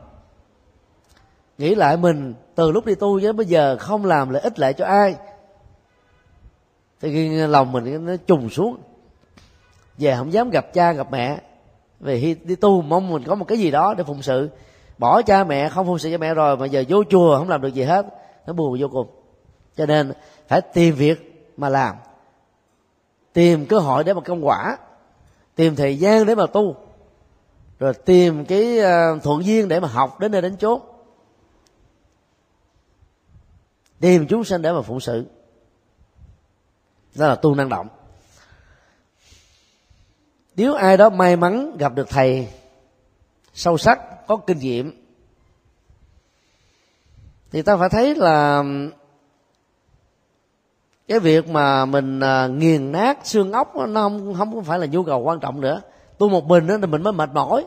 Nghĩ 1.58 1.76
lại 1.76 1.98
mình 1.98 2.34
từ 2.56 2.72
lúc 2.72 2.86
đi 2.86 2.96
tu 2.96 3.20
với 3.22 3.34
bây 3.34 3.46
giờ 3.46 3.78
không 3.80 4.06
làm 4.06 4.30
lợi 4.30 4.42
ích 4.42 4.60
lại 4.60 4.74
cho 4.74 4.86
ai. 4.86 5.16
Thì 7.02 7.14
khi 7.14 7.30
lòng 7.30 7.72
mình 7.72 8.06
nó 8.06 8.14
trùng 8.28 8.50
xuống. 8.50 8.78
Về 9.98 10.16
không 10.18 10.34
dám 10.34 10.50
gặp 10.50 10.74
cha 10.74 10.92
gặp 10.92 11.08
mẹ. 11.12 11.42
Vì 12.00 12.22
khi 12.22 12.36
đi 12.44 12.56
tu 12.56 12.82
mong 12.82 13.10
mình 13.14 13.24
có 13.24 13.36
một 13.36 13.46
cái 13.48 13.58
gì 13.58 13.72
đó 13.72 13.94
để 13.94 14.04
phụng 14.04 14.22
sự. 14.22 14.50
Bỏ 14.98 15.22
cha 15.22 15.44
mẹ 15.44 15.70
không 15.70 15.86
phụng 15.86 16.00
sự 16.00 16.12
cho 16.12 16.18
mẹ 16.18 16.34
rồi 16.34 16.58
mà 16.58 16.66
giờ 16.66 16.84
vô 16.90 17.04
chùa 17.10 17.38
không 17.38 17.50
làm 17.50 17.62
được 17.62 17.74
gì 17.74 17.84
hết. 17.84 18.06
Nó 18.48 18.54
buồn 18.54 18.78
vô 18.80 18.88
cùng. 18.88 19.08
Cho 19.78 19.86
nên 19.86 20.12
phải 20.48 20.62
tìm 20.62 20.96
việc 20.96 21.33
mà 21.58 21.70
làm. 21.70 21.96
Tìm 23.34 23.66
cơ 23.66 23.80
hội 23.80 24.04
để 24.04 24.14
mà 24.14 24.22
công 24.22 24.48
quả, 24.48 24.78
tìm 25.56 25.76
thời 25.76 26.00
gian 26.00 26.26
để 26.26 26.36
mà 26.36 26.46
tu, 26.46 26.76
rồi 27.80 27.94
tìm 27.94 28.46
cái 28.46 28.80
ờ, 28.80 29.20
thuận 29.24 29.46
duyên 29.46 29.68
để 29.68 29.80
mà 29.80 29.88
học 29.88 30.20
đến 30.20 30.32
nơi 30.32 30.42
đến 30.42 30.58
chốn. 30.58 30.82
Tìm 34.00 34.28
chúng 34.28 34.44
sinh 34.44 34.62
để 34.62 34.72
mà 34.72 34.82
phụng 34.82 35.00
sự. 35.00 35.26
Đó 37.16 37.28
là 37.28 37.36
tu 37.36 37.56
năng 37.56 37.70
động. 37.70 37.88
Nếu 40.56 40.74
ai 40.74 40.98
đó 40.98 41.10
may 41.10 41.36
mắn 41.36 41.78
gặp 41.78 41.94
được 41.96 42.10
thầy 42.10 42.48
sâu 43.54 43.78
sắc, 43.78 44.28
có 44.28 44.38
kinh 44.38 44.60
nghiệm, 44.60 45.04
thì 47.52 47.62
ta 47.62 47.78
phải 47.78 47.90
thấy 47.90 48.16
là 48.16 48.64
cái 51.08 51.20
việc 51.20 51.50
mà 51.50 51.86
mình 51.86 52.20
à, 52.20 52.48
nghiền 52.48 52.92
nát 52.92 53.20
xương 53.24 53.52
ốc 53.52 53.76
nó 53.76 54.10
không 54.10 54.34
không 54.38 54.64
phải 54.64 54.80
là 54.80 54.86
nhu 54.86 55.04
cầu 55.04 55.20
quan 55.20 55.40
trọng 55.40 55.62
nữa. 55.62 55.82
Tôi 56.18 56.30
một 56.30 56.46
mình 56.46 56.68
đó 56.68 56.76
thì 56.82 56.88
mình 56.88 57.04
mới 57.04 57.14
mệt 57.14 57.30
mỏi. 57.34 57.66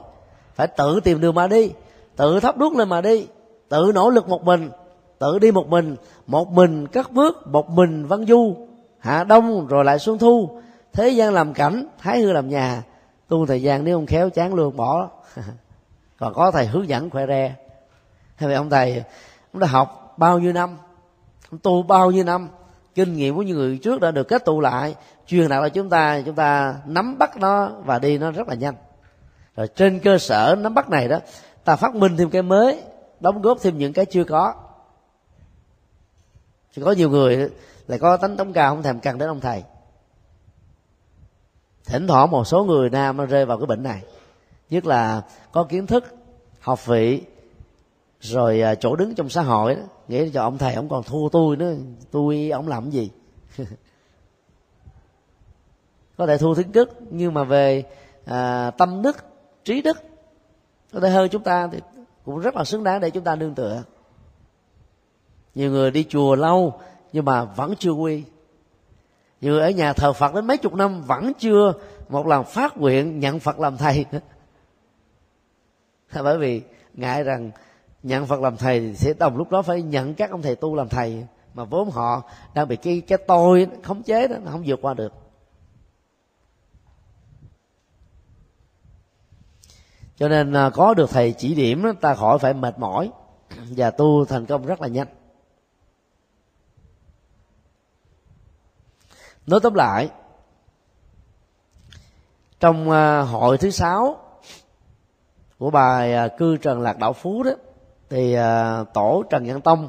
Phải 0.55 0.67
tự 0.67 1.01
tìm 1.01 1.21
đường 1.21 1.35
mà 1.35 1.47
đi 1.47 1.73
tự 2.17 2.41
thắp 2.41 2.57
đuốc 2.57 2.77
lên 2.77 2.89
mà 2.89 3.01
đi 3.01 3.27
tự 3.69 3.93
nỗ 3.95 4.11
lực 4.11 4.29
một 4.29 4.45
mình 4.45 4.71
tự 5.19 5.39
đi 5.39 5.51
một 5.53 5.69
mình. 5.69 5.97
Một 6.27 6.53
mình 6.53 6.87
cất 6.87 7.13
bước 7.13 7.47
một 7.47 7.71
mình 7.71 8.07
văn 8.07 8.27
du 8.27 8.57
hạ 8.99 9.25
đông 9.25 9.67
rồi 9.67 9.85
lại 9.85 9.99
xuân 9.99 10.19
thu. 10.19 10.61
Thế 10.93 11.09
gian 11.09 11.33
làm 11.33 11.55
cảnh 11.55 11.87
thái 11.99 12.21
hư 12.21 12.33
làm 12.33 12.49
nhà. 12.49 12.83
Tu 13.29 13.47
thời 13.47 13.63
gian 13.63 13.85
nếu 13.85 13.97
không 13.97 14.07
khéo 14.07 14.31
chán 14.31 14.55
luôn 14.55 14.77
bỏ. 14.77 15.09
Còn 16.19 16.35
có 16.35 16.51
thầy 16.51 16.67
hướng 16.67 16.89
dẫn 16.89 17.11
khỏe 17.11 17.27
re. 17.27 17.55
Hay 18.37 18.49
vậy 18.49 18.55
ông 18.55 18.71
thầy 18.71 19.05
ông 19.53 19.61
đã 19.61 19.67
học 19.67 20.15
bao 20.17 20.39
nhiêu 20.39 20.53
năm? 20.53 20.77
Ông 21.51 21.59
tu 21.59 21.83
bao 21.83 22.11
nhiêu 22.11 22.25
năm? 22.25 22.49
Kinh 22.97 23.15
nghiệm 23.15 23.37
của 23.37 23.43
những 23.43 23.57
người 23.57 23.79
trước 23.79 24.01
đã 24.01 24.11
được 24.11 24.29
kết 24.29 24.45
tụ 24.45 24.61
lại, 24.61 24.95
truyền 25.27 25.49
đạt 25.49 25.63
cho 25.63 25.69
chúng 25.69 25.91
ta 25.91 26.21
chúng 26.27 26.35
ta 26.35 26.77
nắm 26.87 27.19
bắt 27.19 27.37
nó 27.37 27.69
và 27.85 27.99
đi 27.99 28.19
nó 28.19 28.31
rất 28.31 28.49
là 28.49 28.55
nhanh. 28.55 28.75
Rồi 29.57 29.69
trên 29.69 30.01
cơ 30.01 30.19
sở 30.19 30.57
nắm 30.59 30.75
bắt 30.75 30.91
này 30.91 31.09
đó, 31.09 31.19
ta 31.65 31.77
phát 31.77 31.95
minh 31.95 32.17
thêm 32.17 32.31
cái 32.31 32.43
mới, 32.43 32.83
đóng 33.21 33.43
góp 33.43 33.59
thêm 33.61 33.79
những 33.79 33.93
cái 33.93 34.05
chưa 34.05 34.25
có. 34.25 34.55
Chỉ 36.73 36.83
có 36.83 36.93
nhiều 36.93 37.11
người 37.11 37.51
lại 37.87 37.99
có 37.99 38.17
tánh 38.17 38.37
tống 38.37 38.53
cao, 38.53 38.75
không 38.75 38.83
thèm 38.83 39.01
cần 39.01 39.19
đến 39.19 39.29
ông 39.29 39.41
thầy. 39.41 39.63
Thỉnh 41.87 42.07
thoảng 42.07 42.31
một 42.31 42.45
số 42.45 42.65
người 42.65 42.91
nam 42.91 43.27
rơi 43.27 43.47
vào 43.47 43.59
cái 43.59 43.67
bệnh 43.67 43.83
này. 43.83 44.03
Nhất 44.71 44.87
là 44.87 45.23
có 45.53 45.65
kiến 45.65 45.87
thức, 45.87 46.05
học 46.61 46.87
vị, 46.87 47.23
rồi 48.21 48.61
à, 48.61 48.75
chỗ 48.75 48.97
đứng 48.97 49.15
trong 49.15 49.29
xã 49.29 49.43
hội 49.43 49.75
đó 49.75 49.83
nghĩ 50.09 50.31
cho 50.31 50.43
ông 50.43 50.59
thầy 50.59 50.75
ông 50.75 50.89
còn 50.89 51.03
thua 51.03 51.29
tôi 51.29 51.57
nữa. 51.57 51.75
Tôi 52.11 52.51
ông 52.53 52.69
làm 52.69 52.91
gì? 52.91 53.11
Có 56.17 56.27
thể 56.27 56.39
thua 56.39 56.55
thính 56.55 56.73
đức 56.73 56.91
nhưng 57.11 57.35
mà 57.35 57.45
về 57.45 57.85
à, 58.25 58.71
tâm 58.71 59.03
đức 59.03 59.17
trí 59.65 59.83
đức 59.83 59.97
có 60.93 61.01
thể 61.01 61.11
hơn 61.11 61.29
chúng 61.29 61.43
ta 61.43 61.69
thì 61.73 61.81
cũng 62.25 62.39
rất 62.39 62.57
là 62.57 62.65
xứng 62.65 62.85
đáng 62.85 63.01
để 63.01 63.11
chúng 63.11 63.25
ta 63.25 63.37
nương 63.37 63.55
tựa. 63.55 63.83
Nhiều 65.55 65.71
người 65.71 65.91
đi 65.91 66.05
chùa 66.09 66.35
lâu 66.35 66.81
nhưng 67.13 67.25
mà 67.25 67.45
vẫn 67.45 67.75
chưa 67.79 67.91
quy. 67.91 68.25
Nhiều 69.41 69.53
người 69.53 69.63
ở 69.63 69.71
nhà 69.71 69.93
thờ 69.93 70.13
phật 70.13 70.35
đến 70.35 70.47
mấy 70.47 70.59
chục 70.59 70.75
năm 70.75 71.03
vẫn 71.03 71.33
chưa 71.39 71.73
một 72.09 72.27
lần 72.27 72.45
phát 72.45 72.77
nguyện 72.77 73.21
nhận 73.21 73.41
phật 73.41 73.61
làm 73.61 73.77
thầy 73.77 74.05
bởi 76.23 76.39
vì 76.39 76.63
ngại 76.95 77.23
rằng 77.23 77.51
nhận 78.07 78.27
phật 78.27 78.41
làm 78.41 78.57
thầy 78.57 78.81
thì 78.81 78.97
sẽ 78.97 79.15
đồng 79.15 79.37
lúc 79.37 79.51
đó 79.51 79.63
phải 79.63 79.83
nhận 79.83 80.15
các 80.15 80.31
ông 80.31 80.43
thầy 80.43 80.57
tu 80.57 80.75
làm 80.75 80.89
thầy. 80.89 81.27
Mà 81.55 81.65
vốn 81.65 81.91
họ 81.91 82.23
đang 82.55 82.69
bị 82.69 82.77
cái 82.77 83.01
cái 83.01 83.19
tôi 83.27 83.69
khống 83.83 84.03
chế 84.03 84.29
đó, 84.29 84.37
nó 84.45 84.51
không 84.51 84.63
vượt 84.67 84.79
qua 84.83 84.95
được. 84.95 85.13
Cho 90.17 90.29
nên 90.29 90.53
à, 90.53 90.71
có 90.71 90.95
được 90.95 91.11
thầy 91.11 91.33
chỉ 91.33 91.55
điểm 91.55 91.85
ta 92.01 92.15
khỏi 92.15 92.39
phải 92.39 92.55
mệt 92.55 92.79
mỏi. 92.79 93.11
Và 93.77 93.91
tu 93.91 94.25
thành 94.25 94.47
công 94.47 94.67
rất 94.67 94.81
là 94.81 94.89
nhanh. 94.89 95.09
Nói 99.47 99.61
tóm 99.63 99.75
lại, 99.75 100.11
trong 102.61 102.91
à, 102.91 103.21
hội 103.21 103.59
thứ 103.59 103.71
sáu 103.71 104.19
của 105.59 105.71
bài 105.71 106.15
à, 106.15 106.29
cư 106.29 106.57
trần 106.57 106.81
lạc 106.81 106.99
đạo 106.99 107.13
phú 107.13 107.43
đó 107.43 107.53
thì 108.11 108.35
à, 108.35 108.85
tổ 108.95 109.25
trần 109.31 109.45
nhân 109.45 109.61
tông 109.61 109.89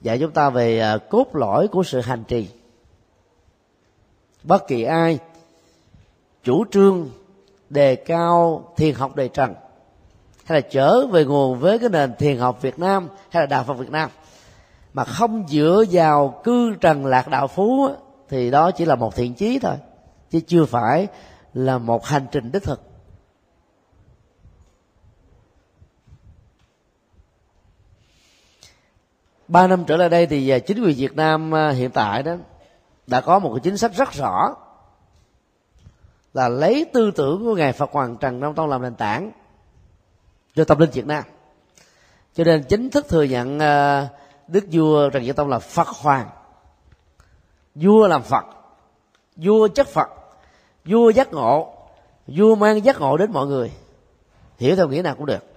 dạy 0.00 0.18
chúng 0.18 0.30
ta 0.32 0.50
về 0.50 0.80
à, 0.80 0.98
cốt 0.98 1.26
lõi 1.32 1.68
của 1.68 1.82
sự 1.82 2.00
hành 2.00 2.24
trì. 2.24 2.48
Bất 4.42 4.68
kỳ 4.68 4.82
ai 4.82 5.18
chủ 6.44 6.64
trương 6.70 7.08
đề 7.70 7.96
cao 7.96 8.64
thiền 8.76 8.94
học 8.94 9.16
đề 9.16 9.28
trần, 9.28 9.54
hay 10.44 10.60
là 10.60 10.68
trở 10.70 11.06
về 11.06 11.24
nguồn 11.24 11.58
với 11.58 11.78
cái 11.78 11.88
nền 11.88 12.14
thiền 12.18 12.38
học 12.38 12.62
Việt 12.62 12.78
Nam, 12.78 13.08
hay 13.30 13.42
là 13.42 13.46
đạo 13.46 13.64
Phật 13.64 13.74
Việt 13.74 13.90
Nam, 13.90 14.10
mà 14.92 15.04
không 15.04 15.44
dựa 15.48 15.84
vào 15.90 16.40
cư 16.44 16.74
trần 16.80 17.06
lạc 17.06 17.28
đạo 17.28 17.48
phú 17.48 17.88
thì 18.28 18.50
đó 18.50 18.70
chỉ 18.70 18.84
là 18.84 18.94
một 18.94 19.16
thiện 19.16 19.34
chí 19.34 19.58
thôi, 19.58 19.76
chứ 20.30 20.40
chưa 20.46 20.64
phải 20.64 21.06
là 21.54 21.78
một 21.78 22.06
hành 22.06 22.26
trình 22.32 22.52
đích 22.52 22.62
thực. 22.62 22.89
Ba 29.50 29.66
năm 29.66 29.84
trở 29.84 29.96
lại 29.96 30.08
đây 30.08 30.26
thì 30.26 30.48
à, 30.48 30.58
chính 30.58 30.82
quyền 30.82 30.96
Việt 30.96 31.16
Nam 31.16 31.54
à, 31.54 31.70
hiện 31.70 31.90
tại 31.90 32.22
đó 32.22 32.34
đã 33.06 33.20
có 33.20 33.38
một 33.38 33.50
cái 33.54 33.60
chính 33.60 33.76
sách 33.76 33.92
rất 33.94 34.12
rõ 34.12 34.54
là 36.34 36.48
lấy 36.48 36.86
tư 36.92 37.10
tưởng 37.10 37.44
của 37.44 37.54
ngài 37.54 37.72
Phật 37.72 37.90
Hoàng 37.92 38.16
Trần 38.16 38.40
Nam 38.40 38.54
Tông 38.54 38.68
làm 38.68 38.82
nền 38.82 38.94
tảng 38.94 39.30
cho 40.54 40.64
tâm 40.64 40.78
linh 40.78 40.90
Việt 40.90 41.06
Nam. 41.06 41.24
Cho 42.34 42.44
nên 42.44 42.62
chính 42.62 42.90
thức 42.90 43.08
thừa 43.08 43.22
nhận 43.22 43.58
à, 43.58 44.08
Đức 44.48 44.64
vua 44.72 45.10
Trần 45.10 45.24
Nhân 45.24 45.36
Tông 45.36 45.48
là 45.48 45.58
Phật 45.58 45.88
Hoàng. 45.88 46.28
Vua 47.74 48.08
làm 48.08 48.22
phật, 48.22 48.44
vua 49.36 49.68
chất 49.68 49.88
phật, 49.88 50.08
vua 50.84 51.10
giác 51.10 51.32
ngộ, 51.32 51.74
vua 52.26 52.54
mang 52.54 52.84
giác 52.84 53.00
ngộ 53.00 53.16
đến 53.16 53.32
mọi 53.32 53.46
người. 53.46 53.72
Hiểu 54.58 54.76
theo 54.76 54.88
nghĩa 54.88 55.02
nào 55.02 55.14
cũng 55.14 55.26
được 55.26 55.49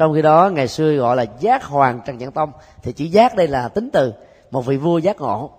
trong 0.00 0.14
khi 0.14 0.22
đó, 0.22 0.50
ngày 0.52 0.68
xưa 0.68 0.94
gọi 0.94 1.16
là 1.16 1.24
giác 1.40 1.64
hoàng 1.64 2.00
trần 2.04 2.18
nhãn 2.18 2.32
tông, 2.32 2.52
thì 2.82 2.92
chỉ 2.92 3.08
giác 3.08 3.36
đây 3.36 3.48
là 3.48 3.68
tính 3.68 3.90
từ, 3.92 4.12
một 4.50 4.66
vị 4.66 4.76
vua 4.76 4.98
giác 4.98 5.20
ngộ. 5.20 5.50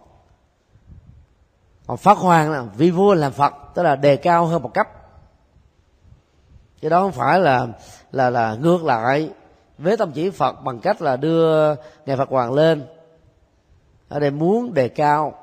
Còn 1.87 1.97
phát 1.97 2.17
hoàng 2.17 2.51
là 2.51 2.61
vị 2.61 2.91
vua 2.91 3.13
làm 3.13 3.31
Phật, 3.31 3.53
tức 3.73 3.83
là 3.83 3.95
đề 3.95 4.15
cao 4.15 4.45
hơn 4.45 4.61
một 4.61 4.73
cấp. 4.73 4.87
Chứ 6.81 6.89
đó 6.89 7.01
không 7.01 7.11
phải 7.11 7.39
là 7.39 7.67
là 8.11 8.29
là 8.29 8.55
ngược 8.55 8.83
lại 8.83 9.29
với 9.77 9.97
tâm 9.97 10.11
chỉ 10.11 10.29
Phật 10.29 10.63
bằng 10.63 10.79
cách 10.79 11.01
là 11.01 11.17
đưa 11.17 11.75
ngài 12.05 12.17
Phật 12.17 12.29
hoàng 12.29 12.53
lên, 12.53 12.83
ở 14.09 14.19
đây 14.19 14.31
muốn 14.31 14.73
đề 14.73 14.89
cao 14.89 15.33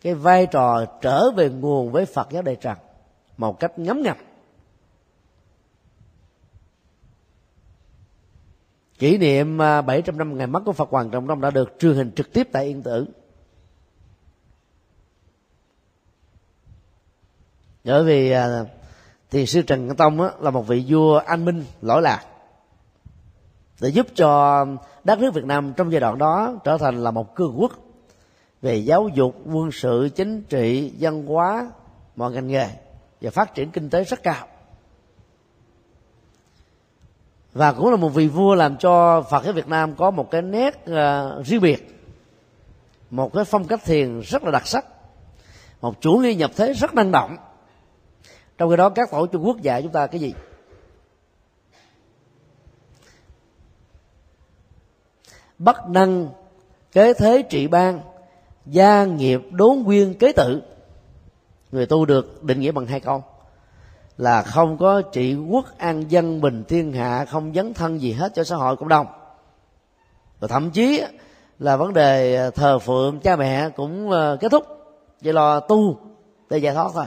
cái 0.00 0.14
vai 0.14 0.46
trò 0.46 0.84
trở 1.00 1.30
về 1.30 1.48
nguồn 1.48 1.92
với 1.92 2.06
Phật 2.06 2.30
giáo 2.30 2.42
Đại 2.42 2.56
Trần 2.56 2.76
một 3.36 3.60
cách 3.60 3.78
ngấm 3.78 4.02
ngập. 4.02 4.16
Kỷ 9.02 9.18
niệm 9.18 9.62
à, 9.62 9.82
700 9.82 10.18
năm 10.18 10.38
ngày 10.38 10.46
mất 10.46 10.62
của 10.64 10.72
Phật 10.72 10.88
Hoàng 10.90 11.10
Trọng 11.10 11.28
Long 11.28 11.40
đã 11.40 11.50
được 11.50 11.74
truyền 11.78 11.94
hình 11.94 12.10
trực 12.16 12.32
tiếp 12.32 12.48
tại 12.52 12.64
Yên 12.64 12.82
Tử. 12.82 13.06
Bởi 17.84 18.04
vì 18.04 18.28
thì 18.30 18.68
thiền 19.30 19.46
sư 19.46 19.62
Trần 19.62 19.88
Cận 19.88 19.96
Tông 19.96 20.20
á, 20.20 20.30
là 20.40 20.50
một 20.50 20.66
vị 20.66 20.84
vua 20.88 21.16
an 21.18 21.44
minh 21.44 21.64
lỗi 21.82 22.02
lạc 22.02 22.24
để 23.80 23.88
giúp 23.88 24.06
cho 24.14 24.64
đất 25.04 25.18
nước 25.18 25.34
Việt 25.34 25.44
Nam 25.44 25.72
trong 25.76 25.92
giai 25.92 26.00
đoạn 26.00 26.18
đó 26.18 26.54
trở 26.64 26.78
thành 26.78 27.02
là 27.02 27.10
một 27.10 27.34
cường 27.34 27.60
quốc 27.60 27.72
về 28.62 28.76
giáo 28.76 29.08
dục 29.14 29.36
quân 29.52 29.72
sự 29.72 30.08
chính 30.14 30.42
trị 30.42 30.92
văn 31.00 31.26
hóa 31.26 31.70
mọi 32.16 32.32
ngành 32.32 32.46
nghề 32.46 32.68
và 33.20 33.30
phát 33.30 33.54
triển 33.54 33.70
kinh 33.70 33.90
tế 33.90 34.04
rất 34.04 34.22
cao 34.22 34.46
và 37.52 37.72
cũng 37.72 37.90
là 37.90 37.96
một 37.96 38.08
vị 38.08 38.28
vua 38.28 38.54
làm 38.54 38.76
cho 38.76 39.22
Phật 39.22 39.44
giáo 39.44 39.52
Việt 39.52 39.68
Nam 39.68 39.94
có 39.94 40.10
một 40.10 40.30
cái 40.30 40.42
nét 40.42 40.84
uh, 40.90 41.46
riêng 41.46 41.60
biệt. 41.60 42.00
Một 43.10 43.32
cái 43.32 43.44
phong 43.44 43.66
cách 43.66 43.80
thiền 43.84 44.20
rất 44.20 44.44
là 44.44 44.50
đặc 44.50 44.66
sắc. 44.66 44.86
Một 45.80 46.00
chủ 46.00 46.12
nghĩa 46.12 46.34
nhập 46.34 46.50
thế 46.56 46.72
rất 46.72 46.94
năng 46.94 47.10
động. 47.10 47.36
Trong 48.58 48.70
khi 48.70 48.76
đó 48.76 48.88
các 48.88 49.08
tổ 49.10 49.26
Trung 49.26 49.46
Quốc 49.46 49.60
dạy 49.62 49.82
chúng 49.82 49.92
ta 49.92 50.06
cái 50.06 50.20
gì? 50.20 50.34
Bất 55.58 55.88
năng 55.88 56.28
kế 56.92 57.14
thế 57.14 57.42
trị 57.50 57.66
ban 57.66 58.00
gia 58.66 59.04
nghiệp 59.04 59.40
đốn 59.50 59.78
nguyên 59.78 60.14
kế 60.14 60.32
tự. 60.32 60.62
Người 61.72 61.86
tu 61.86 62.04
được 62.04 62.44
định 62.44 62.60
nghĩa 62.60 62.72
bằng 62.72 62.86
hai 62.86 63.00
câu 63.00 63.24
là 64.16 64.42
không 64.42 64.78
có 64.78 65.02
trị 65.02 65.34
quốc 65.34 65.78
an 65.78 66.10
dân 66.10 66.40
bình 66.40 66.64
thiên 66.68 66.92
hạ, 66.92 67.24
không 67.24 67.54
dấn 67.54 67.74
thân 67.74 68.00
gì 68.00 68.12
hết 68.12 68.34
cho 68.34 68.44
xã 68.44 68.56
hội 68.56 68.76
cộng 68.76 68.88
đồng. 68.88 69.06
Và 70.40 70.48
thậm 70.48 70.70
chí 70.70 71.02
là 71.58 71.76
vấn 71.76 71.92
đề 71.92 72.36
à, 72.36 72.50
thờ 72.50 72.78
phượng 72.78 73.20
cha 73.20 73.36
mẹ 73.36 73.70
cũng 73.76 74.10
à, 74.10 74.36
kết 74.40 74.48
thúc. 74.50 74.66
Chỉ 75.22 75.32
lo 75.32 75.60
tu 75.60 75.96
để 76.50 76.58
giải 76.58 76.74
thoát 76.74 76.90
thôi. 76.94 77.06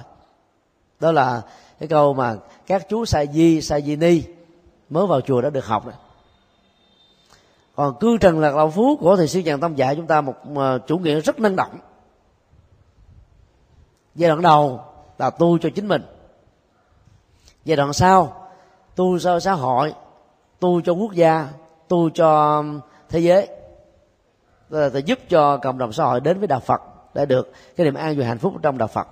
Đó 0.99 1.11
là 1.11 1.41
cái 1.79 1.87
câu 1.87 2.13
mà 2.13 2.35
các 2.67 2.89
chú 2.89 3.05
sa 3.05 3.25
di 3.25 3.61
sa 3.61 3.79
di 3.79 3.95
ni 3.95 4.23
mới 4.89 5.07
vào 5.07 5.21
chùa 5.21 5.41
đã 5.41 5.49
được 5.49 5.65
học 5.65 5.85
này 5.87 5.95
còn 7.75 7.95
cư 7.99 8.17
trần 8.17 8.39
lạc 8.39 8.55
lão 8.55 8.69
phú 8.69 8.97
của 8.99 9.15
thầy 9.15 9.27
sư 9.27 9.41
trần 9.45 9.59
tâm 9.59 9.75
dạy 9.75 9.95
chúng 9.95 10.07
ta 10.07 10.21
một 10.21 10.35
à, 10.55 10.77
chủ 10.87 10.97
nghĩa 10.97 11.19
rất 11.19 11.39
năng 11.39 11.55
động. 11.55 11.79
Giai 14.15 14.29
đoạn 14.29 14.41
đầu 14.41 14.81
là 15.17 15.29
tu 15.29 15.57
cho 15.57 15.69
chính 15.75 15.87
mình 15.87 16.01
giai 17.65 17.77
đoạn 17.77 17.93
sau 17.93 18.47
tu 18.95 19.19
cho 19.19 19.39
xã 19.39 19.53
hội? 19.53 19.93
Tu 20.59 20.81
cho 20.81 20.93
quốc 20.93 21.13
gia? 21.13 21.49
Tu 21.87 22.09
cho 22.09 22.57
um, 22.57 22.79
thế 23.09 23.19
giới? 23.19 23.47
Là 24.69 24.89
giúp 25.05 25.19
cho 25.29 25.57
cộng 25.57 25.77
đồng 25.77 25.93
xã 25.93 26.03
hội 26.03 26.19
đến 26.19 26.39
với 26.39 26.47
đạo 26.47 26.59
phật 26.59 26.81
để 27.13 27.25
được. 27.25 27.51
Cái 27.75 27.85
niềm 27.85 27.93
an 27.93 28.15
vui 28.15 28.25
hạnh 28.25 28.37
phúc 28.37 28.53
trong 28.61 28.77
đạo 28.77 28.87
phật. 28.87 29.07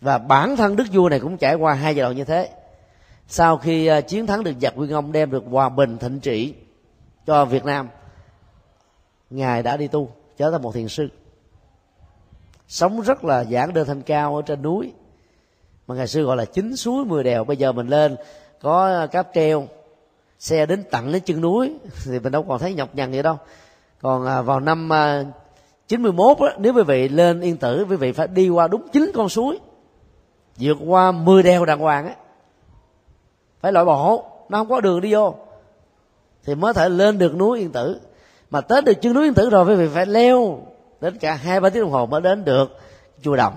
Và 0.00 0.18
bản 0.18 0.56
thân 0.56 0.76
đức 0.76 0.84
vua 0.92 1.08
này 1.08 1.20
cũng 1.20 1.36
trải 1.36 1.54
qua 1.54 1.74
hai 1.74 1.96
giai 1.96 2.02
đoạn 2.02 2.16
như 2.16 2.24
thế. 2.24 2.50
Sau 3.28 3.56
khi 3.56 3.86
à, 3.86 4.00
chiến 4.00 4.26
thắng 4.26 4.44
được 4.44 4.52
giặc 4.60 4.76
nguyên 4.76 4.90
ông, 4.90 5.12
đem 5.12 5.30
được 5.30 5.44
hòa 5.50 5.68
bình 5.68 5.98
thịnh 5.98 6.20
trị 6.20 6.54
cho 7.26 7.44
việt 7.44 7.64
nam, 7.64 7.88
ngài 9.30 9.62
đã 9.62 9.76
đi 9.76 9.88
tu, 9.88 10.10
trở 10.36 10.50
thành 10.50 10.62
một 10.62 10.74
thiền 10.74 10.88
sư 10.88 11.08
sống 12.68 13.00
rất 13.00 13.24
là 13.24 13.40
giản 13.40 13.74
đơn 13.74 13.86
thanh 13.86 14.02
cao 14.02 14.36
ở 14.36 14.42
trên 14.42 14.62
núi. 14.62 14.92
Mà 15.86 15.94
ngày 15.94 16.06
xưa 16.06 16.22
gọi 16.22 16.36
là 16.36 16.44
chín 16.44 16.76
suối 16.76 17.04
mười 17.04 17.24
đèo. 17.24 17.44
Bây 17.44 17.56
giờ 17.56 17.72
mình 17.72 17.88
lên 17.88 18.16
có 18.60 19.06
cáp 19.06 19.28
treo 19.34 19.66
xe 20.38 20.66
đến 20.66 20.84
tận 20.90 21.12
đến 21.12 21.22
chân 21.22 21.40
núi. 21.40 21.74
Thì 22.04 22.18
mình 22.18 22.32
đâu 22.32 22.42
còn 22.42 22.58
thấy 22.58 22.74
nhọc 22.74 22.94
nhằn 22.94 23.12
gì 23.12 23.22
đâu. 23.22 23.36
Còn 24.02 24.26
à, 24.26 24.42
vào 24.42 24.60
năm 24.60 24.92
à, 24.92 25.24
91 25.88 26.38
á, 26.38 26.54
nếu 26.58 26.74
quý 26.74 26.82
vị 26.82 27.08
lên 27.08 27.40
yên 27.40 27.56
tử 27.56 27.86
quý 27.90 27.96
vị 27.96 28.12
phải 28.12 28.28
đi 28.28 28.48
qua 28.48 28.68
đúng 28.68 28.88
chín 28.88 29.10
con 29.14 29.28
suối 29.28 29.58
vượt 30.58 30.76
qua 30.86 31.12
10 31.12 31.42
đèo 31.42 31.64
đàng 31.64 31.78
hoàng 31.78 32.06
á. 32.06 32.14
Phải 33.60 33.72
loại 33.72 33.84
bỏ 33.84 34.18
nó 34.48 34.58
không 34.58 34.68
có 34.68 34.80
đường 34.80 35.00
đi 35.00 35.12
vô. 35.12 35.34
Thì 36.44 36.54
mới 36.54 36.74
thể 36.74 36.88
lên 36.88 37.18
được 37.18 37.34
núi 37.36 37.58
yên 37.58 37.72
tử. 37.72 38.00
Mà 38.50 38.60
tới 38.60 38.82
được 38.82 38.92
chân 39.02 39.12
núi 39.12 39.24
yên 39.24 39.34
tử 39.34 39.50
rồi 39.50 39.64
quý 39.64 39.74
vị 39.74 39.88
phải 39.94 40.06
leo 40.06 40.60
đến 41.00 41.18
cả 41.18 41.34
hai 41.34 41.60
ba 41.60 41.70
tiếng 41.70 41.82
đồng 41.82 41.92
hồ 41.92 42.06
mới 42.06 42.20
đến 42.20 42.44
được 42.44 42.78
chùa 43.22 43.36
đồng 43.36 43.54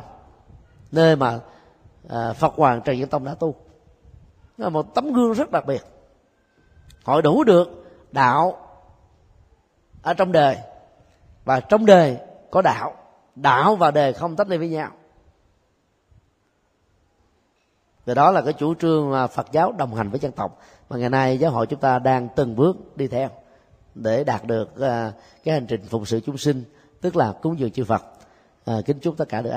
nơi 0.92 1.16
mà 1.16 1.40
à, 2.10 2.34
phật 2.34 2.54
hoàng 2.56 2.82
trần 2.82 3.00
nhân 3.00 3.10
tông 3.10 3.26
đã 3.26 3.36
tu. 3.36 3.56
Là 4.58 4.70
một 4.70 4.96
tấm 4.96 5.14
gương 5.14 5.34
rất 5.34 5.52
đặc 5.52 5.66
biệt. 5.66 5.82
Hội 7.04 7.22
đủ 7.22 7.44
được 7.44 7.70
đạo 8.12 8.68
ở 10.02 10.14
trong 10.14 10.32
đời 10.32 10.58
và 11.46 11.60
trong 11.60 11.86
đời 11.86 12.18
có 12.52 12.62
đạo 12.62 12.94
đạo 13.36 13.76
và 13.76 13.92
đời 13.92 14.14
không 14.14 14.36
tách 14.36 14.48
ly 14.48 14.58
với 14.58 14.70
nhau. 14.70 14.92
Từ 18.06 18.14
đó 18.14 18.32
là 18.32 18.42
cái 18.42 18.54
chủ 18.54 18.76
trương 18.76 19.12
mà 19.12 19.28
Phật 19.28 19.52
giáo 19.52 19.72
đồng 19.72 19.96
hành 19.96 20.10
với 20.10 20.20
dân 20.20 20.32
tộc. 20.32 20.60
Mà 20.90 20.98
ngày 20.98 21.10
nay 21.10 21.38
giáo 21.38 21.52
hội 21.52 21.68
chúng 21.68 21.80
ta 21.80 22.00
đang 22.00 22.28
từng 22.36 22.56
bước 22.56 22.98
đi 22.98 23.08
theo 23.08 23.30
để 23.96 24.24
đạt 24.24 24.46
được 24.46 24.82
à, 24.82 25.12
cái 25.44 25.54
hành 25.54 25.66
trình 25.68 25.82
phụng 25.90 26.06
sự 26.06 26.20
chúng 26.26 26.38
sinh 26.38 26.64
tức 27.02 27.16
là 27.16 27.34
cúng 27.42 27.60
dường 27.60 27.72
chư 27.72 27.84
Phật. 27.84 28.04
À, 28.66 28.76
kính 28.86 29.00
chúc 29.00 29.18
tất 29.18 29.30
cả 29.30 29.42
được 29.42 29.50